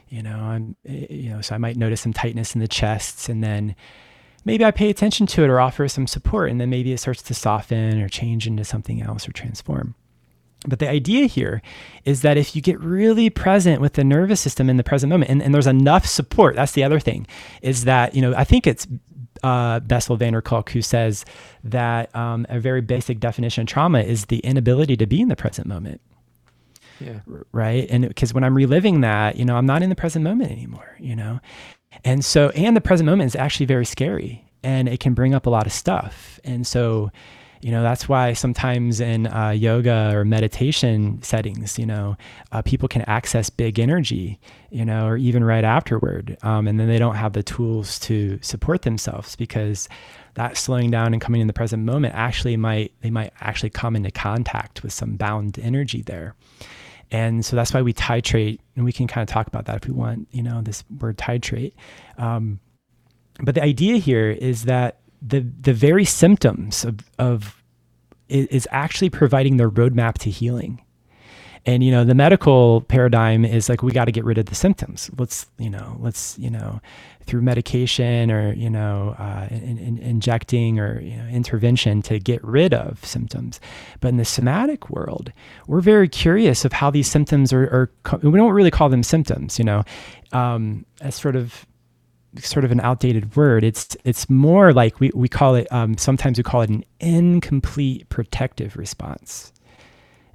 you 0.09 0.23
know 0.23 0.37
i'm 0.37 0.77
eh, 0.87 1.07
you 1.11 1.31
know 1.31 1.41
so 1.41 1.55
i 1.55 1.59
might 1.59 1.77
notice 1.77 2.01
some 2.01 2.13
tightness 2.13 2.55
in 2.55 2.61
the 2.61 2.69
chest 2.69 3.29
and 3.29 3.43
then 3.43 3.75
maybe 4.47 4.65
I 4.65 4.71
pay 4.71 4.89
attention 4.89 5.27
to 5.27 5.45
it 5.45 5.51
or 5.51 5.61
offer 5.61 5.87
some 5.89 6.07
support, 6.07 6.51
and 6.51 6.59
then 6.59 6.71
maybe 6.71 6.93
it 6.93 7.01
starts 7.01 7.21
to 7.21 7.35
soften 7.35 8.01
or 8.01 8.09
change 8.09 8.47
into 8.47 8.65
something 8.65 9.03
else 9.03 9.29
or 9.29 9.33
transform. 9.33 9.95
But 10.67 10.79
the 10.79 10.89
idea 10.89 11.27
here 11.27 11.63
is 12.05 12.23
that 12.23 12.37
if 12.37 12.57
you 12.57 12.63
get 12.63 12.81
really 12.81 13.31
present 13.31 13.81
with 13.81 13.95
the 13.95 14.05
nervous 14.05 14.41
system 14.41 14.69
in 14.69 14.77
the 14.77 14.85
present 14.85 15.11
moment, 15.11 15.31
and, 15.31 15.43
and 15.43 15.55
there's 15.55 15.67
enough 15.67 16.07
support, 16.07 16.57
that's 16.57 16.73
the 16.73 16.85
other 16.85 17.01
thing, 17.01 17.27
is 17.63 17.85
that, 17.85 18.15
you 18.15 18.23
know, 18.23 18.35
I 18.37 18.45
think 18.45 18.67
it's 18.67 18.87
uh, 19.43 19.81
Bessel 19.81 20.17
van 20.17 20.33
der 20.33 20.41
Kolk 20.41 20.71
who 20.71 20.83
says 20.83 21.25
that 21.65 22.15
um, 22.15 22.47
a 22.49 22.59
very 22.59 22.81
basic 22.81 23.21
definition 23.21 23.63
of 23.63 23.69
trauma 23.69 24.01
is 24.01 24.27
the 24.27 24.39
inability 24.39 24.97
to 24.97 25.07
be 25.07 25.21
in 25.21 25.29
the 25.29 25.37
present 25.37 25.67
moment. 25.67 26.01
Yeah. 27.01 27.21
Right. 27.53 27.87
And 27.91 28.09
because 28.09 28.33
when 28.33 28.43
I'm 28.43 28.55
reliving 28.55 29.03
that, 29.03 29.37
you 29.37 29.45
know, 29.45 29.57
I'm 29.57 29.67
not 29.67 29.83
in 29.83 29.91
the 29.91 29.97
present 29.97 30.25
moment 30.25 30.51
anymore, 30.51 30.97
you 30.99 31.15
know? 31.15 31.41
And 32.05 32.25
so, 32.25 32.49
and 32.51 32.77
the 32.77 32.81
present 32.81 33.07
moment 33.07 33.27
is 33.27 33.37
actually 33.37 33.67
very 33.67 33.85
scary 33.85 34.45
and 34.63 34.89
it 34.89 35.01
can 35.01 35.15
bring 35.15 35.35
up 35.35 35.47
a 35.47 35.51
lot 35.51 35.67
of 35.67 35.73
stuff. 35.73 36.41
And 36.43 36.67
so, 36.67 37.11
you 37.67 37.73
know 37.73 37.83
that's 37.83 38.09
why 38.09 38.33
sometimes 38.33 39.01
in 39.01 39.27
uh, 39.27 39.51
yoga 39.51 40.13
or 40.15 40.25
meditation 40.25 41.21
settings 41.23 41.79
you 41.81 41.87
know 41.87 42.17
uh, 42.53 42.63
people 42.63 42.87
can 42.89 43.03
access 43.03 43.51
big 43.51 43.81
energy 43.81 44.39
you 44.71 44.85
know 44.85 45.07
or 45.07 45.17
even 45.17 45.43
right 45.43 45.65
afterward 45.65 46.37
um, 46.43 46.69
and 46.69 46.79
then 46.79 46.87
they 46.87 46.99
don't 46.99 47.17
have 47.17 47.33
the 47.33 47.43
tools 47.43 47.99
to 47.99 48.39
support 48.41 48.83
themselves 48.83 49.35
because 49.35 49.89
that 50.37 50.57
slowing 50.57 50.91
down 50.91 51.13
and 51.13 51.21
coming 51.21 51.41
in 51.41 51.47
the 51.47 51.53
present 51.53 51.83
moment 51.83 52.15
actually 52.15 52.57
might 52.57 52.93
they 53.01 53.11
might 53.11 53.33
actually 53.41 53.71
come 53.71 53.97
into 53.97 54.11
contact 54.11 54.83
with 54.83 54.93
some 54.93 55.17
bound 55.17 55.59
energy 55.59 56.03
there. 56.03 56.37
And 57.11 57.45
so 57.45 57.57
that's 57.57 57.73
why 57.73 57.83
we 57.83 57.93
titrate 57.95 58.61
and 58.77 58.85
we 58.85 58.93
can 58.93 59.07
kind 59.07 59.23
of 59.23 59.33
talk 59.33 59.47
about 59.47 59.65
that 59.65 59.77
if 59.77 59.89
we 59.89 59.95
want 59.95 60.29
you 60.31 60.43
know 60.43 60.63
this 60.63 60.85
word 61.01 61.17
titrate. 61.19 61.73
Um, 62.19 62.61
but 63.41 63.55
the 63.55 63.63
idea 63.63 63.97
here 63.97 64.31
is 64.31 64.65
that 64.65 65.01
the 65.23 65.41
the 65.41 65.73
very 65.73 66.05
symptoms 66.05 66.85
of 66.85 66.99
of 67.19 67.63
is 68.29 68.67
actually 68.71 69.11
providing 69.11 69.57
the 69.57 69.71
roadmap 69.71 70.15
to 70.19 70.31
healing. 70.31 70.83
And 71.65 71.83
you 71.83 71.91
know, 71.91 72.05
the 72.05 72.15
medical 72.15 72.83
paradigm 72.83 73.45
is 73.45 73.69
like 73.69 73.83
we 73.83 73.91
got 73.91 74.05
to 74.05 74.13
get 74.13 74.25
rid 74.25 74.39
of 74.39 74.47
the 74.47 74.55
symptoms. 74.55 75.11
Let's 75.19 75.47
you 75.59 75.69
know, 75.69 75.97
let's 75.99 76.39
you 76.39 76.49
know, 76.49 76.81
through 77.23 77.43
medication 77.43 78.31
or 78.31 78.53
you 78.53 78.71
know, 78.71 79.17
uh, 79.19 79.49
in, 79.51 79.77
in 79.77 79.99
injecting 79.99 80.79
or 80.79 81.01
you 81.01 81.17
know, 81.17 81.27
intervention 81.27 82.03
to 82.03 82.21
get 82.21 82.43
rid 82.45 82.73
of 82.73 83.05
symptoms. 83.05 83.59
But 84.01 84.09
in 84.09 84.17
the 84.17 84.25
somatic 84.25 84.91
world, 84.91 85.33
we're 85.67 85.81
very 85.81 86.09
curious 86.09 86.65
of 86.65 86.73
how 86.73 86.91
these 86.91 87.11
symptoms 87.11 87.53
are. 87.53 87.91
are 88.07 88.19
we 88.23 88.39
don't 88.39 88.53
really 88.53 88.71
call 88.71 88.89
them 88.89 89.03
symptoms, 89.03 89.59
you 89.59 89.65
know, 89.65 89.83
um, 90.31 90.87
as 91.01 91.17
sort 91.17 91.35
of 91.35 91.67
sort 92.41 92.65
of 92.65 92.73
an 92.73 92.81
outdated 92.81 93.37
word. 93.37 93.65
It's 93.65 93.97
it's 94.05 94.29
more 94.31 94.73
like 94.73 95.01
we, 95.01 95.11
we 95.15 95.29
call 95.29 95.55
it 95.55 95.67
um, 95.73 95.97
sometimes 95.99 96.39
we 96.39 96.45
call 96.45 96.63
it 96.63 96.71
an 96.71 96.85
incomplete 97.01 98.09
protective 98.09 98.77
response. 98.77 99.53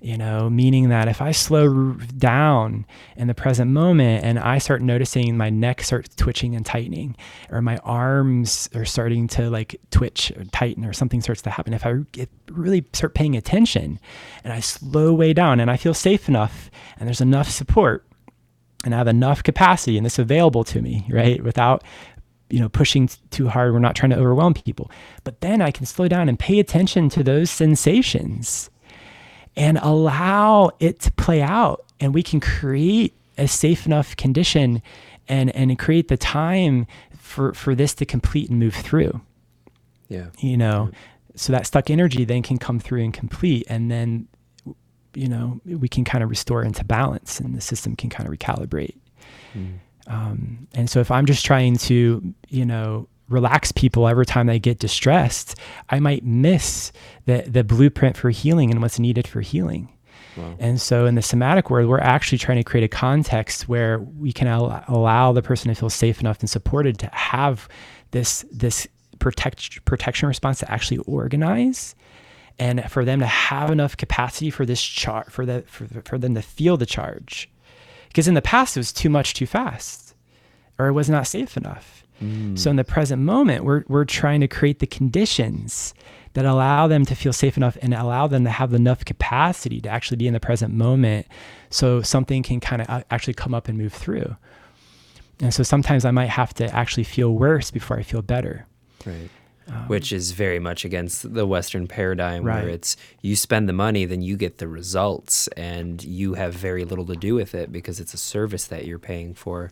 You 0.04 0.18
know, 0.18 0.50
meaning 0.50 0.90
that 0.90 1.08
if 1.08 1.22
I 1.22 1.32
slow 1.32 1.94
down 2.18 2.88
in 3.16 3.28
the 3.28 3.36
present 3.36 3.70
moment 3.70 4.26
and 4.26 4.40
I 4.40 4.58
start 4.58 4.82
noticing 4.82 5.38
my 5.38 5.52
neck 5.52 5.84
starts 5.84 6.16
twitching 6.16 6.56
and 6.56 6.66
tightening, 6.66 7.16
or 7.52 7.62
my 7.62 7.78
arms 7.84 8.68
are 8.74 8.84
starting 8.84 9.28
to 9.28 9.52
like 9.52 9.80
twitch 9.92 10.32
or 10.36 10.44
tighten, 10.46 10.86
or 10.86 10.94
something 10.94 11.22
starts 11.22 11.44
to 11.44 11.52
happen, 11.52 11.76
if 11.76 11.86
I 11.86 11.98
get, 12.14 12.30
really 12.50 12.84
start 12.94 13.14
paying 13.14 13.38
attention 13.38 14.00
and 14.44 14.52
I 14.52 14.60
slow 14.60 15.14
way 15.14 15.34
down 15.34 15.60
and 15.60 15.70
I 15.70 15.78
feel 15.78 15.94
safe 15.94 16.28
enough 16.28 16.72
and 16.98 17.08
there's 17.08 17.22
enough 17.22 17.52
support, 17.52 18.04
and 18.84 18.94
I 18.94 18.98
have 18.98 19.08
enough 19.08 19.44
capacity 19.44 19.98
and 19.98 20.06
this 20.06 20.20
available 20.20 20.64
to 20.66 20.82
me, 20.82 21.06
right? 21.10 21.44
Without 21.44 21.84
you 22.50 22.60
know 22.60 22.70
pushing 22.70 23.10
too 23.30 23.48
hard 23.48 23.72
we're 23.72 23.80
not 23.80 23.96
trying 23.96 24.10
to 24.12 24.18
overwhelm 24.18 24.54
people. 24.54 24.92
But 25.24 25.42
then 25.42 25.62
i 25.62 25.72
can 25.72 25.86
slow 25.86 26.08
down 26.08 26.30
and 26.30 26.38
pay 26.38 26.60
attention 26.60 27.10
to 27.10 27.24
those 27.24 27.50
sensations 27.50 28.70
and 29.56 29.78
allow 29.82 30.72
it 30.80 31.00
to 31.02 31.12
play 31.14 31.42
out 31.42 31.86
and 32.00 32.14
we 32.14 32.24
can 32.24 32.40
create 32.40 33.14
a 33.38 33.48
safe 33.48 33.86
enough 33.86 34.16
condition 34.18 34.82
and 35.28 35.56
and 35.56 35.78
create 35.80 36.10
the 36.10 36.18
time 36.18 36.88
for 37.18 37.54
for 37.54 37.74
this 37.74 37.94
to 37.96 38.06
complete 38.06 38.50
and 38.50 38.60
move 38.60 38.76
through. 38.76 39.22
Yeah. 40.10 40.28
You 40.40 40.58
know 40.58 40.92
so 41.36 41.54
that 41.54 41.66
stuck 41.66 41.90
energy 41.90 42.26
then 42.26 42.42
can 42.42 42.58
come 42.58 42.80
through 42.80 43.02
and 43.02 43.14
complete 43.14 43.66
and 43.70 43.90
then 43.90 44.28
you 45.14 45.28
know, 45.28 45.62
we 45.66 45.88
can 45.88 46.04
kind 46.04 46.24
of 46.24 46.30
restore 46.30 46.64
into 46.64 46.84
balance 46.84 47.40
and 47.40 47.56
the 47.56 47.62
system 47.62 47.96
can 47.96 48.10
kind 48.10 48.28
of 48.28 48.38
recalibrate. 48.38 48.96
Mm. 49.56 49.80
Um, 50.08 50.68
and 50.74 50.90
so 50.90 51.00
if 51.00 51.12
I'm 51.12 51.26
just 51.26 51.46
trying 51.46 51.78
to, 51.78 52.34
you 52.50 52.66
know, 52.66 53.08
relax 53.30 53.72
people 53.72 54.08
every 54.08 54.26
time 54.26 54.48
they 54.48 54.60
get 54.60 54.80
distressed, 54.80 55.58
I 55.90 56.00
might 56.00 56.24
miss 56.24 56.92
the, 57.26 57.44
the 57.48 57.64
blueprint 57.64 58.18
for 58.18 58.30
healing 58.30 58.72
and 58.72 58.82
what's 58.82 59.00
needed 59.00 59.28
for 59.28 59.42
healing. 59.42 59.90
Wow. 60.38 60.56
And 60.60 60.80
so 60.80 61.06
in 61.06 61.16
the 61.16 61.22
somatic 61.22 61.70
world, 61.70 61.90
we're 61.90 62.00
actually 62.00 62.38
trying 62.38 62.58
to 62.58 62.64
create 62.64 62.84
a 62.84 62.88
context 62.88 63.68
where 63.68 64.00
we 64.00 64.32
can 64.32 64.48
al- 64.48 64.84
allow 64.88 65.34
the 65.34 65.42
person 65.42 65.70
to 65.70 65.76
feel 65.76 65.90
safe 65.90 66.20
enough 66.22 66.40
and 66.40 66.50
supported 66.50 67.00
to 67.00 67.10
have 67.14 67.68
this, 68.12 68.46
this 68.52 68.88
protect, 69.20 69.84
protection 69.86 70.28
response 70.28 70.60
to 70.60 70.72
actually 70.72 71.00
organize 71.00 71.96
and 72.62 72.90
for 72.92 73.04
them 73.04 73.20
to 73.20 73.26
have 73.26 73.72
enough 73.72 73.98
capacity 73.98 74.52
for 74.52 74.68
this 74.68 74.82
charge 74.82 75.28
for 75.28 75.48
the 75.48 75.64
for, 75.64 75.88
for 76.06 76.18
them 76.20 76.36
to 76.36 76.42
feel 76.44 76.78
the 76.78 76.86
charge. 76.86 77.50
Because 78.08 78.28
in 78.28 78.36
the 78.36 78.42
past 78.42 78.78
it 78.78 78.80
was 78.80 78.94
too 78.94 79.10
much 79.10 79.34
too 79.34 79.48
fast 79.48 80.14
or 80.78 80.88
it 80.88 80.94
was 80.94 81.10
not 81.10 81.28
safe 81.28 81.58
enough. 81.58 81.98
Mm. 82.22 82.56
so 82.60 82.70
in 82.70 82.76
the 82.76 82.84
present 82.84 83.20
moment 83.20 83.66
we're, 83.66 83.84
we're 83.88 84.06
trying 84.06 84.42
to 84.42 84.48
create 84.48 84.78
the 84.78 84.86
conditions 84.86 85.96
that 86.34 86.46
allow 86.46 86.88
them 86.88 87.04
to 87.04 87.16
feel 87.16 87.34
safe 87.34 87.58
enough 87.58 87.80
and 87.82 87.96
allow 87.96 88.28
them 88.28 88.44
to 88.44 88.52
have 88.52 88.76
enough 88.76 89.04
capacity 89.04 89.82
to 89.82 89.90
actually 89.90 90.18
be 90.18 90.28
in 90.28 90.34
the 90.34 90.40
present 90.40 90.72
moment 90.72 91.26
so 91.72 92.04
something 92.04 92.44
can 92.44 92.60
kind 92.60 92.84
of 92.84 93.04
actually 93.10 93.34
come 93.34 93.56
up 93.56 93.68
and 93.68 93.76
move 93.76 93.92
through. 93.92 94.36
And 95.40 95.52
so 95.52 95.64
sometimes 95.64 96.06
i 96.06 96.12
might 96.12 96.30
have 96.30 96.54
to 96.56 96.66
actually 96.76 97.06
feel 97.06 97.34
worse 97.34 97.72
before 97.72 97.98
i 97.98 98.04
feel 98.04 98.22
better. 98.22 98.68
Right 99.04 99.32
um, 99.72 99.88
Which 99.88 100.12
is 100.12 100.32
very 100.32 100.60
much 100.60 100.84
against 100.84 101.34
the 101.34 101.46
Western 101.46 101.88
paradigm, 101.88 102.44
right. 102.44 102.64
where 102.64 102.70
it's 102.70 102.98
you 103.22 103.36
spend 103.36 103.70
the 103.70 103.74
money, 103.74 104.06
then 104.06 104.22
you 104.22 104.36
get 104.36 104.58
the 104.58 104.68
results, 104.68 105.48
and 105.50 106.04
you 106.04 106.34
have 106.34 106.54
very 106.54 106.84
little 106.84 107.06
to 107.06 107.16
do 107.16 107.36
with 107.36 107.56
it 107.56 107.72
because 107.72 108.00
it's 108.00 108.14
a 108.14 108.18
service 108.18 108.66
that 108.66 108.86
you're 108.86 109.00
paying 109.00 109.34
for. 109.34 109.72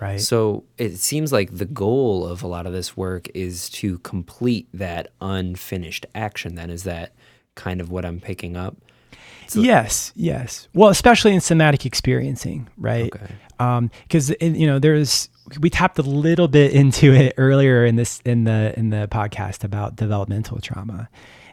Right. 0.00 0.20
So 0.20 0.64
it 0.78 0.98
seems 0.98 1.32
like 1.32 1.56
the 1.56 1.64
goal 1.64 2.26
of 2.26 2.42
a 2.42 2.46
lot 2.46 2.66
of 2.66 2.72
this 2.72 2.96
work 2.96 3.28
is 3.34 3.68
to 3.70 3.98
complete 3.98 4.68
that 4.74 5.08
unfinished 5.20 6.06
action. 6.14 6.54
Then 6.54 6.70
is 6.70 6.84
that 6.84 7.12
kind 7.54 7.80
of 7.80 7.90
what 7.90 8.04
I'm 8.04 8.20
picking 8.20 8.56
up? 8.56 8.76
So, 9.48 9.60
yes, 9.60 10.12
yes. 10.16 10.68
Well, 10.74 10.88
especially 10.88 11.32
in 11.32 11.40
somatic 11.40 11.86
experiencing, 11.86 12.68
right? 12.76 13.10
Because 13.10 14.30
okay. 14.32 14.46
um, 14.50 14.54
you 14.54 14.66
know, 14.66 14.78
there's 14.78 15.28
we 15.60 15.70
tapped 15.70 15.98
a 15.98 16.02
little 16.02 16.48
bit 16.48 16.72
into 16.72 17.12
it 17.14 17.34
earlier 17.36 17.84
in 17.84 17.96
this 17.96 18.20
in 18.24 18.44
the 18.44 18.74
in 18.76 18.90
the 18.90 19.08
podcast 19.10 19.64
about 19.64 19.96
developmental 19.96 20.60
trauma. 20.60 21.08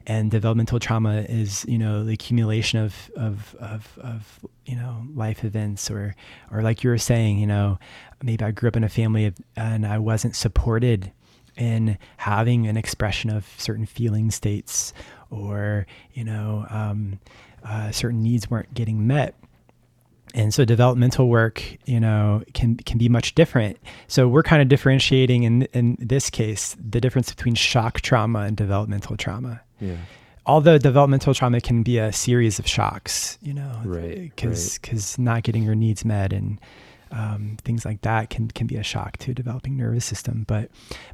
And 0.05 0.29
developmental 0.29 0.79
trauma 0.79 1.25
is 1.29 1.65
you 1.65 1.77
know 1.77 2.03
the 2.03 2.13
accumulation 2.13 2.79
of 2.79 3.09
of 3.15 3.55
of, 3.59 3.97
of 3.99 4.39
you 4.65 4.75
know 4.75 5.05
life 5.15 5.45
events 5.45 5.89
or 5.89 6.15
or 6.51 6.61
like 6.61 6.83
you 6.83 6.89
were 6.89 6.97
saying 6.97 7.39
you 7.39 7.47
know 7.47 7.79
maybe 8.21 8.43
i 8.43 8.51
grew 8.51 8.67
up 8.67 8.75
in 8.75 8.83
a 8.83 8.89
family 8.89 9.25
of, 9.25 9.35
and 9.55 9.85
i 9.85 9.97
wasn't 9.97 10.35
supported 10.35 11.11
in 11.55 11.97
having 12.17 12.67
an 12.67 12.75
expression 12.75 13.29
of 13.29 13.47
certain 13.57 13.85
feeling 13.85 14.31
states 14.31 14.93
or 15.29 15.85
you 16.13 16.23
know 16.23 16.65
um, 16.69 17.19
uh, 17.63 17.91
certain 17.91 18.21
needs 18.21 18.49
weren't 18.49 18.73
getting 18.73 19.07
met 19.07 19.35
and 20.33 20.53
so 20.53 20.65
developmental 20.65 21.29
work 21.29 21.63
you 21.85 21.99
know 21.99 22.43
can 22.53 22.77
can 22.77 22.97
be 22.97 23.09
much 23.09 23.35
different. 23.35 23.77
So 24.07 24.27
we're 24.27 24.43
kind 24.43 24.61
of 24.61 24.67
differentiating 24.67 25.43
in 25.43 25.63
in 25.73 25.97
this 25.99 26.29
case 26.29 26.75
the 26.79 26.99
difference 26.99 27.33
between 27.33 27.55
shock 27.55 28.01
trauma 28.01 28.39
and 28.39 28.57
developmental 28.57 29.17
trauma. 29.17 29.61
Yeah. 29.79 29.97
Although 30.45 30.77
developmental 30.77 31.33
trauma 31.33 31.61
can 31.61 31.83
be 31.83 31.97
a 31.97 32.11
series 32.11 32.59
of 32.59 32.67
shocks 32.67 33.37
you 33.41 33.53
know 33.53 33.81
right 33.85 34.31
because 34.35 34.77
because 34.79 35.17
right. 35.17 35.23
not 35.23 35.43
getting 35.43 35.63
your 35.63 35.75
needs 35.75 36.03
met 36.03 36.33
and 36.33 36.59
um, 37.11 37.57
things 37.63 37.85
like 37.85 38.01
that 38.01 38.29
can 38.29 38.49
can 38.49 38.67
be 38.67 38.75
a 38.75 38.83
shock 38.83 39.17
to 39.17 39.31
a 39.31 39.33
developing 39.33 39.77
nervous 39.77 40.03
system. 40.03 40.45
But 40.47 40.69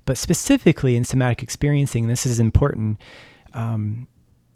but 0.05 0.17
specifically 0.17 0.95
in 0.95 1.03
somatic 1.03 1.43
experiencing 1.43 2.07
this 2.07 2.25
is 2.25 2.39
important 2.39 2.99
um, 3.53 4.07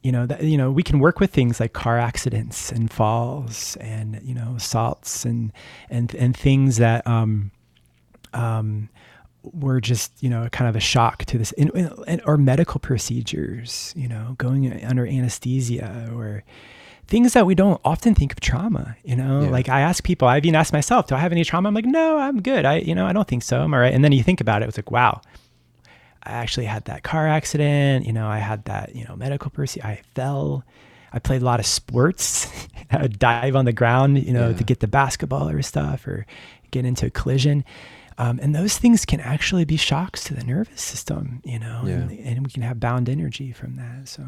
you 0.03 0.11
know 0.11 0.25
that 0.25 0.43
you 0.43 0.57
know 0.57 0.69
we 0.69 0.83
can 0.83 0.99
work 0.99 1.19
with 1.19 1.31
things 1.31 1.59
like 1.59 1.73
car 1.73 1.97
accidents 1.97 2.71
and 2.71 2.91
falls 2.91 3.77
and 3.77 4.19
you 4.21 4.35
know 4.35 4.53
assaults 4.57 5.25
and 5.25 5.51
and 5.89 6.13
and 6.15 6.37
things 6.37 6.77
that 6.77 7.07
um 7.07 7.51
um 8.33 8.89
were 9.41 9.81
just 9.81 10.11
you 10.21 10.29
know 10.29 10.47
kind 10.51 10.69
of 10.69 10.75
a 10.75 10.79
shock 10.79 11.25
to 11.25 11.37
this 11.37 11.51
in, 11.53 11.69
in, 12.05 12.21
or 12.25 12.37
medical 12.37 12.79
procedures 12.79 13.93
you 13.95 14.07
know 14.07 14.35
going 14.37 14.83
under 14.83 15.07
anesthesia 15.07 16.09
or 16.13 16.43
things 17.07 17.33
that 17.33 17.45
we 17.45 17.55
don't 17.55 17.79
often 17.83 18.15
think 18.15 18.31
of 18.31 18.39
trauma 18.39 18.95
you 19.03 19.15
know? 19.15 19.43
Yeah. 19.43 19.49
like 19.49 19.69
i 19.69 19.81
ask 19.81 20.03
people 20.03 20.27
i've 20.27 20.45
even 20.45 20.55
asked 20.55 20.73
myself 20.73 21.07
do 21.07 21.15
i 21.15 21.19
have 21.19 21.31
any 21.31 21.43
trauma? 21.45 21.69
I'm 21.69 21.75
like 21.75 21.85
no 21.85 22.17
i'm 22.17 22.41
good. 22.41 22.65
I 22.65 22.77
you 22.77 22.93
know 22.95 23.05
i 23.05 23.13
don't 23.13 23.27
think 23.27 23.43
so 23.43 23.61
i'm 23.61 23.73
all 23.73 23.79
right. 23.79 23.93
And 23.93 24.03
then 24.03 24.11
you 24.11 24.23
think 24.23 24.41
about 24.41 24.63
it 24.63 24.67
it's 24.67 24.77
like 24.77 24.91
wow 24.91 25.21
I 26.25 26.31
actually 26.31 26.65
had 26.65 26.85
that 26.85 27.03
car 27.03 27.27
accident. 27.27 28.05
You 28.05 28.13
know, 28.13 28.27
I 28.27 28.37
had 28.39 28.65
that, 28.65 28.95
you 28.95 29.05
know, 29.05 29.15
medical 29.15 29.49
person. 29.51 29.81
I 29.83 30.01
fell. 30.15 30.63
I 31.11 31.19
played 31.19 31.41
a 31.41 31.45
lot 31.45 31.59
of 31.59 31.65
sports. 31.65 32.47
I 32.91 33.01
would 33.01 33.19
dive 33.19 33.55
on 33.55 33.65
the 33.65 33.73
ground, 33.73 34.23
you 34.23 34.33
know, 34.33 34.49
Yeah. 34.49 34.57
to 34.57 34.63
get 34.63 34.79
the 34.79 34.87
basketball 34.87 35.49
or 35.49 35.61
stuff 35.61 36.07
or 36.07 36.25
get 36.71 36.85
into 36.85 37.05
a 37.07 37.09
collision. 37.09 37.63
Um, 38.17 38.39
and 38.41 38.53
those 38.55 38.77
things 38.77 39.05
can 39.05 39.19
actually 39.19 39.65
be 39.65 39.75
shocks 39.77 40.23
to 40.25 40.33
the 40.35 40.43
nervous 40.43 40.81
system, 40.81 41.41
you 41.43 41.57
know, 41.59 41.81
and, 41.85 42.11
and 42.11 42.45
we 42.45 42.51
can 42.51 42.61
have 42.61 42.79
bound 42.79 43.09
energy 43.09 43.51
from 43.51 43.75
that. 43.77 44.07
So, 44.07 44.23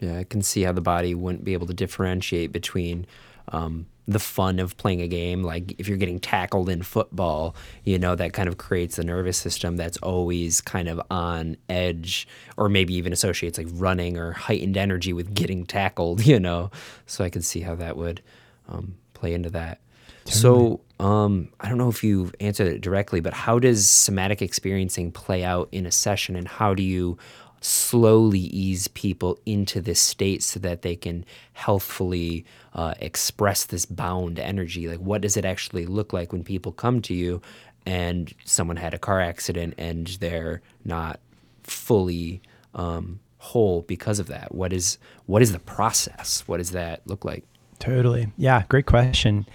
Yeah, 0.00 0.18
I 0.18 0.24
can 0.24 0.40
see 0.42 0.62
how 0.62 0.72
the 0.72 0.80
body 0.80 1.14
wouldn't 1.14 1.44
be 1.44 1.52
able 1.52 1.66
to 1.66 1.74
differentiate 1.74 2.52
between 2.52 3.06
um, 3.48 3.86
the 4.06 4.18
fun 4.18 4.58
of 4.58 4.76
playing 4.76 5.00
a 5.00 5.08
game. 5.08 5.42
Like 5.42 5.74
if 5.78 5.88
you're 5.88 5.98
getting 5.98 6.20
tackled 6.20 6.68
in 6.68 6.82
football, 6.82 7.54
you 7.84 7.98
know, 7.98 8.14
that 8.14 8.32
kind 8.32 8.48
of 8.48 8.58
creates 8.58 8.98
a 8.98 9.04
nervous 9.04 9.36
system 9.36 9.76
that's 9.76 9.96
always 9.98 10.60
kind 10.60 10.88
of 10.88 11.00
on 11.10 11.56
edge, 11.68 12.28
or 12.56 12.68
maybe 12.68 12.94
even 12.94 13.12
associates 13.12 13.58
like 13.58 13.68
running 13.72 14.18
or 14.18 14.32
heightened 14.32 14.76
energy 14.76 15.12
with 15.12 15.34
getting 15.34 15.64
tackled, 15.64 16.24
you 16.26 16.38
know. 16.38 16.70
So 17.06 17.24
I 17.24 17.30
can 17.30 17.42
see 17.42 17.60
how 17.60 17.74
that 17.76 17.96
would 17.96 18.20
um, 18.68 18.96
play 19.14 19.34
into 19.34 19.50
that. 19.50 19.80
So 20.26 20.80
um, 21.00 21.50
I 21.60 21.68
don't 21.68 21.76
know 21.76 21.90
if 21.90 22.02
you've 22.02 22.34
answered 22.40 22.68
it 22.68 22.80
directly, 22.80 23.20
but 23.20 23.34
how 23.34 23.58
does 23.58 23.88
somatic 23.88 24.40
experiencing 24.40 25.12
play 25.12 25.44
out 25.44 25.68
in 25.70 25.86
a 25.86 25.90
session, 25.90 26.34
and 26.36 26.48
how 26.48 26.72
do 26.72 26.82
you 26.82 27.18
slowly 27.64 28.40
ease 28.40 28.88
people 28.88 29.38
into 29.46 29.80
this 29.80 29.98
state 30.00 30.42
so 30.42 30.60
that 30.60 30.82
they 30.82 30.94
can 30.94 31.24
healthfully 31.54 32.44
uh, 32.74 32.94
express 33.00 33.64
this 33.64 33.86
bound 33.86 34.38
energy? 34.38 34.86
Like, 34.86 35.00
what 35.00 35.22
does 35.22 35.36
it 35.36 35.44
actually 35.44 35.86
look 35.86 36.12
like 36.12 36.32
when 36.32 36.44
people 36.44 36.72
come 36.72 37.00
to 37.02 37.14
you 37.14 37.40
and 37.86 38.32
someone 38.44 38.76
had 38.76 38.92
a 38.92 38.98
car 38.98 39.20
accident 39.20 39.74
and 39.78 40.08
they're 40.20 40.60
not 40.84 41.20
fully 41.62 42.42
um, 42.74 43.20
whole 43.38 43.80
because 43.82 44.18
of 44.18 44.26
that? 44.26 44.54
What 44.54 44.72
is 44.72 44.98
what 45.24 45.40
is 45.40 45.52
the 45.52 45.58
process? 45.58 46.44
What 46.46 46.58
does 46.58 46.72
that 46.72 47.00
look 47.06 47.24
like? 47.24 47.44
Totally. 47.78 48.30
Yeah, 48.36 48.64
great 48.68 48.86
question. 48.86 49.46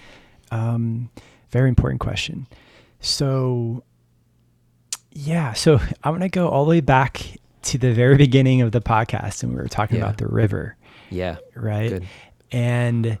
Um, 0.50 1.10
very 1.50 1.68
important 1.68 2.00
question. 2.00 2.48
So, 2.98 3.84
yeah, 5.12 5.52
so 5.52 5.80
I 6.02 6.10
want 6.10 6.22
to 6.22 6.28
go 6.28 6.48
all 6.48 6.64
the 6.64 6.70
way 6.70 6.80
back 6.80 7.39
to 7.62 7.78
the 7.78 7.92
very 7.92 8.16
beginning 8.26 8.60
of 8.62 8.72
the 8.72 8.80
podcast, 8.80 9.42
and 9.42 9.52
we 9.52 9.58
were 9.58 9.68
talking 9.68 9.96
Yeah. 9.98 10.04
about 10.04 10.18
the 10.18 10.26
river, 10.28 10.76
Yeah, 11.10 11.36
right? 11.54 11.88
good. 11.90 12.06
And 12.52 13.18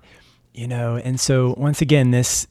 you 0.52 0.66
know, 0.66 0.96
and 0.96 1.18
so 1.20 1.54
once 1.56 1.80
again, 1.80 2.10
this 2.10 2.46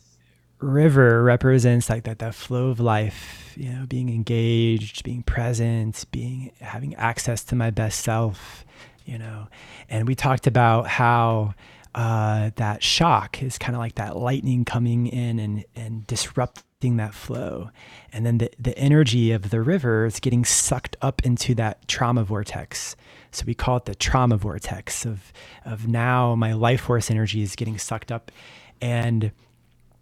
river 0.59 1.23
represents 1.23 1.89
like 1.89 2.03
that 2.03 2.19
that 2.19 2.35
flow 2.35 2.67
of 2.69 2.79
life. 2.79 3.53
You 3.57 3.69
know, 3.73 3.85
being 3.85 4.09
engaged, 4.09 5.03
being 5.03 5.23
present, 5.23 6.05
being 6.11 6.51
having 6.61 6.95
access 6.95 7.43
to 7.45 7.55
my 7.55 7.71
best 7.71 8.01
self. 8.01 8.63
You 9.05 9.17
know, 9.17 9.47
and 9.89 10.07
we 10.07 10.15
talked 10.15 10.47
about 10.47 10.87
how 10.87 11.55
uh, 11.95 12.51
that 12.55 12.83
shock 12.83 13.41
is 13.43 13.57
kind 13.57 13.75
of 13.75 13.79
like 13.79 13.95
that 13.95 14.15
lightning 14.15 14.63
coming 14.65 15.07
in 15.07 15.39
and 15.39 15.65
and 15.75 16.07
disrupting 16.07 16.63
that 16.79 17.13
flow, 17.13 17.71
and 18.13 18.25
then 18.25 18.37
the 18.37 18.49
the 18.57 18.77
energy 18.77 19.33
of 19.33 19.49
the 19.49 19.61
river 19.61 20.05
is 20.05 20.21
getting 20.21 20.45
sucked 20.45 20.95
up 21.01 21.21
into 21.25 21.53
that 21.53 21.85
trauma 21.89 22.23
vortex. 22.23 22.95
So 23.31 23.43
we 23.45 23.53
call 23.53 23.77
it 23.77 23.85
the 23.85 23.95
trauma 23.95 24.37
vortex 24.37 25.05
of 25.05 25.33
of 25.65 25.89
now 25.89 26.35
my 26.35 26.53
life 26.53 26.81
force 26.81 27.11
energy 27.11 27.41
is 27.41 27.57
getting 27.57 27.77
sucked 27.77 28.13
up, 28.13 28.31
and 28.79 29.33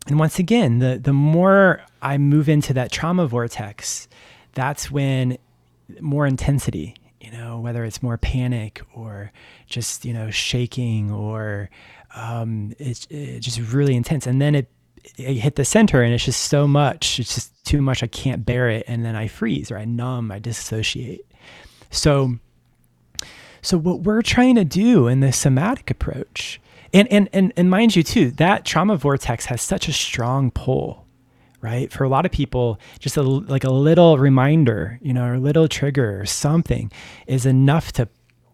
and 0.06 0.20
once 0.20 0.38
again, 0.38 0.78
the 0.78 1.00
the 1.02 1.14
more 1.14 1.82
I 2.00 2.20
move 2.20 2.48
into 2.48 2.74
that 2.74 2.92
trauma 2.92 3.26
vortex, 3.26 4.08
that's 4.54 4.92
when 4.92 5.40
more 6.00 6.28
intensity, 6.28 6.94
you 7.20 7.32
know, 7.32 7.60
whether 7.60 7.86
it's 7.86 8.04
more 8.04 8.20
panic 8.20 8.84
or 8.94 9.32
just 9.66 10.06
you 10.06 10.14
know 10.14 10.30
shaking 10.30 11.10
or 11.10 11.72
um, 12.16 12.76
it's, 12.78 13.08
it's 13.10 13.44
just 13.44 13.74
really 13.74 13.96
intense, 13.96 14.28
and 14.28 14.40
then 14.40 14.54
it, 14.54 14.70
it 15.18 15.36
hit 15.36 15.56
the 15.56 15.66
center 15.66 16.02
and 16.02 16.14
it's 16.14 16.26
just 16.26 16.44
so 16.44 16.68
much, 16.68 17.20
it's 17.20 17.36
just 17.36 17.66
too 17.66 17.82
much. 17.82 18.04
I 18.04 18.08
can't 18.08 18.46
bear 18.46 18.70
it, 18.70 18.86
and 18.88 19.04
then 19.04 19.16
I 19.16 19.28
freeze 19.28 19.72
or 19.72 19.78
I 19.78 19.86
numb, 19.86 20.32
I 20.32 20.40
dissociate. 20.40 21.26
So 21.90 22.38
so 23.62 23.78
what 23.78 24.02
we're 24.02 24.22
trying 24.22 24.56
to 24.56 24.64
do 24.64 25.08
in 25.08 25.20
this 25.20 25.38
somatic 25.38 25.90
approach, 25.90 26.62
and 26.94 27.08
and 27.12 27.28
and, 27.34 27.52
and 27.58 27.70
mind 27.70 27.96
you 27.96 28.04
too, 28.04 28.32
that 28.32 28.66
trauma 28.66 28.96
vortex 28.96 29.46
has 29.48 29.62
such 29.62 29.88
a 29.88 29.94
strong 29.94 30.52
pull, 30.52 31.06
right? 31.62 31.92
For 31.92 32.04
a 32.04 32.10
lot 32.10 32.26
of 32.26 32.32
people, 32.32 32.80
just 33.00 33.18
a, 33.18 33.22
like 33.22 33.64
a 33.64 33.72
little 33.72 34.18
reminder, 34.18 35.00
you 35.02 35.14
know, 35.14 35.26
or 35.26 35.34
a 35.34 35.40
little 35.40 35.68
trigger 35.68 36.22
or 36.22 36.26
something 36.26 36.92
is 37.26 37.46
enough 37.46 37.92
to, 37.94 38.08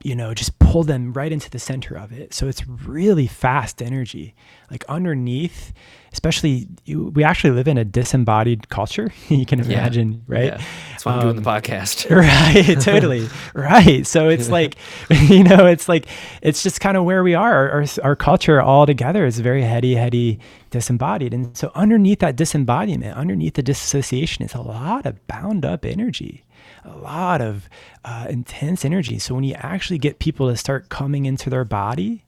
you 0.03 0.15
know, 0.15 0.33
just 0.33 0.57
pull 0.59 0.83
them 0.83 1.13
right 1.13 1.31
into 1.31 1.49
the 1.49 1.59
center 1.59 1.95
of 1.95 2.11
it. 2.11 2.33
So 2.33 2.47
it's 2.47 2.67
really 2.67 3.25
fast 3.27 3.81
energy. 3.81 4.35
Like 4.69 4.83
underneath, 4.89 5.71
especially 6.11 6.67
you, 6.83 7.05
we 7.15 7.23
actually 7.23 7.51
live 7.51 7.67
in 7.67 7.77
a 7.77 7.85
disembodied 7.85 8.69
culture. 8.69 9.11
you 9.29 9.45
can 9.45 9.59
Yeah. 9.59 9.65
imagine, 9.79 10.23
right? 10.27 10.45
Yeah. 10.45 10.61
That's 10.91 11.05
why 11.05 11.13
I'm 11.13 11.21
doing 11.21 11.35
the 11.41 11.49
Um, 11.49 11.61
podcast. 11.61 12.09
right 12.15 12.79
totally 12.81 13.27
right 13.53 14.05
so 14.05 14.29
it's 14.29 14.49
like 14.49 14.75
you 15.09 15.43
know 15.43 15.65
it's 15.65 15.87
like 15.89 16.07
it's 16.41 16.63
just 16.63 16.79
kind 16.81 16.97
of 16.97 17.03
where 17.05 17.23
we 17.23 17.33
are 17.35 17.53
our, 17.69 17.71
our, 17.81 17.85
our 18.03 18.15
culture 18.15 18.61
all 18.61 18.85
together 18.85 19.25
is 19.25 19.39
very 19.39 19.63
heady 19.63 19.95
heady 19.95 20.39
disembodied 20.69 21.33
and 21.33 21.55
so 21.57 21.71
underneath 21.75 22.19
that 22.19 22.35
disembodiment 22.35 23.15
underneath 23.17 23.53
the 23.55 23.63
disassociation 23.63 24.43
is 24.45 24.53
a 24.53 24.61
lot 24.61 25.05
of 25.05 25.25
bound 25.27 25.65
up 25.65 25.85
energy 25.85 26.43
a 26.85 26.97
lot 26.97 27.41
of 27.41 27.69
uh, 28.05 28.27
intense 28.29 28.83
energy 28.85 29.19
so 29.19 29.35
when 29.35 29.43
you 29.43 29.55
actually 29.57 29.97
get 29.97 30.19
people 30.19 30.49
to 30.49 30.57
start 30.57 30.89
coming 30.89 31.25
into 31.25 31.49
their 31.49 31.65
body 31.65 32.23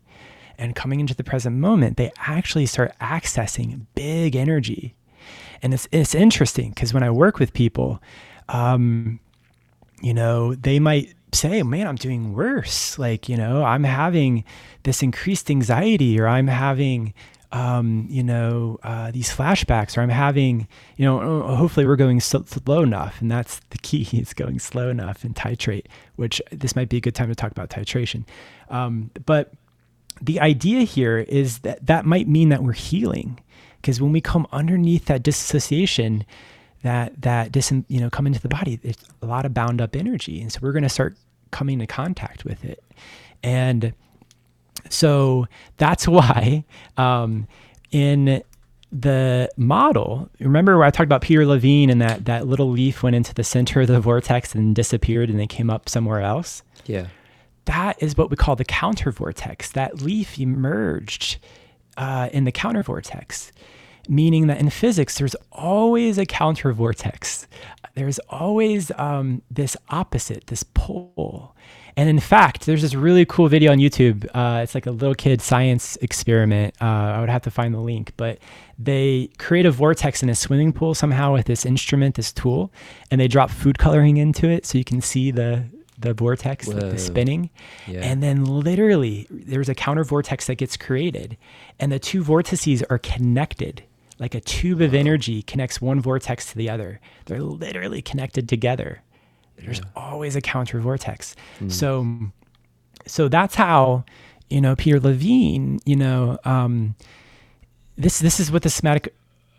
and 0.58 0.76
coming 0.76 1.00
into 1.00 1.14
the 1.14 1.24
present 1.24 1.56
moment 1.56 1.98
they 1.98 2.12
actually 2.18 2.66
start 2.66 2.94
accessing 3.00 3.86
big 3.96 4.36
energy 4.36 4.96
and 5.62 5.74
it's 5.74 5.88
it's 5.92 6.16
interesting 6.16 6.70
because 6.70 6.94
when 6.94 7.04
I 7.04 7.10
work 7.10 7.40
with 7.40 7.54
people, 7.54 8.02
um, 8.50 9.20
you 10.02 10.14
know, 10.14 10.54
they 10.56 10.80
might 10.80 11.14
say, 11.32 11.64
"Man, 11.64 11.88
I'm 11.88 11.96
doing 11.96 12.34
worse. 12.34 13.00
Like, 13.00 13.28
you 13.30 13.38
know, 13.38 13.64
I'm 13.64 13.84
having 13.84 14.44
this 14.84 15.02
increased 15.02 15.50
anxiety, 15.50 16.20
or 16.20 16.28
I'm 16.28 16.48
having." 16.48 17.14
Um, 17.56 18.06
you 18.10 18.22
know, 18.22 18.80
uh, 18.84 19.12
these 19.12 19.30
flashbacks, 19.30 19.98
or 19.98 20.02
I'm 20.02 20.10
having, 20.10 20.68
you 20.98 21.06
know, 21.06 21.22
oh, 21.22 21.56
hopefully 21.56 21.86
we're 21.86 21.96
going 21.96 22.20
so, 22.20 22.44
slow 22.44 22.82
enough. 22.82 23.22
And 23.22 23.32
that's 23.32 23.62
the 23.70 23.78
key 23.78 24.02
is 24.14 24.34
going 24.34 24.60
slow 24.60 24.90
enough 24.90 25.24
and 25.24 25.34
titrate, 25.34 25.86
which 26.18 26.42
this 26.52 26.76
might 26.76 26.90
be 26.90 26.98
a 26.98 27.02
good 27.02 27.16
time 27.16 27.30
to 27.30 27.36
talk 27.36 27.52
about 27.52 27.70
titration. 27.70 28.26
Um, 28.70 29.10
but 29.26 29.54
the 30.22 30.42
idea 30.42 30.82
here 30.82 31.20
is 31.20 31.60
that 31.60 31.86
that 31.86 32.06
might 32.06 32.28
mean 32.28 32.50
that 32.50 32.62
we're 32.62 32.74
healing 32.74 33.40
because 33.82 34.02
when 34.02 34.12
we 34.12 34.22
come 34.22 34.48
underneath 34.52 35.06
that 35.06 35.24
disassociation 35.24 36.26
that 36.84 37.20
that 37.22 37.52
dis 37.52 37.72
you 37.88 38.00
know 38.00 38.10
come 38.10 38.26
into 38.26 38.40
the 38.40 38.48
body 38.48 38.78
there's 38.78 38.98
a 39.22 39.26
lot 39.26 39.46
of 39.46 39.54
bound 39.54 39.82
up 39.82 39.96
energy 39.96 40.42
and 40.42 40.52
so 40.52 40.60
we're 40.62 40.72
going 40.72 40.84
to 40.84 40.90
start 40.90 41.18
coming 41.52 41.74
into 41.74 41.88
contact 41.88 42.46
with 42.46 42.64
it 42.64 42.84
and 43.44 43.94
so 44.90 45.46
that's 45.78 46.08
why 46.08 46.64
um, 46.98 47.48
in 47.92 48.44
the 48.92 49.50
model 49.58 50.30
remember 50.40 50.78
where 50.78 50.86
i 50.86 50.90
talked 50.90 51.06
about 51.08 51.22
peter 51.22 51.46
levine 51.46 51.90
and 51.90 52.02
that 52.02 52.26
that 52.26 52.48
little 52.48 52.70
leaf 52.70 53.04
went 53.04 53.16
into 53.16 53.34
the 53.34 53.44
center 53.44 53.82
of 53.82 53.88
the 53.88 54.00
vortex 54.00 54.56
and 54.56 54.74
disappeared 54.76 55.30
and 55.30 55.38
then 55.40 55.48
came 55.48 55.70
up 55.70 55.90
somewhere 55.90 56.22
else 56.22 56.64
Yeah. 56.86 57.08
that 57.66 58.02
is 58.02 58.16
what 58.16 58.30
we 58.30 58.36
call 58.38 58.56
the 58.56 58.64
counter 58.64 59.12
vortex. 59.12 59.72
That 59.72 60.02
leaf 60.02 60.40
emerged 60.40 61.40
uh, 61.98 62.30
in 62.32 62.44
the 62.44 62.52
counter 62.52 62.84
vortex, 62.84 63.52
meaning 64.08 64.46
that 64.48 64.60
in 64.60 64.70
physics, 64.70 65.18
there's 65.18 65.36
always 65.52 66.18
a 66.20 66.26
counter 66.26 66.72
vortex. 66.74 67.48
There's 67.96 68.20
always 68.30 68.92
um, 68.98 69.42
this 69.50 69.76
opposite, 69.90 70.48
this 70.48 70.64
pole. 70.76 71.55
And 71.98 72.10
in 72.10 72.20
fact, 72.20 72.66
there's 72.66 72.82
this 72.82 72.94
really 72.94 73.26
cool 73.26 73.48
video 73.48 73.72
on 73.72 73.78
YouTube. 73.78 74.26
Uh, 74.34 74.62
it's 74.62 74.76
like 74.76 74.86
a 74.86 74.92
little 74.92 75.16
kid 75.16 75.42
science 75.42 75.96
experiment. 75.98 76.76
Uh, 76.82 76.86
I 76.86 77.20
would 77.22 77.30
have 77.30 77.44
to 77.44 77.52
find 77.52 77.74
the 77.74 77.80
link, 77.80 78.12
but 78.18 78.40
they 78.78 79.30
create 79.38 79.66
a 79.66 79.72
vortex 79.72 80.22
in 80.22 80.30
a 80.30 80.36
swimming 80.36 80.74
pool 80.74 80.94
somehow 80.94 81.34
with 81.34 81.46
this 81.46 81.66
instrument, 81.66 82.16
this 82.16 82.34
tool, 82.34 82.72
and 83.12 83.22
they 83.22 83.30
drop 83.30 83.50
food 83.50 83.78
coloring 83.78 84.18
into 84.18 84.50
it 84.50 84.66
so 84.66 84.78
you 84.78 84.84
can 84.84 85.02
see 85.02 85.32
the 85.32 85.66
the 85.98 86.14
vortex, 86.14 86.68
Whoa. 86.68 86.92
the 86.92 86.98
spinning. 86.98 87.50
Yeah. 87.88 88.02
And 88.02 88.22
then 88.22 88.44
literally 88.44 89.28
there's 89.30 89.70
a 89.70 89.76
counter 89.76 90.04
vortex 90.04 90.48
that 90.48 90.56
gets 90.56 90.76
created 90.76 91.38
and 91.80 91.90
the 91.90 92.00
two 92.00 92.22
vortices 92.22 92.84
are 92.90 92.98
connected. 92.98 93.84
Like 94.20 94.36
a 94.36 94.42
tube 94.42 94.82
of 94.82 94.94
energy 94.94 95.42
connects 95.42 95.82
one 95.82 96.02
vortex 96.02 96.52
to 96.52 96.58
the 96.58 96.70
other. 96.70 97.00
They're 97.26 97.42
literally 97.42 98.02
connected 98.02 98.48
together. 98.48 99.04
There's 99.58 99.82
always 99.96 100.36
a 100.36 100.42
counter 100.42 100.80
vortex. 100.80 101.36
So 101.70 102.08
so 103.08 103.28
that's 103.28 103.56
how, 103.56 104.04
you 104.50 104.62
know, 104.62 104.76
Peter 104.76 105.00
Levine, 105.00 105.80
you 105.86 105.96
know, 105.96 106.38
um, 106.46 106.96
this 107.98 108.20
this 108.20 108.40
is 108.40 108.52
what 108.52 108.64
the 108.64 108.70
somatic 108.70 109.14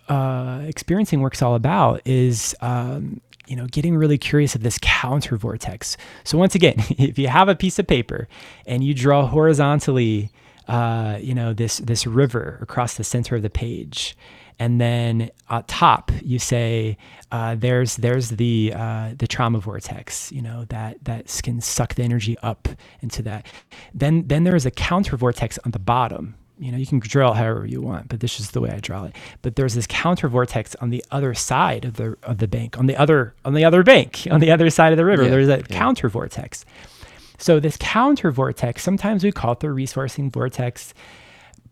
uh, 0.09 0.63
experiencing 0.67 1.21
work's 1.21 1.43
all 1.43 1.55
about 1.55 2.01
is 2.05 2.55
um, 2.61 3.21
you 3.47 3.57
know, 3.57 3.67
getting 3.67 3.97
really 3.97 4.19
curious 4.19 4.55
of 4.55 4.63
this 4.63 4.79
counter 4.83 5.37
vortex. 5.37 5.97
So 6.25 6.37
once 6.37 6.55
again, 6.55 6.75
if 6.99 7.19
you 7.19 7.29
have 7.29 7.49
a 7.49 7.55
piece 7.55 7.79
of 7.79 7.87
paper 7.87 8.29
and 8.67 8.83
you 8.85 8.95
draw 8.95 9.27
horizontally, 9.27 10.31
uh, 10.69 11.19
you 11.21 11.35
know, 11.35 11.53
this 11.53 11.79
this 11.79 12.07
river 12.07 12.59
across 12.61 12.95
the 12.95 13.05
center 13.05 13.37
of 13.37 13.43
the 13.43 13.51
page, 13.51 14.17
and 14.59 14.81
then 14.81 15.31
at 15.51 15.69
top 15.69 16.11
you 16.23 16.39
say 16.39 16.97
uh, 17.31 17.55
there's 17.55 17.97
there's 17.97 18.31
the 18.31 18.73
uh, 18.75 19.11
the 19.17 19.27
trauma 19.27 19.59
vortex, 19.59 20.33
you 20.33 20.43
know, 20.43 20.65
that 20.69 21.03
that 21.05 21.41
can 21.43 21.61
suck 21.61 21.95
the 21.95 22.03
energy 22.03 22.37
up 22.43 22.69
into 23.01 23.23
that. 23.23 23.47
Then 23.95 24.27
then 24.27 24.45
there 24.45 24.57
is 24.57 24.67
a 24.67 24.71
counter 24.71 25.17
vortex 25.17 25.59
on 25.65 25.73
the 25.73 25.79
bottom 25.79 26.35
you 26.59 26.73
know, 26.73 26.79
you 26.79 26.87
can 26.87 27.01
draw 27.01 27.35
however 27.35 27.67
you 27.67 27.83
want, 27.83 28.09
but 28.09 28.21
this 28.21 28.41
is 28.41 28.53
the 28.53 28.61
way 28.61 28.71
I 28.71 28.81
draw 28.81 29.05
it. 29.05 29.15
But 29.43 29.57
there's 29.57 29.75
this 29.75 29.87
counter 29.87 30.29
vortex 30.29 30.75
on 30.77 30.91
the 30.91 31.05
other 31.11 31.35
side 31.35 31.85
of 31.85 31.95
the 31.95 32.17
of 32.23 32.39
the 32.39 32.49
bank, 32.49 32.79
on 32.79 32.87
the 32.87 32.97
other 32.97 33.35
on 33.45 33.55
the 33.55 33.65
other 33.65 33.83
bank, 33.83 34.27
on 34.31 34.41
the 34.41 34.51
other 34.51 34.71
side 34.71 34.93
of 34.93 34.97
the 34.97 35.05
river. 35.05 35.25
Yeah, 35.25 35.31
there's 35.31 35.49
a 35.49 35.59
yeah. 35.59 35.63
counter 35.65 36.09
vortex. 36.09 36.65
So 37.39 37.61
this 37.61 37.77
counter 37.79 38.31
vortex, 38.31 38.83
sometimes 38.83 39.23
we 39.23 39.31
call 39.31 39.53
it 39.53 39.61
the 39.61 39.67
resourcing 39.67 40.33
vortex, 40.33 40.95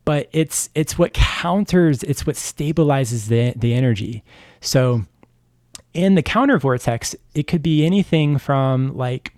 but 0.04 0.28
it's 0.32 0.70
it's 0.74 0.98
what 0.98 1.12
counters, 1.14 2.02
it's 2.02 2.26
what 2.26 2.36
stabilizes 2.36 3.28
the 3.28 3.52
the 3.56 3.74
energy. 3.74 4.22
So 4.60 5.04
in 5.92 6.16
the 6.16 6.22
counter 6.22 6.58
vortex, 6.58 7.14
it 7.34 7.44
could 7.44 7.62
be 7.62 7.86
anything 7.86 8.38
from 8.38 8.96
like 8.96 9.32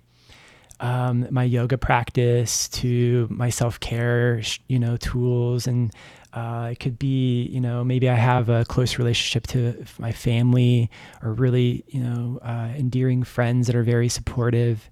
um, 0.79 1.27
my 1.31 1.43
yoga 1.43 1.77
practice 1.77 2.67
to 2.69 3.27
my 3.31 3.49
self 3.49 3.79
care, 3.79 4.41
you 4.67 4.79
know, 4.79 4.97
tools. 4.97 5.67
And 5.67 5.91
uh, 6.33 6.69
it 6.71 6.79
could 6.79 6.99
be, 6.99 7.43
you 7.43 7.59
know, 7.59 7.83
maybe 7.83 8.09
I 8.09 8.15
have 8.15 8.49
a 8.49 8.65
close 8.65 8.97
relationship 8.97 9.47
to 9.47 9.85
my 9.97 10.11
family 10.11 10.89
or 11.23 11.33
really, 11.33 11.83
you 11.87 12.01
know, 12.01 12.39
uh, 12.43 12.69
endearing 12.75 13.23
friends 13.23 13.67
that 13.67 13.75
are 13.75 13.83
very 13.83 14.09
supportive. 14.09 14.89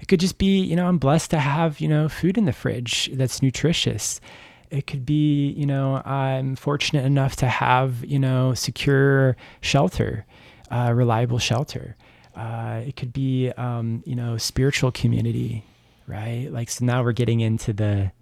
It 0.00 0.08
could 0.08 0.20
just 0.20 0.38
be, 0.38 0.60
you 0.60 0.76
know, 0.76 0.86
I'm 0.86 0.98
blessed 0.98 1.30
to 1.30 1.38
have, 1.38 1.80
you 1.80 1.88
know, 1.88 2.08
food 2.08 2.38
in 2.38 2.46
the 2.46 2.52
fridge 2.52 3.10
that's 3.12 3.42
nutritious. 3.42 4.20
It 4.70 4.86
could 4.86 5.06
be, 5.06 5.50
you 5.50 5.66
know, 5.66 6.02
I'm 6.04 6.56
fortunate 6.56 7.04
enough 7.04 7.36
to 7.36 7.46
have, 7.46 8.04
you 8.04 8.18
know, 8.18 8.54
secure 8.54 9.36
shelter, 9.60 10.26
uh, 10.70 10.92
reliable 10.94 11.38
shelter. 11.38 11.96
Uh, 12.36 12.82
it 12.86 12.96
could 12.96 13.12
be, 13.12 13.50
um, 13.52 14.02
you 14.06 14.14
know, 14.14 14.36
spiritual 14.36 14.92
community, 14.92 15.64
right? 16.06 16.48
Like, 16.50 16.70
so 16.70 16.84
now 16.84 17.02
we're 17.02 17.12
getting 17.12 17.40
into 17.40 17.72
the, 17.72 18.12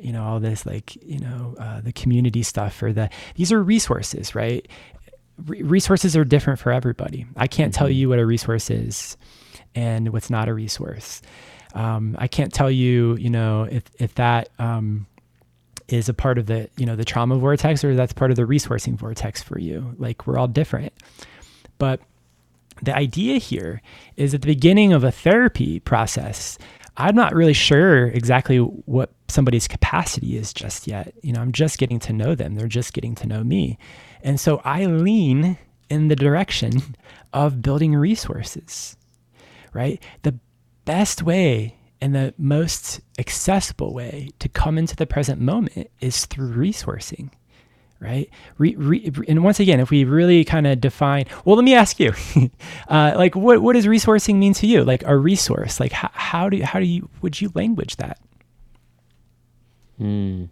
you 0.00 0.12
know, 0.12 0.24
all 0.24 0.40
this 0.40 0.64
like, 0.66 0.96
you 1.04 1.18
know, 1.18 1.54
uh, 1.58 1.80
the 1.80 1.92
community 1.92 2.42
stuff 2.42 2.82
or 2.82 2.92
the, 2.92 3.10
these 3.36 3.52
are 3.52 3.62
resources, 3.62 4.34
right? 4.34 4.66
resources 5.46 6.16
are 6.16 6.24
different 6.24 6.58
for 6.58 6.72
everybody. 6.72 7.26
I 7.36 7.46
can't 7.46 7.72
mm-hmm. 7.72 7.78
tell 7.78 7.90
you 7.90 8.08
what 8.08 8.18
a 8.18 8.26
resource 8.26 8.70
is 8.70 9.16
and 9.74 10.12
what's 10.12 10.30
not 10.30 10.48
a 10.48 10.54
resource. 10.54 11.22
Um, 11.74 12.16
I 12.18 12.26
can't 12.26 12.52
tell 12.52 12.70
you, 12.70 13.16
you 13.16 13.30
know, 13.30 13.64
if, 13.70 13.84
if 13.98 14.14
that, 14.16 14.48
um, 14.58 15.06
is 15.92 16.08
a 16.08 16.14
part 16.14 16.38
of 16.38 16.46
the 16.46 16.68
you 16.76 16.86
know 16.86 16.96
the 16.96 17.04
trauma 17.04 17.36
vortex 17.36 17.84
or 17.84 17.94
that's 17.94 18.12
part 18.12 18.30
of 18.30 18.36
the 18.36 18.44
resourcing 18.44 18.96
vortex 18.96 19.42
for 19.42 19.58
you 19.58 19.94
like 19.98 20.26
we're 20.26 20.38
all 20.38 20.48
different 20.48 20.92
but 21.78 22.00
the 22.82 22.96
idea 22.96 23.38
here 23.38 23.82
is 24.16 24.34
at 24.34 24.42
the 24.42 24.46
beginning 24.46 24.92
of 24.92 25.04
a 25.04 25.12
therapy 25.12 25.80
process, 25.80 26.58
I'm 26.96 27.14
not 27.14 27.34
really 27.34 27.52
sure 27.52 28.06
exactly 28.06 28.58
what 28.58 29.10
somebody's 29.28 29.68
capacity 29.68 30.36
is 30.36 30.52
just 30.52 30.86
yet. 30.86 31.14
You 31.22 31.32
know, 31.32 31.40
I'm 31.40 31.52
just 31.52 31.78
getting 31.78 31.98
to 32.00 32.12
know 32.12 32.34
them. 32.34 32.54
They're 32.54 32.68
just 32.68 32.92
getting 32.92 33.14
to 33.16 33.26
know 33.26 33.44
me. 33.44 33.78
And 34.22 34.38
so 34.38 34.60
I 34.64 34.86
lean 34.86 35.58
in 35.88 36.08
the 36.08 36.16
direction 36.16 36.82
of 37.32 37.62
building 37.62 37.94
resources, 37.94 38.96
right? 39.72 40.02
The 40.22 40.38
best 40.84 41.22
way 41.22 41.76
and 42.00 42.14
the 42.14 42.34
most 42.38 43.00
accessible 43.20 43.94
way 43.94 44.30
to 44.40 44.48
come 44.48 44.78
into 44.78 44.96
the 44.96 45.06
present 45.06 45.40
moment 45.40 45.90
is 46.00 46.26
through 46.26 46.52
resourcing 46.52 47.30
right? 48.00 48.30
Re, 48.56 48.74
re, 48.76 49.12
and 49.28 49.44
once 49.44 49.60
again, 49.60 49.78
if 49.78 49.90
we 49.90 50.04
really 50.04 50.42
kind 50.44 50.66
of 50.66 50.80
define, 50.80 51.26
well, 51.44 51.54
let 51.56 51.64
me 51.64 51.74
ask 51.74 52.00
you, 52.00 52.12
uh, 52.88 53.12
like, 53.14 53.36
what 53.36 53.62
what 53.62 53.74
does 53.74 53.86
resourcing 53.86 54.36
mean 54.36 54.54
to 54.54 54.66
you? 54.66 54.84
Like 54.84 55.04
a 55.04 55.16
resource, 55.16 55.78
like 55.78 55.92
how, 55.92 56.10
how 56.12 56.48
do 56.48 56.62
how 56.62 56.80
do 56.80 56.86
you 56.86 57.08
would 57.20 57.40
you 57.40 57.52
language 57.54 57.96
that? 57.96 58.18
Hmm. 59.98 60.46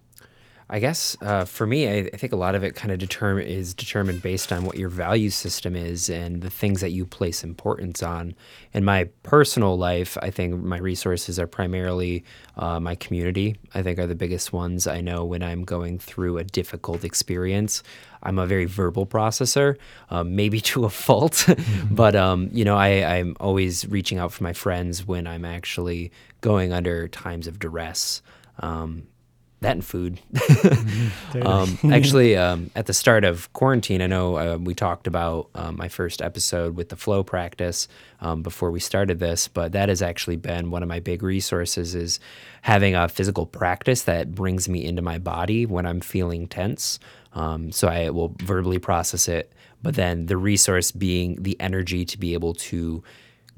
I 0.70 0.80
guess 0.80 1.16
uh, 1.22 1.46
for 1.46 1.66
me, 1.66 1.88
I, 1.88 2.10
I, 2.12 2.16
think 2.18 2.34
a 2.34 2.36
lot 2.36 2.54
of 2.54 2.62
it 2.62 2.74
kind 2.74 2.92
of 2.92 2.98
determine 2.98 3.46
is 3.46 3.72
determined 3.72 4.20
based 4.20 4.52
on 4.52 4.66
what 4.66 4.76
your 4.76 4.90
value 4.90 5.30
system 5.30 5.74
is 5.74 6.10
and 6.10 6.42
the 6.42 6.50
things 6.50 6.82
that 6.82 6.90
you 6.90 7.06
place 7.06 7.42
importance 7.42 8.02
on. 8.02 8.34
In 8.74 8.84
my 8.84 9.04
personal 9.22 9.78
life, 9.78 10.18
I 10.20 10.30
think 10.30 10.62
my 10.62 10.76
resources 10.76 11.38
are 11.38 11.46
primarily 11.46 12.22
uh, 12.58 12.80
my 12.80 12.96
community. 12.96 13.56
I 13.74 13.82
think 13.82 13.98
are 13.98 14.06
the 14.06 14.14
biggest 14.14 14.52
ones. 14.52 14.86
I 14.86 15.00
know 15.00 15.24
when 15.24 15.42
I'm 15.42 15.64
going 15.64 15.98
through 15.98 16.36
a 16.36 16.44
difficult 16.44 17.02
experience, 17.02 17.82
I'm 18.22 18.38
a 18.38 18.46
very 18.46 18.66
verbal 18.66 19.06
processor, 19.06 19.76
um, 20.10 20.36
maybe 20.36 20.60
to 20.72 20.84
a 20.84 20.90
fault, 20.90 21.32
mm-hmm. 21.32 21.94
but 21.94 22.14
um, 22.14 22.50
you 22.52 22.66
know, 22.66 22.76
I, 22.76 23.16
I'm 23.16 23.36
always 23.40 23.88
reaching 23.88 24.18
out 24.18 24.32
for 24.32 24.44
my 24.44 24.52
friends 24.52 25.06
when 25.06 25.26
I'm 25.26 25.46
actually 25.46 26.12
going 26.42 26.74
under 26.74 27.08
times 27.08 27.46
of 27.46 27.58
duress. 27.58 28.20
Um, 28.60 29.06
that 29.60 29.72
and 29.72 29.84
food. 29.84 30.20
Mm-hmm. 31.28 31.46
um, 31.46 31.92
actually, 31.92 32.36
um, 32.36 32.70
at 32.74 32.86
the 32.86 32.94
start 32.94 33.22
of 33.22 33.52
quarantine, 33.52 34.00
I 34.00 34.06
know 34.06 34.36
uh, 34.36 34.56
we 34.56 34.74
talked 34.74 35.06
about 35.06 35.50
um, 35.54 35.76
my 35.76 35.88
first 35.88 36.22
episode 36.22 36.74
with 36.74 36.88
the 36.88 36.96
flow 36.96 37.22
practice 37.22 37.86
um, 38.20 38.42
before 38.42 38.70
we 38.70 38.80
started 38.80 39.18
this, 39.18 39.46
but 39.46 39.72
that 39.72 39.90
has 39.90 40.00
actually 40.00 40.36
been 40.36 40.70
one 40.70 40.82
of 40.82 40.88
my 40.88 41.00
big 41.00 41.22
resources 41.22 41.94
is 41.94 42.18
having 42.62 42.94
a 42.94 43.08
physical 43.08 43.44
practice 43.44 44.04
that 44.04 44.34
brings 44.34 44.68
me 44.68 44.84
into 44.84 45.02
my 45.02 45.18
body 45.18 45.66
when 45.66 45.84
I'm 45.84 46.00
feeling 46.00 46.48
tense. 46.48 46.98
Um, 47.34 47.70
so 47.70 47.88
I 47.88 48.08
will 48.10 48.34
verbally 48.38 48.78
process 48.78 49.28
it, 49.28 49.52
but 49.82 49.94
then 49.94 50.26
the 50.26 50.36
resource 50.38 50.92
being 50.92 51.42
the 51.42 51.60
energy 51.60 52.04
to 52.06 52.18
be 52.18 52.32
able 52.32 52.54
to 52.54 53.02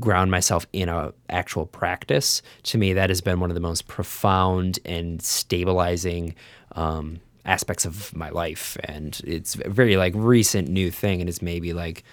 ground 0.01 0.31
myself 0.31 0.67
in 0.73 0.89
a 0.89 1.13
actual 1.29 1.67
practice 1.67 2.43
to 2.65 2.79
me 2.79 2.93
that 2.95 3.11
has 3.11 3.21
been 3.21 3.41
one 3.41 3.51
of 3.51 3.55
the 3.55 3.61
most 3.61 3.87
profound 3.87 4.79
and 4.85 5.23
stabilizing 5.23 6.35
um, 6.73 7.21
aspects 7.45 7.85
of 7.85 8.15
my 8.15 8.31
life. 8.31 8.77
And 8.85 9.21
it's 9.25 9.57
a 9.57 9.69
very 9.69 9.97
like 9.97 10.15
recent 10.17 10.69
new 10.69 10.91
thing 10.91 11.21
and 11.21 11.29
is 11.29 11.43
maybe 11.43 11.73
like 11.73 12.05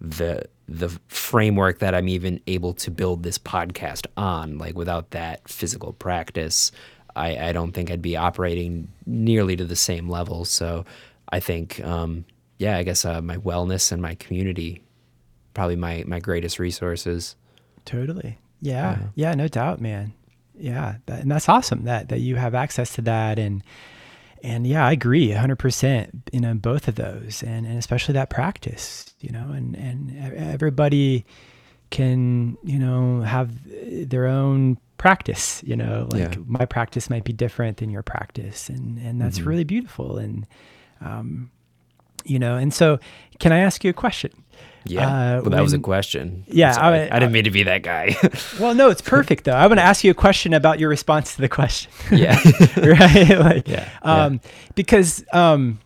the 0.00 0.44
the 0.68 0.88
framework 1.08 1.80
that 1.80 1.94
I'm 1.94 2.08
even 2.08 2.40
able 2.46 2.72
to 2.74 2.90
build 2.90 3.22
this 3.22 3.38
podcast 3.38 4.06
on. 4.16 4.58
Like 4.58 4.76
without 4.76 5.10
that 5.10 5.48
physical 5.48 5.92
practice 5.92 6.72
I, 7.14 7.48
I 7.48 7.52
don't 7.52 7.72
think 7.72 7.90
I'd 7.90 8.00
be 8.00 8.16
operating 8.16 8.88
nearly 9.04 9.54
to 9.56 9.66
the 9.66 9.76
same 9.76 10.08
level. 10.08 10.46
So 10.46 10.84
I 11.28 11.40
think 11.40 11.84
um, 11.84 12.24
yeah 12.58 12.76
I 12.76 12.82
guess 12.82 13.04
uh, 13.04 13.20
my 13.20 13.36
wellness 13.38 13.92
and 13.92 14.00
my 14.00 14.14
community 14.16 14.82
probably 15.54 15.76
my 15.76 16.04
my 16.06 16.20
greatest 16.20 16.58
resources. 16.58 17.36
Totally. 17.84 18.38
Yeah. 18.60 18.98
Yeah, 18.98 19.06
yeah 19.14 19.34
no 19.34 19.48
doubt, 19.48 19.80
man. 19.80 20.12
Yeah, 20.54 20.96
that, 21.06 21.22
and 21.22 21.30
that's 21.30 21.48
awesome 21.48 21.84
that 21.84 22.08
that 22.10 22.20
you 22.20 22.36
have 22.36 22.54
access 22.54 22.94
to 22.94 23.02
that 23.02 23.38
and 23.38 23.62
and 24.44 24.66
yeah, 24.66 24.84
I 24.84 24.92
agree 24.92 25.28
100%, 25.28 26.22
you 26.32 26.40
know, 26.40 26.54
both 26.54 26.88
of 26.88 26.96
those 26.96 27.42
and 27.42 27.64
and 27.64 27.78
especially 27.78 28.14
that 28.14 28.28
practice, 28.28 29.14
you 29.20 29.30
know, 29.30 29.50
and 29.52 29.76
and 29.76 30.36
everybody 30.36 31.24
can, 31.90 32.56
you 32.64 32.78
know, 32.78 33.20
have 33.22 33.52
their 34.08 34.26
own 34.26 34.78
practice, 34.98 35.62
you 35.64 35.76
know, 35.76 36.08
like 36.10 36.34
yeah. 36.34 36.42
my 36.46 36.64
practice 36.64 37.10
might 37.10 37.24
be 37.24 37.32
different 37.32 37.78
than 37.78 37.90
your 37.90 38.02
practice 38.02 38.68
and 38.68 38.98
and 38.98 39.20
that's 39.20 39.38
mm-hmm. 39.38 39.48
really 39.48 39.64
beautiful 39.64 40.18
and 40.18 40.46
um 41.00 41.50
you 42.24 42.38
know, 42.38 42.56
and 42.56 42.72
so 42.72 42.98
can 43.40 43.52
I 43.52 43.58
ask 43.58 43.82
you 43.82 43.90
a 43.90 43.94
question? 43.94 44.41
Yeah. 44.84 45.06
Uh, 45.06 45.10
well, 45.10 45.42
that 45.42 45.50
when, 45.50 45.62
was 45.62 45.72
a 45.72 45.78
question. 45.78 46.44
Yeah. 46.48 46.74
I, 46.76 47.08
I, 47.14 47.18
didn't 47.18 47.32
mean 47.32 47.44
to 47.44 47.50
be 47.50 47.62
that 47.64 47.82
guy. 47.82 48.16
well, 48.60 48.74
no, 48.74 48.90
it's 48.90 49.00
perfect 49.00 49.44
though. 49.44 49.52
I 49.52 49.66
want 49.66 49.78
to 49.78 49.84
ask 49.84 50.04
you 50.04 50.10
a 50.10 50.14
question 50.14 50.54
about 50.54 50.78
your 50.78 50.88
response 50.88 51.34
to 51.36 51.40
the 51.40 51.48
question. 51.48 51.90
Yeah. 52.10 52.38
right. 52.76 53.38
like, 53.38 53.68
yeah. 53.68 53.88
Um, 54.02 54.34
yeah. 54.34 54.50
because, 54.74 55.24
um, 55.32 55.78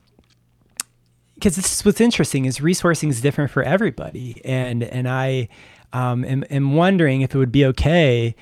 because 1.35 1.56
this 1.56 1.73
is 1.73 1.85
what's 1.85 2.01
interesting 2.01 2.47
is 2.47 2.59
resourcing 2.59 3.10
is 3.10 3.20
different 3.20 3.51
for 3.51 3.62
everybody. 3.62 4.40
And, 4.44 4.82
and 4.82 5.09
I, 5.09 5.48
um, 5.93 6.24
am, 6.24 6.44
am 6.51 6.74
wondering 6.74 7.20
if 7.23 7.35
it 7.35 7.39
would 7.39 7.52
be 7.52 7.64
okay, 7.66 8.35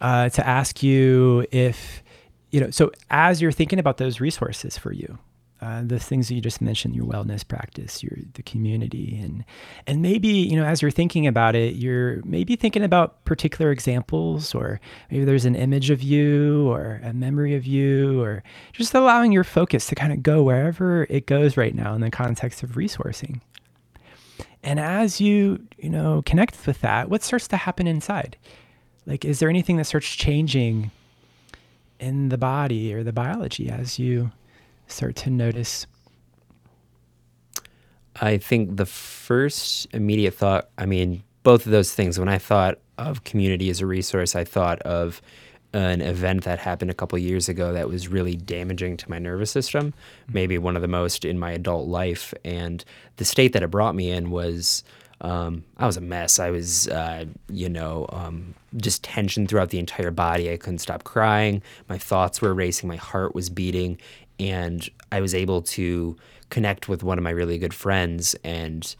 uh, 0.00 0.28
to 0.28 0.46
ask 0.46 0.82
you 0.82 1.46
if, 1.50 2.02
you 2.50 2.60
know, 2.60 2.70
so 2.70 2.92
as 3.10 3.40
you're 3.40 3.52
thinking 3.52 3.78
about 3.78 3.96
those 3.96 4.20
resources 4.20 4.76
for 4.76 4.92
you, 4.92 5.18
uh, 5.62 5.82
the 5.84 5.98
things 6.00 6.26
that 6.26 6.34
you 6.34 6.40
just 6.40 6.60
mentioned, 6.60 6.96
your 6.96 7.06
wellness 7.06 7.46
practice, 7.46 8.02
your 8.02 8.18
the 8.34 8.42
community, 8.42 9.18
and 9.22 9.44
and 9.86 10.02
maybe 10.02 10.28
you 10.28 10.56
know 10.56 10.64
as 10.64 10.82
you're 10.82 10.90
thinking 10.90 11.24
about 11.26 11.54
it, 11.54 11.76
you're 11.76 12.20
maybe 12.24 12.56
thinking 12.56 12.82
about 12.82 13.24
particular 13.24 13.70
examples, 13.70 14.54
or 14.54 14.80
maybe 15.10 15.24
there's 15.24 15.44
an 15.44 15.54
image 15.54 15.88
of 15.90 16.02
you, 16.02 16.68
or 16.68 17.00
a 17.04 17.12
memory 17.12 17.54
of 17.54 17.64
you, 17.64 18.20
or 18.20 18.42
just 18.72 18.92
allowing 18.92 19.30
your 19.30 19.44
focus 19.44 19.86
to 19.86 19.94
kind 19.94 20.12
of 20.12 20.22
go 20.22 20.42
wherever 20.42 21.06
it 21.08 21.26
goes 21.26 21.56
right 21.56 21.76
now 21.76 21.94
in 21.94 22.00
the 22.00 22.10
context 22.10 22.64
of 22.64 22.70
resourcing. 22.72 23.40
and 24.62 24.78
as 24.80 25.20
you 25.20 25.60
you 25.78 25.90
know 25.90 26.22
connect 26.26 26.66
with 26.66 26.80
that 26.80 27.08
what 27.08 27.22
starts 27.22 27.48
to 27.48 27.56
happen 27.56 27.86
inside 27.86 28.36
like 29.06 29.24
is 29.24 29.38
there 29.38 29.48
anything 29.48 29.76
that 29.76 29.84
starts 29.84 30.08
changing 30.14 30.90
in 31.98 32.28
the 32.28 32.38
body 32.38 32.92
or 32.92 33.02
the 33.02 33.12
biology 33.12 33.68
as 33.68 33.98
you 33.98 34.30
start 34.86 35.16
to 35.16 35.30
notice 35.30 35.86
I 38.20 38.38
think 38.38 38.76
the 38.76 38.86
first 38.86 39.86
immediate 39.92 40.34
thought, 40.34 40.68
I 40.76 40.86
mean, 40.86 41.22
both 41.42 41.66
of 41.66 41.72
those 41.72 41.92
things, 41.92 42.18
when 42.18 42.28
I 42.28 42.38
thought 42.38 42.78
of 42.98 43.24
community 43.24 43.70
as 43.70 43.80
a 43.80 43.86
resource, 43.86 44.36
I 44.36 44.44
thought 44.44 44.80
of 44.82 45.22
an 45.72 46.02
event 46.02 46.44
that 46.44 46.58
happened 46.58 46.90
a 46.90 46.94
couple 46.94 47.18
years 47.18 47.48
ago 47.48 47.72
that 47.72 47.88
was 47.88 48.08
really 48.08 48.36
damaging 48.36 48.96
to 48.98 49.10
my 49.10 49.18
nervous 49.18 49.50
system, 49.50 49.94
maybe 50.28 50.58
one 50.58 50.76
of 50.76 50.82
the 50.82 50.88
most 50.88 51.24
in 51.24 51.38
my 51.38 51.52
adult 51.52 51.88
life. 51.88 52.34
And 52.44 52.84
the 53.16 53.24
state 53.24 53.54
that 53.54 53.62
it 53.62 53.70
brought 53.70 53.94
me 53.94 54.10
in 54.10 54.30
was 54.30 54.84
um, 55.22 55.64
I 55.78 55.86
was 55.86 55.96
a 55.96 56.00
mess. 56.00 56.38
I 56.38 56.50
was, 56.50 56.88
uh, 56.88 57.24
you 57.48 57.68
know, 57.68 58.06
um, 58.10 58.54
just 58.76 59.04
tension 59.04 59.46
throughout 59.46 59.70
the 59.70 59.78
entire 59.78 60.10
body. 60.10 60.50
I 60.50 60.56
couldn't 60.56 60.80
stop 60.80 61.04
crying. 61.04 61.62
My 61.88 61.96
thoughts 61.96 62.42
were 62.42 62.52
racing. 62.52 62.88
My 62.88 62.96
heart 62.96 63.34
was 63.34 63.48
beating. 63.48 63.98
And 64.42 64.88
I 65.10 65.20
was 65.20 65.34
able 65.34 65.62
to 65.62 66.16
connect 66.50 66.88
with 66.88 67.02
one 67.02 67.18
of 67.18 67.24
my 67.24 67.30
really 67.30 67.58
good 67.58 67.74
friends 67.74 68.34
and 68.44 68.94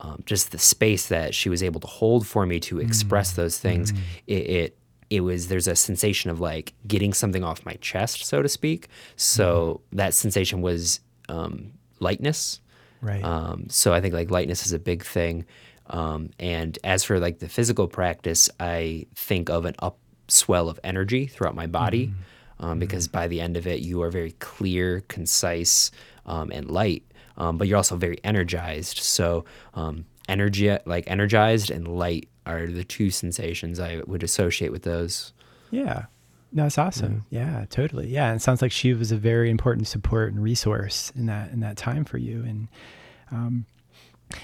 um, 0.00 0.22
just 0.26 0.52
the 0.52 0.58
space 0.58 1.06
that 1.08 1.34
she 1.34 1.48
was 1.48 1.62
able 1.62 1.80
to 1.80 1.86
hold 1.86 2.26
for 2.26 2.46
me 2.46 2.60
to 2.60 2.80
express 2.80 3.32
mm. 3.32 3.36
those 3.36 3.58
things. 3.58 3.92
Mm. 3.92 3.98
It, 4.26 4.32
it, 4.32 4.78
it 5.08 5.20
was 5.20 5.48
there's 5.48 5.68
a 5.68 5.76
sensation 5.76 6.30
of 6.30 6.40
like 6.40 6.74
getting 6.86 7.12
something 7.12 7.44
off 7.44 7.64
my 7.64 7.74
chest, 7.74 8.24
so 8.24 8.42
to 8.42 8.48
speak. 8.48 8.88
So 9.16 9.80
mm. 9.92 9.96
that 9.98 10.14
sensation 10.14 10.62
was 10.62 11.00
um, 11.28 11.72
lightness. 12.00 12.60
Right. 13.00 13.22
Um, 13.22 13.68
so 13.68 13.92
I 13.94 14.00
think 14.00 14.14
like 14.14 14.30
lightness 14.30 14.66
is 14.66 14.72
a 14.72 14.78
big 14.78 15.04
thing. 15.04 15.44
Um, 15.88 16.30
and 16.40 16.78
as 16.82 17.04
for 17.04 17.20
like 17.20 17.38
the 17.38 17.48
physical 17.48 17.86
practice, 17.86 18.50
I 18.58 19.06
think 19.14 19.48
of 19.48 19.64
an 19.64 19.74
upswell 19.74 20.68
of 20.68 20.80
energy 20.82 21.26
throughout 21.26 21.54
my 21.54 21.66
body 21.66 22.08
mm-hmm. 22.08 22.20
Um, 22.60 22.78
because 22.78 23.06
mm-hmm. 23.08 23.18
by 23.18 23.28
the 23.28 23.40
end 23.40 23.56
of 23.56 23.66
it, 23.66 23.80
you 23.80 24.02
are 24.02 24.10
very 24.10 24.32
clear, 24.32 25.02
concise, 25.08 25.90
um, 26.26 26.50
and 26.52 26.70
light. 26.70 27.02
Um, 27.38 27.58
but 27.58 27.68
you're 27.68 27.76
also 27.76 27.96
very 27.96 28.18
energized. 28.24 28.98
So 28.98 29.44
um, 29.74 30.06
energy, 30.28 30.74
like 30.86 31.04
energized 31.06 31.70
and 31.70 31.86
light, 31.86 32.28
are 32.46 32.66
the 32.68 32.84
two 32.84 33.10
sensations 33.10 33.80
I 33.80 34.02
would 34.06 34.22
associate 34.22 34.70
with 34.72 34.82
those. 34.82 35.32
Yeah. 35.70 36.06
No, 36.52 36.62
that's 36.62 36.78
awesome. 36.78 37.26
Yeah. 37.28 37.60
yeah, 37.60 37.64
totally. 37.68 38.08
Yeah, 38.08 38.28
and 38.28 38.36
it 38.36 38.42
sounds 38.42 38.62
like 38.62 38.72
she 38.72 38.94
was 38.94 39.12
a 39.12 39.16
very 39.16 39.50
important 39.50 39.88
support 39.88 40.32
and 40.32 40.42
resource 40.42 41.12
in 41.16 41.26
that 41.26 41.50
in 41.50 41.60
that 41.60 41.76
time 41.76 42.04
for 42.04 42.18
you. 42.18 42.44
And 42.44 42.68
um, 43.30 43.66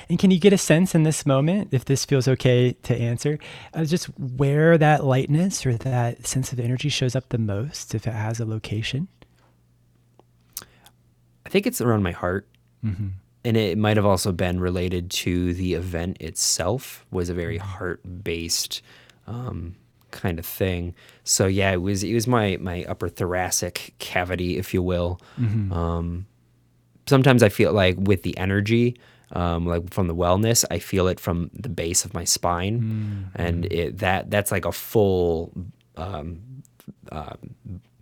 and 0.08 0.18
can 0.18 0.30
you 0.30 0.38
get 0.38 0.52
a 0.52 0.58
sense 0.58 0.94
in 0.94 1.02
this 1.02 1.26
moment, 1.26 1.68
if 1.72 1.84
this 1.84 2.04
feels 2.04 2.28
okay 2.28 2.72
to 2.82 2.96
answer, 2.96 3.38
uh, 3.74 3.84
just 3.84 4.06
where 4.18 4.78
that 4.78 5.04
lightness 5.04 5.66
or 5.66 5.74
that 5.74 6.26
sense 6.26 6.52
of 6.52 6.60
energy 6.60 6.88
shows 6.88 7.16
up 7.16 7.28
the 7.30 7.38
most, 7.38 7.94
if 7.94 8.06
it 8.06 8.12
has 8.12 8.40
a 8.40 8.44
location? 8.44 9.08
I 11.44 11.48
think 11.48 11.66
it's 11.66 11.80
around 11.80 12.02
my 12.02 12.12
heart. 12.12 12.48
Mm-hmm. 12.84 13.08
And 13.44 13.56
it 13.56 13.76
might 13.76 13.96
have 13.96 14.06
also 14.06 14.30
been 14.30 14.60
related 14.60 15.10
to 15.10 15.52
the 15.54 15.74
event 15.74 16.20
itself, 16.20 17.04
was 17.10 17.28
a 17.28 17.34
very 17.34 17.58
mm-hmm. 17.58 17.66
heart 17.66 18.24
based 18.24 18.82
um, 19.26 19.74
kind 20.12 20.38
of 20.38 20.46
thing. 20.46 20.94
So 21.24 21.46
yeah, 21.46 21.72
it 21.72 21.82
was 21.82 22.04
it 22.04 22.14
was 22.14 22.28
my 22.28 22.56
my 22.60 22.84
upper 22.84 23.08
thoracic 23.08 23.94
cavity, 23.98 24.58
if 24.58 24.72
you 24.72 24.82
will. 24.82 25.20
Mm-hmm. 25.40 25.72
Um, 25.72 26.26
sometimes 27.06 27.42
I 27.42 27.48
feel 27.48 27.72
like 27.72 27.96
with 27.98 28.22
the 28.22 28.36
energy, 28.38 28.96
um, 29.32 29.66
like 29.66 29.92
from 29.92 30.08
the 30.08 30.14
wellness, 30.14 30.64
I 30.70 30.78
feel 30.78 31.08
it 31.08 31.20
from 31.20 31.50
the 31.54 31.68
base 31.68 32.04
of 32.04 32.14
my 32.14 32.24
spine, 32.24 32.80
mm-hmm. 32.80 33.42
and 33.42 33.64
it, 33.66 33.98
that 33.98 34.30
that's 34.30 34.50
like 34.52 34.64
a 34.64 34.72
full, 34.72 35.52
um, 35.96 36.40
uh, 37.10 37.34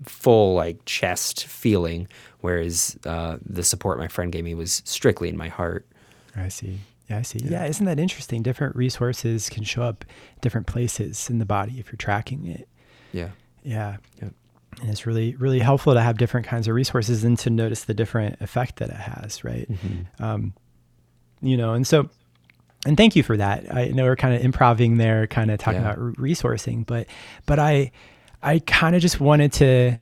full 0.05 0.55
like 0.55 0.85
chest 0.85 1.47
feeling, 1.47 2.09
whereas 2.40 2.98
uh, 3.07 3.39
the 3.44 3.62
support 3.62 3.98
my 3.98 4.09
friend 4.09 4.32
gave 4.32 4.44
me 4.44 4.55
was 4.55 4.82
strictly 4.85 5.28
in 5.28 5.36
my 5.36 5.48
heart. 5.48 5.86
I 6.36 6.48
see. 6.48 6.81
Yeah, 7.09 7.19
I 7.19 7.23
see. 7.23 7.40
Yeah. 7.40 7.51
yeah, 7.51 7.66
isn't 7.66 7.86
that 7.86 7.98
interesting? 7.98 8.43
Different 8.43 8.77
resources 8.77 9.48
can 9.51 9.65
show 9.65 9.82
up 9.82 10.05
different 10.40 10.69
places 10.69 11.28
in 11.28 11.39
the 11.39 11.44
body 11.44 11.81
if 11.81 11.90
you're 11.90 11.97
tracking 11.97 12.47
it. 12.47 12.69
Yeah. 13.12 13.31
Yeah. 13.65 13.97
Yeah. 14.23 14.28
And 14.81 14.90
it's 14.90 15.07
really, 15.07 15.35
really 15.35 15.59
helpful 15.59 15.94
to 15.94 16.01
have 16.01 16.19
different 16.19 16.47
kinds 16.47 16.69
of 16.69 16.74
resources 16.74 17.24
and 17.24 17.36
to 17.40 17.51
notice 17.51 17.85
the 17.85 17.94
different 17.94 18.40
effect 18.40 18.77
that 18.77 18.90
it 18.90 18.97
has, 18.97 19.43
right? 19.43 19.69
Mm-hmm. 19.69 20.23
Um, 20.23 20.55
you 21.43 21.57
know, 21.57 21.75
and 21.75 21.87
so, 21.87 22.09
and 22.87 22.97
thank 22.97 23.17
you 23.17 23.23
for 23.23 23.37
that. 23.37 23.73
I 23.75 23.89
know 23.89 24.05
we're 24.05 24.17
kind 24.17 24.35
of 24.35 24.43
improving 24.43 24.97
there, 24.97 25.27
kind 25.27 25.51
of 25.51 25.59
talking 25.59 25.83
yeah. 25.83 25.93
about 25.93 26.15
resourcing, 26.15 26.87
but, 26.87 27.07
but 27.47 27.59
I, 27.59 27.93
I 28.43 28.61
kind 28.61 28.97
of 28.97 29.03
just 29.03 29.21
wanted 29.21 29.53
to, 29.55 29.99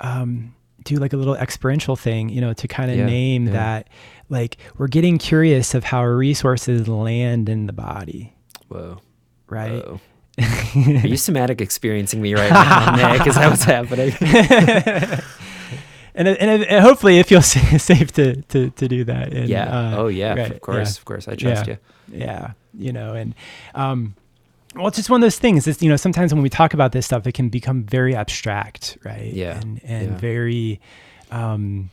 um, 0.00 0.54
do 0.84 0.96
like 0.96 1.12
a 1.12 1.16
little 1.16 1.34
experiential 1.34 1.96
thing, 1.96 2.28
you 2.28 2.40
know, 2.40 2.52
to 2.52 2.68
kind 2.68 2.90
of 2.90 2.98
yeah, 2.98 3.06
name 3.06 3.46
yeah. 3.46 3.52
that, 3.52 3.88
like 4.28 4.58
we're 4.76 4.88
getting 4.88 5.18
curious 5.18 5.74
of 5.74 5.84
how 5.84 6.04
resources 6.04 6.88
land 6.88 7.48
in 7.48 7.66
the 7.66 7.72
body. 7.72 8.34
Whoa. 8.68 9.00
Right. 9.48 9.84
Whoa. 9.84 10.00
Are 10.38 11.06
you 11.06 11.16
somatic 11.16 11.60
experiencing 11.60 12.20
me 12.20 12.34
right 12.34 12.50
now, 12.50 12.96
Nick? 12.96 13.26
Is 13.26 13.36
that 13.36 13.50
what's 13.50 13.64
happening? 13.64 14.12
and 16.14 16.28
and, 16.28 16.64
and 16.64 16.84
hopefully 16.84 17.18
it 17.18 17.26
feels 17.26 17.46
safe 17.82 18.12
to 18.12 18.42
to 18.42 18.70
to 18.70 18.88
do 18.88 19.04
that. 19.04 19.32
And, 19.32 19.48
yeah. 19.48 19.64
Uh, 19.64 19.96
oh 19.96 20.06
yeah. 20.08 20.34
Right. 20.34 20.50
Of 20.50 20.60
course. 20.60 20.96
Yeah. 20.96 21.00
Of 21.00 21.04
course. 21.04 21.28
I 21.28 21.34
trust 21.34 21.66
yeah. 21.66 21.76
you. 22.08 22.18
Yeah. 22.18 22.52
You 22.76 22.92
know, 22.92 23.14
and 23.14 23.34
um, 23.74 24.14
well, 24.74 24.88
it's 24.88 24.96
just 24.96 25.10
one 25.10 25.20
of 25.20 25.22
those 25.22 25.38
things. 25.38 25.66
It's 25.66 25.82
you 25.82 25.88
know 25.88 25.96
sometimes 25.96 26.32
when 26.32 26.42
we 26.42 26.50
talk 26.50 26.74
about 26.74 26.92
this 26.92 27.06
stuff, 27.06 27.26
it 27.26 27.32
can 27.32 27.48
become 27.48 27.84
very 27.84 28.14
abstract, 28.14 28.98
right? 29.04 29.32
Yeah. 29.32 29.58
And 29.58 29.80
and 29.84 30.10
yeah. 30.10 30.16
very. 30.18 30.80
Um, 31.30 31.90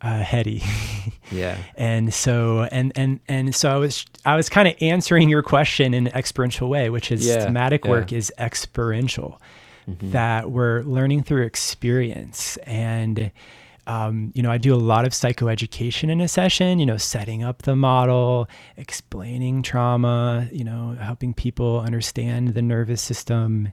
uh, 0.00 0.22
heady. 0.22 0.62
yeah. 1.32 1.58
And 1.76 2.12
so 2.12 2.68
and 2.70 2.92
and 2.96 3.20
and 3.28 3.54
so 3.54 3.70
I 3.70 3.76
was 3.76 4.06
I 4.24 4.36
was 4.36 4.48
kind 4.48 4.68
of 4.68 4.74
answering 4.80 5.28
your 5.28 5.42
question 5.42 5.94
in 5.94 6.06
an 6.06 6.12
experiential 6.14 6.68
way, 6.68 6.90
which 6.90 7.10
is 7.10 7.26
yeah, 7.26 7.44
somatic 7.44 7.84
yeah. 7.84 7.90
work 7.90 8.12
is 8.12 8.32
experiential. 8.38 9.40
Mm-hmm. 9.88 10.10
That 10.10 10.50
we're 10.50 10.82
learning 10.82 11.22
through 11.22 11.44
experience 11.44 12.58
and 12.58 13.30
um, 13.88 14.32
you 14.34 14.42
know, 14.42 14.50
I 14.50 14.58
do 14.58 14.74
a 14.74 14.76
lot 14.76 15.06
of 15.06 15.12
psychoeducation 15.12 16.10
in 16.10 16.20
a 16.20 16.28
session, 16.28 16.78
you 16.78 16.84
know, 16.84 16.98
setting 16.98 17.42
up 17.42 17.62
the 17.62 17.74
model, 17.74 18.46
explaining 18.76 19.62
trauma, 19.62 20.46
you 20.52 20.62
know, 20.62 20.94
helping 21.00 21.32
people 21.32 21.80
understand 21.80 22.48
the 22.48 22.60
nervous 22.60 23.00
system. 23.00 23.72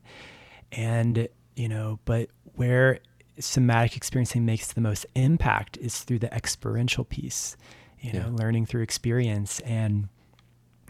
And, 0.72 1.28
you 1.58 1.68
know, 1.68 2.00
but 2.06 2.30
where 2.56 3.00
somatic 3.40 3.98
experiencing 3.98 4.46
makes 4.46 4.72
the 4.72 4.80
most 4.80 5.06
impact 5.16 5.78
is 5.78 6.04
through 6.04 6.20
the 6.20 6.34
experiential 6.34 7.04
piece, 7.04 7.58
you 8.00 8.14
know, 8.14 8.30
learning 8.30 8.68
through 8.68 8.84
experience 8.84 9.60
and 9.62 10.08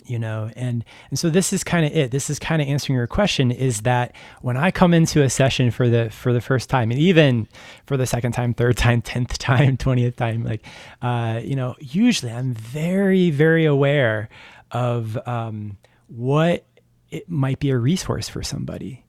you 0.05 0.19
know? 0.19 0.51
And 0.55 0.83
and 1.09 1.19
so 1.19 1.29
this 1.29 1.51
is 1.53 1.63
kind 1.63 1.85
of 1.85 1.95
it. 1.95 2.11
This 2.11 2.29
is 2.29 2.39
kind 2.39 2.61
of 2.61 2.67
answering 2.67 2.97
your 2.97 3.07
question 3.07 3.51
is 3.51 3.81
that 3.81 4.15
when 4.41 4.57
i 4.57 4.71
come 4.71 4.93
into 4.93 5.21
a 5.21 5.29
session 5.29 5.71
for 5.71 5.89
the 5.89 6.09
for 6.09 6.33
the 6.33 6.41
first 6.41 6.69
time 6.69 6.91
and 6.91 6.99
even 6.99 7.47
for 7.85 7.97
the 7.97 8.05
second 8.05 8.31
time 8.31 8.53
third 8.53 8.77
time 8.85 9.01
10th 9.01 9.37
time 9.37 9.77
20th 9.85 10.15
time 10.15 10.43
like 10.43 10.65
uh 11.01 11.39
you 11.43 11.55
know 11.55 11.75
usually 11.79 12.31
i'm 12.31 12.53
very 12.53 13.29
very 13.29 13.65
aware 13.65 14.29
of 14.71 15.17
um 15.27 15.77
what 16.07 16.65
it 17.11 17.29
might 17.29 17.59
be 17.59 17.69
a 17.69 17.77
resource 17.77 18.27
for 18.27 18.43
somebody. 18.43 19.03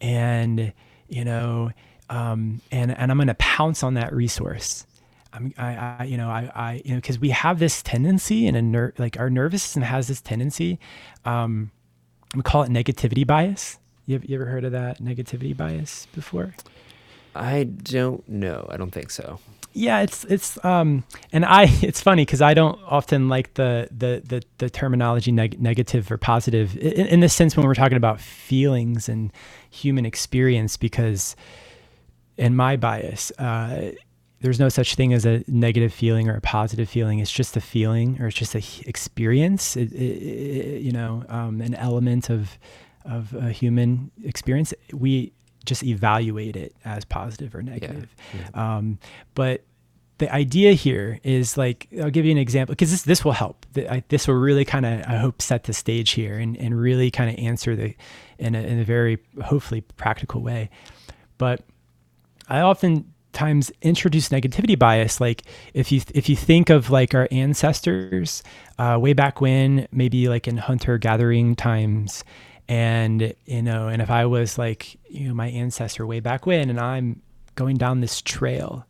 And 0.00 0.72
you 1.08 1.24
know 1.24 1.70
um, 2.08 2.60
and 2.72 2.96
and 2.96 3.10
I'm 3.10 3.18
going 3.18 3.28
to 3.28 3.34
pounce 3.34 3.82
on 3.82 3.94
that 3.94 4.12
resource. 4.12 4.84
I'm, 5.32 5.54
I, 5.56 5.96
I, 6.00 6.04
you 6.04 6.16
know, 6.16 6.28
I, 6.28 6.50
I, 6.54 6.82
you 6.84 6.92
know, 6.92 6.96
because 6.96 7.18
we 7.18 7.30
have 7.30 7.58
this 7.58 7.82
tendency, 7.82 8.46
and 8.46 8.56
a 8.56 8.62
ner- 8.62 8.94
like 8.98 9.18
our 9.18 9.30
nervous 9.30 9.62
system 9.62 9.82
has 9.82 10.08
this 10.08 10.20
tendency. 10.20 10.78
Um, 11.24 11.70
we 12.34 12.42
call 12.42 12.62
it 12.62 12.70
negativity 12.70 13.26
bias. 13.26 13.78
You, 14.06 14.14
have, 14.14 14.24
you 14.24 14.34
ever 14.36 14.46
heard 14.46 14.64
of 14.64 14.72
that 14.72 14.98
negativity 14.98 15.56
bias 15.56 16.06
before? 16.12 16.54
I 17.34 17.64
don't 17.64 18.28
know. 18.28 18.66
I 18.68 18.76
don't 18.76 18.90
think 18.90 19.10
so. 19.10 19.38
Yeah, 19.72 20.00
it's 20.00 20.24
it's 20.24 20.62
um, 20.64 21.04
and 21.32 21.44
I 21.44 21.64
it's 21.82 22.00
funny 22.00 22.24
because 22.24 22.42
I 22.42 22.54
don't 22.54 22.80
often 22.84 23.28
like 23.28 23.54
the 23.54 23.88
the 23.96 24.22
the, 24.24 24.42
the 24.58 24.70
terminology 24.70 25.30
neg- 25.30 25.60
negative 25.60 26.10
or 26.10 26.18
positive 26.18 26.76
in, 26.76 27.06
in 27.06 27.20
the 27.20 27.28
sense 27.28 27.56
when 27.56 27.66
we're 27.66 27.74
talking 27.74 27.96
about 27.96 28.20
feelings 28.20 29.08
and 29.08 29.32
human 29.70 30.04
experience 30.04 30.76
because 30.76 31.36
in 32.36 32.56
my 32.56 32.76
bias, 32.76 33.30
uh, 33.38 33.92
there's 34.40 34.58
no 34.58 34.68
such 34.68 34.94
thing 34.94 35.12
as 35.12 35.26
a 35.26 35.44
negative 35.46 35.92
feeling 35.92 36.28
or 36.28 36.34
a 36.34 36.40
positive 36.40 36.88
feeling. 36.88 37.18
It's 37.18 37.30
just 37.30 37.56
a 37.56 37.60
feeling 37.60 38.20
or 38.20 38.28
it's 38.28 38.36
just 38.36 38.54
an 38.54 38.62
experience. 38.86 39.76
It, 39.76 39.92
it, 39.92 40.82
you 40.82 40.92
know, 40.92 41.24
um, 41.28 41.60
an 41.60 41.74
element 41.74 42.30
of 42.30 42.58
of 43.04 43.34
a 43.34 43.50
human 43.50 44.10
experience. 44.24 44.72
We 44.92 45.32
just 45.64 45.82
evaluate 45.82 46.56
it 46.56 46.74
as 46.84 47.04
positive 47.04 47.54
or 47.54 47.62
negative. 47.62 48.14
Yeah, 48.34 48.40
yeah. 48.54 48.76
Um, 48.76 48.98
but 49.34 49.62
the 50.18 50.32
idea 50.32 50.72
here 50.72 51.18
is 51.22 51.56
like 51.56 51.88
I'll 52.00 52.10
give 52.10 52.24
you 52.24 52.32
an 52.32 52.38
example 52.38 52.74
because 52.74 52.90
this 52.90 53.02
this 53.02 53.24
will 53.24 53.32
help. 53.32 53.66
I, 53.76 54.02
this 54.08 54.26
will 54.26 54.36
really 54.36 54.64
kind 54.64 54.86
of 54.86 55.02
I 55.06 55.16
hope 55.16 55.42
set 55.42 55.64
the 55.64 55.74
stage 55.74 56.10
here 56.12 56.38
and 56.38 56.56
and 56.56 56.78
really 56.78 57.10
kind 57.10 57.30
of 57.30 57.44
answer 57.44 57.76
the 57.76 57.94
in 58.38 58.54
a, 58.54 58.60
in 58.60 58.78
a 58.78 58.84
very 58.84 59.18
hopefully 59.42 59.82
practical 59.82 60.40
way. 60.40 60.70
But 61.36 61.62
I 62.48 62.60
oftentimes 63.30 63.70
introduce 63.82 64.28
negativity 64.30 64.78
bias. 64.78 65.20
Like 65.20 65.42
if 65.74 65.92
you 65.92 66.02
if 66.14 66.28
you 66.28 66.36
think 66.36 66.70
of 66.70 66.90
like 66.90 67.14
our 67.14 67.28
ancestors 67.30 68.42
uh, 68.78 68.98
way 69.00 69.12
back 69.12 69.40
when, 69.40 69.86
maybe 69.92 70.28
like 70.28 70.48
in 70.48 70.56
hunter 70.56 70.98
gathering 70.98 71.54
times, 71.54 72.24
and 72.68 73.34
you 73.46 73.62
know, 73.62 73.88
and 73.88 74.02
if 74.02 74.10
I 74.10 74.26
was 74.26 74.58
like 74.58 74.98
you 75.08 75.28
know 75.28 75.34
my 75.34 75.48
ancestor 75.48 76.06
way 76.06 76.20
back 76.20 76.46
when, 76.46 76.70
and 76.70 76.80
I'm 76.80 77.22
going 77.54 77.76
down 77.76 78.00
this 78.00 78.20
trail 78.22 78.86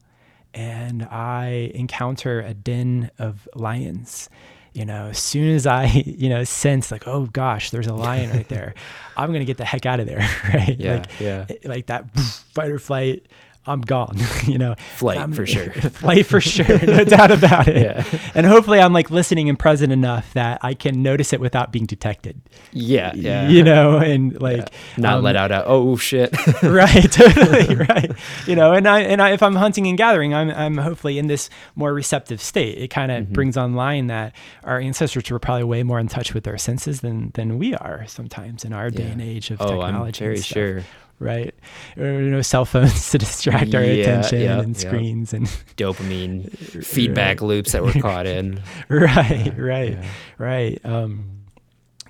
and 0.52 1.04
I 1.04 1.70
encounter 1.74 2.40
a 2.40 2.54
den 2.54 3.10
of 3.18 3.48
lions, 3.54 4.28
you 4.72 4.84
know, 4.84 5.08
as 5.08 5.18
soon 5.18 5.54
as 5.54 5.66
I, 5.66 5.84
you 6.06 6.28
know, 6.28 6.44
sense 6.44 6.90
like, 6.90 7.06
oh 7.06 7.26
gosh, 7.26 7.70
there's 7.70 7.86
a 7.86 7.94
lion 7.94 8.30
right 8.30 8.48
there, 8.48 8.74
I'm 9.16 9.32
gonna 9.32 9.44
get 9.44 9.58
the 9.58 9.64
heck 9.64 9.86
out 9.86 10.00
of 10.00 10.06
there, 10.06 10.18
right? 10.54 10.78
Yeah, 10.78 10.94
like, 10.94 11.20
yeah. 11.20 11.46
Like 11.64 11.86
that 11.86 12.10
fight 12.18 12.70
or 12.70 12.78
flight. 12.78 13.26
I'm 13.66 13.82
gone, 13.82 14.16
you 14.47 14.57
know. 14.59 14.74
Flight 14.97 15.19
I'm, 15.19 15.32
for 15.32 15.47
sure. 15.47 15.70
flight 15.73 16.27
for 16.27 16.41
sure, 16.41 16.66
no 16.87 17.05
doubt 17.16 17.31
about 17.31 17.69
it. 17.69 17.77
Yeah. 17.77 18.05
And 18.35 18.47
hopefully, 18.47 18.81
I'm 18.81 18.93
like 18.93 19.11
listening 19.11 19.49
and 19.49 19.59
present 19.59 19.93
enough 19.93 20.32
that 20.32 20.61
I 20.62 20.74
can 20.74 21.03
notice 21.03 21.32
it 21.32 21.41
without 21.41 21.70
being 21.70 21.85
detected. 21.87 22.41
Yeah, 22.73 23.12
yeah. 23.15 23.49
You 23.49 23.62
know, 23.62 23.99
and 23.99 24.41
like 24.41 24.73
Not 24.97 25.19
um, 25.19 25.24
let 25.24 25.37
out 25.37 25.51
a 25.53 25.65
oh 25.66 25.97
shit. 25.97 26.35
right 26.62 27.11
totally 27.12 27.74
right 27.74 28.11
you 28.47 28.57
know 28.57 28.73
and 28.73 28.87
i 28.89 29.01
and 29.01 29.20
I, 29.20 29.31
if 29.32 29.43
i'm 29.43 29.55
hunting 29.57 29.87
and 29.87 29.97
gathering 29.99 30.35
i'm 30.35 30.51
i'm 30.51 30.77
hopefully 30.77 31.19
in 31.19 31.27
this 31.27 31.51
more 31.74 31.93
receptive 31.93 32.41
state 32.41 32.78
it 32.78 32.89
kind 32.89 33.11
of 33.12 33.20
Mm-hmm. 33.24 33.32
brings 33.35 33.57
online 33.57 34.07
that 34.07 34.35
our 34.65 34.78
ancestors 34.81 35.31
were 35.31 35.39
probably 35.39 35.65
way 35.65 35.82
more 35.82 35.99
in 35.99 36.09
touch 36.09 36.32
with 36.32 36.45
their 36.45 36.57
senses 36.59 37.01
than 37.01 37.31
than 37.35 37.59
we 37.59 37.74
are 37.74 38.05
sometimes 38.07 38.65
in 38.65 38.73
our 38.73 38.89
day 38.91 39.05
Yeah. 39.05 39.11
and 39.11 39.20
age 39.23 39.51
of 39.51 39.61
oh, 39.61 39.66
technology 39.66 40.24
I'm 40.24 40.28
very 40.31 40.41
sure. 40.41 40.82
Right 41.20 41.55
or, 41.97 42.06
you 42.06 42.30
know 42.30 42.42
cell 42.42 42.64
phones 42.64 43.10
to 43.12 43.18
distract 43.18 43.74
our 43.74 43.82
Yeah, 43.84 43.92
attention 44.20 44.40
yeah, 44.40 44.60
and 44.60 44.74
yeah. 44.74 44.80
screens 44.88 45.32
and 45.32 45.47
Dopamine 45.76 46.51
feedback 46.84 47.40
loops 47.42 47.72
that 47.72 47.84
we're 47.84 47.92
caught 47.92 48.26
in. 48.26 48.60
right 48.88 49.52
right 49.56 49.98
right 50.38 50.80
um 50.84 51.39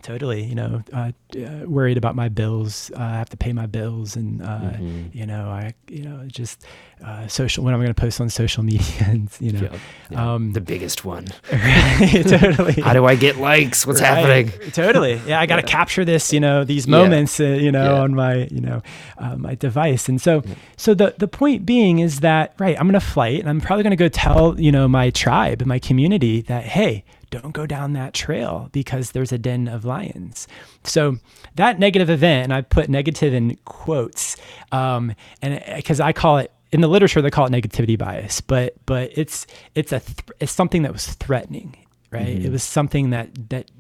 totally 0.02 0.42
you 0.44 0.54
know 0.54 0.82
uh, 0.92 1.12
uh, 1.36 1.66
worried 1.66 1.98
about 1.98 2.14
my 2.16 2.28
bills 2.28 2.90
uh, 2.96 3.00
i 3.02 3.10
have 3.18 3.28
to 3.28 3.36
pay 3.36 3.52
my 3.52 3.66
bills 3.66 4.16
and 4.16 4.40
uh 4.42 4.46
Mhm. 4.80 5.14
you 5.14 5.26
know 5.26 5.48
i 5.50 5.74
you 5.88 6.02
know 6.04 6.26
just 6.26 6.64
uh 7.04 7.26
social 7.28 7.64
when 7.64 7.74
am 7.74 7.80
i'm 7.80 7.84
going 7.86 7.94
to 7.94 8.00
post 8.00 8.20
on 8.20 8.30
social 8.30 8.62
media 8.72 9.04
and 9.06 9.28
you 9.40 9.52
know 9.52 9.60
Yeah, 9.62 9.78
yeah. 10.10 10.34
um 10.34 10.52
the 10.52 10.60
biggest 10.60 11.04
one. 11.04 11.26
right, 11.52 12.24
totally 12.26 12.80
How 12.82 12.92
do 12.94 13.04
I 13.04 13.14
get 13.16 13.36
likes? 13.36 13.86
What's 13.86 14.00
Right, 14.00 14.46
happening? 14.48 14.72
totally 14.72 15.14
yeah 15.26 15.40
i 15.40 15.46
got 15.46 15.56
to 15.56 15.62
Yeah. 15.62 15.78
capture 15.78 16.04
this 16.04 16.32
you 16.32 16.40
know 16.40 16.64
these 16.64 16.86
moments 16.88 17.38
uh, 17.40 17.44
you 17.44 17.70
know 17.72 17.96
on 17.96 18.14
my 18.14 18.48
you 18.50 18.60
know 18.60 18.82
uh, 19.18 19.36
my 19.36 19.54
device 19.54 20.08
and 20.08 20.20
so 20.20 20.42
so 20.76 20.94
the 20.94 21.14
the 21.18 21.28
point 21.28 21.66
being 21.66 21.98
is 21.98 22.20
that 22.20 22.54
right 22.58 22.76
i'm 22.78 22.86
going 22.86 22.94
to 23.00 23.06
flight 23.14 23.40
and 23.40 23.48
i'm 23.48 23.60
probably 23.60 23.82
going 23.82 23.90
to 23.98 24.04
go 24.04 24.08
tell 24.08 24.58
you 24.58 24.72
know 24.72 24.88
my 24.88 25.10
tribe 25.10 25.64
my 25.66 25.78
community 25.78 26.40
that 26.42 26.64
hey 26.64 27.04
don't 27.30 27.52
go 27.52 27.66
down 27.66 27.92
that 27.94 28.14
trail 28.14 28.68
because 28.72 29.12
there's 29.12 29.32
a 29.32 29.38
den 29.38 29.68
of 29.68 29.84
lions. 29.84 30.48
So 30.84 31.18
that 31.54 31.78
negative 31.78 32.10
event 32.10 32.44
and 32.44 32.52
i 32.54 32.60
put 32.60 32.88
negative 32.88 33.34
in 33.34 33.56
quotes 33.64 34.36
um 34.72 35.12
and 35.42 35.62
because 35.76 36.00
i 36.00 36.12
call 36.12 36.38
it 36.38 36.52
in 36.72 36.80
the 36.80 36.88
literature 36.88 37.20
they 37.20 37.30
call 37.30 37.46
it 37.46 37.50
negativity 37.52 37.98
bias 37.98 38.40
but 38.40 38.74
but 38.86 39.10
it's 39.14 39.46
it's 39.74 39.92
a 39.92 40.00
th- 40.00 40.18
it's 40.38 40.52
something 40.52 40.82
that 40.82 40.92
was 40.92 41.06
threatening 41.06 41.76
right? 42.10 42.44
It 42.44 42.50
was 42.50 42.62
something 42.62 43.10
that 43.10 43.50
that 43.50 43.70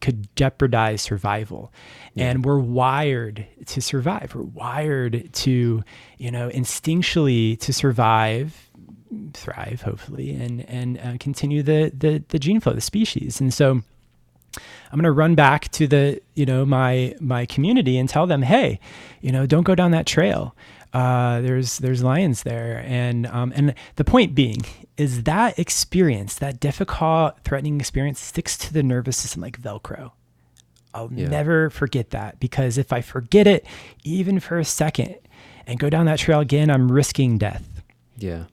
could 0.00 0.34
jeopardize 0.34 1.00
survival. 1.00 1.72
And 2.16 2.44
we're 2.44 2.58
wired 2.58 3.46
to 3.66 3.80
survive. 3.80 4.34
We're 4.34 4.42
wired 4.42 5.32
to 5.32 5.84
you 6.18 6.30
know 6.30 6.48
instinctually 6.50 7.58
to 7.60 7.72
survive 7.72 8.65
thrive 9.34 9.82
hopefully 9.82 10.30
and 10.30 10.64
and 10.68 10.98
uh, 10.98 11.16
continue 11.20 11.62
the, 11.62 11.92
the 11.96 12.22
the 12.28 12.38
gene 12.38 12.60
flow 12.60 12.72
the 12.72 12.80
species 12.80 13.40
and 13.40 13.54
so 13.54 13.70
i'm 13.72 13.82
going 14.92 15.04
to 15.04 15.12
run 15.12 15.34
back 15.34 15.68
to 15.70 15.86
the 15.86 16.20
you 16.34 16.44
know 16.44 16.64
my 16.66 17.14
my 17.20 17.46
community 17.46 17.98
and 17.98 18.08
tell 18.08 18.26
them 18.26 18.42
hey 18.42 18.80
you 19.20 19.30
know 19.30 19.46
don't 19.46 19.62
go 19.64 19.74
down 19.74 19.90
that 19.92 20.06
trail 20.06 20.54
uh, 20.92 21.40
there's 21.42 21.78
there's 21.78 22.02
lions 22.02 22.42
there 22.42 22.82
and 22.86 23.26
um, 23.26 23.52
and 23.54 23.74
the 23.96 24.04
point 24.04 24.34
being 24.34 24.58
is 24.96 25.24
that 25.24 25.58
experience 25.58 26.36
that 26.36 26.58
difficult 26.58 27.34
threatening 27.44 27.78
experience 27.78 28.18
sticks 28.18 28.56
to 28.56 28.72
the 28.72 28.82
nervous 28.82 29.16
system 29.16 29.42
like 29.42 29.60
velcro 29.60 30.12
I'll 30.94 31.12
Yeah. 31.12 31.28
never 31.28 31.68
forget 31.68 32.10
that 32.10 32.40
because 32.40 32.78
if 32.78 32.90
I 32.94 33.02
forget 33.02 33.46
it 33.46 33.66
even 34.04 34.40
for 34.40 34.58
a 34.58 34.64
second 34.64 35.16
and 35.66 35.78
go 35.78 35.90
down 35.90 36.06
that 36.06 36.18
trail 36.18 36.40
again, 36.40 36.70
I'm 36.70 36.90
risking 36.90 37.36
death. 37.36 37.82
Yeah. 38.16 38.44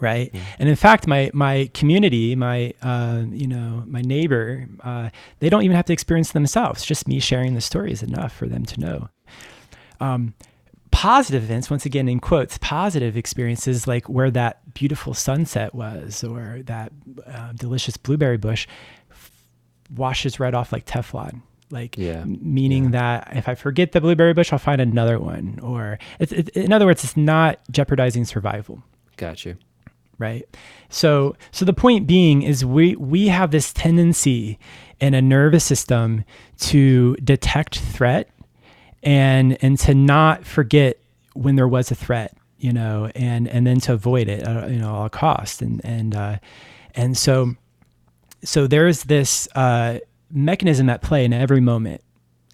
Right. 0.00 0.34
And 0.58 0.68
in 0.68 0.76
fact, 0.76 1.06
my, 1.06 1.30
my 1.34 1.70
community, 1.74 2.34
my, 2.34 2.72
uh, 2.82 3.24
you 3.30 3.46
know, 3.46 3.84
my 3.86 4.00
neighbor, 4.00 4.66
uh, 4.82 5.10
they 5.40 5.48
don't 5.50 5.62
even 5.62 5.76
have 5.76 5.84
to 5.86 5.92
experience 5.92 6.32
themselves. 6.32 6.84
Just 6.84 7.06
me 7.06 7.20
sharing 7.20 7.54
the 7.54 7.60
story 7.60 7.92
is 7.92 8.02
enough 8.02 8.32
for 8.34 8.46
them 8.46 8.64
to 8.64 8.80
know. 8.80 9.08
Um, 10.00 10.34
positive 10.90 11.42
events, 11.44 11.70
once 11.70 11.84
again, 11.86 12.08
in 12.08 12.18
quotes, 12.20 12.58
positive 12.58 13.16
experiences 13.16 13.86
like 13.86 14.08
where 14.08 14.30
that 14.30 14.72
beautiful 14.74 15.12
sunset 15.14 15.74
was 15.74 16.24
or 16.24 16.60
that 16.64 16.92
uh, 17.26 17.52
delicious 17.52 17.96
blueberry 17.96 18.38
bush 18.38 18.66
f- 19.10 19.30
washes 19.94 20.40
right 20.40 20.54
off 20.54 20.72
like 20.72 20.86
Teflon. 20.86 21.42
Like, 21.70 21.96
Yeah. 21.96 22.24
meaning 22.24 22.90
that 22.92 23.28
if 23.36 23.48
I 23.48 23.54
forget 23.54 23.92
the 23.92 24.00
blueberry 24.00 24.32
bush, 24.34 24.52
I'll 24.52 24.58
find 24.58 24.80
another 24.80 25.20
one. 25.20 25.60
Or, 25.62 25.98
it's, 26.18 26.32
it, 26.32 26.48
in 26.50 26.72
other 26.72 26.86
words, 26.86 27.04
it's 27.04 27.16
not 27.16 27.60
jeopardizing 27.70 28.24
survival 28.24 28.82
Got 29.16 29.44
you. 29.44 29.56
Right? 30.20 30.44
So 30.88 31.34
so 31.50 31.64
the 31.64 31.72
point 31.72 32.06
being 32.06 32.42
is 32.42 32.64
we 32.64 32.94
we 32.96 33.26
have 33.28 33.50
this 33.50 33.72
tendency 33.72 34.58
in 35.00 35.14
a 35.14 35.22
nervous 35.22 35.64
system 35.64 36.24
to 36.58 37.16
detect 37.16 37.78
threat 37.78 38.28
and 39.02 39.56
and 39.62 39.78
to 39.80 39.94
not 39.94 40.44
forget 40.44 40.98
when 41.34 41.56
there 41.56 41.66
was 41.68 41.90
a 41.90 41.94
threat 41.94 42.36
you 42.58 42.72
know 42.72 43.10
and 43.14 43.48
and 43.48 43.66
then 43.66 43.80
to 43.80 43.92
avoid 43.94 44.28
it 44.28 44.46
uh, 44.46 44.66
you 44.66 44.78
know 44.78 44.88
at 44.88 44.94
all 44.94 45.08
cost 45.08 45.62
and 45.62 45.80
and 45.84 46.14
uh 46.14 46.36
and 46.94 47.16
so 47.16 47.54
so 48.44 48.66
there's 48.66 49.04
this 49.04 49.48
uh 49.54 49.98
mechanism 50.30 50.88
at 50.90 51.02
play 51.02 51.24
in 51.24 51.32
every 51.32 51.60
moment. 51.60 52.02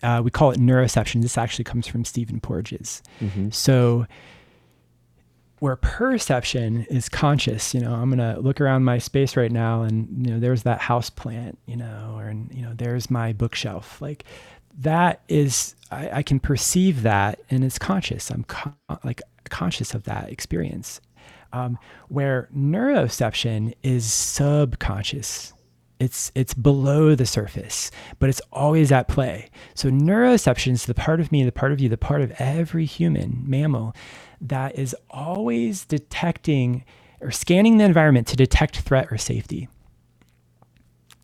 Uh, 0.03 0.21
we 0.23 0.31
call 0.31 0.51
it 0.51 0.59
neuroception. 0.59 1.21
This 1.23 1.37
actually 1.39 1.65
comes 1.65 1.87
from 1.87 2.05
stephen 2.05 2.39
porges. 2.41 3.03
Mhm. 3.21 3.53
so 3.53 4.07
where 5.59 5.77
perception 5.77 6.87
is 6.91 7.09
conscious, 7.09 7.75
you 7.75 7.81
know, 7.81 7.95
I'm 7.95 8.11
gonna 8.11 8.39
look 8.39 8.61
around 8.61 8.85
my 8.85 8.99
space 8.99 9.37
right 9.37 9.51
now, 9.51 9.83
and 9.83 10.27
you 10.27 10.35
know, 10.35 10.41
there's 10.41 10.65
that 10.65 10.81
house 10.81 11.09
plant, 11.09 11.59
you 11.67 11.77
know, 11.77 12.15
or 12.17 12.31
you 12.51 12.63
know, 12.63 12.75
there's 12.75 13.11
my 13.11 13.33
bookshelf. 13.33 14.01
Like 14.01 14.25
that 14.79 15.23
is, 15.29 15.75
I, 15.91 16.19
I 16.19 16.23
can 16.23 16.41
perceive 16.41 17.03
that, 17.03 17.41
and 17.51 17.65
it's 17.65 17.79
conscious. 17.79 18.31
I'm 18.31 18.45
con- 18.45 18.75
like 19.05 19.23
conscious 19.49 19.95
of 19.95 20.05
that 20.05 20.31
experience. 20.31 21.01
Um, 21.53 21.79
where 22.09 22.49
neuroception 22.55 23.75
is 23.83 24.13
subconscious. 24.13 25.55
It's 25.99 26.31
it's 26.35 26.53
below 26.53 27.15
the 27.15 27.25
surface, 27.25 27.91
but 28.19 28.29
it's 28.29 28.43
always 28.53 28.93
at 28.93 29.09
play. 29.09 29.49
So 29.75 29.89
neuroception 29.89 30.73
is 30.73 30.85
the 30.85 30.93
part 30.93 31.21
of 31.21 31.33
me, 31.33 31.45
the 31.45 31.53
part 31.53 31.73
of 31.73 31.81
you, 31.81 31.89
the 31.89 31.97
part 31.97 32.21
of 32.21 32.33
every 32.39 32.85
human 32.85 33.43
mammal 33.47 33.95
that 34.41 34.79
is 34.79 34.95
always 35.11 35.85
detecting 35.85 36.85
or 37.21 37.31
scanning 37.31 37.79
the 37.79 37.85
environment 37.85 38.27
to 38.29 38.37
detect 38.37 38.79
threat 38.81 39.09
or 39.11 39.19
safety. 39.19 39.69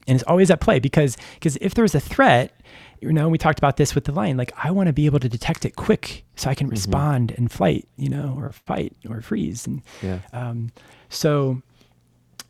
And 0.08 0.16
it's 0.16 0.24
always 0.24 0.50
at 0.50 0.60
play 0.60 0.80
because 0.80 1.16
because 1.34 1.56
if 1.60 1.74
there's 1.74 1.94
a 1.94 2.00
threat, 2.00 2.52
you 3.00 3.12
know, 3.12 3.28
we 3.28 3.38
talked 3.38 3.58
about 3.58 3.76
this 3.76 3.94
with 3.94 4.04
the 4.04 4.12
lion, 4.12 4.36
like 4.36 4.52
I 4.62 4.70
want 4.70 4.88
to 4.88 4.92
be 4.92 5.06
able 5.06 5.20
to 5.20 5.28
detect 5.28 5.64
it 5.64 5.76
quick 5.76 6.24
so 6.34 6.50
I 6.50 6.54
can 6.54 6.68
respond 6.68 7.32
and 7.36 7.50
flight, 7.50 7.86
you 7.96 8.08
know, 8.08 8.34
or 8.36 8.50
fight 8.50 8.96
or 9.08 9.20
freeze. 9.20 9.66
And 9.66 9.82
Yeah. 10.02 10.18
um, 10.32 10.72
so, 11.08 11.62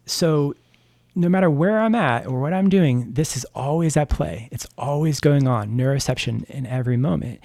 so 0.06 0.54
no 1.14 1.28
matter 1.28 1.50
where 1.50 1.78
I'm 1.80 1.94
at 1.94 2.26
or 2.26 2.40
what 2.40 2.54
I'm 2.54 2.70
doing, 2.70 3.12
this 3.12 3.36
is 3.36 3.44
always 3.54 3.96
at 3.98 4.08
play. 4.08 4.48
It's 4.50 4.66
always 4.78 5.20
going 5.20 5.46
on, 5.46 5.76
neuroception 5.76 6.44
in 6.44 6.64
every 6.66 6.96
moment. 6.96 7.40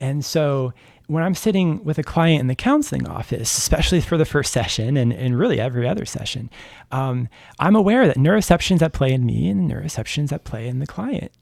And 0.00 0.24
so 0.24 0.72
when 1.12 1.22
I'm 1.22 1.34
sitting 1.34 1.84
with 1.84 1.98
a 1.98 2.02
client 2.02 2.40
in 2.40 2.46
the 2.46 2.54
counseling 2.54 3.06
office, 3.06 3.56
especially 3.58 4.00
for 4.00 4.16
the 4.16 4.24
first 4.24 4.52
session 4.52 4.96
and, 4.96 5.12
and 5.12 5.38
really 5.38 5.60
every 5.60 5.86
other 5.86 6.04
session, 6.04 6.50
um, 6.90 7.28
I'm 7.58 7.76
aware 7.76 8.06
that 8.06 8.16
neuroception's 8.16 8.82
at 8.82 8.92
play 8.92 9.12
in 9.12 9.26
me 9.26 9.48
and 9.48 9.70
neuroception's 9.70 10.32
at 10.32 10.44
play 10.44 10.66
in 10.68 10.78
the 10.78 10.86
client. 10.86 11.32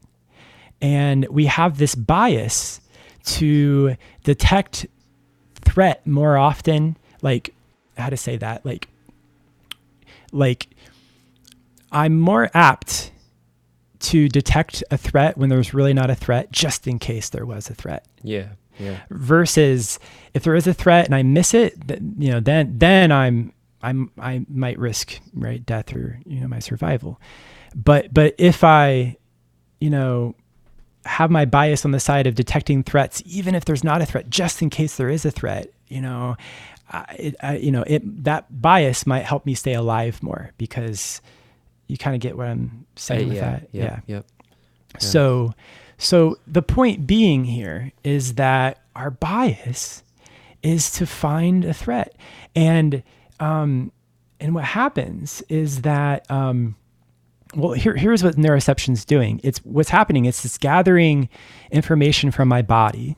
And 0.81 1.27
we 1.29 1.45
have 1.45 1.77
this 1.77 1.95
bias 1.95 2.81
to 3.23 3.95
detect 4.23 4.87
threat 5.55 6.05
more 6.05 6.37
often, 6.37 6.97
like 7.21 7.53
how 7.97 8.09
to 8.09 8.17
say 8.17 8.37
that, 8.37 8.65
like 8.65 8.87
like 10.31 10.69
I'm 11.91 12.19
more 12.19 12.49
apt 12.53 13.11
to 13.99 14.27
detect 14.27 14.83
a 14.89 14.97
threat 14.97 15.37
when 15.37 15.49
there's 15.49 15.73
really 15.73 15.93
not 15.93 16.09
a 16.09 16.15
threat, 16.15 16.51
just 16.51 16.87
in 16.87 16.97
case 16.99 17.29
there 17.29 17.45
was 17.45 17.69
a 17.69 17.75
threat. 17.75 18.05
Yeah. 18.23 18.49
Yeah. 18.79 19.01
Versus 19.09 19.99
if 20.33 20.43
there 20.43 20.55
is 20.55 20.67
a 20.67 20.73
threat 20.73 21.05
and 21.05 21.15
I 21.15 21.23
miss 21.23 21.53
it, 21.53 21.75
you 22.17 22.31
know, 22.31 22.39
then 22.39 22.77
then 22.77 23.11
I'm 23.11 23.53
I'm 23.81 24.11
I 24.19 24.45
might 24.49 24.79
risk 24.79 25.19
right 25.33 25.63
death 25.65 25.95
or 25.95 26.19
you 26.25 26.39
know 26.39 26.47
my 26.47 26.59
survival. 26.59 27.19
But 27.75 28.13
but 28.13 28.35
if 28.37 28.63
I, 28.63 29.17
you 29.79 29.89
know, 29.89 30.35
have 31.05 31.31
my 31.31 31.45
bias 31.45 31.85
on 31.85 31.91
the 31.91 31.99
side 31.99 32.27
of 32.27 32.35
detecting 32.35 32.83
threats, 32.83 33.21
even 33.25 33.55
if 33.55 33.65
there's 33.65 33.83
not 33.83 34.01
a 34.01 34.05
threat, 34.05 34.29
just 34.29 34.61
in 34.61 34.69
case 34.69 34.97
there 34.97 35.09
is 35.09 35.25
a 35.25 35.31
threat, 35.31 35.71
you 35.87 36.01
know, 36.01 36.35
I, 36.91 37.33
I, 37.41 37.57
you 37.57 37.71
know, 37.71 37.83
it 37.87 38.23
that 38.23 38.61
bias 38.61 39.07
might 39.07 39.23
help 39.23 39.45
me 39.45 39.55
stay 39.55 39.73
alive 39.73 40.21
more 40.21 40.51
because 40.57 41.21
you 41.87 41.97
kind 41.97 42.15
of 42.15 42.21
get 42.21 42.37
what 42.37 42.47
I'm 42.47 42.85
saying 42.95 43.25
uh, 43.25 43.27
with 43.27 43.35
yeah, 43.35 43.49
that. 43.51 43.61
Yep, 43.71 44.03
yeah. 44.07 44.15
Yep. 44.15 44.25
Yeah. 44.93 44.99
So, 44.99 45.53
so 46.01 46.39
the 46.47 46.63
point 46.63 47.05
being 47.05 47.45
here 47.45 47.91
is 48.03 48.33
that 48.33 48.81
our 48.95 49.11
bias 49.11 50.01
is 50.63 50.91
to 50.93 51.05
find 51.05 51.63
a 51.63 51.73
threat, 51.73 52.15
and 52.55 53.03
um, 53.39 53.91
and 54.39 54.55
what 54.55 54.63
happens 54.63 55.43
is 55.47 55.81
that 55.81 56.29
um, 56.31 56.75
well, 57.55 57.73
here, 57.73 57.95
here's 57.95 58.23
what 58.23 58.35
neuroception's 58.35 59.05
doing. 59.05 59.39
It's 59.43 59.59
what's 59.59 59.89
happening. 59.89 60.25
It's 60.25 60.43
it's 60.43 60.57
gathering 60.57 61.29
information 61.71 62.31
from 62.31 62.47
my 62.47 62.63
body, 62.63 63.15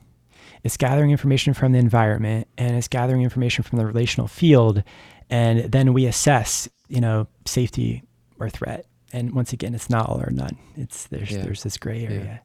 it's 0.62 0.76
gathering 0.76 1.10
information 1.10 1.54
from 1.54 1.72
the 1.72 1.78
environment, 1.78 2.48
and 2.58 2.76
it's 2.76 2.88
gathering 2.88 3.22
information 3.22 3.64
from 3.64 3.78
the 3.78 3.86
relational 3.86 4.28
field, 4.28 4.82
and 5.30 5.72
then 5.72 5.94
we 5.94 6.04
assess, 6.04 6.68
you 6.88 7.00
know, 7.00 7.28
safety 7.46 8.02
or 8.38 8.50
threat. 8.50 8.84
And 9.10 9.32
once 9.32 9.52
again, 9.54 9.74
it's 9.74 9.88
not 9.88 10.08
all 10.08 10.20
or 10.20 10.30
none. 10.30 10.58
It's 10.76 11.06
there's 11.06 11.30
yeah. 11.30 11.42
there's 11.42 11.62
this 11.62 11.78
gray 11.78 12.04
area, 12.04 12.24
yeah. 12.24 12.38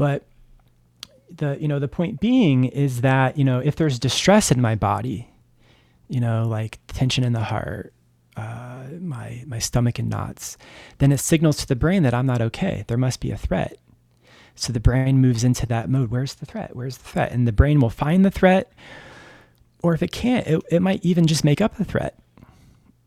But 0.00 0.24
the 1.28 1.58
you 1.60 1.68
know 1.68 1.78
the 1.78 1.86
point 1.86 2.20
being 2.20 2.64
is 2.64 3.02
that 3.02 3.36
you 3.36 3.44
know 3.44 3.58
if 3.60 3.76
there's 3.76 3.98
distress 3.98 4.50
in 4.50 4.58
my 4.58 4.74
body, 4.74 5.28
you 6.08 6.20
know 6.20 6.48
like 6.48 6.78
tension 6.86 7.22
in 7.22 7.34
the 7.34 7.44
heart, 7.44 7.92
uh, 8.34 8.84
my 8.98 9.44
my 9.46 9.58
stomach 9.58 9.98
in 9.98 10.08
knots, 10.08 10.56
then 11.00 11.12
it 11.12 11.20
signals 11.20 11.58
to 11.58 11.66
the 11.66 11.76
brain 11.76 12.02
that 12.02 12.14
I'm 12.14 12.24
not 12.24 12.40
okay. 12.40 12.82
There 12.86 12.96
must 12.96 13.20
be 13.20 13.30
a 13.30 13.36
threat. 13.36 13.76
So 14.54 14.72
the 14.72 14.80
brain 14.80 15.18
moves 15.18 15.44
into 15.44 15.66
that 15.66 15.90
mode. 15.90 16.10
Where's 16.10 16.32
the 16.32 16.46
threat? 16.46 16.74
Where's 16.74 16.96
the 16.96 17.04
threat? 17.04 17.30
And 17.30 17.46
the 17.46 17.52
brain 17.52 17.78
will 17.78 17.90
find 17.90 18.24
the 18.24 18.30
threat, 18.30 18.72
or 19.82 19.92
if 19.92 20.02
it 20.02 20.12
can't, 20.12 20.46
it, 20.46 20.62
it 20.70 20.80
might 20.80 21.04
even 21.04 21.26
just 21.26 21.44
make 21.44 21.60
up 21.60 21.76
the 21.76 21.84
threat 21.84 22.18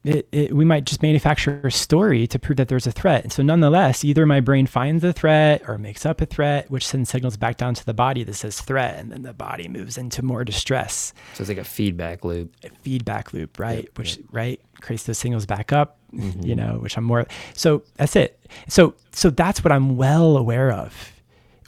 it, 0.03 0.27
it, 0.33 0.53
we 0.53 0.65
might 0.65 0.83
just 0.83 1.01
manufacture 1.01 1.61
a 1.63 1.71
story 1.71 2.27
to 2.27 2.37
prove 2.37 2.57
that 2.57 2.67
there's 2.67 2.85
a 2.85 2.91
threat. 2.91 3.23
And 3.23 3.31
so, 3.31 3.41
nonetheless, 3.41 4.03
either 4.03 4.25
my 4.25 4.41
brain 4.41 4.67
finds 4.67 5.01
the 5.01 5.13
threat 5.13 5.63
or 5.67 5.77
makes 5.77 6.05
up 6.05 6.19
a 6.19 6.25
threat, 6.25 6.69
which 6.69 6.85
sends 6.85 7.09
signals 7.09 7.37
back 7.37 7.55
down 7.55 7.73
to 7.75 7.85
the 7.85 7.93
body 7.93 8.23
that 8.23 8.33
says 8.33 8.59
threat, 8.59 8.99
and 8.99 9.11
then 9.11 9.21
the 9.23 9.33
body 9.33 9.69
moves 9.69 9.97
into 9.97 10.21
more 10.21 10.43
distress. 10.43 11.13
So 11.35 11.41
it's 11.41 11.49
like 11.49 11.57
a 11.57 11.63
feedback 11.63 12.25
loop. 12.25 12.53
A 12.63 12.69
feedback 12.81 13.31
loop, 13.31 13.59
right? 13.59 13.83
Yep, 13.83 13.97
which 13.97 14.17
yep. 14.17 14.25
right 14.31 14.61
creates 14.81 15.03
those 15.03 15.17
signals 15.17 15.45
back 15.45 15.71
up. 15.71 15.97
Mm-hmm. 16.13 16.45
You 16.45 16.55
know, 16.55 16.77
which 16.79 16.97
I'm 16.97 17.05
more. 17.05 17.25
So 17.53 17.83
that's 17.95 18.15
it. 18.15 18.39
So 18.67 18.95
so 19.13 19.29
that's 19.29 19.63
what 19.63 19.71
I'm 19.71 19.95
well 19.95 20.37
aware 20.37 20.71
of 20.71 21.13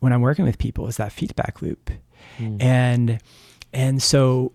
when 0.01 0.11
I'm 0.13 0.21
working 0.21 0.45
with 0.45 0.57
people 0.59 0.87
is 0.87 0.97
that 0.97 1.11
feedback 1.11 1.61
loop, 1.61 1.89
mm. 2.37 2.61
and 2.61 3.19
and 3.73 4.03
so 4.03 4.51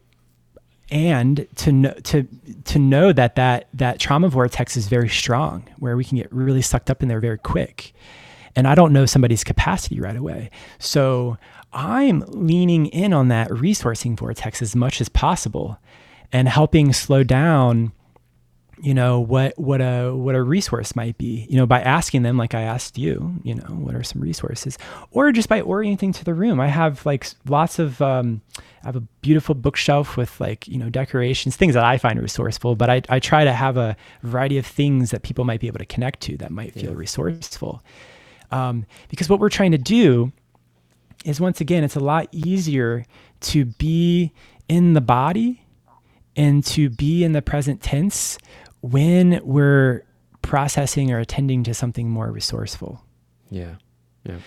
and 0.91 1.47
to 1.57 1.73
know 1.73 1.93
to 1.93 2.27
to 2.65 2.79
know 2.79 3.12
that 3.12 3.37
that 3.37 3.69
that 3.75 3.99
trauma 3.99 4.29
vortex 4.29 4.77
is 4.77 4.89
very 4.89 5.09
strong 5.09 5.69
where 5.79 5.97
we 5.97 6.05
can 6.05 6.19
get 6.19 6.33
really 6.33 6.62
sucked 6.62 6.91
up 6.91 7.03
in 7.03 7.09
there 7.09 7.21
very 7.21 7.39
quick. 7.39 7.93
And 8.57 8.67
i 8.67 8.75
don't 8.75 8.93
know 8.93 9.07
somebody's 9.07 9.45
capacity 9.45 10.01
right 10.01 10.17
away. 10.17 10.51
So 10.79 11.39
i'm 11.73 12.25
leaning 12.27 12.87
in 12.87 13.12
on 13.12 13.29
that 13.29 13.49
resourcing 13.51 14.19
vortex 14.19 14.61
as 14.61 14.75
much 14.75 15.01
as 15.01 15.09
possible 15.09 15.79
and 16.33 16.49
helping 16.49 16.93
slow 16.93 17.23
down 17.23 17.93
you 18.82 18.94
know 18.94 19.20
what 19.20 19.59
what 19.59 19.81
a 19.81 20.11
what 20.15 20.35
a 20.35 20.43
resource 20.43 20.97
might 20.97 21.16
be 21.19 21.47
you 21.51 21.57
know 21.57 21.66
by 21.66 21.81
asking 21.81 22.23
them 22.23 22.36
like 22.36 22.55
i 22.55 22.62
asked 22.62 22.97
you 22.97 23.35
you 23.43 23.55
know 23.55 23.65
what 23.65 23.94
are 23.94 24.02
some 24.02 24.20
resources? 24.20 24.78
Or 25.11 25.32
just 25.32 25.48
by 25.48 25.61
orienting 25.61 26.12
to 26.15 26.24
the 26.24 26.35
room. 26.35 26.61
I 26.61 26.69
have 26.69 27.05
like 27.05 27.27
lots 27.48 27.78
of 27.78 28.01
um, 28.01 28.43
i 28.59 28.86
have 28.86 28.97
a 28.97 29.01
beautiful 29.23 29.55
bookshelf 29.55 30.16
with 30.16 30.40
like 30.40 30.66
you 30.66 30.78
know 30.78 30.89
decorations 30.89 31.57
things 31.57 31.74
that 31.74 31.85
i 31.85 31.98
find 31.98 32.20
resourceful 32.20 32.74
but 32.77 32.89
i, 32.89 33.02
I 33.09 33.20
try 33.20 33.44
to 33.44 33.52
have 33.52 33.77
a 33.77 33.97
variety 34.23 34.59
of 34.59 34.66
things 34.66 35.11
that 35.11 35.23
people 35.23 35.44
might 35.44 35.61
be 35.61 35.66
able 35.66 35.78
to 35.78 35.86
connect 35.86 36.20
to 36.23 36.36
that 36.39 36.51
might 36.51 36.74
feel 36.74 36.93
yeah. 36.93 36.97
resourceful. 36.97 37.82
Um, 38.51 38.86
because 39.09 39.28
what 39.28 39.39
we're 39.39 39.48
trying 39.48 39.73
to 39.73 39.78
do 39.78 40.32
is 41.24 41.40
once 41.40 41.61
again 41.61 41.85
it's 41.85 41.97
a 41.97 42.01
lot 42.01 42.28
easier 42.32 43.05
to 43.40 43.65
be 43.65 44.32
in 44.69 44.94
the 44.94 45.01
body 45.01 45.62
and 46.36 46.65
to 46.65 46.89
be 46.90 47.24
in 47.24 47.32
the 47.32 47.43
present 47.43 47.82
tense 47.82 48.39
when 48.81 49.40
we're 49.43 50.05
processing 50.43 51.11
or 51.11 51.19
attending 51.19 51.62
to 51.65 51.74
something 51.74 52.09
more 52.09 52.31
resourceful. 52.31 53.05
Yeah. 53.51 53.77
Yeah. 54.24 54.39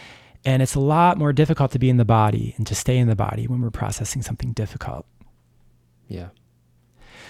And 0.46 0.62
it's 0.62 0.76
a 0.76 0.80
lot 0.80 1.18
more 1.18 1.32
difficult 1.32 1.72
to 1.72 1.80
be 1.80 1.90
in 1.90 1.98
the 1.98 2.06
body 2.06 2.54
and 2.58 2.68
to 2.68 2.76
stay 2.76 2.98
in 2.98 3.08
the 3.08 3.16
body 3.16 3.48
when 3.48 3.62
we're 3.62 3.72
processing 3.72 4.22
something 4.22 4.52
difficult. 4.54 5.06
Yeah. 6.08 6.30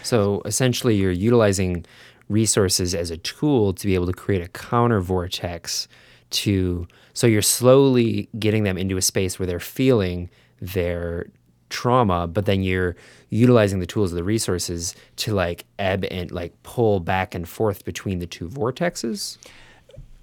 So 0.02 0.42
essentially, 0.46 0.96
you're 0.96 1.12
utilizing 1.12 1.86
resources 2.28 2.96
as 2.96 3.12
a 3.12 3.18
tool 3.18 3.74
to 3.74 3.86
be 3.86 3.96
able 3.96 4.08
to 4.08 4.14
create 4.14 4.42
a 4.42 4.48
counter 4.48 5.00
vortex 5.00 5.88
to, 6.32 6.88
so 7.14 7.28
you're 7.28 7.42
slowly 7.42 8.30
getting 8.40 8.64
them 8.64 8.78
into 8.78 8.98
a 8.98 9.02
space 9.02 9.38
where 9.38 9.46
they're 9.46 9.60
feeling 9.60 10.30
their 10.60 11.28
trauma, 11.74 12.28
but 12.28 12.46
then 12.46 12.64
you're 12.64 12.96
utilizing 13.30 13.80
the 13.80 13.86
tools 13.86 14.12
of 14.12 14.16
the 14.16 14.24
resources 14.24 14.96
to 15.18 15.34
like 15.34 15.66
ebb 15.80 16.06
and 16.10 16.32
like 16.32 16.54
pull 16.64 17.00
back 17.00 17.36
and 17.36 17.50
forth 17.50 17.84
between 17.84 18.20
the 18.20 18.28
two 18.28 18.48
vortexes. 18.48 19.38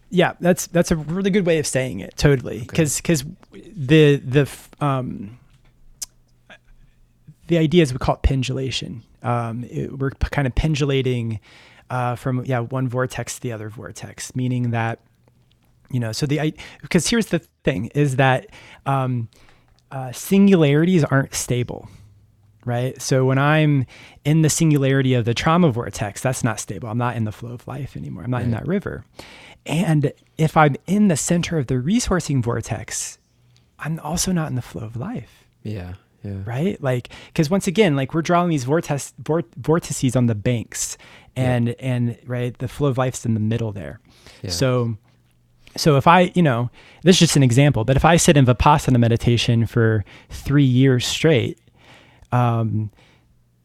Yeah, 0.08 0.34
that's 0.40 0.66
that's 0.68 0.90
a 0.90 0.96
really 0.96 1.30
good 1.30 1.44
way 1.44 1.58
of 1.58 1.66
saying 1.66 2.00
it. 2.00 2.16
Totally, 2.16 2.60
because 2.60 3.00
okay. 3.00 3.02
because 3.02 3.24
the 3.52 4.16
the 4.16 4.50
um 4.80 5.38
the 7.48 7.58
idea 7.58 7.82
is 7.82 7.92
we 7.92 7.98
call 7.98 8.14
it 8.14 8.22
pendulation. 8.22 9.02
Um, 9.22 9.64
it, 9.64 9.98
we're 9.98 10.10
kind 10.10 10.46
of 10.46 10.54
pendulating 10.54 11.40
uh, 11.90 12.14
from 12.14 12.44
yeah 12.44 12.60
one 12.60 12.88
vortex 12.88 13.34
to 13.36 13.40
the 13.40 13.52
other 13.52 13.68
vortex, 13.68 14.34
meaning 14.34 14.70
that 14.70 15.00
you 15.90 16.00
know 16.00 16.12
so 16.12 16.26
the 16.26 16.54
because 16.80 17.08
here's 17.08 17.26
the 17.26 17.40
thing 17.64 17.86
is 17.94 18.16
that 18.16 18.46
um, 18.86 19.28
uh, 19.90 20.12
singularities 20.12 21.04
aren't 21.04 21.34
stable, 21.34 21.88
right? 22.64 23.00
So 23.00 23.24
when 23.24 23.38
I'm 23.38 23.86
in 24.24 24.42
the 24.42 24.50
singularity 24.50 25.14
of 25.14 25.24
the 25.24 25.34
trauma 25.34 25.70
vortex, 25.70 26.20
that's 26.20 26.44
not 26.44 26.60
stable. 26.60 26.88
I'm 26.88 26.98
not 26.98 27.16
in 27.16 27.24
the 27.24 27.32
flow 27.32 27.52
of 27.52 27.66
life 27.66 27.96
anymore. 27.96 28.24
I'm 28.24 28.30
not 28.30 28.38
right. 28.38 28.44
in 28.44 28.50
that 28.52 28.66
river. 28.66 29.04
And 29.66 30.12
if 30.38 30.56
I'm 30.56 30.76
in 30.86 31.08
the 31.08 31.16
center 31.16 31.58
of 31.58 31.66
the 31.66 31.74
resourcing 31.74 32.42
vortex, 32.42 33.18
I'm 33.78 33.98
also 34.00 34.32
not 34.32 34.48
in 34.48 34.54
the 34.54 34.62
flow 34.62 34.82
of 34.82 34.96
life. 34.96 35.44
Yeah. 35.62 35.94
Yeah. 36.22 36.42
Right. 36.44 36.80
Like, 36.82 37.08
because 37.28 37.48
once 37.48 37.66
again, 37.66 37.96
like 37.96 38.12
we're 38.12 38.22
drawing 38.22 38.50
these 38.50 38.64
vortex, 38.64 39.14
vortices 39.18 40.14
on 40.16 40.26
the 40.26 40.34
banks, 40.34 40.98
and 41.34 41.68
yeah. 41.68 41.74
and 41.78 42.18
right, 42.26 42.56
the 42.58 42.68
flow 42.68 42.88
of 42.88 42.98
life's 42.98 43.24
in 43.24 43.32
the 43.32 43.40
middle 43.40 43.72
there. 43.72 44.00
Yeah. 44.42 44.50
So 44.50 44.98
so 45.76 45.96
if 45.96 46.06
I, 46.06 46.32
you 46.34 46.42
know, 46.42 46.70
this 47.02 47.16
is 47.16 47.20
just 47.20 47.36
an 47.36 47.42
example, 47.42 47.84
but 47.84 47.96
if 47.96 48.04
I 48.04 48.16
sit 48.16 48.36
in 48.36 48.46
Vipassana 48.46 48.98
meditation 48.98 49.66
for 49.66 50.04
three 50.28 50.64
years 50.64 51.06
straight, 51.06 51.58
um, 52.32 52.90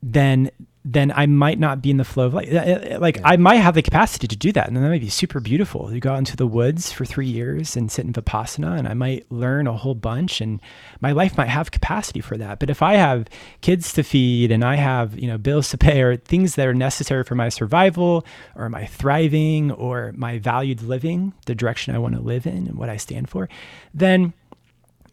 then 0.01 0.51
then 0.87 1.11
I 1.15 1.25
might 1.25 1.57
not 1.57 1.81
be 1.81 1.89
in 1.89 1.97
the 1.97 2.03
flow 2.03 2.27
of 2.27 2.35
life. 2.35 2.53
Uh, 2.53 2.57
uh, 2.57 2.99
like 2.99 3.17
yeah. 3.17 3.23
I 3.25 3.37
might 3.37 3.55
have 3.55 3.73
the 3.73 3.81
capacity 3.81 4.27
to 4.27 4.35
do 4.35 4.51
that, 4.51 4.67
and 4.67 4.77
that 4.77 4.81
might 4.81 5.01
be 5.01 5.09
super 5.09 5.39
beautiful. 5.39 5.91
You 5.91 5.99
go 5.99 6.13
out 6.13 6.19
into 6.19 6.37
the 6.37 6.45
woods 6.45 6.91
for 6.91 7.05
three 7.05 7.25
years 7.25 7.75
and 7.75 7.91
sit 7.91 8.05
in 8.05 8.13
vipassana, 8.13 8.77
and 8.77 8.87
I 8.87 8.93
might 8.93 9.29
learn 9.31 9.65
a 9.65 9.73
whole 9.73 9.95
bunch, 9.95 10.41
and 10.41 10.61
my 11.01 11.11
life 11.11 11.37
might 11.37 11.49
have 11.49 11.71
capacity 11.71 12.21
for 12.21 12.37
that. 12.37 12.59
But 12.59 12.69
if 12.69 12.83
I 12.83 12.93
have 12.93 13.27
kids 13.61 13.93
to 13.93 14.03
feed 14.03 14.51
and 14.51 14.63
I 14.63 14.75
have 14.75 15.17
you 15.17 15.27
know 15.27 15.39
bills 15.39 15.69
to 15.69 15.77
pay 15.77 16.03
or 16.03 16.17
things 16.17 16.53
that 16.53 16.67
are 16.67 16.73
necessary 16.75 17.23
for 17.23 17.33
my 17.33 17.49
survival 17.49 18.23
or 18.55 18.69
my 18.69 18.85
thriving 18.85 19.71
or 19.71 20.13
my 20.15 20.37
valued 20.37 20.83
living, 20.83 21.33
the 21.47 21.55
direction 21.55 21.95
I 21.95 21.99
want 21.99 22.13
to 22.13 22.21
live 22.21 22.45
in 22.45 22.67
and 22.67 22.75
what 22.75 22.89
I 22.89 22.97
stand 22.97 23.27
for, 23.27 23.49
then 23.95 24.33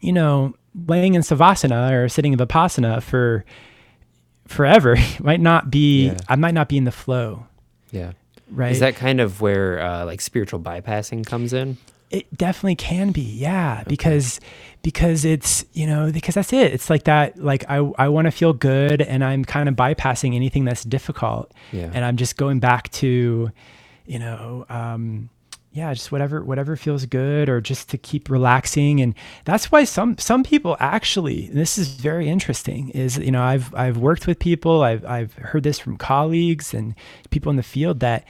you 0.01 0.13
know 0.13 0.53
laying 0.87 1.15
in 1.15 1.23
savasana 1.23 1.91
or 1.93 2.09
sitting 2.09 2.33
in 2.33 2.39
vipassana 2.39 3.01
for 3.01 3.43
forever 4.47 4.95
might 5.19 5.39
not 5.41 5.69
be 5.71 6.07
yeah. 6.07 6.17
i 6.27 6.35
might 6.35 6.53
not 6.53 6.67
be 6.69 6.77
in 6.77 6.83
the 6.83 6.91
flow 6.91 7.45
yeah 7.91 8.11
right 8.51 8.71
is 8.71 8.79
that 8.79 8.95
kind 8.95 9.19
of 9.21 9.41
where 9.41 9.79
uh, 9.79 10.05
like 10.05 10.21
spiritual 10.21 10.59
bypassing 10.59 11.25
comes 11.25 11.53
in 11.53 11.77
It 12.11 12.29
definitely 12.37 12.75
can 12.75 13.11
be, 13.11 13.21
yeah, 13.23 13.79
okay. 13.81 13.89
because 13.89 14.39
because 14.83 15.25
it's 15.25 15.65
you 15.73 15.87
know 15.87 16.11
because 16.11 16.35
that's 16.35 16.53
it. 16.53 16.71
It's 16.71 16.87
like 16.87 17.05
that. 17.05 17.41
Like 17.41 17.65
I 17.67 17.77
I 17.97 18.07
want 18.09 18.25
to 18.25 18.31
feel 18.31 18.53
good, 18.53 19.01
and 19.01 19.23
I'm 19.23 19.43
kind 19.43 19.67
of 19.67 19.73
bypassing 19.75 20.35
anything 20.35 20.63
that's 20.63 20.83
difficult, 20.83 21.51
yeah. 21.71 21.89
and 21.91 22.05
I'm 22.05 22.15
just 22.15 22.37
going 22.37 22.59
back 22.59 22.91
to, 23.01 23.49
you 24.05 24.19
know, 24.19 24.67
um, 24.69 25.29
yeah, 25.73 25.91
just 25.91 26.11
whatever 26.11 26.43
whatever 26.43 26.75
feels 26.75 27.05
good, 27.07 27.49
or 27.49 27.59
just 27.59 27.89
to 27.89 27.97
keep 27.97 28.29
relaxing, 28.29 29.01
and 29.01 29.15
that's 29.43 29.71
why 29.71 29.83
some 29.83 30.17
some 30.19 30.43
people 30.43 30.77
actually. 30.79 31.47
this 31.47 31.79
is 31.79 31.89
very 31.95 32.29
interesting. 32.29 32.89
Is 32.89 33.17
you 33.17 33.31
know 33.31 33.41
I've 33.41 33.73
I've 33.73 33.97
worked 33.97 34.27
with 34.27 34.37
people. 34.37 34.83
I've 34.83 35.03
I've 35.03 35.33
heard 35.33 35.63
this 35.63 35.79
from 35.79 35.97
colleagues 35.97 36.75
and 36.75 36.93
people 37.31 37.49
in 37.49 37.55
the 37.55 37.63
field 37.63 38.01
that 38.01 38.23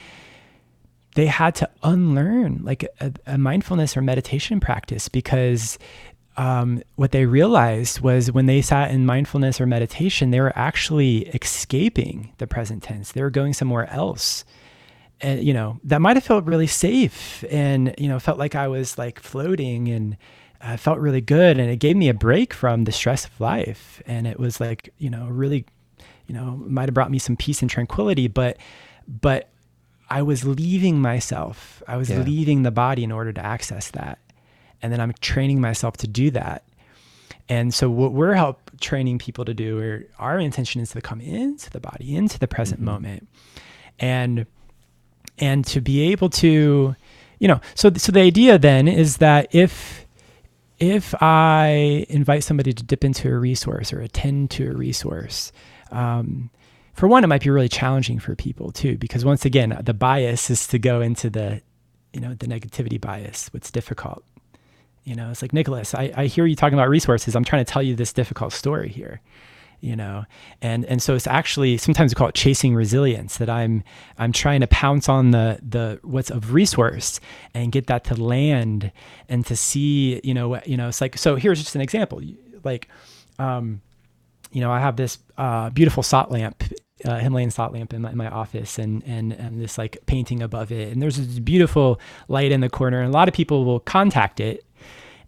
they 1.16 1.26
had 1.26 1.54
to 1.56 1.70
unlearn 1.82 2.60
like 2.64 2.82
a, 3.00 3.12
a 3.26 3.38
mindfulness 3.38 3.94
or 3.94 4.00
meditation 4.00 4.58
practice 4.58 5.10
because 5.10 5.78
um, 6.38 6.82
what 6.96 7.12
they 7.12 7.26
realized 7.26 8.00
was 8.00 8.32
when 8.32 8.46
they 8.46 8.62
sat 8.62 8.90
in 8.90 9.06
mindfulness 9.06 9.60
or 9.60 9.66
meditation, 9.66 10.30
they 10.30 10.40
were 10.40 10.56
actually 10.56 11.28
escaping 11.28 12.32
the 12.38 12.46
present 12.46 12.82
tense. 12.82 13.12
They 13.12 13.22
were 13.22 13.30
going 13.30 13.52
somewhere 13.52 13.88
else. 13.90 14.44
And, 15.24 15.42
you 15.42 15.54
know, 15.54 15.80
that 15.84 16.02
might 16.02 16.16
have 16.18 16.24
felt 16.24 16.44
really 16.44 16.66
safe 16.66 17.46
and, 17.50 17.94
you 17.96 18.08
know, 18.08 18.18
felt 18.18 18.38
like 18.38 18.54
I 18.54 18.68
was 18.68 18.98
like 18.98 19.18
floating 19.18 19.88
and 19.88 20.18
I 20.60 20.76
felt 20.76 20.98
really 20.98 21.22
good. 21.22 21.58
And 21.58 21.70
it 21.70 21.76
gave 21.76 21.96
me 21.96 22.10
a 22.10 22.14
break 22.14 22.52
from 22.52 22.84
the 22.84 22.92
stress 22.92 23.24
of 23.24 23.40
life. 23.40 24.02
And 24.06 24.26
it 24.26 24.38
was 24.38 24.60
like, 24.60 24.92
you 24.98 25.08
know, 25.08 25.26
really, 25.28 25.64
you 26.26 26.34
know, 26.34 26.62
might 26.66 26.88
have 26.88 26.94
brought 26.94 27.10
me 27.10 27.18
some 27.18 27.36
peace 27.36 27.62
and 27.62 27.70
tranquility. 27.70 28.28
But, 28.28 28.58
but 29.08 29.48
I 30.10 30.20
was 30.20 30.44
leaving 30.44 31.00
myself. 31.00 31.82
I 31.88 31.96
was 31.96 32.10
yeah. 32.10 32.20
leaving 32.20 32.62
the 32.62 32.70
body 32.70 33.02
in 33.02 33.10
order 33.10 33.32
to 33.32 33.40
access 33.42 33.90
that. 33.92 34.18
And 34.82 34.92
then 34.92 35.00
I'm 35.00 35.14
training 35.22 35.58
myself 35.58 35.96
to 35.98 36.06
do 36.06 36.30
that. 36.32 36.64
And 37.48 37.72
so 37.72 37.88
what 37.88 38.12
we're 38.12 38.34
help 38.34 38.78
training 38.78 39.20
people 39.20 39.46
to 39.46 39.54
do, 39.54 39.78
or 39.78 40.04
our 40.18 40.38
intention 40.38 40.82
is 40.82 40.90
to 40.90 41.00
come 41.00 41.22
into 41.22 41.70
the 41.70 41.80
body, 41.80 42.14
into 42.14 42.38
the 42.38 42.46
present 42.46 42.80
mm-hmm. 42.80 42.90
moment. 42.90 43.28
And 43.98 44.44
and 45.38 45.64
to 45.66 45.80
be 45.80 46.12
able 46.12 46.30
to, 46.30 46.94
you 47.38 47.48
know, 47.48 47.60
so 47.74 47.92
so 47.94 48.12
the 48.12 48.20
idea 48.20 48.58
then 48.58 48.88
is 48.88 49.18
that 49.18 49.54
if 49.54 50.06
if 50.78 51.14
I 51.22 52.06
invite 52.08 52.44
somebody 52.44 52.72
to 52.72 52.82
dip 52.82 53.04
into 53.04 53.28
a 53.28 53.38
resource 53.38 53.92
or 53.92 54.00
attend 54.00 54.50
to 54.52 54.70
a 54.70 54.74
resource, 54.74 55.52
um, 55.90 56.50
for 56.94 57.08
one, 57.08 57.24
it 57.24 57.28
might 57.28 57.42
be 57.42 57.50
really 57.50 57.68
challenging 57.68 58.18
for 58.18 58.34
people 58.34 58.72
too, 58.72 58.96
because 58.98 59.24
once 59.24 59.44
again, 59.44 59.78
the 59.82 59.94
bias 59.94 60.50
is 60.50 60.66
to 60.68 60.78
go 60.78 61.00
into 61.00 61.30
the, 61.30 61.62
you 62.12 62.20
know, 62.20 62.34
the 62.34 62.46
negativity 62.46 63.00
bias, 63.00 63.48
what's 63.52 63.70
difficult. 63.70 64.24
You 65.04 65.14
know, 65.14 65.30
it's 65.30 65.42
like, 65.42 65.52
Nicholas, 65.52 65.94
I, 65.94 66.12
I 66.16 66.26
hear 66.26 66.46
you 66.46 66.56
talking 66.56 66.78
about 66.78 66.88
resources. 66.88 67.36
I'm 67.36 67.44
trying 67.44 67.64
to 67.64 67.70
tell 67.70 67.82
you 67.82 67.94
this 67.94 68.12
difficult 68.12 68.52
story 68.52 68.88
here 68.88 69.20
you 69.84 69.94
know 69.94 70.24
and 70.62 70.84
and 70.86 71.02
so 71.02 71.14
it's 71.14 71.26
actually 71.26 71.76
sometimes 71.76 72.12
we 72.12 72.14
call 72.16 72.28
it 72.28 72.34
chasing 72.34 72.74
resilience 72.74 73.36
that 73.36 73.50
i'm 73.50 73.84
i'm 74.18 74.32
trying 74.32 74.60
to 74.60 74.66
pounce 74.68 75.08
on 75.08 75.30
the 75.30 75.58
the 75.62 76.00
what's 76.02 76.30
of 76.30 76.54
resource 76.54 77.20
and 77.52 77.70
get 77.70 77.86
that 77.86 78.02
to 78.02 78.14
land 78.14 78.90
and 79.28 79.44
to 79.44 79.54
see 79.54 80.20
you 80.24 80.32
know 80.32 80.58
you 80.64 80.76
know 80.76 80.88
it's 80.88 81.00
like 81.00 81.18
so 81.18 81.36
here's 81.36 81.58
just 81.58 81.74
an 81.74 81.82
example 81.82 82.20
like 82.64 82.88
um 83.38 83.82
you 84.52 84.60
know 84.60 84.72
i 84.72 84.80
have 84.80 84.96
this 84.96 85.18
uh, 85.36 85.68
beautiful 85.70 86.02
salt 86.02 86.30
lamp 86.30 86.64
uh, 87.04 87.18
Himalayan 87.18 87.50
salt 87.50 87.72
lamp 87.72 87.92
in 87.92 88.02
my, 88.02 88.12
in 88.12 88.16
my, 88.16 88.28
office 88.28 88.78
and, 88.78 89.02
and, 89.04 89.32
and 89.32 89.60
this 89.60 89.76
like 89.76 89.98
painting 90.06 90.42
above 90.42 90.72
it. 90.72 90.90
And 90.90 91.02
there's 91.02 91.16
this 91.16 91.38
beautiful 91.38 92.00
light 92.28 92.50
in 92.50 92.60
the 92.60 92.70
corner. 92.70 93.00
And 93.00 93.10
a 93.10 93.12
lot 93.12 93.28
of 93.28 93.34
people 93.34 93.64
will 93.64 93.80
contact 93.80 94.40
it 94.40 94.64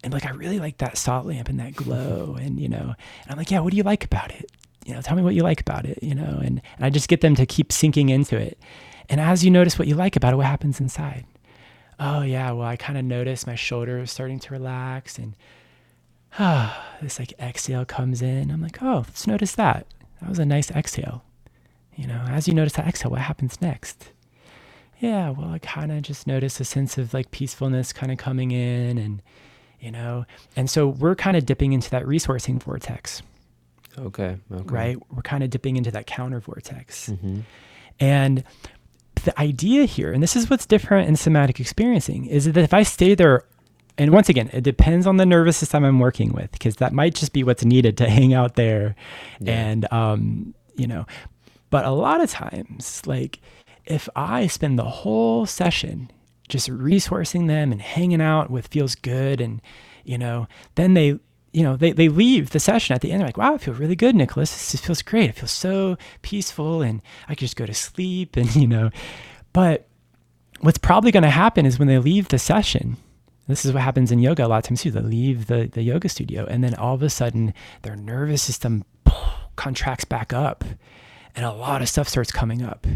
and 0.06 0.14
like, 0.14 0.24
I 0.24 0.30
really 0.30 0.60
like 0.60 0.78
that 0.78 0.96
salt 0.96 1.26
lamp 1.26 1.48
and 1.48 1.58
that 1.58 1.74
glow. 1.74 2.36
And, 2.40 2.60
you 2.60 2.68
know, 2.68 2.94
and 3.24 3.28
I'm 3.28 3.36
like, 3.36 3.50
yeah, 3.50 3.58
what 3.58 3.72
do 3.72 3.76
you 3.76 3.82
like 3.82 4.04
about 4.04 4.30
it? 4.30 4.52
You 4.84 4.94
know, 4.94 5.00
tell 5.00 5.16
me 5.16 5.22
what 5.24 5.34
you 5.34 5.42
like 5.42 5.60
about 5.60 5.84
it, 5.84 5.98
you 6.00 6.14
know, 6.14 6.38
and, 6.44 6.62
and 6.76 6.86
I 6.86 6.90
just 6.90 7.08
get 7.08 7.22
them 7.22 7.34
to 7.34 7.44
keep 7.44 7.72
sinking 7.72 8.08
into 8.08 8.36
it. 8.36 8.56
And 9.08 9.20
as 9.20 9.44
you 9.44 9.50
notice 9.50 9.80
what 9.80 9.88
you 9.88 9.96
like 9.96 10.14
about 10.14 10.32
it, 10.32 10.36
what 10.36 10.46
happens 10.46 10.78
inside? 10.78 11.26
Oh 11.98 12.22
yeah, 12.22 12.52
well, 12.52 12.68
I 12.68 12.76
kind 12.76 12.96
of 12.96 13.04
notice 13.04 13.48
my 13.48 13.56
shoulders 13.56 14.12
starting 14.12 14.38
to 14.38 14.52
relax 14.52 15.18
and 15.18 15.34
ah, 16.38 16.86
this 17.02 17.18
like 17.18 17.34
exhale 17.40 17.84
comes 17.84 18.22
in. 18.22 18.52
I'm 18.52 18.62
like, 18.62 18.80
oh, 18.80 18.98
let's 19.08 19.26
notice 19.26 19.56
that. 19.56 19.88
That 20.20 20.28
was 20.28 20.38
a 20.38 20.46
nice 20.46 20.70
exhale. 20.70 21.24
You 21.96 22.06
know, 22.06 22.24
as 22.28 22.46
you 22.46 22.54
notice 22.54 22.74
that 22.74 22.86
exhale, 22.86 23.10
what 23.10 23.22
happens 23.22 23.60
next? 23.60 24.12
Yeah, 25.00 25.30
well, 25.30 25.50
I 25.50 25.58
kind 25.58 25.90
of 25.90 26.02
just 26.02 26.28
notice 26.28 26.60
a 26.60 26.64
sense 26.64 26.96
of 26.96 27.12
like 27.12 27.32
peacefulness 27.32 27.92
kind 27.92 28.12
of 28.12 28.18
coming 28.18 28.52
in 28.52 28.98
and, 28.98 29.20
you 29.80 29.90
know, 29.90 30.24
and 30.56 30.68
so 30.68 30.88
we're 30.88 31.14
kind 31.14 31.36
of 31.36 31.46
dipping 31.46 31.72
into 31.72 31.90
that 31.90 32.04
resourcing 32.04 32.62
vortex. 32.62 33.22
Okay. 33.98 34.36
okay. 34.52 34.64
Right? 34.64 34.98
We're 35.10 35.22
kind 35.22 35.42
of 35.42 35.50
dipping 35.50 35.76
into 35.76 35.90
that 35.92 36.06
counter 36.06 36.40
vortex. 36.40 37.10
Mm-hmm. 37.10 37.40
And 37.98 38.44
the 39.24 39.38
idea 39.40 39.84
here, 39.84 40.12
and 40.12 40.22
this 40.22 40.36
is 40.36 40.50
what's 40.50 40.66
different 40.66 41.08
in 41.08 41.16
somatic 41.16 41.60
experiencing, 41.60 42.26
is 42.26 42.44
that 42.44 42.56
if 42.56 42.74
I 42.74 42.82
stay 42.82 43.14
there, 43.14 43.44
and 43.96 44.12
once 44.12 44.28
again, 44.28 44.50
it 44.52 44.62
depends 44.62 45.06
on 45.06 45.16
the 45.16 45.24
nervous 45.24 45.56
system 45.56 45.84
I'm 45.84 45.98
working 45.98 46.32
with, 46.32 46.52
because 46.52 46.76
that 46.76 46.92
might 46.92 47.14
just 47.14 47.32
be 47.32 47.42
what's 47.42 47.64
needed 47.64 47.96
to 47.98 48.08
hang 48.08 48.34
out 48.34 48.56
there. 48.56 48.94
Yeah. 49.40 49.52
And, 49.52 49.92
um, 49.92 50.54
you 50.76 50.86
know, 50.86 51.06
but 51.70 51.84
a 51.84 51.90
lot 51.90 52.20
of 52.20 52.30
times, 52.30 53.02
like 53.06 53.40
if 53.86 54.08
I 54.14 54.46
spend 54.46 54.78
the 54.78 54.84
whole 54.84 55.46
session 55.46 56.10
just 56.48 56.68
resourcing 56.68 57.46
them 57.46 57.72
and 57.72 57.82
hanging 57.82 58.20
out 58.20 58.50
with 58.50 58.68
feels 58.68 58.94
good 58.94 59.40
and 59.40 59.60
you 60.04 60.16
know, 60.16 60.46
then 60.76 60.94
they 60.94 61.18
you 61.52 61.62
know, 61.62 61.74
they, 61.74 61.92
they 61.92 62.10
leave 62.10 62.50
the 62.50 62.60
session 62.60 62.94
at 62.94 63.00
the 63.00 63.10
end. 63.10 63.20
They're 63.20 63.28
like, 63.28 63.38
wow, 63.38 63.54
I 63.54 63.58
feel 63.58 63.72
really 63.72 63.96
good, 63.96 64.14
Nicholas. 64.14 64.72
This 64.72 64.80
feels 64.82 65.00
great. 65.00 65.30
It 65.30 65.36
feels 65.36 65.52
so 65.52 65.96
peaceful 66.20 66.82
and 66.82 67.00
I 67.30 67.34
can 67.34 67.46
just 67.46 67.56
go 67.56 67.64
to 67.64 67.72
sleep 67.72 68.36
and, 68.36 68.54
you 68.54 68.66
know, 68.66 68.90
but 69.54 69.88
what's 70.60 70.76
probably 70.76 71.10
going 71.10 71.22
to 71.22 71.30
happen 71.30 71.64
is 71.64 71.78
when 71.78 71.88
they 71.88 71.98
leave 71.98 72.28
the 72.28 72.38
session, 72.38 72.98
this 73.48 73.64
is 73.64 73.72
what 73.72 73.82
happens 73.82 74.12
in 74.12 74.18
yoga 74.18 74.44
a 74.44 74.48
lot 74.48 74.58
of 74.58 74.64
times 74.64 74.82
too. 74.82 74.90
They 74.90 75.00
leave 75.00 75.46
the, 75.46 75.70
the 75.72 75.82
yoga 75.82 76.10
studio 76.10 76.44
and 76.44 76.62
then 76.62 76.74
all 76.74 76.94
of 76.94 77.02
a 77.02 77.08
sudden 77.08 77.54
their 77.80 77.96
nervous 77.96 78.42
system 78.42 78.84
contracts 79.56 80.04
back 80.04 80.34
up 80.34 80.62
and 81.34 81.46
a 81.46 81.52
lot 81.52 81.80
of 81.80 81.88
stuff 81.88 82.06
starts 82.06 82.30
coming 82.30 82.62
up 82.62 82.86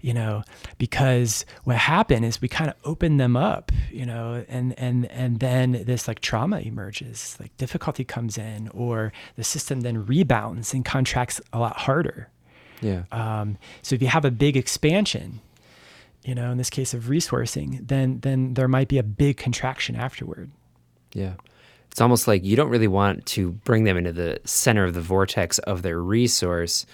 you 0.00 0.14
know 0.14 0.42
because 0.78 1.44
what 1.64 1.76
happened 1.76 2.24
is 2.24 2.40
we 2.40 2.48
kind 2.48 2.70
of 2.70 2.76
open 2.84 3.16
them 3.16 3.36
up 3.36 3.72
you 3.90 4.06
know 4.06 4.44
and 4.48 4.78
and 4.78 5.06
and 5.06 5.40
then 5.40 5.82
this 5.86 6.06
like 6.06 6.20
trauma 6.20 6.60
emerges 6.60 7.36
like 7.40 7.56
difficulty 7.56 8.04
comes 8.04 8.38
in 8.38 8.68
or 8.68 9.12
the 9.36 9.44
system 9.44 9.80
then 9.80 10.06
rebounds 10.06 10.72
and 10.74 10.84
contracts 10.84 11.40
a 11.52 11.58
lot 11.58 11.76
harder. 11.76 12.28
Yeah. 12.80 13.02
Um, 13.10 13.58
so 13.82 13.96
if 13.96 14.02
you 14.02 14.08
have 14.08 14.24
a 14.24 14.30
big 14.30 14.56
expansion 14.56 15.40
you 16.24 16.34
know 16.34 16.50
in 16.50 16.58
this 16.58 16.70
case 16.70 16.94
of 16.94 17.04
resourcing 17.04 17.86
then 17.88 18.20
then 18.20 18.54
there 18.54 18.68
might 18.68 18.88
be 18.88 18.98
a 18.98 19.02
big 19.02 19.36
contraction 19.36 19.96
afterward. 19.96 20.50
Yeah. 21.12 21.34
It's 21.90 22.00
almost 22.00 22.28
like 22.28 22.44
you 22.44 22.54
don't 22.54 22.68
really 22.68 22.86
want 22.86 23.26
to 23.26 23.52
bring 23.52 23.84
them 23.84 23.96
into 23.96 24.12
the 24.12 24.40
center 24.44 24.84
of 24.84 24.94
the 24.94 25.00
vortex 25.00 25.58
of 25.60 25.82
their 25.82 26.00
resource 26.00 26.86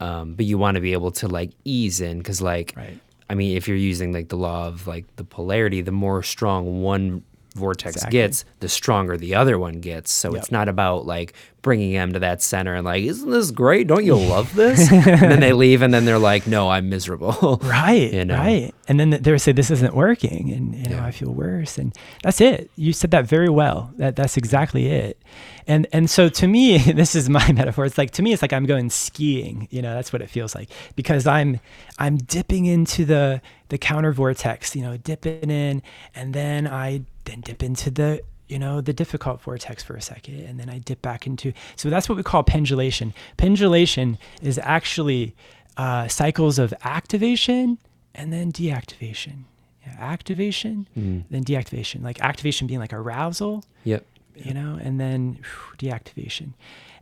um, 0.00 0.34
but 0.34 0.46
you 0.46 0.58
want 0.58 0.74
to 0.74 0.80
be 0.80 0.92
able 0.92 1.10
to 1.12 1.28
like 1.28 1.50
ease 1.64 2.00
in 2.00 2.18
because 2.18 2.40
like 2.40 2.74
right. 2.76 2.98
I 3.28 3.34
mean, 3.34 3.56
if 3.56 3.68
you're 3.68 3.76
using 3.76 4.12
like 4.12 4.28
the 4.28 4.36
law 4.36 4.66
of 4.66 4.88
like 4.88 5.04
the 5.14 5.22
polarity, 5.22 5.82
the 5.82 5.92
more 5.92 6.20
strong 6.24 6.82
one 6.82 7.22
vortex 7.54 7.96
exactly. 7.96 8.18
gets, 8.18 8.44
the 8.60 8.68
stronger 8.68 9.16
the 9.16 9.34
other 9.34 9.58
one 9.58 9.80
gets. 9.80 10.12
So 10.12 10.32
yep. 10.32 10.42
it's 10.42 10.52
not 10.52 10.68
about 10.68 11.06
like 11.06 11.34
bringing 11.62 11.92
them 11.92 12.12
to 12.12 12.18
that 12.20 12.42
center 12.42 12.74
and 12.74 12.84
like, 12.84 13.04
isn't 13.04 13.30
this 13.30 13.50
great? 13.50 13.86
Don't 13.86 14.04
you 14.04 14.14
love 14.14 14.54
this? 14.54 14.90
and 14.90 15.04
then 15.04 15.40
they 15.40 15.52
leave 15.52 15.82
and 15.82 15.92
then 15.92 16.04
they're 16.04 16.18
like, 16.18 16.46
no, 16.46 16.68
I'm 16.68 16.88
miserable. 16.88 17.60
right. 17.62 18.12
You 18.12 18.24
know? 18.24 18.36
Right. 18.36 18.74
And 18.88 18.98
then 18.98 19.10
they 19.10 19.38
say, 19.38 19.52
this 19.52 19.70
isn't 19.70 19.94
working. 19.94 20.50
And, 20.52 20.74
you 20.74 20.90
know, 20.90 20.96
yeah. 20.96 21.04
I 21.04 21.10
feel 21.10 21.32
worse. 21.32 21.78
And 21.78 21.94
that's 22.22 22.40
it. 22.40 22.70
You 22.76 22.92
said 22.92 23.10
that 23.10 23.26
very 23.26 23.48
well. 23.48 23.92
That 23.96 24.16
That's 24.16 24.36
exactly 24.36 24.86
it. 24.86 25.20
And, 25.66 25.86
and 25.92 26.08
so 26.08 26.28
to 26.28 26.46
me, 26.46 26.78
this 26.92 27.14
is 27.14 27.28
my 27.28 27.52
metaphor. 27.52 27.84
It's 27.84 27.98
like, 27.98 28.12
to 28.12 28.22
me, 28.22 28.32
it's 28.32 28.42
like 28.42 28.52
I'm 28.52 28.66
going 28.66 28.90
skiing, 28.90 29.68
you 29.70 29.82
know, 29.82 29.94
that's 29.94 30.12
what 30.12 30.22
it 30.22 30.30
feels 30.30 30.54
like 30.54 30.68
because 30.96 31.26
I'm, 31.26 31.60
I'm 31.98 32.16
dipping 32.16 32.66
into 32.66 33.04
the, 33.04 33.42
the 33.68 33.78
counter 33.78 34.12
vortex, 34.12 34.74
you 34.74 34.82
know, 34.82 34.96
dipping 34.96 35.50
in 35.50 35.82
and 36.14 36.34
then 36.34 36.66
I 36.66 37.02
then 37.30 37.40
dip 37.40 37.62
into 37.62 37.90
the 37.90 38.22
you 38.48 38.58
know 38.58 38.80
the 38.80 38.92
difficult 38.92 39.40
vortex 39.40 39.82
for 39.82 39.94
a 39.94 40.02
second 40.02 40.40
and 40.40 40.58
then 40.58 40.68
i 40.68 40.78
dip 40.78 41.00
back 41.00 41.26
into 41.26 41.52
so 41.76 41.88
that's 41.88 42.08
what 42.08 42.16
we 42.16 42.22
call 42.22 42.42
pendulation. 42.42 43.14
Pendulation 43.36 44.18
is 44.42 44.58
actually 44.62 45.34
uh, 45.76 46.08
cycles 46.08 46.58
of 46.58 46.74
activation 46.84 47.78
and 48.14 48.32
then 48.32 48.52
deactivation. 48.52 49.44
Yeah, 49.86 49.96
activation 49.98 50.86
mm. 50.98 51.24
then 51.30 51.44
deactivation. 51.44 52.02
Like 52.02 52.20
activation 52.20 52.66
being 52.66 52.80
like 52.80 52.92
arousal 52.92 53.64
yep. 53.84 54.04
you 54.34 54.52
know 54.52 54.78
and 54.82 55.00
then 55.00 55.38
whew, 55.40 55.76
deactivation. 55.90 56.54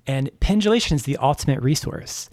And 0.07 0.31
pendulation 0.41 0.95
is 0.97 1.05
the 1.05 1.17
ultimate 1.17 1.61
resource. 1.63 2.31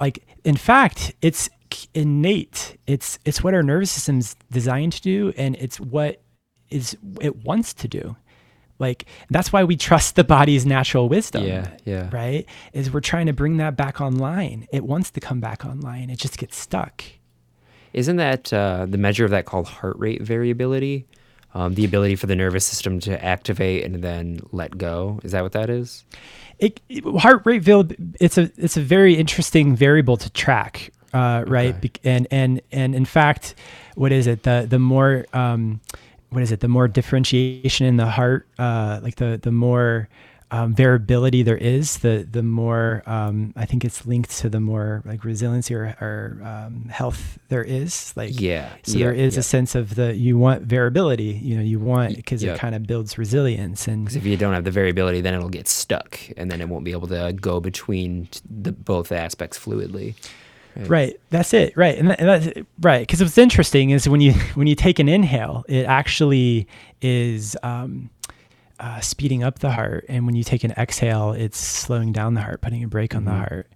Like 0.00 0.24
in 0.44 0.56
fact 0.56 1.14
it's 1.22 1.48
innate. 1.94 2.76
It's 2.86 3.18
it's 3.24 3.42
what 3.42 3.54
our 3.54 3.62
nervous 3.62 3.90
system's 3.90 4.36
designed 4.50 4.92
to 4.94 5.02
do 5.02 5.32
and 5.36 5.56
it's 5.56 5.80
what 5.80 6.20
is 6.70 6.96
it 7.20 7.44
wants 7.44 7.74
to 7.74 7.88
do. 7.88 8.16
Like 8.78 9.06
that's 9.30 9.52
why 9.52 9.64
we 9.64 9.76
trust 9.76 10.16
the 10.16 10.24
body's 10.24 10.64
natural 10.64 11.08
wisdom. 11.08 11.44
Yeah, 11.44 11.76
yeah. 11.84 12.08
Right? 12.12 12.46
Is 12.72 12.92
we're 12.92 13.00
trying 13.00 13.26
to 13.26 13.32
bring 13.32 13.56
that 13.56 13.76
back 13.76 14.00
online. 14.00 14.68
It 14.72 14.84
wants 14.84 15.10
to 15.12 15.20
come 15.20 15.40
back 15.40 15.64
online. 15.64 16.10
It 16.10 16.18
just 16.18 16.38
gets 16.38 16.56
stuck. 16.56 17.04
Isn't 17.92 18.16
that 18.16 18.52
uh, 18.52 18.86
the 18.88 18.98
measure 18.98 19.24
of 19.24 19.30
that 19.30 19.46
called 19.46 19.66
heart 19.66 19.98
rate 19.98 20.22
variability? 20.22 21.06
Um, 21.54 21.74
the 21.74 21.84
ability 21.84 22.14
for 22.14 22.26
the 22.26 22.36
nervous 22.36 22.66
system 22.66 23.00
to 23.00 23.24
activate 23.24 23.82
and 23.82 24.04
then 24.04 24.40
let 24.52 24.76
go. 24.76 25.18
Is 25.24 25.32
that 25.32 25.42
what 25.42 25.52
that 25.52 25.70
is? 25.70 26.04
It, 26.58 26.80
it, 26.90 27.04
heart 27.18 27.42
rate 27.46 27.66
it's 28.20 28.36
a 28.36 28.50
it's 28.56 28.76
a 28.76 28.82
very 28.82 29.14
interesting 29.14 29.74
variable 29.74 30.18
to 30.18 30.30
track, 30.30 30.92
uh, 31.14 31.44
right? 31.46 31.74
Okay. 31.74 31.90
And 32.04 32.28
and 32.30 32.60
and 32.70 32.94
in 32.94 33.06
fact, 33.06 33.54
what 33.94 34.12
is 34.12 34.26
it? 34.26 34.42
The 34.42 34.66
the 34.68 34.78
more 34.78 35.24
um, 35.32 35.80
what 36.30 36.42
is 36.42 36.52
it? 36.52 36.60
The 36.60 36.68
more 36.68 36.88
differentiation 36.88 37.86
in 37.86 37.96
the 37.96 38.06
heart, 38.06 38.48
uh, 38.58 39.00
like 39.02 39.16
the 39.16 39.38
the 39.42 39.52
more 39.52 40.08
um, 40.50 40.74
variability 40.74 41.42
there 41.42 41.58
is, 41.58 41.98
the 41.98 42.26
the 42.30 42.42
more 42.42 43.02
um, 43.06 43.52
I 43.56 43.66
think 43.66 43.84
it's 43.84 44.06
linked 44.06 44.30
to 44.38 44.48
the 44.48 44.60
more 44.60 45.02
like 45.04 45.24
resiliency 45.24 45.74
or, 45.74 45.94
or 46.00 46.40
um, 46.44 46.84
health 46.88 47.38
there 47.48 47.62
is. 47.62 48.14
Like 48.16 48.40
yeah, 48.40 48.70
so 48.82 48.98
yeah, 48.98 49.06
there 49.06 49.14
is 49.14 49.34
yeah. 49.34 49.40
a 49.40 49.42
sense 49.42 49.74
of 49.74 49.94
the 49.94 50.14
you 50.14 50.38
want 50.38 50.62
variability. 50.62 51.38
You 51.42 51.56
know, 51.56 51.62
you 51.62 51.78
want 51.78 52.16
because 52.16 52.42
yep. 52.42 52.56
it 52.56 52.58
kind 52.58 52.74
of 52.74 52.86
builds 52.86 53.18
resilience. 53.18 53.86
And 53.88 54.14
if 54.14 54.24
you 54.24 54.36
don't 54.36 54.54
have 54.54 54.64
the 54.64 54.70
variability, 54.70 55.20
then 55.20 55.34
it'll 55.34 55.50
get 55.50 55.68
stuck, 55.68 56.18
and 56.36 56.50
then 56.50 56.60
it 56.60 56.68
won't 56.68 56.84
be 56.84 56.92
able 56.92 57.08
to 57.08 57.34
go 57.38 57.60
between 57.60 58.28
the 58.48 58.72
both 58.72 59.12
aspects 59.12 59.58
fluidly. 59.58 60.14
Right. 60.76 60.88
right. 60.88 61.20
That's 61.30 61.52
it. 61.54 61.76
Right. 61.76 61.98
And, 61.98 62.10
that, 62.10 62.20
and 62.20 62.28
that's 62.28 62.58
right. 62.80 63.00
Because 63.00 63.20
what's 63.20 63.38
interesting 63.38 63.90
is 63.90 64.08
when 64.08 64.20
you 64.20 64.32
when 64.54 64.66
you 64.66 64.74
take 64.74 64.98
an 64.98 65.08
inhale, 65.08 65.64
it 65.68 65.86
actually 65.86 66.66
is 67.00 67.56
um, 67.62 68.10
uh, 68.80 69.00
speeding 69.00 69.42
up 69.42 69.58
the 69.58 69.70
heart, 69.72 70.04
and 70.08 70.26
when 70.26 70.34
you 70.36 70.44
take 70.44 70.64
an 70.64 70.72
exhale, 70.72 71.32
it's 71.32 71.58
slowing 71.58 72.12
down 72.12 72.34
the 72.34 72.40
heart, 72.40 72.60
putting 72.60 72.84
a 72.84 72.88
brake 72.88 73.14
on 73.14 73.24
mm-hmm. 73.24 73.30
the 73.30 73.38
heart. 73.38 73.66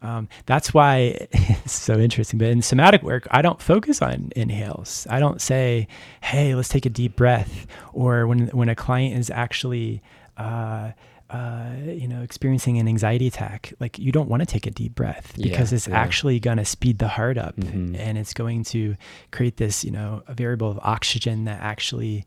Um, 0.00 0.28
that's 0.46 0.72
why 0.72 1.16
it's 1.32 1.72
so 1.72 1.98
interesting. 1.98 2.38
But 2.38 2.48
in 2.48 2.62
somatic 2.62 3.02
work, 3.02 3.26
I 3.30 3.42
don't 3.42 3.60
focus 3.60 4.00
on 4.00 4.30
inhales. 4.36 5.06
I 5.10 5.20
don't 5.20 5.40
say, 5.40 5.88
"Hey, 6.20 6.54
let's 6.54 6.68
take 6.68 6.86
a 6.86 6.90
deep 6.90 7.16
breath," 7.16 7.66
or 7.92 8.26
when 8.26 8.48
when 8.48 8.68
a 8.68 8.74
client 8.74 9.18
is 9.18 9.30
actually 9.30 10.02
uh, 10.36 10.92
uh, 11.30 11.72
you 11.84 12.08
know, 12.08 12.22
experiencing 12.22 12.78
an 12.78 12.88
anxiety 12.88 13.26
attack, 13.26 13.74
like 13.80 13.98
you 13.98 14.10
don't 14.10 14.28
want 14.28 14.40
to 14.40 14.46
take 14.46 14.66
a 14.66 14.70
deep 14.70 14.94
breath 14.94 15.34
because 15.36 15.72
yeah, 15.72 15.76
it's 15.76 15.88
yeah. 15.88 15.98
actually 15.98 16.40
going 16.40 16.56
to 16.56 16.64
speed 16.64 16.98
the 16.98 17.08
heart 17.08 17.36
up 17.36 17.56
mm-hmm. 17.56 17.94
and 17.96 18.16
it's 18.16 18.32
going 18.32 18.64
to 18.64 18.96
create 19.30 19.58
this, 19.58 19.84
you 19.84 19.90
know, 19.90 20.22
a 20.26 20.34
variable 20.34 20.70
of 20.70 20.78
oxygen 20.82 21.44
that 21.44 21.60
actually 21.60 22.24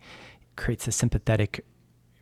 creates 0.55 0.87
a 0.87 0.91
sympathetic 0.91 1.65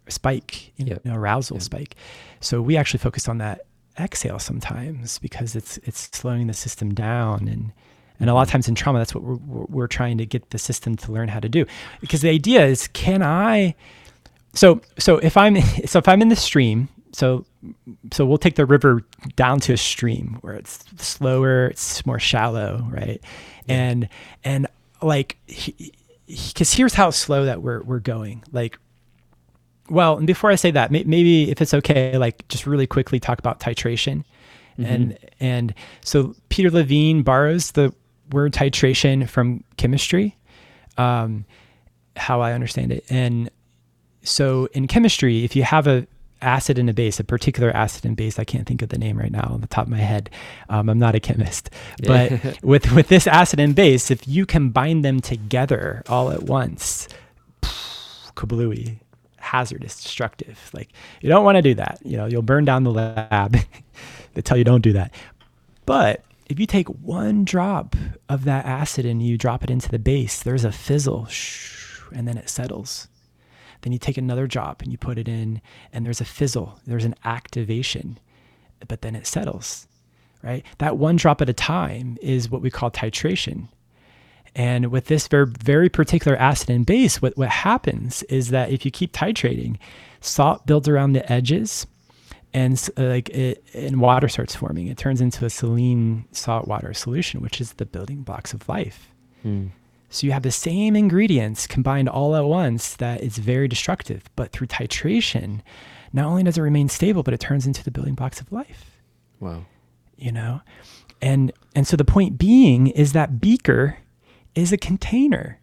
spike, 0.07 0.71
you 0.77 0.85
yep. 0.85 1.03
know, 1.03 1.15
arousal 1.15 1.57
yep. 1.57 1.63
spike. 1.63 1.95
So 2.39 2.61
we 2.61 2.77
actually 2.77 2.99
focus 2.99 3.27
on 3.27 3.39
that 3.39 3.65
exhale 3.99 4.39
sometimes 4.39 5.19
because 5.19 5.55
it's 5.57 5.77
it's 5.79 6.09
slowing 6.17 6.47
the 6.47 6.53
system 6.53 6.93
down 6.93 7.47
and 7.49 7.73
and 8.19 8.29
a 8.29 8.33
lot 8.33 8.41
of 8.41 8.47
mm-hmm. 8.47 8.53
times 8.53 8.67
in 8.69 8.75
trauma 8.75 8.97
that's 8.97 9.13
what 9.13 9.23
we're, 9.23 9.65
we're 9.65 9.87
trying 9.87 10.17
to 10.17 10.25
get 10.25 10.51
the 10.51 10.57
system 10.57 10.95
to 10.95 11.11
learn 11.11 11.27
how 11.27 11.39
to 11.39 11.49
do 11.49 11.65
because 11.99 12.21
the 12.21 12.29
idea 12.29 12.65
is 12.65 12.87
can 12.89 13.21
i 13.21 13.75
so 14.53 14.81
so 14.97 15.17
if 15.17 15.37
I'm 15.37 15.61
so 15.85 15.99
if 15.99 16.07
I'm 16.07 16.21
in 16.21 16.29
the 16.29 16.35
stream, 16.35 16.89
so 17.11 17.45
so 18.11 18.25
we'll 18.25 18.37
take 18.37 18.55
the 18.55 18.65
river 18.65 19.03
down 19.35 19.59
to 19.61 19.73
a 19.73 19.77
stream 19.77 20.37
where 20.41 20.53
it's 20.53 20.83
slower, 20.97 21.67
it's 21.67 22.05
more 22.05 22.19
shallow, 22.19 22.87
right? 22.89 23.21
Yeah. 23.65 23.75
And 23.75 24.09
and 24.43 24.67
like 25.01 25.37
because 26.27 26.73
here's 26.73 26.93
how 26.93 27.09
slow 27.09 27.45
that 27.45 27.61
we're 27.61 27.81
we're 27.83 27.99
going. 27.99 28.43
Like, 28.51 28.77
well, 29.89 30.17
and 30.17 30.27
before 30.27 30.51
I 30.51 30.55
say 30.55 30.71
that, 30.71 30.91
maybe 30.91 31.49
if 31.49 31.61
it's 31.61 31.73
okay, 31.73 32.17
like 32.17 32.47
just 32.47 32.67
really 32.67 32.87
quickly 32.87 33.19
talk 33.19 33.39
about 33.39 33.59
titration, 33.59 34.23
mm-hmm. 34.77 34.85
and 34.85 35.17
and 35.39 35.73
so 36.01 36.35
Peter 36.49 36.69
Levine 36.69 37.23
borrows 37.23 37.71
the 37.71 37.93
word 38.31 38.53
titration 38.53 39.27
from 39.27 39.63
chemistry, 39.77 40.37
um, 40.97 41.45
how 42.15 42.41
I 42.41 42.53
understand 42.53 42.91
it, 42.91 43.05
and 43.09 43.49
so 44.29 44.69
in 44.73 44.87
chemistry, 44.87 45.43
if 45.43 45.55
you 45.55 45.63
have 45.63 45.87
a 45.87 46.07
acid 46.41 46.79
and 46.79 46.89
a 46.89 46.93
base, 46.93 47.19
a 47.19 47.23
particular 47.23 47.69
acid 47.75 48.05
and 48.05 48.15
base, 48.15 48.39
I 48.39 48.43
can't 48.43 48.65
think 48.65 48.81
of 48.81 48.89
the 48.89 48.97
name 48.97 49.17
right 49.17 49.31
now 49.31 49.49
on 49.51 49.61
the 49.61 49.67
top 49.67 49.85
of 49.85 49.89
my 49.89 49.97
head. 49.97 50.29
Um, 50.69 50.89
I'm 50.89 50.99
not 50.99 51.15
a 51.15 51.19
chemist, 51.19 51.69
but 52.03 52.31
with 52.63 52.91
with 52.93 53.07
this 53.07 53.27
acid 53.27 53.59
and 53.59 53.75
base, 53.75 54.11
if 54.11 54.27
you 54.27 54.45
combine 54.45 55.01
them 55.01 55.19
together 55.19 56.03
all 56.07 56.31
at 56.31 56.43
once, 56.43 57.07
kablooey, 58.35 58.99
hazardous, 59.37 60.01
destructive. 60.01 60.69
Like 60.73 60.89
you 61.21 61.29
don't 61.29 61.43
want 61.43 61.57
to 61.57 61.61
do 61.61 61.73
that. 61.75 61.99
You 62.03 62.17
know, 62.17 62.25
you'll 62.25 62.41
burn 62.41 62.65
down 62.65 62.83
the 62.83 62.91
lab. 62.91 63.57
they 64.33 64.41
tell 64.41 64.57
you 64.57 64.63
don't 64.63 64.81
do 64.81 64.93
that. 64.93 65.13
But 65.85 66.23
if 66.47 66.59
you 66.59 66.65
take 66.65 66.87
one 66.87 67.45
drop 67.45 67.95
of 68.27 68.43
that 68.45 68.65
acid 68.65 69.05
and 69.05 69.21
you 69.21 69.37
drop 69.37 69.63
it 69.63 69.69
into 69.69 69.89
the 69.89 69.99
base, 69.99 70.41
there's 70.41 70.63
a 70.63 70.71
fizzle, 70.71 71.27
and 72.13 72.27
then 72.27 72.37
it 72.37 72.49
settles 72.49 73.07
then 73.81 73.93
you 73.93 73.99
take 73.99 74.17
another 74.17 74.47
drop 74.47 74.81
and 74.81 74.91
you 74.91 74.97
put 74.97 75.17
it 75.17 75.27
in, 75.27 75.61
and 75.93 76.05
there's 76.05 76.21
a 76.21 76.25
fizzle, 76.25 76.79
there's 76.85 77.05
an 77.05 77.15
activation, 77.25 78.19
but 78.87 79.01
then 79.01 79.15
it 79.15 79.27
settles, 79.27 79.87
right? 80.43 80.65
That 80.77 80.97
one 80.97 81.15
drop 81.15 81.41
at 81.41 81.49
a 81.49 81.53
time 81.53 82.17
is 82.21 82.49
what 82.49 82.61
we 82.61 82.69
call 82.69 82.91
titration. 82.91 83.67
And 84.55 84.91
with 84.91 85.05
this 85.05 85.27
very, 85.27 85.45
very 85.45 85.89
particular 85.89 86.35
acid 86.37 86.69
and 86.69 86.85
base, 86.85 87.21
what, 87.21 87.37
what 87.37 87.49
happens 87.49 88.23
is 88.23 88.49
that 88.49 88.71
if 88.71 88.83
you 88.83 88.91
keep 88.91 89.13
titrating, 89.13 89.77
salt 90.21 90.65
builds 90.65 90.87
around 90.87 91.13
the 91.13 91.31
edges 91.31 91.85
and 92.53 92.89
uh, 92.97 93.03
like 93.03 93.29
it, 93.29 93.63
and 93.73 94.01
water 94.01 94.27
starts 94.27 94.55
forming. 94.55 94.87
It 94.87 94.97
turns 94.97 95.21
into 95.21 95.45
a 95.45 95.49
saline 95.49 96.25
saltwater 96.31 96.93
solution, 96.93 97.41
which 97.41 97.61
is 97.61 97.73
the 97.73 97.85
building 97.85 98.23
blocks 98.23 98.53
of 98.53 98.67
life. 98.67 99.09
Mm. 99.45 99.69
So 100.09 100.25
you 100.25 100.33
have 100.33 100.43
the 100.43 100.51
same 100.51 100.95
ingredients 100.95 101.67
combined 101.67 102.09
all 102.09 102.35
at 102.35 102.45
once 102.45 102.95
that 102.95 103.21
is 103.21 103.37
very 103.37 103.67
destructive. 103.67 104.23
But 104.35 104.51
through 104.51 104.67
titration, 104.67 105.61
not 106.11 106.25
only 106.25 106.43
does 106.43 106.57
it 106.57 106.61
remain 106.61 106.89
stable, 106.89 107.21
but 107.23 107.33
it 107.33 107.39
turns 107.39 107.67
into 107.67 107.83
the 107.83 107.91
building 107.91 108.15
blocks 108.15 108.41
of 108.41 108.51
life. 108.51 108.99
Wow. 109.39 109.65
You 110.17 110.31
know? 110.31 110.61
And 111.21 111.51
and 111.75 111.85
so 111.87 111.95
the 111.95 112.05
point 112.05 112.37
being 112.37 112.87
is 112.87 113.13
that 113.13 113.39
beaker 113.39 113.97
is 114.55 114.71
a 114.71 114.77
container. 114.77 115.59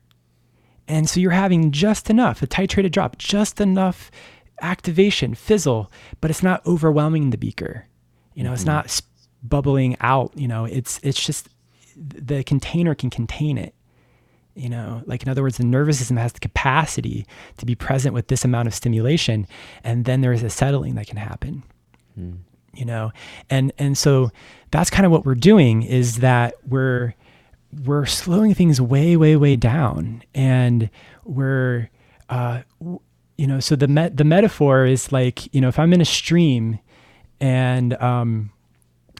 And 0.87 1.09
so 1.09 1.19
you're 1.19 1.33
having 1.33 1.73
just 1.73 2.09
enough, 2.09 2.43
a 2.43 2.47
titrated 2.47 2.93
drop, 2.93 3.19
just 3.19 3.61
enough 3.61 4.11
activation, 4.63 5.35
fizzle, 5.35 5.91
but 6.21 6.31
it's 6.31 6.43
not 6.43 6.65
overwhelming 6.65 7.31
the 7.31 7.39
beaker. 7.39 7.87
You 8.35 8.45
know, 8.45 8.51
mm-hmm. 8.51 8.55
it's 8.55 8.65
not 8.65 9.01
bubbling 9.43 9.97
out, 10.01 10.33
you 10.37 10.47
know, 10.47 10.65
it's 10.65 11.01
it's 11.03 11.25
just 11.25 11.49
the 11.97 12.45
container 12.45 12.95
can 12.95 13.11
contain 13.11 13.59
it 13.59 13.75
you 14.57 14.69
know 14.69 15.03
like 15.07 15.23
in 15.23 15.29
other 15.29 15.43
words 15.43 15.59
the 15.59 15.65
nervous 15.65 15.99
system 15.99 16.17
has 16.17 16.33
the 16.33 16.41
capacity 16.41 17.27
to 17.59 17.67
be 17.67 17.75
present 17.75 18.15
with 18.15 18.29
this 18.29 18.45
amount 18.45 18.67
of 18.67 18.75
stimulation 18.75 19.47
and 19.85 20.05
then 20.07 20.23
there 20.23 20.33
is 20.33 20.43
a 20.43 20.51
settling 20.51 20.95
that 20.95 21.07
can 21.07 21.19
happen 21.19 21.63
mm. 22.19 22.37
you 22.75 22.85
know 22.85 23.13
and 23.51 23.73
and 23.79 23.97
so 23.97 24.31
that's 24.71 24.91
kind 24.91 25.05
of 25.07 25.13
what 25.13 25.25
we're 25.25 25.35
doing 25.35 25.83
is 25.83 26.17
that 26.19 26.55
we're 26.67 27.15
we're 27.85 28.07
slowing 28.07 28.55
things 28.55 28.81
way 28.81 29.17
way 29.17 29.37
way 29.37 29.55
down 29.55 30.23
and 30.35 30.89
we're 31.25 31.91
uh 32.31 32.63
you 33.37 33.47
know 33.47 33.61
so 33.61 33.77
the 33.77 33.87
met 33.87 34.17
the 34.17 34.25
metaphor 34.25 34.87
is 34.87 35.13
like 35.13 35.53
you 35.55 35.61
know 35.61 35.69
if 35.69 35.79
i'm 35.79 35.93
in 35.93 36.01
a 36.01 36.07
stream 36.07 36.79
and 37.41 37.95
um 38.03 38.51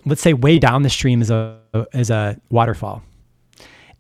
let's 0.07 0.23
say 0.23 0.33
way 0.33 0.59
down 0.59 0.83
the 0.83 0.91
stream 0.91 1.21
is 1.21 1.31
a 1.31 1.59
is 1.93 2.09
a 2.09 2.41
waterfall 2.51 3.03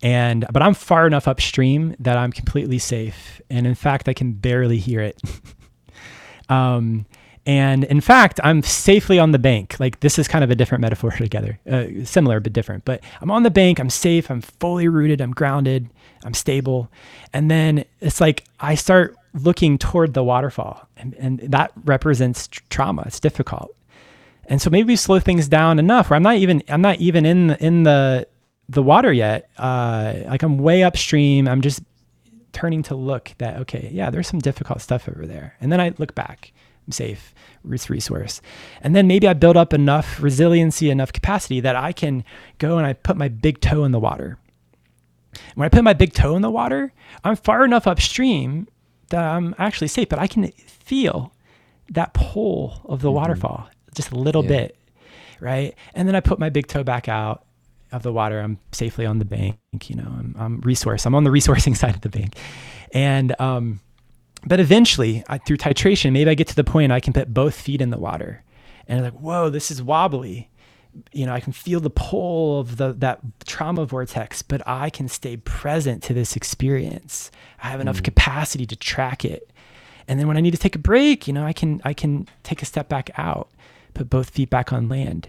and 0.03 0.47
but 0.53 0.63
I'm 0.63 0.75
far 0.75 1.07
enough 1.07 1.27
upstream 1.27 1.97
that 1.99 2.17
I'm 2.17 2.33
completely 2.33 2.79
safe, 2.79 3.41
and 3.51 3.67
in 3.67 3.75
fact, 3.75 4.09
I 4.09 4.15
can 4.15 4.33
barely 4.33 4.79
hear 4.79 5.01
it. 5.01 5.21
um, 6.49 7.07
and 7.47 7.85
in 7.85 8.01
fact, 8.01 8.41
I'm 8.43 8.63
safely 8.63 9.21
on 9.21 9.31
the 9.31 9.39
bank. 9.39 9.79
Like 9.79 10.01
this 10.01 10.19
is 10.19 10.27
kind 10.27 10.43
of 10.43 10.51
a 10.51 10.57
different 10.57 10.83
metaphor 10.83 11.11
together, 11.17 11.59
uh, 11.71 12.05
similar 12.05 12.41
but 12.41 12.53
different. 12.53 12.85
But 12.85 13.03
I'm 13.21 13.31
on 13.31 13.45
the 13.45 13.51
bank. 13.51 13.79
I'm 13.79 13.91
safe. 13.91 14.31
I'm 14.31 14.41
fully 14.41 14.89
rooted. 14.89 15.21
I'm 15.21 15.33
grounded. 15.33 15.89
I'm 16.25 16.35
stable. 16.35 16.91
And 17.33 17.51
then 17.51 17.85
it's 18.01 18.21
like 18.21 18.45
I 18.61 18.75
start 18.75 19.17
looking 19.33 19.79
toward 19.79 20.15
the 20.15 20.25
waterfall, 20.25 20.89
and, 20.97 21.15
and 21.15 21.39
that 21.41 21.73
represents 21.85 22.49
tr- 22.49 22.63
trauma. 22.69 23.05
It's 23.07 23.21
difficult. 23.21 23.75
And 24.49 24.63
so 24.63 24.71
maybe 24.71 24.89
we 24.89 24.97
slow 24.97 25.21
things 25.21 25.49
down 25.49 25.79
enough 25.79 26.11
where 26.11 26.17
I'm 26.17 26.23
not 26.23 26.37
even 26.37 26.63
I'm 26.69 26.81
not 26.81 26.99
even 26.99 27.25
in 27.25 27.47
the, 27.49 27.65
in 27.65 27.83
the 27.83 28.27
the 28.69 28.83
water 28.83 29.13
yet. 29.13 29.51
Uh, 29.57 30.15
like 30.27 30.43
I'm 30.43 30.59
way 30.59 30.83
upstream. 30.83 31.49
I'm 31.49 31.61
just 31.61 31.83
turning 32.53 32.83
to 32.85 32.95
look 32.95 33.33
that, 33.39 33.59
okay, 33.59 33.91
yeah, 33.93 34.11
there's 34.11 34.27
some 34.27 34.41
difficult 34.41 34.81
stuff 34.81 35.09
over 35.09 35.27
there. 35.27 35.57
And 35.61 35.71
then 35.71 35.81
I 35.81 35.93
look 35.99 36.15
back, 36.15 36.53
I'm 36.87 36.93
safe, 36.93 37.35
it's 37.71 37.91
resource. 37.91 38.41
And 38.81 38.97
then 38.97 39.07
maybe 39.07 39.29
I 39.29 39.35
build 39.35 39.57
up 39.57 39.75
enough 39.75 40.23
resiliency, 40.23 40.89
enough 40.91 41.13
capacity 41.13 41.61
that 41.61 41.77
I 41.77 41.93
can 41.93 42.25
go 42.59 42.79
and 42.79 42.87
I 42.87 42.95
put 42.95 43.17
my 43.17 43.29
big 43.29 43.61
toe 43.61 43.85
in 43.85 43.93
the 43.93 44.01
water. 44.01 44.39
When 45.55 45.67
I 45.67 45.69
put 45.69 45.85
my 45.85 45.93
big 45.93 46.15
toe 46.15 46.35
in 46.35 46.43
the 46.43 46.51
water, 46.51 46.93
I'm 47.25 47.37
far 47.37 47.65
enough 47.65 47.87
upstream 47.87 48.69
that 49.11 49.23
I'm 49.23 49.55
actually 49.59 49.89
safe, 49.89 50.09
but 50.09 50.19
I 50.19 50.27
can 50.27 50.51
feel 50.51 51.35
that 51.91 52.15
pull 52.15 52.81
of 52.87 53.03
the 53.03 53.09
mm-hmm. 53.09 53.17
waterfall 53.17 53.69
just 53.95 54.13
a 54.13 54.17
little 54.17 54.43
yeah. 54.45 54.49
bit, 54.49 54.79
right? 55.41 55.75
And 55.95 56.09
then 56.09 56.15
I 56.15 56.21
put 56.21 56.39
my 56.39 56.49
big 56.49 56.69
toe 56.69 56.85
back 56.85 57.09
out 57.09 57.46
of 57.93 58.03
the 58.03 58.13
water. 58.13 58.41
I'm 58.41 58.59
safely 58.73 59.07
on 59.07 59.19
the 59.19 59.25
bank. 59.25 59.59
You 59.89 59.97
know, 59.97 60.05
I'm, 60.05 60.35
I'm 60.39 60.61
resource. 60.61 61.07
I'm 61.07 61.15
on 61.15 61.25
the 61.25 61.31
resourcing 61.31 61.77
side 61.83 61.95
of 61.95 62.01
the 62.01 62.09
bank, 62.09 62.37
and 62.93 63.39
um, 63.41 63.81
but 64.47 64.61
eventually, 64.61 65.25
I, 65.29 65.39
through 65.39 65.57
titration, 65.57 66.13
maybe 66.13 66.31
I 66.31 66.35
get 66.35 66.49
to 66.49 66.57
the 66.57 66.65
point 66.65 66.93
I 66.93 67.01
can 67.01 67.13
put 67.13 67.33
both 67.33 67.55
feet 67.59 67.81
in 67.81 67.91
the 67.91 67.99
water, 67.99 68.45
and 68.87 68.99
I'm 68.99 69.05
like, 69.05 69.21
whoa, 69.21 69.51
this 69.51 69.71
is 69.71 69.83
wobbly. 69.83 70.51
You 71.13 71.27
know, 71.27 71.35
I 71.35 71.41
can 71.41 71.53
feel 71.53 71.81
the 71.81 71.91
pull 71.91 72.61
of 72.61 72.79
the 72.79 72.93
that 72.95 73.21
trauma 73.47 73.85
vortex, 73.85 74.43
but 74.43 74.67
I 74.67 74.89
can 74.89 75.09
stay 75.09 75.37
present 75.37 76.03
to 76.05 76.15
this 76.15 76.37
experience. 76.37 77.31
I 77.63 77.69
have 77.69 77.81
enough 77.81 77.99
mm. 77.99 78.05
capacity 78.05 78.65
to 78.67 78.77
track 78.77 79.25
it. 79.25 79.51
And 80.09 80.21
then 80.21 80.29
when 80.29 80.37
I 80.37 80.41
need 80.41 80.53
to 80.53 80.59
take 80.59 80.77
a 80.77 80.79
break, 80.79 81.27
you 81.27 81.33
know, 81.33 81.45
I 81.45 81.53
can 81.53 81.81
I 81.85 81.93
can 81.93 82.29
take 82.43 82.63
a 82.63 82.65
step 82.65 82.89
back 82.89 83.11
out, 83.19 83.51
put 83.95 84.09
both 84.09 84.31
feet 84.31 84.51
back 84.51 84.73
on 84.73 84.89
land. 84.89 85.29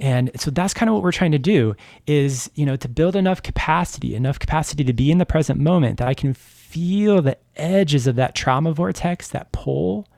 And 0.00 0.30
so 0.36 0.50
that's 0.50 0.74
kind 0.74 0.88
of 0.88 0.94
what 0.94 1.02
we're 1.02 1.12
trying 1.12 1.32
to 1.32 1.38
do 1.38 1.76
is, 2.06 2.50
you 2.54 2.66
know, 2.66 2.76
to 2.76 2.88
build 2.88 3.14
enough 3.14 3.42
capacity, 3.42 4.14
enough 4.14 4.38
capacity 4.38 4.82
to 4.84 4.92
be 4.92 5.10
in 5.10 5.18
the 5.18 5.26
present 5.26 5.60
moment 5.60 5.98
that 5.98 6.08
I 6.08 6.14
can 6.14 6.34
feel 6.34 7.22
the 7.22 7.38
edges 7.56 8.06
of 8.06 8.16
that 8.16 8.34
trauma 8.34 8.72
vortex, 8.72 9.28
that 9.28 9.52
pull, 9.52 10.08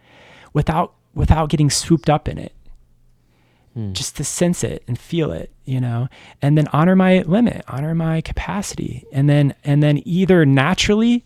without 0.53 0.95
without 1.15 1.49
getting 1.49 1.71
swooped 1.71 2.09
up 2.09 2.29
in 2.29 2.39
it. 2.39 2.53
Hmm. 3.75 3.93
Just 3.93 4.17
to 4.17 4.25
sense 4.25 4.65
it 4.65 4.85
and 4.87 4.99
feel 4.99 5.33
it, 5.33 5.53
you 5.65 5.81
know, 5.81 6.09
and 6.41 6.57
then 6.57 6.69
honor 6.69 6.97
my 6.97 7.23
limit, 7.23 7.65
honor 7.69 7.95
my 7.95 8.21
capacity. 8.21 9.05
And 9.13 9.29
then 9.29 9.55
and 9.65 9.83
then 9.83 10.01
either 10.07 10.47
naturally 10.47 11.25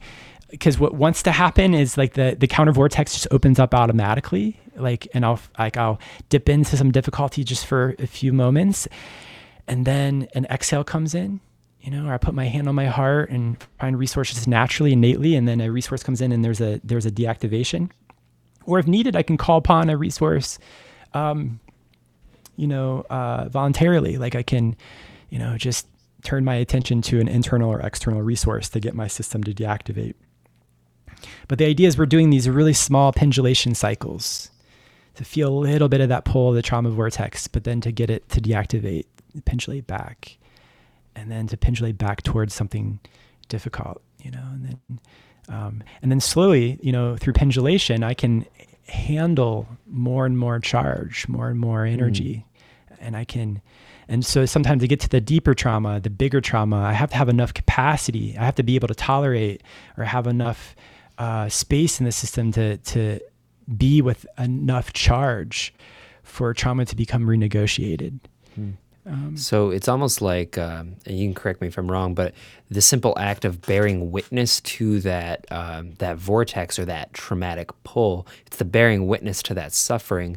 because 0.50 0.78
what 0.78 0.94
wants 0.94 1.22
to 1.22 1.30
happen 1.30 1.74
is 1.74 1.98
like 1.98 2.14
the 2.14 2.36
the 2.38 2.46
counter 2.46 2.72
vortex 2.72 3.12
just 3.12 3.28
opens 3.30 3.58
up 3.58 3.74
automatically 3.74 4.58
like 4.80 5.08
and 5.14 5.24
i'll 5.24 5.40
like 5.58 5.76
i'll 5.76 5.98
dip 6.28 6.48
into 6.48 6.76
some 6.76 6.90
difficulty 6.90 7.44
just 7.44 7.66
for 7.66 7.94
a 7.98 8.06
few 8.06 8.32
moments. 8.32 8.88
And 9.66 9.84
then 9.84 10.28
an 10.34 10.46
exhale 10.46 10.84
comes 10.84 11.14
in 11.14 11.40
you 11.80 11.90
know 11.90 12.06
or 12.06 12.12
i 12.12 12.18
put 12.18 12.34
my 12.34 12.46
hand 12.46 12.68
on 12.68 12.74
my 12.74 12.86
heart 12.86 13.30
and 13.30 13.56
find 13.78 13.98
resources 13.98 14.46
naturally 14.46 14.92
innately 14.92 15.36
and 15.36 15.46
then 15.46 15.60
a 15.60 15.70
resource 15.70 16.02
comes 16.02 16.20
in 16.20 16.32
and 16.32 16.44
there's 16.44 16.60
a 16.60 16.80
there's 16.84 17.06
a 17.06 17.10
deactivation. 17.10 17.90
Or 18.64 18.78
if 18.78 18.86
needed 18.86 19.16
i 19.16 19.22
can 19.22 19.36
call 19.36 19.58
upon 19.58 19.90
a 19.90 19.96
resource 19.96 20.58
um, 21.14 21.60
you 22.56 22.66
know 22.66 23.06
uh, 23.08 23.48
voluntarily. 23.48 24.18
Like 24.18 24.34
i 24.34 24.42
can 24.42 24.76
you 25.30 25.38
know 25.38 25.56
just 25.56 25.86
turn 26.22 26.44
my 26.44 26.54
attention 26.56 27.00
to 27.02 27.20
an 27.20 27.28
internal 27.28 27.70
or 27.70 27.80
external 27.80 28.22
resource 28.22 28.68
to 28.68 28.80
get 28.80 28.94
my 28.94 29.06
system 29.06 29.44
to 29.44 29.54
deactivate. 29.54 30.14
But 31.46 31.58
the 31.58 31.66
idea 31.66 31.88
is 31.88 31.96
we're 31.96 32.06
doing 32.06 32.30
these 32.30 32.48
really 32.48 32.72
small 32.72 33.12
pendulation 33.12 33.74
cycles 33.74 34.50
to 35.18 35.24
feel 35.24 35.48
a 35.48 35.58
little 35.58 35.88
bit 35.88 36.00
of 36.00 36.08
that 36.10 36.24
pull 36.24 36.50
of 36.50 36.54
the 36.54 36.62
trauma 36.62 36.90
vortex, 36.90 37.48
but 37.48 37.64
then 37.64 37.80
to 37.80 37.90
get 37.90 38.08
it 38.08 38.28
to 38.28 38.40
deactivate, 38.40 39.04
pendulate 39.44 39.84
back, 39.84 40.38
and 41.16 41.28
then 41.28 41.48
to 41.48 41.56
pendulate 41.56 41.98
back 41.98 42.22
towards 42.22 42.54
something 42.54 43.00
difficult, 43.48 44.00
you 44.22 44.30
know, 44.30 44.44
and 44.52 44.64
then 44.64 45.00
um, 45.48 45.82
and 46.02 46.12
then 46.12 46.20
slowly, 46.20 46.78
you 46.82 46.92
know, 46.92 47.16
through 47.16 47.32
pendulation, 47.32 48.04
I 48.04 48.14
can 48.14 48.46
handle 48.86 49.66
more 49.88 50.24
and 50.24 50.38
more 50.38 50.60
charge, 50.60 51.26
more 51.26 51.48
and 51.48 51.58
more 51.58 51.84
energy, 51.84 52.46
mm. 52.92 52.96
and 53.00 53.16
I 53.16 53.24
can. 53.24 53.60
And 54.06 54.24
so 54.24 54.46
sometimes 54.46 54.82
to 54.82 54.88
get 54.88 55.00
to 55.00 55.08
the 55.08 55.20
deeper 55.20 55.52
trauma, 55.52 55.98
the 55.98 56.10
bigger 56.10 56.40
trauma, 56.40 56.76
I 56.76 56.92
have 56.92 57.10
to 57.10 57.16
have 57.16 57.28
enough 57.28 57.52
capacity. 57.54 58.38
I 58.38 58.44
have 58.44 58.54
to 58.54 58.62
be 58.62 58.76
able 58.76 58.88
to 58.88 58.94
tolerate 58.94 59.64
or 59.96 60.04
have 60.04 60.28
enough 60.28 60.76
uh, 61.18 61.48
space 61.48 61.98
in 61.98 62.06
the 62.06 62.12
system 62.12 62.52
to 62.52 62.76
to 62.76 63.18
be 63.76 64.00
with 64.02 64.26
enough 64.38 64.92
charge 64.92 65.74
for 66.22 66.52
trauma 66.54 66.84
to 66.84 66.96
become 66.96 67.24
renegotiated. 67.24 68.18
Hmm. 68.54 68.70
Um, 69.06 69.36
so 69.38 69.70
it's 69.70 69.88
almost 69.88 70.20
like, 70.20 70.58
um, 70.58 70.96
and 71.06 71.18
you 71.18 71.26
can 71.26 71.34
correct 71.34 71.62
me 71.62 71.68
if 71.68 71.78
I'm 71.78 71.90
wrong, 71.90 72.14
but 72.14 72.34
the 72.70 72.82
simple 72.82 73.14
act 73.18 73.46
of 73.46 73.62
bearing 73.62 74.10
witness 74.10 74.60
to 74.60 75.00
that 75.00 75.46
um, 75.50 75.94
that 75.94 76.18
vortex 76.18 76.78
or 76.78 76.84
that 76.84 77.14
traumatic 77.14 77.70
pull, 77.84 78.26
it's 78.46 78.58
the 78.58 78.66
bearing 78.66 79.06
witness 79.06 79.42
to 79.44 79.54
that 79.54 79.72
suffering. 79.72 80.36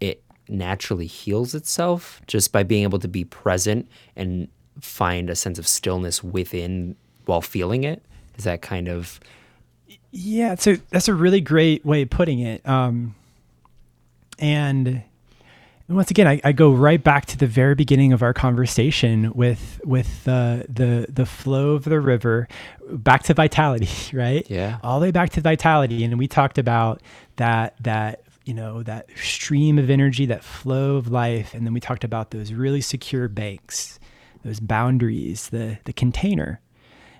It 0.00 0.22
naturally 0.48 1.06
heals 1.06 1.54
itself 1.54 2.22
just 2.26 2.52
by 2.52 2.62
being 2.62 2.84
able 2.84 3.00
to 3.00 3.08
be 3.08 3.24
present 3.24 3.86
and 4.14 4.48
find 4.80 5.28
a 5.28 5.36
sense 5.36 5.58
of 5.58 5.66
stillness 5.66 6.24
within 6.24 6.96
while 7.26 7.42
feeling 7.42 7.84
it. 7.84 8.02
Is 8.38 8.44
that 8.44 8.62
kind 8.62 8.88
of 8.88 9.20
yeah, 10.16 10.54
so 10.54 10.76
that's 10.90 11.08
a 11.08 11.14
really 11.14 11.40
great 11.40 11.84
way 11.84 12.02
of 12.02 12.10
putting 12.10 12.40
it. 12.40 12.66
Um, 12.66 13.14
and 14.38 15.02
once 15.88 16.10
again, 16.10 16.26
I, 16.26 16.40
I, 16.42 16.52
go 16.52 16.72
right 16.72 17.02
back 17.02 17.26
to 17.26 17.38
the 17.38 17.46
very 17.46 17.74
beginning 17.74 18.12
of 18.12 18.22
our 18.22 18.32
conversation 18.32 19.30
with 19.34 19.80
with 19.84 20.24
the 20.24 20.64
the 20.68 21.06
the 21.10 21.26
flow 21.26 21.72
of 21.72 21.84
the 21.84 22.00
river, 22.00 22.48
back 22.90 23.24
to 23.24 23.34
vitality, 23.34 23.88
right? 24.16 24.48
Yeah, 24.50 24.78
all 24.82 25.00
the 25.00 25.06
way 25.06 25.10
back 25.10 25.30
to 25.30 25.40
vitality, 25.42 26.02
and 26.02 26.18
we 26.18 26.26
talked 26.26 26.56
about 26.56 27.02
that 27.36 27.74
that 27.82 28.22
you 28.46 28.54
know 28.54 28.82
that 28.84 29.08
stream 29.16 29.78
of 29.78 29.90
energy, 29.90 30.24
that 30.26 30.42
flow 30.42 30.96
of 30.96 31.08
life, 31.08 31.52
and 31.52 31.66
then 31.66 31.74
we 31.74 31.80
talked 31.80 32.04
about 32.04 32.30
those 32.30 32.52
really 32.52 32.80
secure 32.80 33.28
banks, 33.28 34.00
those 34.44 34.60
boundaries, 34.60 35.50
the 35.50 35.78
the 35.84 35.92
container, 35.92 36.60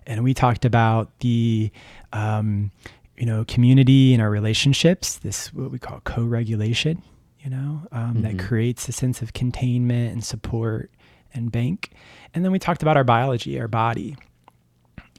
and 0.07 0.23
we 0.23 0.35
talked 0.35 0.65
about 0.65 1.19
the 1.21 1.71
um, 2.13 2.71
you 3.17 3.27
know 3.27 3.45
community 3.47 4.13
and 4.13 4.23
our 4.23 4.31
relationships 4.31 5.19
this 5.19 5.53
what 5.53 5.71
we 5.71 5.79
call 5.79 6.01
co-regulation 6.01 7.03
you 7.41 7.51
know 7.51 7.83
um, 7.93 8.15
mm-hmm. 8.15 8.23
that 8.23 8.39
creates 8.39 8.89
a 8.89 8.93
sense 8.93 9.23
of 9.23 9.33
containment 9.33 10.13
and 10.13 10.25
support 10.25 10.91
and 11.35 11.53
bank 11.53 11.91
and 12.35 12.45
then 12.45 12.53
we 12.53 12.59
talked 12.59 12.83
about 12.83 12.97
our 12.97 13.05
biology 13.05 13.59
our 13.61 13.69
body 13.69 14.17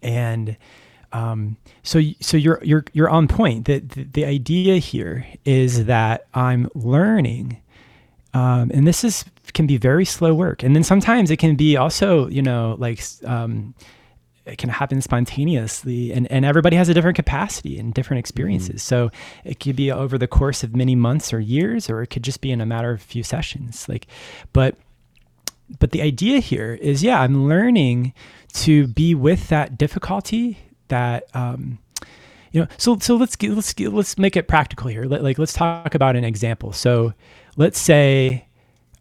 and 0.01 0.57
um, 1.13 1.57
so 1.83 2.01
so 2.19 2.37
you're 2.37 2.59
you're 2.63 2.85
you're 2.93 3.09
on 3.09 3.27
point. 3.27 3.65
The, 3.65 3.79
the, 3.79 4.03
the 4.03 4.25
idea 4.25 4.77
here 4.77 5.25
is 5.45 5.85
that 5.85 6.27
I'm 6.33 6.69
learning, 6.75 7.61
um, 8.33 8.71
and 8.73 8.85
this 8.85 9.03
is 9.03 9.25
can 9.53 9.67
be 9.67 9.77
very 9.77 10.05
slow 10.05 10.33
work. 10.33 10.63
And 10.63 10.75
then 10.75 10.83
sometimes 10.83 11.31
it 11.31 11.37
can 11.37 11.55
be 11.55 11.77
also 11.77 12.27
you 12.27 12.41
know 12.41 12.75
like 12.77 13.01
um, 13.25 13.73
it 14.47 14.57
can 14.57 14.69
happen 14.69 15.01
spontaneously 15.01 16.11
and, 16.11 16.29
and 16.31 16.45
everybody 16.45 16.75
has 16.75 16.89
a 16.89 16.93
different 16.93 17.15
capacity 17.15 17.77
and 17.77 17.93
different 17.93 18.19
experiences. 18.19 18.81
Mm-hmm. 18.81 19.09
so 19.09 19.11
it 19.43 19.59
could 19.59 19.75
be 19.75 19.91
over 19.91 20.17
the 20.17 20.27
course 20.27 20.63
of 20.63 20.75
many 20.75 20.95
months 20.95 21.33
or 21.33 21.39
years 21.39 21.89
or 21.89 22.01
it 22.01 22.07
could 22.07 22.23
just 22.23 22.41
be 22.41 22.51
in 22.51 22.61
a 22.61 22.65
matter 22.65 22.91
of 22.91 23.01
a 23.01 23.03
few 23.03 23.23
sessions. 23.23 23.87
Like 23.87 24.07
but 24.53 24.75
but 25.79 25.91
the 25.91 26.01
idea 26.01 26.39
here 26.39 26.75
is 26.75 27.03
yeah 27.03 27.19
i'm 27.21 27.45
learning 27.45 28.13
to 28.53 28.87
be 28.87 29.13
with 29.13 29.49
that 29.49 29.77
difficulty 29.77 30.57
that 30.87 31.25
um 31.35 31.77
you 32.51 32.61
know 32.61 32.67
so 32.77 32.97
so 32.99 33.15
let's 33.15 33.35
get, 33.35 33.51
let's 33.51 33.73
get, 33.73 33.93
let's 33.93 34.17
make 34.17 34.35
it 34.35 34.47
practical 34.47 34.87
here. 34.89 35.05
Let, 35.05 35.23
like 35.23 35.37
let's 35.37 35.53
talk 35.53 35.93
about 35.95 36.15
an 36.15 36.23
example. 36.23 36.73
So 36.73 37.13
let's 37.55 37.79
say 37.79 38.47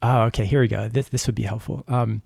oh 0.02 0.22
okay 0.24 0.44
here 0.44 0.60
we 0.60 0.68
go. 0.68 0.88
This 0.88 1.08
this 1.08 1.26
would 1.26 1.34
be 1.34 1.44
helpful. 1.44 1.84
Um 1.88 2.22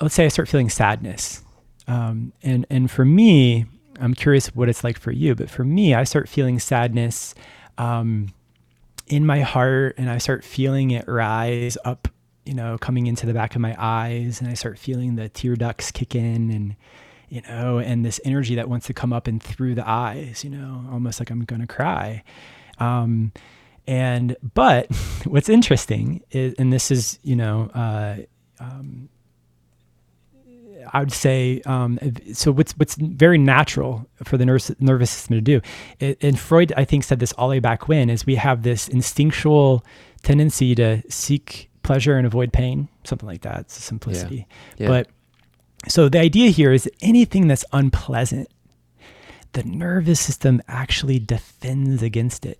let's 0.00 0.14
say 0.14 0.24
i 0.24 0.28
start 0.28 0.48
feeling 0.48 0.70
sadness 0.70 1.42
um, 1.88 2.32
and 2.42 2.66
and 2.70 2.90
for 2.90 3.04
me, 3.04 3.66
I'm 3.98 4.14
curious 4.14 4.48
what 4.48 4.68
it's 4.68 4.84
like 4.84 4.98
for 4.98 5.10
you, 5.10 5.34
but 5.34 5.50
for 5.50 5.64
me, 5.64 5.94
I 5.94 6.04
start 6.04 6.28
feeling 6.28 6.58
sadness 6.58 7.34
um, 7.78 8.32
in 9.08 9.26
my 9.26 9.40
heart, 9.40 9.94
and 9.98 10.10
I 10.10 10.18
start 10.18 10.44
feeling 10.44 10.90
it 10.90 11.08
rise 11.08 11.78
up, 11.84 12.06
you 12.44 12.54
know, 12.54 12.76
coming 12.78 13.06
into 13.06 13.26
the 13.26 13.32
back 13.32 13.54
of 13.54 13.62
my 13.62 13.74
eyes, 13.78 14.40
and 14.40 14.50
I 14.50 14.54
start 14.54 14.78
feeling 14.78 15.16
the 15.16 15.30
tear 15.30 15.56
ducts 15.56 15.90
kick 15.90 16.14
in, 16.14 16.50
and 16.50 16.76
you 17.30 17.40
know, 17.42 17.78
and 17.78 18.04
this 18.04 18.20
energy 18.24 18.54
that 18.56 18.68
wants 18.68 18.86
to 18.86 18.94
come 18.94 19.12
up 19.12 19.26
and 19.26 19.42
through 19.42 19.74
the 19.74 19.88
eyes, 19.88 20.44
you 20.44 20.50
know, 20.50 20.84
almost 20.92 21.20
like 21.20 21.30
I'm 21.30 21.44
to 21.44 21.66
cry. 21.66 22.22
Um, 22.78 23.32
and 23.86 24.36
but 24.54 24.94
what's 25.24 25.48
interesting 25.48 26.22
is, 26.30 26.54
and 26.58 26.72
this 26.72 26.90
is, 26.90 27.18
you 27.22 27.36
know, 27.36 27.70
uh, 27.74 28.16
um, 28.60 29.08
I 30.92 31.00
would 31.00 31.12
say 31.12 31.60
um, 31.66 31.98
so. 32.32 32.52
What's 32.52 32.72
what's 32.72 32.94
very 32.96 33.38
natural 33.38 34.08
for 34.24 34.36
the 34.36 34.44
nervous 34.44 34.70
nervous 34.80 35.10
system 35.10 35.36
to 35.36 35.40
do, 35.40 35.60
it, 35.98 36.22
and 36.22 36.38
Freud 36.38 36.72
I 36.76 36.84
think 36.84 37.04
said 37.04 37.20
this 37.20 37.32
all 37.34 37.48
the 37.48 37.52
way 37.52 37.60
back 37.60 37.88
when 37.88 38.10
is 38.10 38.26
we 38.26 38.36
have 38.36 38.62
this 38.62 38.88
instinctual 38.88 39.84
tendency 40.22 40.74
to 40.74 41.02
seek 41.10 41.70
pleasure 41.82 42.16
and 42.16 42.26
avoid 42.26 42.52
pain, 42.52 42.88
something 43.04 43.26
like 43.26 43.42
that. 43.42 43.60
It's 43.60 43.78
a 43.78 43.82
simplicity, 43.82 44.46
yeah. 44.76 44.84
Yeah. 44.84 44.88
but 44.88 45.08
so 45.88 46.08
the 46.08 46.20
idea 46.20 46.50
here 46.50 46.72
is 46.72 46.90
anything 47.00 47.48
that's 47.48 47.64
unpleasant, 47.72 48.48
the 49.52 49.62
nervous 49.64 50.20
system 50.20 50.60
actually 50.68 51.18
defends 51.18 52.02
against 52.02 52.44
it. 52.44 52.58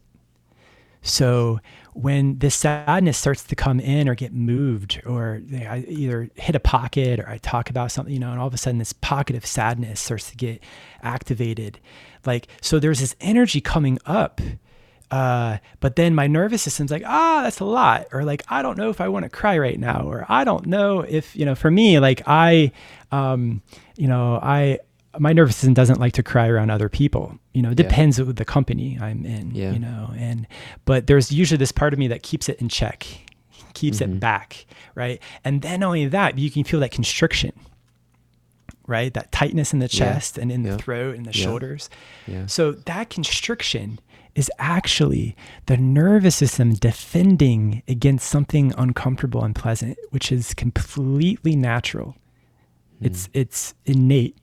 So 1.08 1.60
when 1.94 2.38
this 2.38 2.54
sadness 2.54 3.18
starts 3.18 3.42
to 3.44 3.56
come 3.56 3.80
in 3.80 4.08
or 4.08 4.14
get 4.14 4.32
moved, 4.32 5.00
or 5.04 5.40
I 5.52 5.84
either 5.88 6.30
hit 6.36 6.54
a 6.54 6.60
pocket 6.60 7.18
or 7.18 7.28
I 7.28 7.38
talk 7.38 7.70
about 7.70 7.90
something, 7.90 8.14
you 8.14 8.20
know, 8.20 8.30
and 8.30 8.40
all 8.40 8.46
of 8.46 8.54
a 8.54 8.58
sudden 8.58 8.78
this 8.78 8.92
pocket 8.92 9.34
of 9.34 9.44
sadness 9.44 10.00
starts 10.00 10.30
to 10.30 10.36
get 10.36 10.62
activated. 11.02 11.80
Like, 12.24 12.46
so 12.60 12.78
there's 12.78 13.00
this 13.00 13.16
energy 13.20 13.60
coming 13.60 13.98
up. 14.06 14.40
Uh, 15.10 15.56
but 15.80 15.96
then 15.96 16.14
my 16.14 16.26
nervous 16.26 16.62
system's 16.62 16.90
like, 16.90 17.02
ah, 17.06 17.40
that's 17.42 17.60
a 17.60 17.64
lot. 17.64 18.06
Or 18.12 18.24
like, 18.24 18.44
I 18.48 18.62
don't 18.62 18.76
know 18.76 18.90
if 18.90 19.00
I 19.00 19.08
want 19.08 19.24
to 19.24 19.30
cry 19.30 19.58
right 19.58 19.80
now. 19.80 20.02
Or 20.02 20.26
I 20.28 20.44
don't 20.44 20.66
know 20.66 21.00
if, 21.00 21.34
you 21.34 21.46
know, 21.46 21.54
for 21.54 21.70
me, 21.70 21.98
like 21.98 22.22
I, 22.26 22.72
um, 23.10 23.62
you 23.96 24.06
know, 24.06 24.38
I, 24.40 24.78
my 25.18 25.32
nervous 25.32 25.56
system 25.56 25.74
doesn't 25.74 26.00
like 26.00 26.12
to 26.14 26.22
cry 26.22 26.48
around 26.48 26.70
other 26.70 26.88
people. 26.88 27.38
You 27.52 27.62
know, 27.62 27.70
it 27.70 27.76
depends 27.76 28.18
yeah. 28.18 28.26
on 28.26 28.34
the 28.34 28.44
company 28.44 28.98
I'm 29.00 29.24
in. 29.24 29.54
Yeah. 29.54 29.72
You 29.72 29.78
know, 29.78 30.12
and 30.16 30.46
but 30.84 31.06
there's 31.06 31.32
usually 31.32 31.58
this 31.58 31.72
part 31.72 31.92
of 31.92 31.98
me 31.98 32.08
that 32.08 32.22
keeps 32.22 32.48
it 32.48 32.60
in 32.60 32.68
check, 32.68 33.06
keeps 33.74 34.00
mm-hmm. 34.00 34.14
it 34.14 34.20
back, 34.20 34.66
right? 34.94 35.20
And 35.44 35.62
then 35.62 35.82
only 35.82 36.06
that, 36.06 36.38
you 36.38 36.50
can 36.50 36.64
feel 36.64 36.80
that 36.80 36.90
constriction, 36.90 37.52
right? 38.86 39.12
That 39.14 39.32
tightness 39.32 39.72
in 39.72 39.78
the 39.78 39.88
chest 39.88 40.36
yeah. 40.36 40.42
and 40.42 40.52
in 40.52 40.62
the 40.62 40.78
throat 40.78 41.16
and 41.16 41.26
the 41.26 41.32
shoulders. 41.32 41.90
Yeah. 42.26 42.46
So 42.46 42.72
that 42.72 43.10
constriction 43.10 44.00
is 44.34 44.50
actually 44.60 45.34
the 45.66 45.76
nervous 45.76 46.36
system 46.36 46.72
defending 46.74 47.82
against 47.88 48.28
something 48.28 48.72
uncomfortable 48.78 49.42
and 49.42 49.54
pleasant, 49.54 49.98
which 50.10 50.30
is 50.30 50.54
completely 50.54 51.56
natural. 51.56 52.14
Mm. 53.02 53.06
It's 53.06 53.28
it's 53.32 53.74
innate 53.84 54.36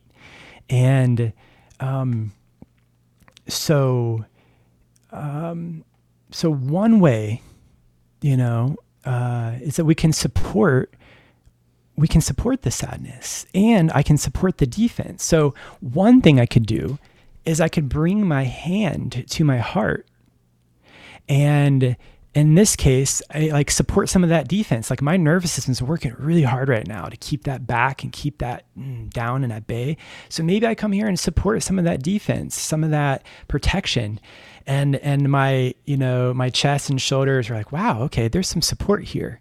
and 0.70 1.34
um, 1.80 2.34
so, 3.48 4.26
um, 5.12 5.84
so 6.32 6.52
one 6.52 7.00
way, 7.00 7.42
you 8.22 8.38
know, 8.38 8.76
uh, 9.06 9.54
is 9.62 9.76
that 9.76 9.86
we 9.86 9.96
can 9.96 10.12
support 10.12 10.94
we 11.98 12.08
can 12.10 12.20
support 12.20 12.64
the 12.64 12.72
sadness 12.72 13.46
and 13.56 13.90
I 13.94 14.04
can 14.04 14.18
support 14.18 14.58
the 14.58 14.68
defense. 14.68 15.24
So 15.24 15.54
one 15.80 16.22
thing 16.22 16.40
I 16.42 16.46
could 16.46 16.66
do 16.66 17.00
is 17.46 17.62
I 17.62 17.70
could 17.70 17.88
bring 17.88 18.28
my 18.28 18.44
hand 18.44 19.24
to 19.30 19.46
my 19.46 19.60
heart 19.60 20.06
and 21.30 21.96
in 22.36 22.54
this 22.56 22.76
case, 22.76 23.22
I 23.34 23.48
like 23.48 23.72
support 23.72 24.10
some 24.10 24.22
of 24.22 24.30
that 24.30 24.50
defense. 24.50 24.90
Like 24.90 25.02
my 25.02 25.16
nervous 25.16 25.54
system's 25.54 25.82
working 25.82 26.14
really 26.20 26.44
hard 26.44 26.68
right 26.68 26.86
now 26.86 27.06
to 27.06 27.16
keep 27.16 27.46
that 27.46 27.66
back 27.66 28.04
and 28.04 28.12
keep 28.12 28.40
that 28.40 28.66
mm, 28.78 29.10
down 29.12 29.46
and 29.46 29.54
at 29.54 29.68
bay. 29.68 29.96
So 30.28 30.44
maybe 30.44 30.68
I 30.68 30.76
come 30.76 30.92
here 30.92 31.08
and 31.08 31.18
support 31.18 31.64
some 31.64 31.80
of 31.80 31.86
that 31.86 32.04
defense, 32.04 32.60
some 32.60 32.84
of 32.84 32.92
that 32.92 33.26
protection. 33.48 34.20
And 34.68 34.98
and 34.98 35.32
my, 35.32 35.76
you 35.86 35.96
know, 35.96 36.34
my 36.34 36.50
chest 36.50 36.90
and 36.90 37.02
shoulders 37.02 37.50
are 37.50 37.56
like, 37.56 37.72
wow, 37.72 38.02
okay, 38.04 38.28
there's 38.28 38.50
some 38.50 38.62
support 38.62 39.06
here. 39.06 39.40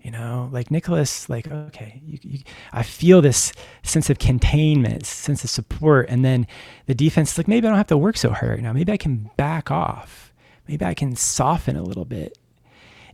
You 0.00 0.12
know, 0.12 0.48
like 0.52 0.70
Nicholas, 0.70 1.28
like, 1.28 1.50
okay, 1.50 2.00
you, 2.06 2.18
you, 2.22 2.38
I 2.72 2.84
feel 2.84 3.20
this 3.20 3.52
sense 3.82 4.10
of 4.10 4.20
containment, 4.20 5.06
sense 5.06 5.42
of 5.42 5.50
support. 5.50 6.08
And 6.08 6.24
then 6.24 6.46
the 6.86 6.94
defense 6.94 7.32
is 7.32 7.38
like, 7.38 7.48
maybe 7.48 7.66
I 7.66 7.70
don't 7.70 7.78
have 7.78 7.88
to 7.88 7.98
work 7.98 8.16
so 8.16 8.30
hard 8.30 8.52
right 8.52 8.62
now. 8.62 8.72
Maybe 8.72 8.92
I 8.92 8.96
can 8.96 9.28
back 9.36 9.72
off 9.72 10.27
maybe 10.68 10.84
I 10.84 10.94
can 10.94 11.16
soften 11.16 11.76
a 11.76 11.82
little 11.82 12.04
bit. 12.04 12.38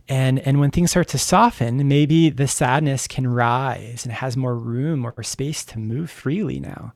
And, 0.07 0.39
and 0.39 0.59
when 0.59 0.69
things 0.69 0.91
start 0.91 1.07
to 1.09 1.17
soften, 1.17 1.87
maybe 1.87 2.29
the 2.29 2.47
sadness 2.47 3.07
can 3.07 3.27
rise 3.27 4.05
and 4.05 4.13
has 4.13 4.37
more 4.37 4.55
room 4.55 5.05
or 5.05 5.23
space 5.23 5.65
to 5.65 5.79
move 5.79 6.11
freely 6.11 6.59
now. 6.59 6.93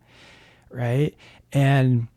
Right. 0.70 1.16
And, 1.52 2.08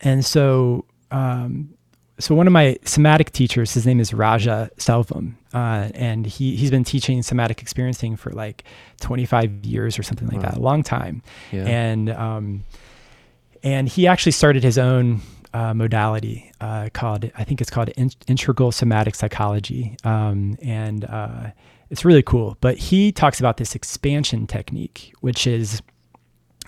and 0.00 0.24
so, 0.24 0.86
um, 1.10 1.74
so 2.18 2.34
one 2.34 2.46
of 2.46 2.52
my 2.52 2.78
somatic 2.84 3.32
teachers, 3.32 3.74
his 3.74 3.86
name 3.86 4.00
is 4.00 4.14
Raja 4.14 4.70
Selvam, 4.78 5.34
uh, 5.52 5.90
and 5.94 6.24
he 6.24 6.56
he's 6.56 6.70
been 6.70 6.84
teaching 6.84 7.22
somatic 7.22 7.60
experiencing 7.60 8.16
for 8.16 8.30
like 8.30 8.64
25 9.00 9.66
years 9.66 9.98
or 9.98 10.02
something 10.02 10.26
like 10.28 10.38
wow. 10.38 10.50
that, 10.50 10.56
a 10.56 10.60
long 10.60 10.82
time. 10.82 11.22
Yeah. 11.52 11.66
And 11.66 12.08
um, 12.10 12.64
and 13.62 13.88
he 13.88 14.06
actually 14.06 14.32
started 14.32 14.62
his 14.62 14.78
own 14.78 15.20
uh, 15.56 15.72
modality 15.72 16.52
uh, 16.60 16.90
called, 16.92 17.30
I 17.34 17.44
think 17.44 17.62
it's 17.62 17.70
called 17.70 17.88
in- 17.96 18.10
integral 18.26 18.72
somatic 18.72 19.14
psychology. 19.14 19.96
Um, 20.04 20.58
and 20.60 21.06
uh, 21.06 21.50
it's 21.88 22.04
really 22.04 22.22
cool. 22.22 22.58
But 22.60 22.76
he 22.76 23.10
talks 23.10 23.40
about 23.40 23.56
this 23.56 23.74
expansion 23.74 24.46
technique, 24.46 25.14
which 25.20 25.46
is 25.46 25.80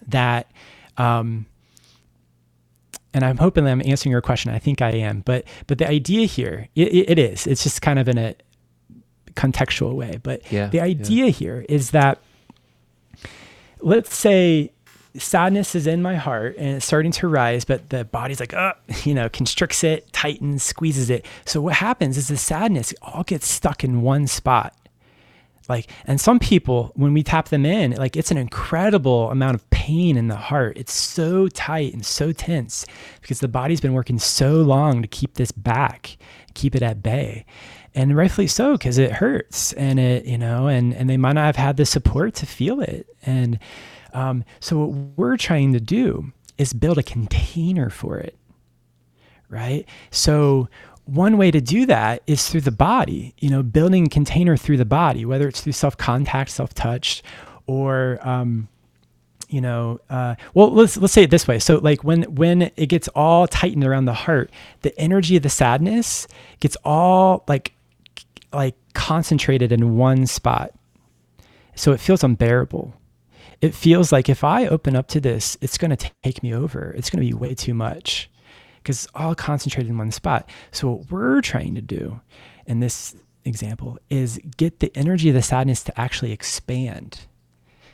that, 0.06 0.51
um, 0.97 1.44
and 3.12 3.24
I'm 3.24 3.36
hoping 3.36 3.65
that 3.65 3.73
I'm 3.73 3.82
answering 3.85 4.10
your 4.10 4.23
question. 4.23 4.52
I 4.55 4.59
think 4.59 4.81
I 4.81 4.93
am. 4.93 5.20
But, 5.20 5.44
but 5.66 5.77
the 5.77 5.89
idea 5.89 6.27
here, 6.27 6.69
it, 6.74 7.10
it 7.10 7.19
is, 7.19 7.47
it's 7.47 7.62
just 7.62 7.82
kind 7.82 7.98
of 7.98 8.09
in 8.09 8.16
a 8.16 8.36
contextual 9.35 9.94
way. 9.97 10.19
But 10.23 10.51
yeah, 10.51 10.69
the 10.69 10.81
idea 10.81 11.27
yeah. 11.27 11.31
here 11.31 11.66
is 11.69 11.90
that, 11.90 12.23
let's 13.81 14.16
say, 14.16 14.73
sadness 15.19 15.74
is 15.74 15.86
in 15.86 16.03
my 16.03 16.16
heart 16.16 16.57
and 16.59 16.77
it's 16.77 16.86
starting 16.86 17.12
to 17.12 17.28
rise, 17.28 17.65
but 17.65 17.90
the 17.90 18.05
body's 18.05 18.40
like, 18.40 18.55
uh, 18.55 18.74
you 19.05 19.15
know, 19.15 19.28
constricts 19.28 19.85
it, 19.85 20.12
tightens, 20.12 20.62
squeezes 20.62 21.11
it. 21.11 21.27
So 21.45 21.61
what 21.61 21.74
happens 21.74 22.16
is 22.16 22.28
the 22.28 22.36
sadness 22.36 22.95
all 23.03 23.24
gets 23.24 23.47
stuck 23.49 23.85
in 23.85 24.03
one 24.03 24.27
spot. 24.27 24.74
Like, 25.69 25.90
and 26.07 26.19
some 26.19 26.39
people, 26.39 26.93
when 26.95 27.12
we 27.12 27.23
tap 27.23 27.51
them 27.51 27.66
in, 27.66 27.93
like 27.93 28.16
it's 28.16 28.31
an 28.31 28.39
incredible 28.39 29.31
amount 29.31 29.55
of 29.55 29.69
pain 29.69 30.16
in 30.16 30.28
the 30.28 30.36
heart. 30.36 30.78
It's 30.78 30.93
so 30.93 31.47
tight 31.49 31.93
and 31.93 32.05
so 32.05 32.32
tense 32.32 32.86
because 33.20 33.40
the 33.40 33.49
body's 33.49 33.81
been 33.81 33.93
working 33.93 34.19
so 34.19 34.62
long 34.62 35.03
to 35.03 35.09
keep 35.09 35.35
this 35.35 35.53
back, 35.53 36.16
keep 36.55 36.74
it 36.74 36.82
at 36.82 37.03
bay. 37.03 37.45
And 37.95 38.16
rightfully 38.16 38.47
so, 38.47 38.73
because 38.73 38.97
it 38.97 39.12
hurts 39.12 39.74
and 39.74 39.99
it, 39.99 40.24
you 40.24 40.39
know, 40.39 40.69
and, 40.69 40.95
and 40.95 41.11
they 41.11 41.16
might 41.16 41.32
not 41.35 41.45
have 41.45 41.57
had 41.57 41.77
the 41.77 41.85
support 41.85 42.35
to 42.36 42.47
feel 42.47 42.81
it. 42.81 43.07
And, 43.27 43.59
um, 44.12 44.44
so, 44.60 44.78
what 44.78 44.90
we're 45.16 45.36
trying 45.36 45.72
to 45.72 45.80
do 45.80 46.32
is 46.56 46.72
build 46.72 46.98
a 46.98 47.02
container 47.02 47.90
for 47.90 48.18
it, 48.18 48.36
right? 49.48 49.86
So, 50.10 50.68
one 51.05 51.39
way 51.39 51.51
to 51.51 51.60
do 51.60 51.86
that 51.86 52.22
is 52.26 52.48
through 52.48 52.62
the 52.62 52.70
body, 52.70 53.35
you 53.39 53.48
know, 53.48 53.62
building 53.62 54.06
a 54.06 54.09
container 54.09 54.56
through 54.56 54.76
the 54.76 54.85
body, 54.85 55.24
whether 55.24 55.48
it's 55.48 55.60
through 55.60 55.72
self 55.72 55.97
contact, 55.97 56.51
self 56.51 56.74
touch, 56.74 57.22
or, 57.66 58.18
um, 58.26 58.68
you 59.48 59.60
know, 59.62 59.98
uh, 60.10 60.35
well, 60.52 60.70
let's 60.70 60.97
let's 60.98 61.12
say 61.14 61.22
it 61.22 61.30
this 61.30 61.48
way. 61.48 61.59
So, 61.59 61.78
like 61.78 62.05
when 62.05 62.22
when 62.35 62.70
it 62.76 62.86
gets 62.86 63.09
all 63.09 63.47
tightened 63.47 63.85
around 63.85 64.05
the 64.05 64.12
heart, 64.12 64.51
the 64.82 64.98
energy 64.98 65.36
of 65.36 65.43
the 65.43 65.48
sadness 65.48 66.26
gets 66.60 66.76
all 66.85 67.44
like 67.48 67.72
like 68.52 68.74
concentrated 68.94 69.72
in 69.72 69.97
one 69.97 70.26
spot, 70.26 70.72
so 71.74 71.93
it 71.93 72.01
feels 72.01 72.22
unbearable 72.22 72.94
it 73.60 73.74
feels 73.74 74.12
like 74.12 74.28
if 74.28 74.44
I 74.44 74.66
open 74.66 74.94
up 74.97 75.09
to 75.09 75.20
this, 75.20 75.56
it's 75.60 75.78
going 75.78 75.94
to 75.97 76.10
take 76.22 76.43
me 76.43 76.55
over. 76.55 76.93
It's 76.97 77.10
going 77.10 77.24
to 77.24 77.28
be 77.28 77.35
way 77.35 77.55
too 77.55 77.74
much 77.74 78.30
because 78.78 79.05
it's 79.05 79.12
all 79.14 79.35
concentrated 79.35 79.90
in 79.90 79.98
one 79.98 80.10
spot. 80.10 80.48
So, 80.70 80.90
what 80.90 81.10
we're 81.10 81.40
trying 81.40 81.74
to 81.74 81.82
do 81.82 82.20
in 82.66 82.80
this 82.80 83.16
example 83.44 83.98
is 84.10 84.39
get 84.56 84.80
the 84.80 84.97
energy 84.97 85.28
of 85.28 85.35
the 85.35 85.43
sadness 85.43 85.82
to 85.85 86.01
actually 86.01 86.32
expand. 86.32 87.26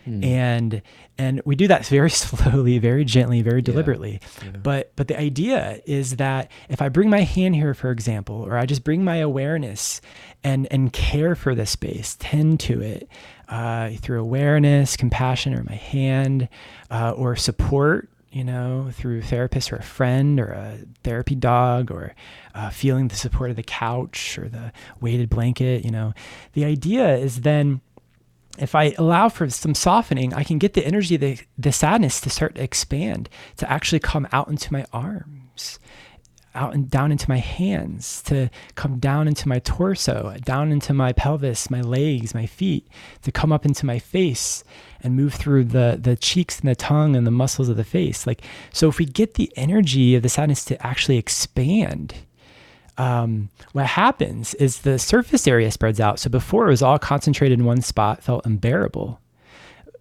Hmm. 0.04 0.22
And 0.22 0.82
and 1.16 1.40
we 1.44 1.56
do 1.56 1.66
that 1.68 1.86
very 1.86 2.10
slowly, 2.10 2.78
very 2.78 3.04
gently, 3.04 3.42
very 3.42 3.62
deliberately. 3.62 4.20
Yeah. 4.42 4.44
Yeah. 4.44 4.56
But 4.62 4.92
but 4.96 5.08
the 5.08 5.18
idea 5.18 5.80
is 5.86 6.16
that 6.16 6.50
if 6.68 6.82
I 6.82 6.88
bring 6.90 7.08
my 7.08 7.22
hand 7.22 7.56
here, 7.56 7.74
for 7.74 7.90
example, 7.90 8.36
or 8.36 8.58
I 8.58 8.66
just 8.66 8.84
bring 8.84 9.02
my 9.02 9.16
awareness 9.16 10.00
and 10.42 10.68
and 10.70 10.92
care 10.92 11.34
for 11.34 11.54
the 11.54 11.66
space, 11.66 12.16
tend 12.20 12.60
to 12.60 12.82
it, 12.82 13.08
uh, 13.48 13.90
through 14.00 14.20
awareness, 14.20 14.96
compassion, 14.96 15.54
or 15.54 15.62
my 15.64 15.74
hand, 15.74 16.48
uh, 16.90 17.12
or 17.12 17.36
support, 17.36 18.08
you 18.30 18.44
know, 18.44 18.90
through 18.92 19.18
a 19.18 19.22
therapist 19.22 19.72
or 19.72 19.76
a 19.76 19.82
friend 19.82 20.40
or 20.40 20.48
a 20.48 20.78
therapy 21.02 21.34
dog, 21.34 21.90
or 21.90 22.14
uh, 22.54 22.70
feeling 22.70 23.08
the 23.08 23.14
support 23.14 23.50
of 23.50 23.56
the 23.56 23.62
couch 23.62 24.38
or 24.38 24.48
the 24.48 24.72
weighted 25.00 25.28
blanket, 25.28 25.84
you 25.84 25.90
know. 25.90 26.12
The 26.52 26.64
idea 26.64 27.16
is 27.16 27.42
then 27.42 27.80
if 28.58 28.74
I 28.74 28.94
allow 28.98 29.28
for 29.28 29.48
some 29.50 29.74
softening, 29.74 30.32
I 30.32 30.44
can 30.44 30.58
get 30.58 30.74
the 30.74 30.86
energy, 30.86 31.16
the, 31.16 31.38
the 31.58 31.72
sadness 31.72 32.20
to 32.22 32.30
start 32.30 32.54
to 32.54 32.62
expand, 32.62 33.28
to 33.56 33.70
actually 33.70 34.00
come 34.00 34.28
out 34.32 34.48
into 34.48 34.72
my 34.72 34.86
arms 34.92 35.78
out 36.54 36.74
and 36.74 36.90
down 36.90 37.12
into 37.12 37.28
my 37.28 37.38
hands, 37.38 38.22
to 38.22 38.50
come 38.74 38.98
down 38.98 39.28
into 39.28 39.48
my 39.48 39.58
torso, 39.60 40.36
down 40.44 40.70
into 40.72 40.92
my 40.92 41.12
pelvis, 41.12 41.70
my 41.70 41.80
legs, 41.80 42.34
my 42.34 42.46
feet, 42.46 42.86
to 43.22 43.32
come 43.32 43.52
up 43.52 43.64
into 43.64 43.86
my 43.86 43.98
face 43.98 44.64
and 45.00 45.16
move 45.16 45.34
through 45.34 45.64
the 45.64 45.98
the 46.00 46.16
cheeks 46.16 46.60
and 46.60 46.68
the 46.68 46.74
tongue 46.74 47.16
and 47.16 47.26
the 47.26 47.30
muscles 47.30 47.68
of 47.68 47.76
the 47.76 47.84
face. 47.84 48.26
Like 48.26 48.42
so, 48.72 48.88
if 48.88 48.98
we 48.98 49.04
get 49.04 49.34
the 49.34 49.52
energy 49.56 50.14
of 50.14 50.22
the 50.22 50.28
sadness 50.28 50.64
to 50.66 50.86
actually 50.86 51.18
expand. 51.18 52.14
Um, 52.96 53.48
what 53.72 53.86
happens 53.86 54.54
is 54.54 54.82
the 54.82 55.00
surface 55.00 55.48
area 55.48 55.72
spreads 55.72 55.98
out. 55.98 56.20
So 56.20 56.30
before 56.30 56.68
it 56.68 56.70
was 56.70 56.80
all 56.80 56.96
concentrated 56.96 57.58
in 57.58 57.64
one 57.64 57.82
spot, 57.82 58.22
felt 58.22 58.46
unbearable 58.46 59.20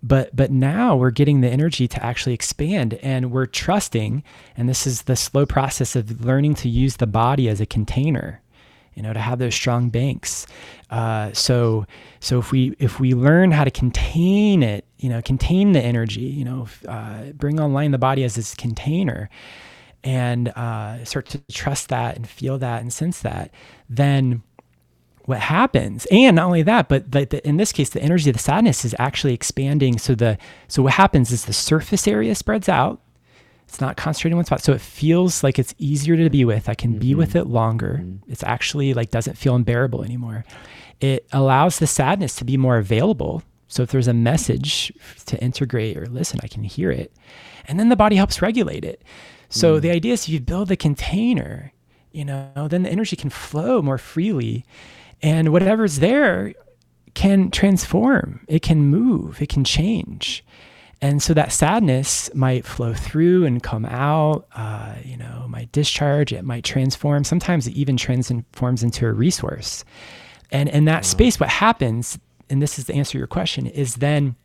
but 0.03 0.35
but 0.35 0.51
now 0.51 0.95
we're 0.95 1.11
getting 1.11 1.41
the 1.41 1.49
energy 1.49 1.87
to 1.87 2.05
actually 2.05 2.33
expand 2.33 2.95
and 2.95 3.31
we're 3.31 3.45
trusting 3.45 4.23
and 4.55 4.69
this 4.69 4.85
is 4.85 5.03
the 5.03 5.15
slow 5.15 5.45
process 5.45 5.95
of 5.95 6.23
learning 6.23 6.53
to 6.53 6.69
use 6.69 6.97
the 6.97 7.07
body 7.07 7.49
as 7.49 7.59
a 7.61 7.65
container 7.65 8.43
you 8.95 9.01
know, 9.01 9.13
to 9.13 9.19
have 9.19 9.39
those 9.39 9.55
strong 9.55 9.89
banks. 9.89 10.45
Uh, 10.89 11.31
so, 11.33 11.85
so 12.19 12.39
if 12.39 12.51
we 12.51 12.75
if 12.79 12.99
we 12.99 13.13
learn 13.13 13.51
how 13.51 13.63
to 13.63 13.71
contain 13.71 14.61
it, 14.61 14.85
you 14.97 15.09
know, 15.09 15.21
contain 15.21 15.71
the 15.71 15.81
energy, 15.81 16.21
you 16.21 16.45
know, 16.45 16.67
uh, 16.87 17.31
bring 17.33 17.59
online 17.59 17.91
the 17.91 17.97
body 17.97 18.23
as 18.23 18.35
this 18.35 18.53
container, 18.53 19.29
and 20.03 20.49
uh, 20.49 21.03
start 21.05 21.25
to 21.27 21.39
trust 21.51 21.89
that 21.89 22.15
and 22.15 22.27
feel 22.27 22.57
that 22.59 22.81
and 22.81 22.93
sense 22.93 23.21
that, 23.21 23.51
then 23.89 24.43
what 25.25 25.39
happens 25.39 26.05
and 26.11 26.35
not 26.35 26.45
only 26.45 26.61
that 26.61 26.89
but 26.89 27.11
the, 27.11 27.25
the, 27.25 27.47
in 27.47 27.57
this 27.57 27.71
case 27.71 27.89
the 27.89 28.01
energy 28.01 28.29
of 28.29 28.35
the 28.35 28.41
sadness 28.41 28.83
is 28.83 28.95
actually 28.99 29.33
expanding 29.33 29.97
so 29.97 30.13
the 30.13 30.37
so 30.67 30.83
what 30.83 30.93
happens 30.93 31.31
is 31.31 31.45
the 31.45 31.53
surface 31.53 32.07
area 32.07 32.35
spreads 32.35 32.67
out 32.67 33.01
it's 33.73 33.81
not 33.81 33.97
concentrated 33.97 34.33
in 34.33 34.37
one 34.37 34.45
spot. 34.45 34.61
So 34.61 34.73
it 34.73 34.81
feels 34.81 35.43
like 35.43 35.57
it's 35.57 35.73
easier 35.79 36.15
to 36.15 36.29
be 36.29 36.45
with. 36.45 36.69
I 36.69 36.75
can 36.75 36.91
mm-hmm. 36.91 36.99
be 36.99 37.15
with 37.15 37.35
it 37.35 37.45
longer. 37.45 38.01
Mm-hmm. 38.03 38.31
It's 38.31 38.43
actually 38.43 38.93
like 38.93 39.09
doesn't 39.09 39.35
feel 39.35 39.55
unbearable 39.55 40.03
anymore. 40.03 40.45
It 41.01 41.27
allows 41.31 41.79
the 41.79 41.87
sadness 41.87 42.35
to 42.35 42.45
be 42.45 42.55
more 42.55 42.77
available. 42.77 43.41
So 43.67 43.81
if 43.81 43.89
there's 43.89 44.07
a 44.07 44.13
message 44.13 44.93
to 45.25 45.41
integrate 45.41 45.97
or 45.97 46.05
listen, 46.05 46.39
I 46.43 46.47
can 46.47 46.63
hear 46.63 46.91
it. 46.91 47.13
And 47.65 47.79
then 47.79 47.89
the 47.89 47.95
body 47.95 48.15
helps 48.15 48.43
regulate 48.43 48.85
it. 48.85 49.01
So 49.49 49.79
mm. 49.79 49.81
the 49.81 49.89
idea 49.89 50.13
is 50.13 50.25
if 50.25 50.29
you 50.29 50.39
build 50.39 50.67
the 50.67 50.77
container, 50.77 51.73
you 52.11 52.25
know, 52.25 52.67
then 52.69 52.83
the 52.83 52.91
energy 52.91 53.15
can 53.15 53.31
flow 53.31 53.81
more 53.81 53.97
freely 53.97 54.65
and 55.23 55.49
whatever's 55.49 55.99
there 55.99 56.53
can 57.15 57.49
transform. 57.49 58.45
It 58.47 58.61
can 58.61 58.85
move, 58.85 59.41
it 59.41 59.49
can 59.49 59.63
change. 59.63 60.43
And 61.01 61.21
so 61.21 61.33
that 61.33 61.51
sadness 61.51 62.33
might 62.33 62.65
flow 62.65 62.93
through 62.93 63.45
and 63.45 63.61
come 63.61 63.85
out, 63.85 64.47
uh, 64.55 64.95
you 65.03 65.17
know, 65.17 65.45
might 65.49 65.71
discharge, 65.71 66.31
it 66.31 66.45
might 66.45 66.63
transform. 66.63 67.23
Sometimes 67.23 67.67
it 67.67 67.73
even 67.73 67.97
transforms 67.97 68.83
into 68.83 69.05
a 69.05 69.11
resource. 69.11 69.83
And 70.51 70.69
in 70.69 70.85
that 70.85 70.99
wow. 70.99 71.01
space, 71.01 71.39
what 71.39 71.49
happens, 71.49 72.17
and 72.49 72.61
this 72.61 72.79
is 72.79 72.85
the 72.85 72.93
answer 72.93 73.13
to 73.13 73.17
your 73.17 73.27
question, 73.27 73.67
is 73.67 73.95
then 73.95 74.35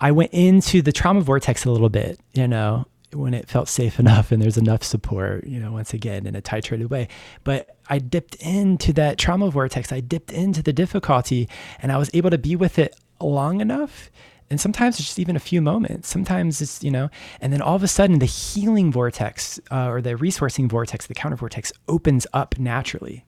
I 0.00 0.12
went 0.12 0.32
into 0.32 0.80
the 0.82 0.92
trauma 0.92 1.22
vortex 1.22 1.64
a 1.64 1.72
little 1.72 1.88
bit, 1.88 2.20
you 2.34 2.46
know, 2.46 2.86
when 3.12 3.34
it 3.34 3.48
felt 3.48 3.68
safe 3.68 3.98
enough 4.00 4.32
and 4.32 4.42
there's 4.42 4.56
enough 4.56 4.82
support, 4.82 5.46
you 5.46 5.58
know, 5.60 5.72
once 5.72 5.94
again 5.94 6.26
in 6.26 6.34
a 6.34 6.42
titrated 6.42 6.90
way. 6.90 7.08
But 7.44 7.76
I 7.88 7.98
dipped 7.98 8.34
into 8.36 8.92
that 8.94 9.18
trauma 9.18 9.50
vortex, 9.50 9.92
I 9.92 10.00
dipped 10.00 10.32
into 10.32 10.62
the 10.62 10.72
difficulty, 10.72 11.48
and 11.80 11.92
I 11.92 11.98
was 11.98 12.10
able 12.14 12.30
to 12.30 12.38
be 12.38 12.56
with 12.56 12.78
it 12.78 12.96
long 13.20 13.60
enough 13.60 14.10
and 14.48 14.60
sometimes 14.60 14.98
it's 14.98 15.06
just 15.08 15.18
even 15.18 15.34
a 15.34 15.40
few 15.40 15.60
moments. 15.60 16.08
Sometimes 16.08 16.60
it's, 16.60 16.82
you 16.82 16.90
know, 16.90 17.10
and 17.40 17.52
then 17.52 17.60
all 17.60 17.74
of 17.74 17.82
a 17.82 17.88
sudden 17.88 18.20
the 18.20 18.26
healing 18.26 18.92
vortex 18.92 19.58
uh, 19.70 19.88
or 19.88 20.00
the 20.00 20.14
resourcing 20.14 20.68
vortex, 20.68 21.06
the 21.06 21.14
counter 21.14 21.36
vortex 21.36 21.72
opens 21.88 22.26
up 22.32 22.58
naturally. 22.58 23.24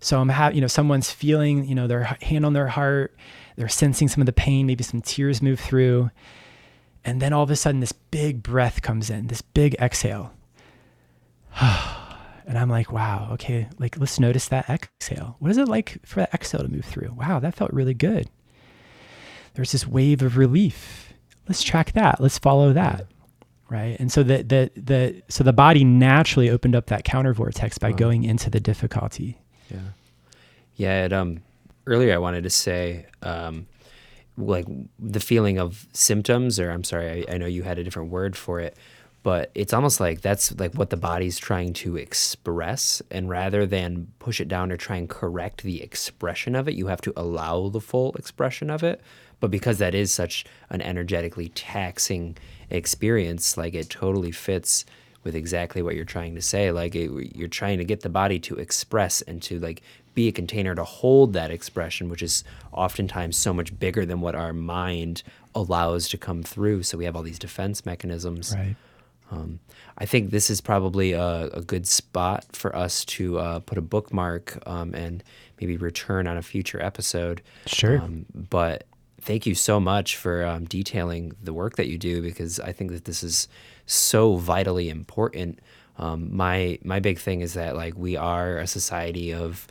So 0.00 0.20
I'm 0.20 0.28
having, 0.28 0.56
you 0.56 0.60
know, 0.60 0.66
someone's 0.68 1.10
feeling, 1.10 1.64
you 1.64 1.74
know, 1.74 1.86
their 1.86 2.04
hand 2.22 2.44
on 2.44 2.52
their 2.52 2.68
heart, 2.68 3.14
they're 3.56 3.68
sensing 3.68 4.08
some 4.08 4.20
of 4.20 4.26
the 4.26 4.32
pain, 4.32 4.66
maybe 4.66 4.84
some 4.84 5.00
tears 5.00 5.42
move 5.42 5.60
through. 5.60 6.10
And 7.08 7.22
then 7.22 7.32
all 7.32 7.42
of 7.42 7.50
a 7.50 7.56
sudden 7.56 7.80
this 7.80 7.92
big 7.92 8.42
breath 8.42 8.82
comes 8.82 9.10
in, 9.10 9.26
this 9.28 9.42
big 9.42 9.74
exhale. 9.80 10.32
and 11.60 12.58
I'm 12.58 12.70
like, 12.70 12.92
wow, 12.92 13.28
okay, 13.32 13.68
like 13.78 13.98
let's 13.98 14.20
notice 14.20 14.48
that 14.48 14.68
exhale. 14.68 15.36
What 15.38 15.50
is 15.50 15.56
it 15.56 15.68
like 15.68 15.98
for 16.04 16.20
that 16.20 16.34
exhale 16.34 16.62
to 16.62 16.68
move 16.68 16.84
through? 16.84 17.14
Wow, 17.14 17.40
that 17.40 17.54
felt 17.54 17.72
really 17.72 17.94
good 17.94 18.28
there's 19.58 19.72
this 19.72 19.88
wave 19.88 20.22
of 20.22 20.36
relief. 20.36 21.12
Let's 21.48 21.64
track 21.64 21.90
that. 21.92 22.20
Let's 22.20 22.38
follow 22.38 22.72
that. 22.74 23.08
Right. 23.68 23.98
And 23.98 24.10
so 24.10 24.22
the 24.22 24.44
the 24.44 24.70
the 24.76 25.22
so 25.28 25.42
the 25.42 25.52
body 25.52 25.82
naturally 25.82 26.48
opened 26.48 26.76
up 26.76 26.86
that 26.86 27.02
counter 27.02 27.34
vortex 27.34 27.76
by 27.76 27.90
wow. 27.90 27.96
going 27.96 28.22
into 28.22 28.50
the 28.50 28.60
difficulty. 28.60 29.36
Yeah. 29.68 29.80
Yeah. 30.76 31.04
It, 31.06 31.12
um 31.12 31.40
earlier 31.88 32.14
I 32.14 32.18
wanted 32.18 32.44
to 32.44 32.50
say 32.50 33.06
um 33.22 33.66
like 34.38 34.66
the 34.98 35.20
feeling 35.20 35.58
of 35.58 35.86
symptoms 35.92 36.58
or 36.58 36.70
I'm 36.70 36.84
sorry, 36.84 37.26
I, 37.28 37.34
I 37.34 37.38
know 37.38 37.46
you 37.46 37.64
had 37.64 37.78
a 37.78 37.84
different 37.84 38.10
word 38.10 38.36
for 38.36 38.60
it, 38.60 38.76
but 39.22 39.50
it's 39.54 39.74
almost 39.74 40.00
like 40.00 40.20
that's 40.20 40.58
like 40.58 40.74
what 40.74 40.90
the 40.90 40.96
body's 40.96 41.38
trying 41.38 41.72
to 41.74 41.96
express 41.96 43.02
and 43.10 43.28
rather 43.28 43.66
than 43.66 44.08
push 44.18 44.40
it 44.40 44.48
down 44.48 44.72
or 44.72 44.76
try 44.76 44.96
and 44.96 45.08
correct 45.08 45.62
the 45.62 45.82
expression 45.82 46.54
of 46.54 46.68
it 46.68 46.74
you 46.74 46.86
have 46.86 47.00
to 47.00 47.12
allow 47.16 47.68
the 47.68 47.80
full 47.80 48.12
expression 48.14 48.70
of 48.70 48.84
it 48.84 49.02
but 49.40 49.50
because 49.50 49.78
that 49.78 49.94
is 49.94 50.12
such 50.12 50.44
an 50.70 50.82
energetically 50.82 51.48
taxing 51.50 52.36
experience, 52.70 53.56
like 53.56 53.74
it 53.74 53.90
totally 53.90 54.32
fits 54.32 54.84
with 55.24 55.34
exactly 55.34 55.82
what 55.82 55.94
you're 55.94 56.04
trying 56.04 56.34
to 56.34 56.42
say. 56.42 56.70
Like 56.70 56.94
it, 56.94 57.10
you're 57.36 57.48
trying 57.48 57.78
to 57.78 57.84
get 57.84 58.00
the 58.00 58.08
body 58.08 58.38
to 58.40 58.56
express 58.56 59.20
and 59.22 59.42
to 59.42 59.58
like 59.58 59.82
be 60.18 60.26
a 60.26 60.32
container 60.32 60.74
to 60.74 60.82
hold 60.82 61.32
that 61.32 61.52
expression, 61.52 62.08
which 62.08 62.22
is 62.22 62.42
oftentimes 62.72 63.36
so 63.36 63.54
much 63.54 63.78
bigger 63.78 64.04
than 64.04 64.20
what 64.20 64.34
our 64.34 64.52
mind 64.52 65.22
allows 65.54 66.08
to 66.08 66.18
come 66.18 66.42
through. 66.42 66.82
So 66.82 66.98
we 66.98 67.04
have 67.04 67.14
all 67.14 67.22
these 67.22 67.38
defense 67.38 67.86
mechanisms. 67.86 68.52
Right. 68.52 68.74
Um, 69.30 69.60
I 69.96 70.06
think 70.06 70.30
this 70.30 70.50
is 70.50 70.60
probably 70.60 71.12
a, 71.12 71.50
a 71.52 71.60
good 71.60 71.86
spot 71.86 72.46
for 72.50 72.74
us 72.74 73.04
to 73.04 73.38
uh, 73.38 73.60
put 73.60 73.78
a 73.78 73.80
bookmark 73.80 74.60
um, 74.66 74.92
and 74.92 75.22
maybe 75.60 75.76
return 75.76 76.26
on 76.26 76.36
a 76.36 76.42
future 76.42 76.82
episode. 76.82 77.40
Sure. 77.66 78.00
Um, 78.00 78.26
but 78.34 78.88
thank 79.20 79.46
you 79.46 79.54
so 79.54 79.78
much 79.78 80.16
for 80.16 80.44
um, 80.44 80.64
detailing 80.64 81.36
the 81.40 81.54
work 81.54 81.76
that 81.76 81.86
you 81.86 81.96
do 81.96 82.22
because 82.22 82.58
I 82.58 82.72
think 82.72 82.90
that 82.90 83.04
this 83.04 83.22
is 83.22 83.46
so 83.86 84.34
vitally 84.34 84.88
important. 84.88 85.60
Um, 85.96 86.36
my 86.36 86.80
my 86.82 86.98
big 86.98 87.20
thing 87.20 87.40
is 87.40 87.54
that 87.54 87.76
like 87.76 87.96
we 87.96 88.16
are 88.16 88.58
a 88.58 88.66
society 88.66 89.32
of 89.32 89.68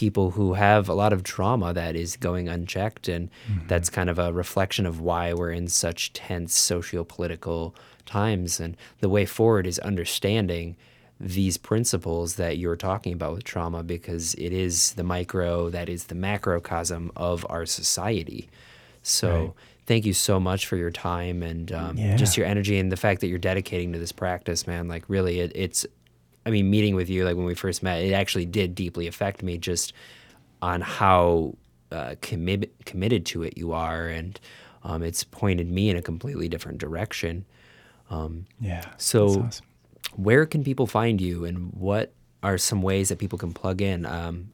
people 0.00 0.30
who 0.30 0.54
have 0.54 0.88
a 0.88 0.94
lot 0.94 1.12
of 1.12 1.22
trauma 1.22 1.74
that 1.74 1.94
is 1.94 2.16
going 2.16 2.48
unchecked, 2.48 3.06
and 3.06 3.28
mm-hmm. 3.46 3.66
that's 3.66 3.90
kind 3.90 4.08
of 4.08 4.18
a 4.18 4.32
reflection 4.32 4.86
of 4.86 4.98
why 4.98 5.34
we're 5.34 5.52
in 5.52 5.68
such 5.68 6.10
tense 6.14 6.54
socio-political 6.54 7.74
times. 8.06 8.60
And 8.60 8.78
the 9.00 9.10
way 9.10 9.26
forward 9.26 9.66
is 9.66 9.78
understanding 9.80 10.74
these 11.20 11.58
principles 11.58 12.36
that 12.36 12.56
you're 12.56 12.76
talking 12.76 13.12
about 13.12 13.34
with 13.34 13.44
trauma 13.44 13.82
because 13.82 14.32
it 14.46 14.54
is 14.54 14.94
the 14.94 15.04
micro 15.04 15.68
that 15.68 15.90
is 15.90 16.04
the 16.04 16.14
macrocosm 16.14 17.10
of 17.14 17.44
our 17.50 17.66
society. 17.66 18.48
So 19.02 19.30
right. 19.30 19.52
thank 19.84 20.06
you 20.06 20.14
so 20.14 20.40
much 20.40 20.66
for 20.66 20.76
your 20.76 20.90
time 20.90 21.42
and 21.42 21.70
um, 21.72 21.98
yeah. 21.98 22.16
just 22.16 22.38
your 22.38 22.46
energy 22.46 22.78
and 22.78 22.90
the 22.90 22.96
fact 22.96 23.20
that 23.20 23.26
you're 23.26 23.38
dedicating 23.38 23.92
to 23.92 23.98
this 23.98 24.12
practice, 24.12 24.66
man. 24.66 24.88
Like 24.88 25.04
really, 25.08 25.40
it, 25.40 25.52
it's. 25.54 25.84
I 26.46 26.50
mean, 26.50 26.70
meeting 26.70 26.94
with 26.94 27.10
you, 27.10 27.24
like 27.24 27.36
when 27.36 27.44
we 27.44 27.54
first 27.54 27.82
met, 27.82 28.02
it 28.02 28.12
actually 28.12 28.46
did 28.46 28.74
deeply 28.74 29.06
affect 29.06 29.42
me 29.42 29.58
just 29.58 29.92
on 30.62 30.80
how 30.80 31.54
uh, 31.92 32.14
committed 32.20 32.70
committed 32.84 33.26
to 33.26 33.42
it 33.42 33.58
you 33.58 33.72
are, 33.72 34.06
and 34.06 34.40
um, 34.84 35.02
it's 35.02 35.24
pointed 35.24 35.70
me 35.70 35.90
in 35.90 35.96
a 35.96 36.02
completely 36.02 36.48
different 36.48 36.78
direction. 36.78 37.44
Um, 38.10 38.46
yeah. 38.60 38.84
So, 38.96 39.42
awesome. 39.42 39.66
where 40.16 40.46
can 40.46 40.64
people 40.64 40.86
find 40.86 41.20
you, 41.20 41.44
and 41.44 41.72
what 41.72 42.12
are 42.42 42.58
some 42.58 42.82
ways 42.82 43.10
that 43.10 43.18
people 43.18 43.38
can 43.38 43.52
plug 43.52 43.82
in? 43.82 44.06
Um, 44.06 44.52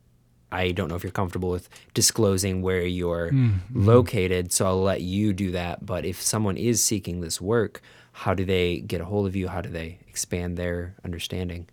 I 0.51 0.73
don't 0.73 0.89
know 0.89 0.95
if 0.95 1.03
you're 1.03 1.13
comfortable 1.13 1.51
with 1.51 1.69
disclosing 1.95 2.63
where 2.63 2.83
you're 2.83 3.31
mm-hmm. 3.31 3.87
located, 3.87 4.53
so 4.53 4.67
I'll 4.67 4.83
let 4.83 5.03
you 5.03 5.33
do 5.33 5.51
that. 5.53 5.85
But 5.85 6.05
if 6.05 6.23
someone 6.23 6.57
is 6.57 6.83
seeking 6.83 7.21
this 7.21 7.41
work, 7.41 7.81
how 8.13 8.33
do 8.35 8.45
they 8.45 8.79
get 8.81 9.01
a 9.01 9.05
hold 9.05 9.27
of 9.27 9.37
you? 9.37 9.49
How 9.49 9.61
do 9.61 9.69
they 9.69 9.99
expand 10.09 10.57
their 10.57 10.95
understanding? 11.05 11.69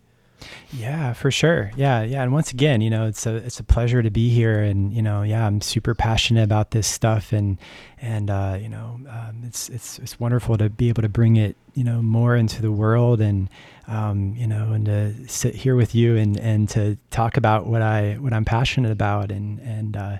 Yeah, 0.72 1.14
for 1.14 1.30
sure. 1.32 1.72
Yeah, 1.76 2.04
yeah. 2.04 2.24
And 2.24 2.34
once 2.34 2.52
again, 2.52 2.82
you 2.82 2.90
know, 2.90 3.06
it's 3.06 3.26
a 3.26 3.36
it's 3.36 3.60
a 3.60 3.64
pleasure 3.64 4.02
to 4.02 4.10
be 4.10 4.30
here, 4.30 4.62
and 4.62 4.92
you 4.94 5.02
know, 5.02 5.22
yeah, 5.22 5.46
I'm 5.46 5.62
super 5.62 5.94
passionate 5.94 6.44
about 6.44 6.72
this 6.72 6.88
stuff, 6.88 7.32
and 7.32 7.58
and 8.02 8.30
uh, 8.30 8.58
you 8.60 8.70
know, 8.70 9.00
um, 9.10 9.44
it's 9.46 9.70
it's 9.70 10.00
it's 10.00 10.20
wonderful 10.20 10.58
to 10.58 10.70
be 10.70 10.90
able 10.90 11.02
to 11.04 11.10
bring 11.10 11.36
it, 11.36 11.56
you 11.74 11.84
know, 11.84 12.02
more 12.02 12.36
into 12.36 12.62
the 12.62 12.72
world, 12.72 13.22
and 13.22 13.50
um, 13.88 14.34
you 14.36 14.48
know, 14.48 14.74
and 14.74 14.86
to 14.86 15.28
sit 15.28 15.56
here 15.56 15.76
with 15.76 15.94
you 15.94 16.18
and 16.18 16.40
and 16.40 16.70
to 16.70 16.98
talk 17.12 17.38
about 17.38 17.68
what 17.68 17.82
I 17.82 18.16
what 18.16 18.34
I'm 18.34 18.46
passionate 18.46 18.92
about, 18.92 19.32
and 19.32 19.60
and 19.60 19.98
uh, 19.98 20.18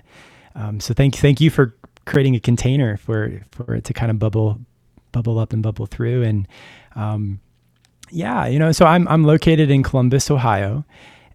um, 0.54 0.80
so 0.80 0.94
thank 0.94 1.16
thank 1.16 1.40
you 1.40 1.50
for 1.50 1.74
creating 2.04 2.36
a 2.36 2.40
container 2.40 2.96
for 2.96 3.42
for 3.50 3.74
it 3.74 3.84
to 3.84 3.92
kind 3.92 4.10
of 4.10 4.18
bubble 4.18 4.60
bubble 5.12 5.38
up 5.38 5.52
and 5.52 5.62
bubble 5.62 5.86
through, 5.86 6.22
and 6.22 6.46
um, 6.94 7.40
yeah, 8.14 8.46
you 8.46 8.58
know, 8.58 8.72
so 8.72 8.86
I'm 8.86 9.08
I'm 9.08 9.24
located 9.24 9.70
in 9.70 9.82
Columbus, 9.82 10.30
Ohio, 10.30 10.84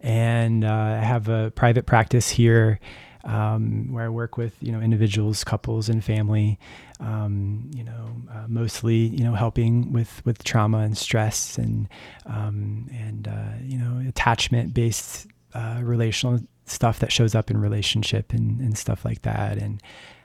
and 0.00 0.64
uh, 0.64 0.98
I 1.00 1.04
have 1.04 1.28
a 1.28 1.50
private 1.50 1.84
practice 1.86 2.30
here 2.30 2.80
um, 3.24 3.92
where 3.92 4.06
I 4.06 4.08
work 4.08 4.38
with 4.38 4.56
you 4.62 4.72
know 4.72 4.80
individuals, 4.80 5.44
couples, 5.44 5.88
and 5.88 6.02
family. 6.02 6.58
Um, 6.98 7.70
you 7.74 7.84
know, 7.84 8.16
uh, 8.32 8.46
mostly 8.48 8.96
you 8.96 9.22
know 9.24 9.34
helping 9.34 9.92
with 9.92 10.22
with 10.24 10.42
trauma 10.42 10.78
and 10.78 10.96
stress 10.96 11.58
and 11.58 11.88
um, 12.24 12.88
and 12.92 13.28
uh, 13.28 13.58
you 13.62 13.78
know 13.78 14.02
attachment 14.08 14.72
based 14.72 15.26
uh, 15.54 15.80
relational 15.82 16.40
stuff 16.64 17.00
that 17.00 17.12
shows 17.12 17.34
up 17.34 17.50
in 17.50 17.58
relationship 17.58 18.32
and, 18.32 18.60
and 18.60 18.78
stuff 18.78 19.04
like 19.04 19.22
that. 19.22 19.58
And 19.58 19.82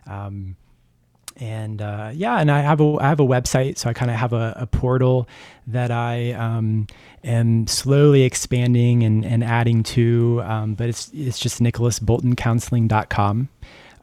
um, 0.08 0.56
and 1.38 1.82
uh, 1.82 2.12
yeah, 2.14 2.40
and 2.40 2.50
I 2.50 2.62
have 2.62 2.80
a 2.80 2.98
I 3.00 3.10
have 3.10 3.20
a 3.20 3.26
website, 3.26 3.78
so 3.78 3.90
I 3.90 3.94
kind 3.94 4.10
of 4.10 4.18
have 4.18 4.32
a, 4.34 4.54
a, 4.58 4.68
portal 4.68 5.28
that 5.68 5.92
I 5.92 6.32
um, 6.32 6.88
am 7.24 7.68
slowly 7.68 8.24
expanding 8.24 9.04
and, 9.04 9.26
and 9.26 9.44
adding 9.44 9.84
to, 9.84 10.42
um, 10.46 10.76
but 10.76 10.88
it's 10.88 11.12
it's 11.14 11.40
just 11.40 11.62
nicholasboltoncounseling.com. 11.62 13.50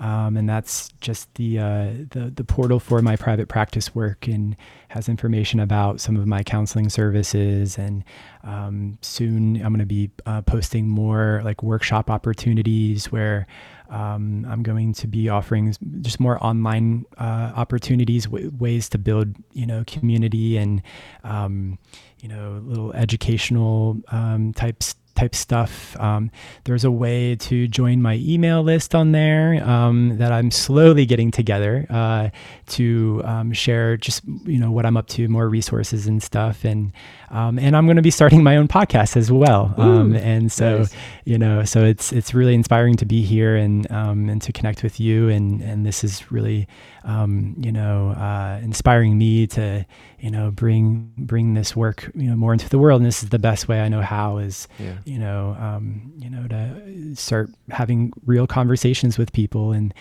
Um, 0.02 0.36
and 0.36 0.48
that's 0.48 0.88
just 1.00 1.32
the, 1.36 1.60
uh, 1.60 1.88
the 2.10 2.32
the 2.34 2.42
portal 2.42 2.80
for 2.80 3.00
my 3.02 3.14
private 3.14 3.48
practice 3.48 3.94
work 3.94 4.26
and 4.26 4.56
has 4.88 5.08
information 5.08 5.60
about 5.60 6.00
some 6.00 6.16
of 6.16 6.26
my 6.26 6.42
counseling 6.42 6.88
services. 6.88 7.78
And 7.78 8.02
um, 8.42 8.98
soon 9.00 9.56
I'm 9.56 9.72
going 9.72 9.78
to 9.78 9.86
be 9.86 10.10
uh, 10.26 10.42
posting 10.42 10.88
more 10.88 11.40
like 11.44 11.62
workshop 11.62 12.10
opportunities 12.10 13.12
where 13.12 13.46
um, 13.92 14.46
I'm 14.48 14.62
going 14.62 14.94
to 14.94 15.06
be 15.06 15.28
offering 15.28 15.74
just 16.00 16.18
more 16.18 16.42
online 16.42 17.04
uh, 17.18 17.52
opportunities, 17.54 18.24
w- 18.24 18.50
ways 18.58 18.88
to 18.90 18.98
build 18.98 19.36
you 19.52 19.66
know 19.66 19.84
community 19.86 20.56
and 20.56 20.82
um, 21.24 21.78
you 22.20 22.28
know 22.28 22.62
little 22.64 22.92
educational 22.94 23.98
um, 24.08 24.54
types 24.54 24.94
type 25.14 25.34
stuff. 25.34 25.94
Um, 26.00 26.30
there's 26.64 26.84
a 26.84 26.90
way 26.90 27.36
to 27.36 27.68
join 27.68 28.00
my 28.00 28.14
email 28.22 28.62
list 28.62 28.94
on 28.94 29.12
there 29.12 29.62
um, 29.68 30.16
that 30.18 30.32
I'm 30.32 30.50
slowly 30.50 31.04
getting 31.04 31.30
together 31.30 31.86
uh, 31.90 32.30
to 32.68 33.20
um, 33.24 33.52
share 33.52 33.96
just 33.98 34.24
you 34.46 34.58
know 34.58 34.70
what 34.70 34.86
I'm 34.86 34.96
up 34.96 35.08
to, 35.08 35.28
more 35.28 35.48
resources 35.48 36.06
and 36.06 36.22
stuff, 36.22 36.64
and 36.64 36.92
um, 37.32 37.58
and 37.58 37.74
I'm 37.74 37.86
going 37.86 37.96
to 37.96 38.02
be 38.02 38.10
starting 38.10 38.42
my 38.42 38.56
own 38.56 38.68
podcast 38.68 39.16
as 39.16 39.32
well. 39.32 39.74
Um, 39.78 40.14
and 40.14 40.52
so 40.52 40.78
nice. 40.78 40.94
you 41.24 41.38
know, 41.38 41.64
so 41.64 41.82
it's 41.84 42.12
it's 42.12 42.34
really 42.34 42.54
inspiring 42.54 42.94
to 42.96 43.06
be 43.06 43.22
here 43.22 43.56
and 43.56 43.90
um, 43.90 44.28
and 44.28 44.40
to 44.42 44.52
connect 44.52 44.82
with 44.82 45.00
you, 45.00 45.28
and 45.30 45.62
and 45.62 45.84
this 45.84 46.04
is 46.04 46.30
really 46.30 46.68
you 47.04 47.72
know 47.72 48.10
uh, 48.10 48.60
inspiring 48.62 49.18
me 49.18 49.46
to 49.48 49.84
you 50.20 50.30
know 50.30 50.50
bring 50.50 51.12
bring 51.18 51.54
this 51.54 51.74
work 51.74 52.10
you 52.14 52.28
know 52.28 52.36
more 52.36 52.52
into 52.52 52.68
the 52.68 52.78
world 52.78 53.00
and 53.00 53.06
this 53.06 53.22
is 53.22 53.30
the 53.30 53.38
best 53.38 53.66
way 53.66 53.80
i 53.80 53.88
know 53.88 54.00
how 54.00 54.38
is 54.38 54.68
yeah. 54.78 54.94
you 55.04 55.18
know 55.18 55.56
um, 55.58 56.12
you 56.16 56.30
know 56.30 56.46
to 56.46 57.16
start 57.16 57.50
having 57.70 58.12
real 58.24 58.46
conversations 58.46 59.18
with 59.18 59.32
people 59.32 59.72
and 59.72 59.92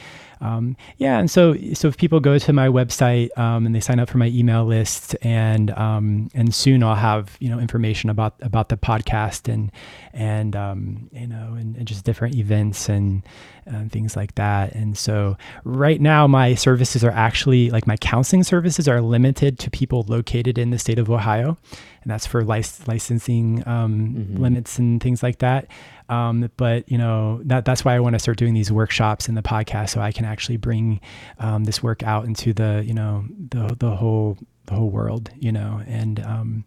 um, 0.41 0.76
yeah 0.97 1.19
and 1.19 1.30
so 1.30 1.55
so 1.73 1.88
if 1.88 1.97
people 1.97 2.19
go 2.19 2.38
to 2.38 2.53
my 2.53 2.68
website 2.68 3.35
um, 3.38 3.65
and 3.65 3.73
they 3.73 3.80
sign 3.80 3.99
up 3.99 4.09
for 4.09 4.18
my 4.18 4.27
email 4.27 4.65
list 4.65 5.15
and 5.22 5.72
um, 5.72 6.30
and 6.34 6.53
soon 6.53 6.84
i'll 6.84 6.95
have 6.95 7.38
you 7.39 7.49
know 7.49 7.59
information 7.59 8.09
about 8.09 8.35
about 8.41 8.69
the 8.69 8.77
podcast 8.77 9.51
and 9.51 9.72
and 10.13 10.55
um, 10.55 11.09
you 11.13 11.27
know 11.27 11.55
and, 11.57 11.76
and 11.77 11.88
just 11.88 12.03
different 12.03 12.35
events 12.35 12.89
and 12.89 13.23
and 13.65 13.91
things 13.91 14.15
like 14.15 14.35
that. 14.35 14.73
And 14.73 14.97
so 14.97 15.38
right 15.63 15.99
now, 15.99 16.27
my 16.27 16.55
services 16.55 17.03
are 17.03 17.11
actually 17.11 17.69
like 17.69 17.88
my 17.88 17.97
counseling 17.97 18.43
services 18.43 18.88
are 18.88 19.01
limited 19.01 19.59
to 19.59 19.72
people 19.72 20.05
located 20.07 20.57
in 20.57 20.72
the 20.72 20.80
state 20.80 20.99
of 20.99 21.09
Ohio, 21.09 21.57
and 22.03 22.11
that's 22.11 22.26
for 22.26 22.43
lic- 22.43 22.88
licensing 22.88 23.63
um, 23.68 24.15
mm-hmm. 24.15 24.41
limits 24.41 24.80
and 24.80 25.01
things 25.01 25.22
like 25.23 25.39
that. 25.39 25.68
Um, 26.11 26.51
but 26.57 26.91
you 26.91 26.97
know 26.97 27.41
that 27.45 27.63
that's 27.63 27.85
why 27.85 27.95
I 27.95 27.99
want 27.99 28.13
to 28.13 28.19
start 28.19 28.38
doing 28.38 28.53
these 28.53 28.71
workshops 28.71 29.29
in 29.29 29.35
the 29.35 29.41
podcast, 29.41 29.91
so 29.91 30.01
I 30.01 30.11
can 30.11 30.25
actually 30.25 30.57
bring 30.57 30.99
um, 31.39 31.63
this 31.63 31.81
work 31.81 32.03
out 32.03 32.25
into 32.25 32.53
the 32.53 32.83
you 32.85 32.93
know 32.93 33.25
the 33.49 33.75
the 33.79 33.95
whole 33.95 34.38
the 34.65 34.73
whole 34.73 34.89
world, 34.89 35.31
you 35.39 35.51
know, 35.51 35.81
and 35.88 36.19
um, 36.19 36.65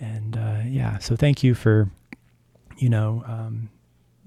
and 0.00 0.36
uh, 0.36 0.62
yeah. 0.66 0.98
So 0.98 1.14
thank 1.14 1.44
you 1.44 1.54
for 1.54 1.90
you 2.76 2.88
know 2.88 3.22
um, 3.26 3.70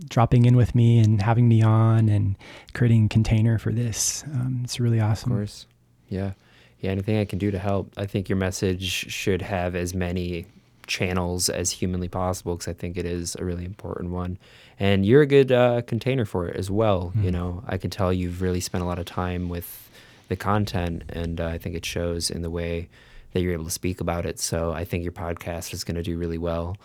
dropping 0.07 0.45
in 0.45 0.55
with 0.55 0.73
me 0.73 0.99
and 0.99 1.21
having 1.21 1.47
me 1.47 1.61
on 1.61 2.07
and 2.07 2.37
creating 2.73 3.05
a 3.05 3.09
container 3.09 3.57
for 3.57 3.71
this. 3.71 4.23
Um, 4.33 4.61
it's 4.63 4.79
really 4.79 4.99
awesome. 4.99 5.31
Of 5.31 5.37
course. 5.37 5.67
Yeah. 6.07 6.31
Yeah. 6.79 6.91
Anything 6.91 7.17
I 7.17 7.25
can 7.25 7.39
do 7.39 7.51
to 7.51 7.59
help. 7.59 7.91
I 7.97 8.05
think 8.05 8.29
your 8.29 8.37
message 8.37 9.11
should 9.11 9.41
have 9.41 9.75
as 9.75 9.93
many 9.93 10.45
channels 10.87 11.49
as 11.49 11.71
humanly 11.71 12.07
possible 12.07 12.55
because 12.55 12.67
I 12.67 12.73
think 12.73 12.97
it 12.97 13.05
is 13.05 13.35
a 13.35 13.45
really 13.45 13.65
important 13.65 14.11
one. 14.11 14.37
And 14.79 15.05
you're 15.05 15.21
a 15.21 15.27
good 15.27 15.51
uh, 15.51 15.81
container 15.83 16.25
for 16.25 16.47
it 16.47 16.55
as 16.55 16.69
well. 16.69 17.13
Mm. 17.17 17.23
You 17.23 17.31
know, 17.31 17.63
I 17.67 17.77
can 17.77 17.89
tell 17.89 18.11
you've 18.11 18.41
really 18.41 18.59
spent 18.59 18.83
a 18.83 18.87
lot 18.87 18.99
of 18.99 19.05
time 19.05 19.49
with 19.49 19.89
the 20.27 20.35
content, 20.35 21.03
and 21.09 21.39
uh, 21.39 21.47
I 21.47 21.57
think 21.57 21.75
it 21.75 21.85
shows 21.85 22.29
in 22.29 22.41
the 22.41 22.49
way 22.49 22.89
that 23.33 23.41
you're 23.41 23.53
able 23.53 23.65
to 23.65 23.71
speak 23.71 24.01
about 24.01 24.25
it. 24.25 24.39
So 24.39 24.71
I 24.71 24.85
think 24.85 25.03
your 25.03 25.11
podcast 25.11 25.73
is 25.73 25.83
going 25.83 25.95
to 25.95 26.03
do 26.03 26.17
really 26.17 26.37
well. 26.37 26.77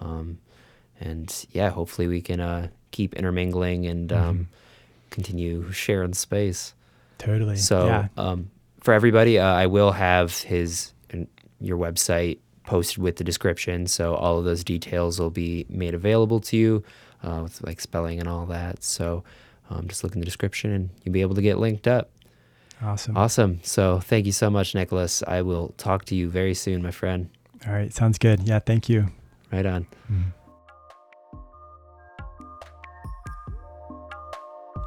Um, 0.00 0.38
and 1.00 1.46
yeah, 1.52 1.70
hopefully 1.70 2.08
we 2.08 2.20
can 2.20 2.40
uh, 2.40 2.68
keep 2.90 3.14
intermingling 3.14 3.86
and 3.86 4.12
um, 4.12 4.34
mm-hmm. 4.34 4.42
continue 5.10 5.70
sharing 5.70 6.14
space. 6.14 6.74
Totally. 7.18 7.56
So 7.56 7.86
yeah. 7.86 8.08
um, 8.16 8.50
for 8.80 8.94
everybody, 8.94 9.38
uh, 9.38 9.46
I 9.46 9.66
will 9.66 9.92
have 9.92 10.40
his 10.40 10.92
your 11.60 11.76
website 11.76 12.38
posted 12.68 13.02
with 13.02 13.16
the 13.16 13.24
description, 13.24 13.86
so 13.86 14.14
all 14.14 14.38
of 14.38 14.44
those 14.44 14.62
details 14.62 15.18
will 15.18 15.30
be 15.30 15.66
made 15.68 15.94
available 15.94 16.40
to 16.40 16.56
you, 16.56 16.84
uh, 17.24 17.40
with 17.42 17.62
like 17.66 17.80
spelling 17.80 18.20
and 18.20 18.28
all 18.28 18.46
that. 18.46 18.84
So 18.84 19.24
um, 19.70 19.88
just 19.88 20.04
look 20.04 20.14
in 20.14 20.20
the 20.20 20.24
description, 20.24 20.70
and 20.70 20.90
you'll 21.02 21.12
be 21.12 21.22
able 21.22 21.34
to 21.34 21.42
get 21.42 21.58
linked 21.58 21.88
up. 21.88 22.10
Awesome. 22.82 23.16
Awesome. 23.16 23.60
So 23.62 23.98
thank 23.98 24.26
you 24.26 24.32
so 24.32 24.50
much, 24.50 24.74
Nicholas. 24.74 25.22
I 25.26 25.42
will 25.42 25.74
talk 25.78 26.04
to 26.06 26.14
you 26.14 26.28
very 26.28 26.54
soon, 26.54 26.82
my 26.82 26.92
friend. 26.92 27.28
All 27.66 27.72
right. 27.72 27.92
Sounds 27.92 28.18
good. 28.18 28.40
Yeah. 28.46 28.60
Thank 28.60 28.88
you. 28.88 29.08
Right 29.50 29.66
on. 29.66 29.86
Mm. 30.12 30.32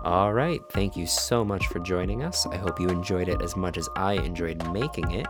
All 0.03 0.34
right, 0.34 0.61
thank 0.72 0.98
you 0.98 1.06
so 1.06 1.45
much 1.45 1.68
for 1.68 1.78
joining 1.78 2.23
us. 2.23 2.48
I 2.48 2.56
hope 2.56 2.80
you 2.80 2.88
enjoyed 2.88 3.30
it 3.30 3.44
as 3.44 3.56
much 3.56 3.78
as 3.78 3.88
I 3.95 4.14
enjoyed 4.14 4.68
making 4.72 5.11
it, 5.11 5.28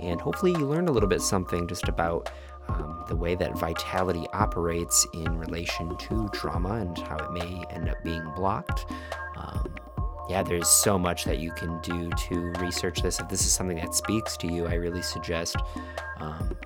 and 0.00 0.18
hopefully, 0.18 0.52
you 0.52 0.66
learned 0.66 0.88
a 0.88 0.92
little 0.92 1.08
bit 1.10 1.20
something 1.20 1.68
just 1.68 1.88
about 1.88 2.30
um, 2.68 3.04
the 3.06 3.16
way 3.16 3.34
that 3.34 3.58
vitality 3.58 4.24
operates 4.32 5.06
in 5.12 5.38
relation 5.38 5.94
to 5.98 6.28
trauma 6.32 6.76
and 6.76 6.96
how 6.96 7.18
it 7.18 7.32
may 7.32 7.64
end 7.68 7.90
up 7.90 8.02
being 8.02 8.24
blocked. 8.34 8.86
Um, 9.36 9.74
yeah, 10.30 10.42
there's 10.42 10.68
so 10.68 10.98
much 10.98 11.24
that 11.24 11.38
you 11.38 11.50
can 11.52 11.78
do 11.82 12.08
to 12.08 12.52
research 12.60 13.02
this. 13.02 13.20
If 13.20 13.28
this 13.28 13.44
is 13.44 13.52
something 13.52 13.76
that 13.76 13.94
speaks 13.94 14.38
to 14.38 14.46
you, 14.46 14.66
I 14.66 14.74
really 14.74 15.02
suggest 15.02 15.56
um, 16.18 16.56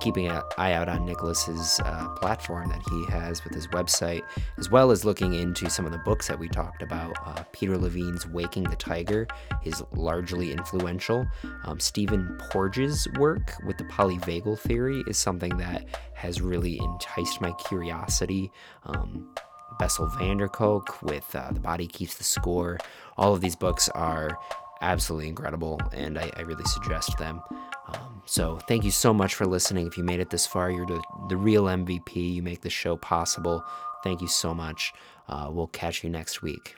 keeping 0.00 0.26
an 0.28 0.42
eye 0.58 0.72
out 0.72 0.88
on 0.88 1.04
Nicholas's 1.04 1.80
uh, 1.84 2.08
platform 2.16 2.68
that 2.68 2.82
he 2.90 3.06
has 3.06 3.42
with 3.44 3.54
his 3.54 3.66
website, 3.68 4.22
as 4.58 4.70
well 4.70 4.90
as 4.90 5.04
looking 5.04 5.34
into 5.34 5.68
some 5.70 5.86
of 5.86 5.92
the 5.92 5.98
books 5.98 6.28
that 6.28 6.38
we 6.38 6.48
talked 6.48 6.82
about. 6.82 7.16
Uh, 7.24 7.42
Peter 7.52 7.76
Levine's 7.76 8.26
Waking 8.26 8.64
the 8.64 8.76
Tiger 8.76 9.26
is 9.64 9.82
largely 9.92 10.52
influential. 10.52 11.26
Um, 11.64 11.80
Stephen 11.80 12.38
Porges' 12.50 13.06
work 13.18 13.52
with 13.66 13.78
the 13.78 13.84
polyvagal 13.84 14.58
theory 14.60 15.02
is 15.06 15.18
something 15.18 15.56
that 15.58 15.84
has 16.14 16.40
really 16.40 16.78
enticed 16.78 17.40
my 17.40 17.52
curiosity. 17.52 18.50
Um, 18.84 19.34
Bessel 19.78 20.06
van 20.06 20.38
der 20.38 20.48
Kolk 20.48 21.02
with 21.02 21.34
uh, 21.34 21.52
The 21.52 21.60
Body 21.60 21.86
Keeps 21.86 22.16
the 22.16 22.24
Score. 22.24 22.78
All 23.16 23.34
of 23.34 23.40
these 23.40 23.56
books 23.56 23.88
are 23.90 24.38
absolutely 24.80 25.28
incredible, 25.28 25.80
and 25.92 26.18
I, 26.18 26.30
I 26.36 26.42
really 26.42 26.64
suggest 26.64 27.16
them. 27.18 27.40
Um, 27.88 28.22
so 28.26 28.58
thank 28.68 28.84
you 28.84 28.90
so 28.90 29.12
much 29.14 29.34
for 29.34 29.46
listening. 29.46 29.86
If 29.86 29.96
you 29.96 30.04
made 30.04 30.20
it 30.20 30.30
this 30.30 30.46
far, 30.46 30.70
you're 30.70 30.86
the, 30.86 31.02
the 31.28 31.36
real 31.36 31.64
MVP. 31.64 32.34
You 32.34 32.42
make 32.42 32.62
the 32.62 32.70
show 32.70 32.96
possible. 32.96 33.64
Thank 34.02 34.20
you 34.20 34.28
so 34.28 34.54
much. 34.54 34.92
Uh, 35.28 35.48
we'll 35.50 35.68
catch 35.68 36.04
you 36.04 36.10
next 36.10 36.42
week. 36.42 36.76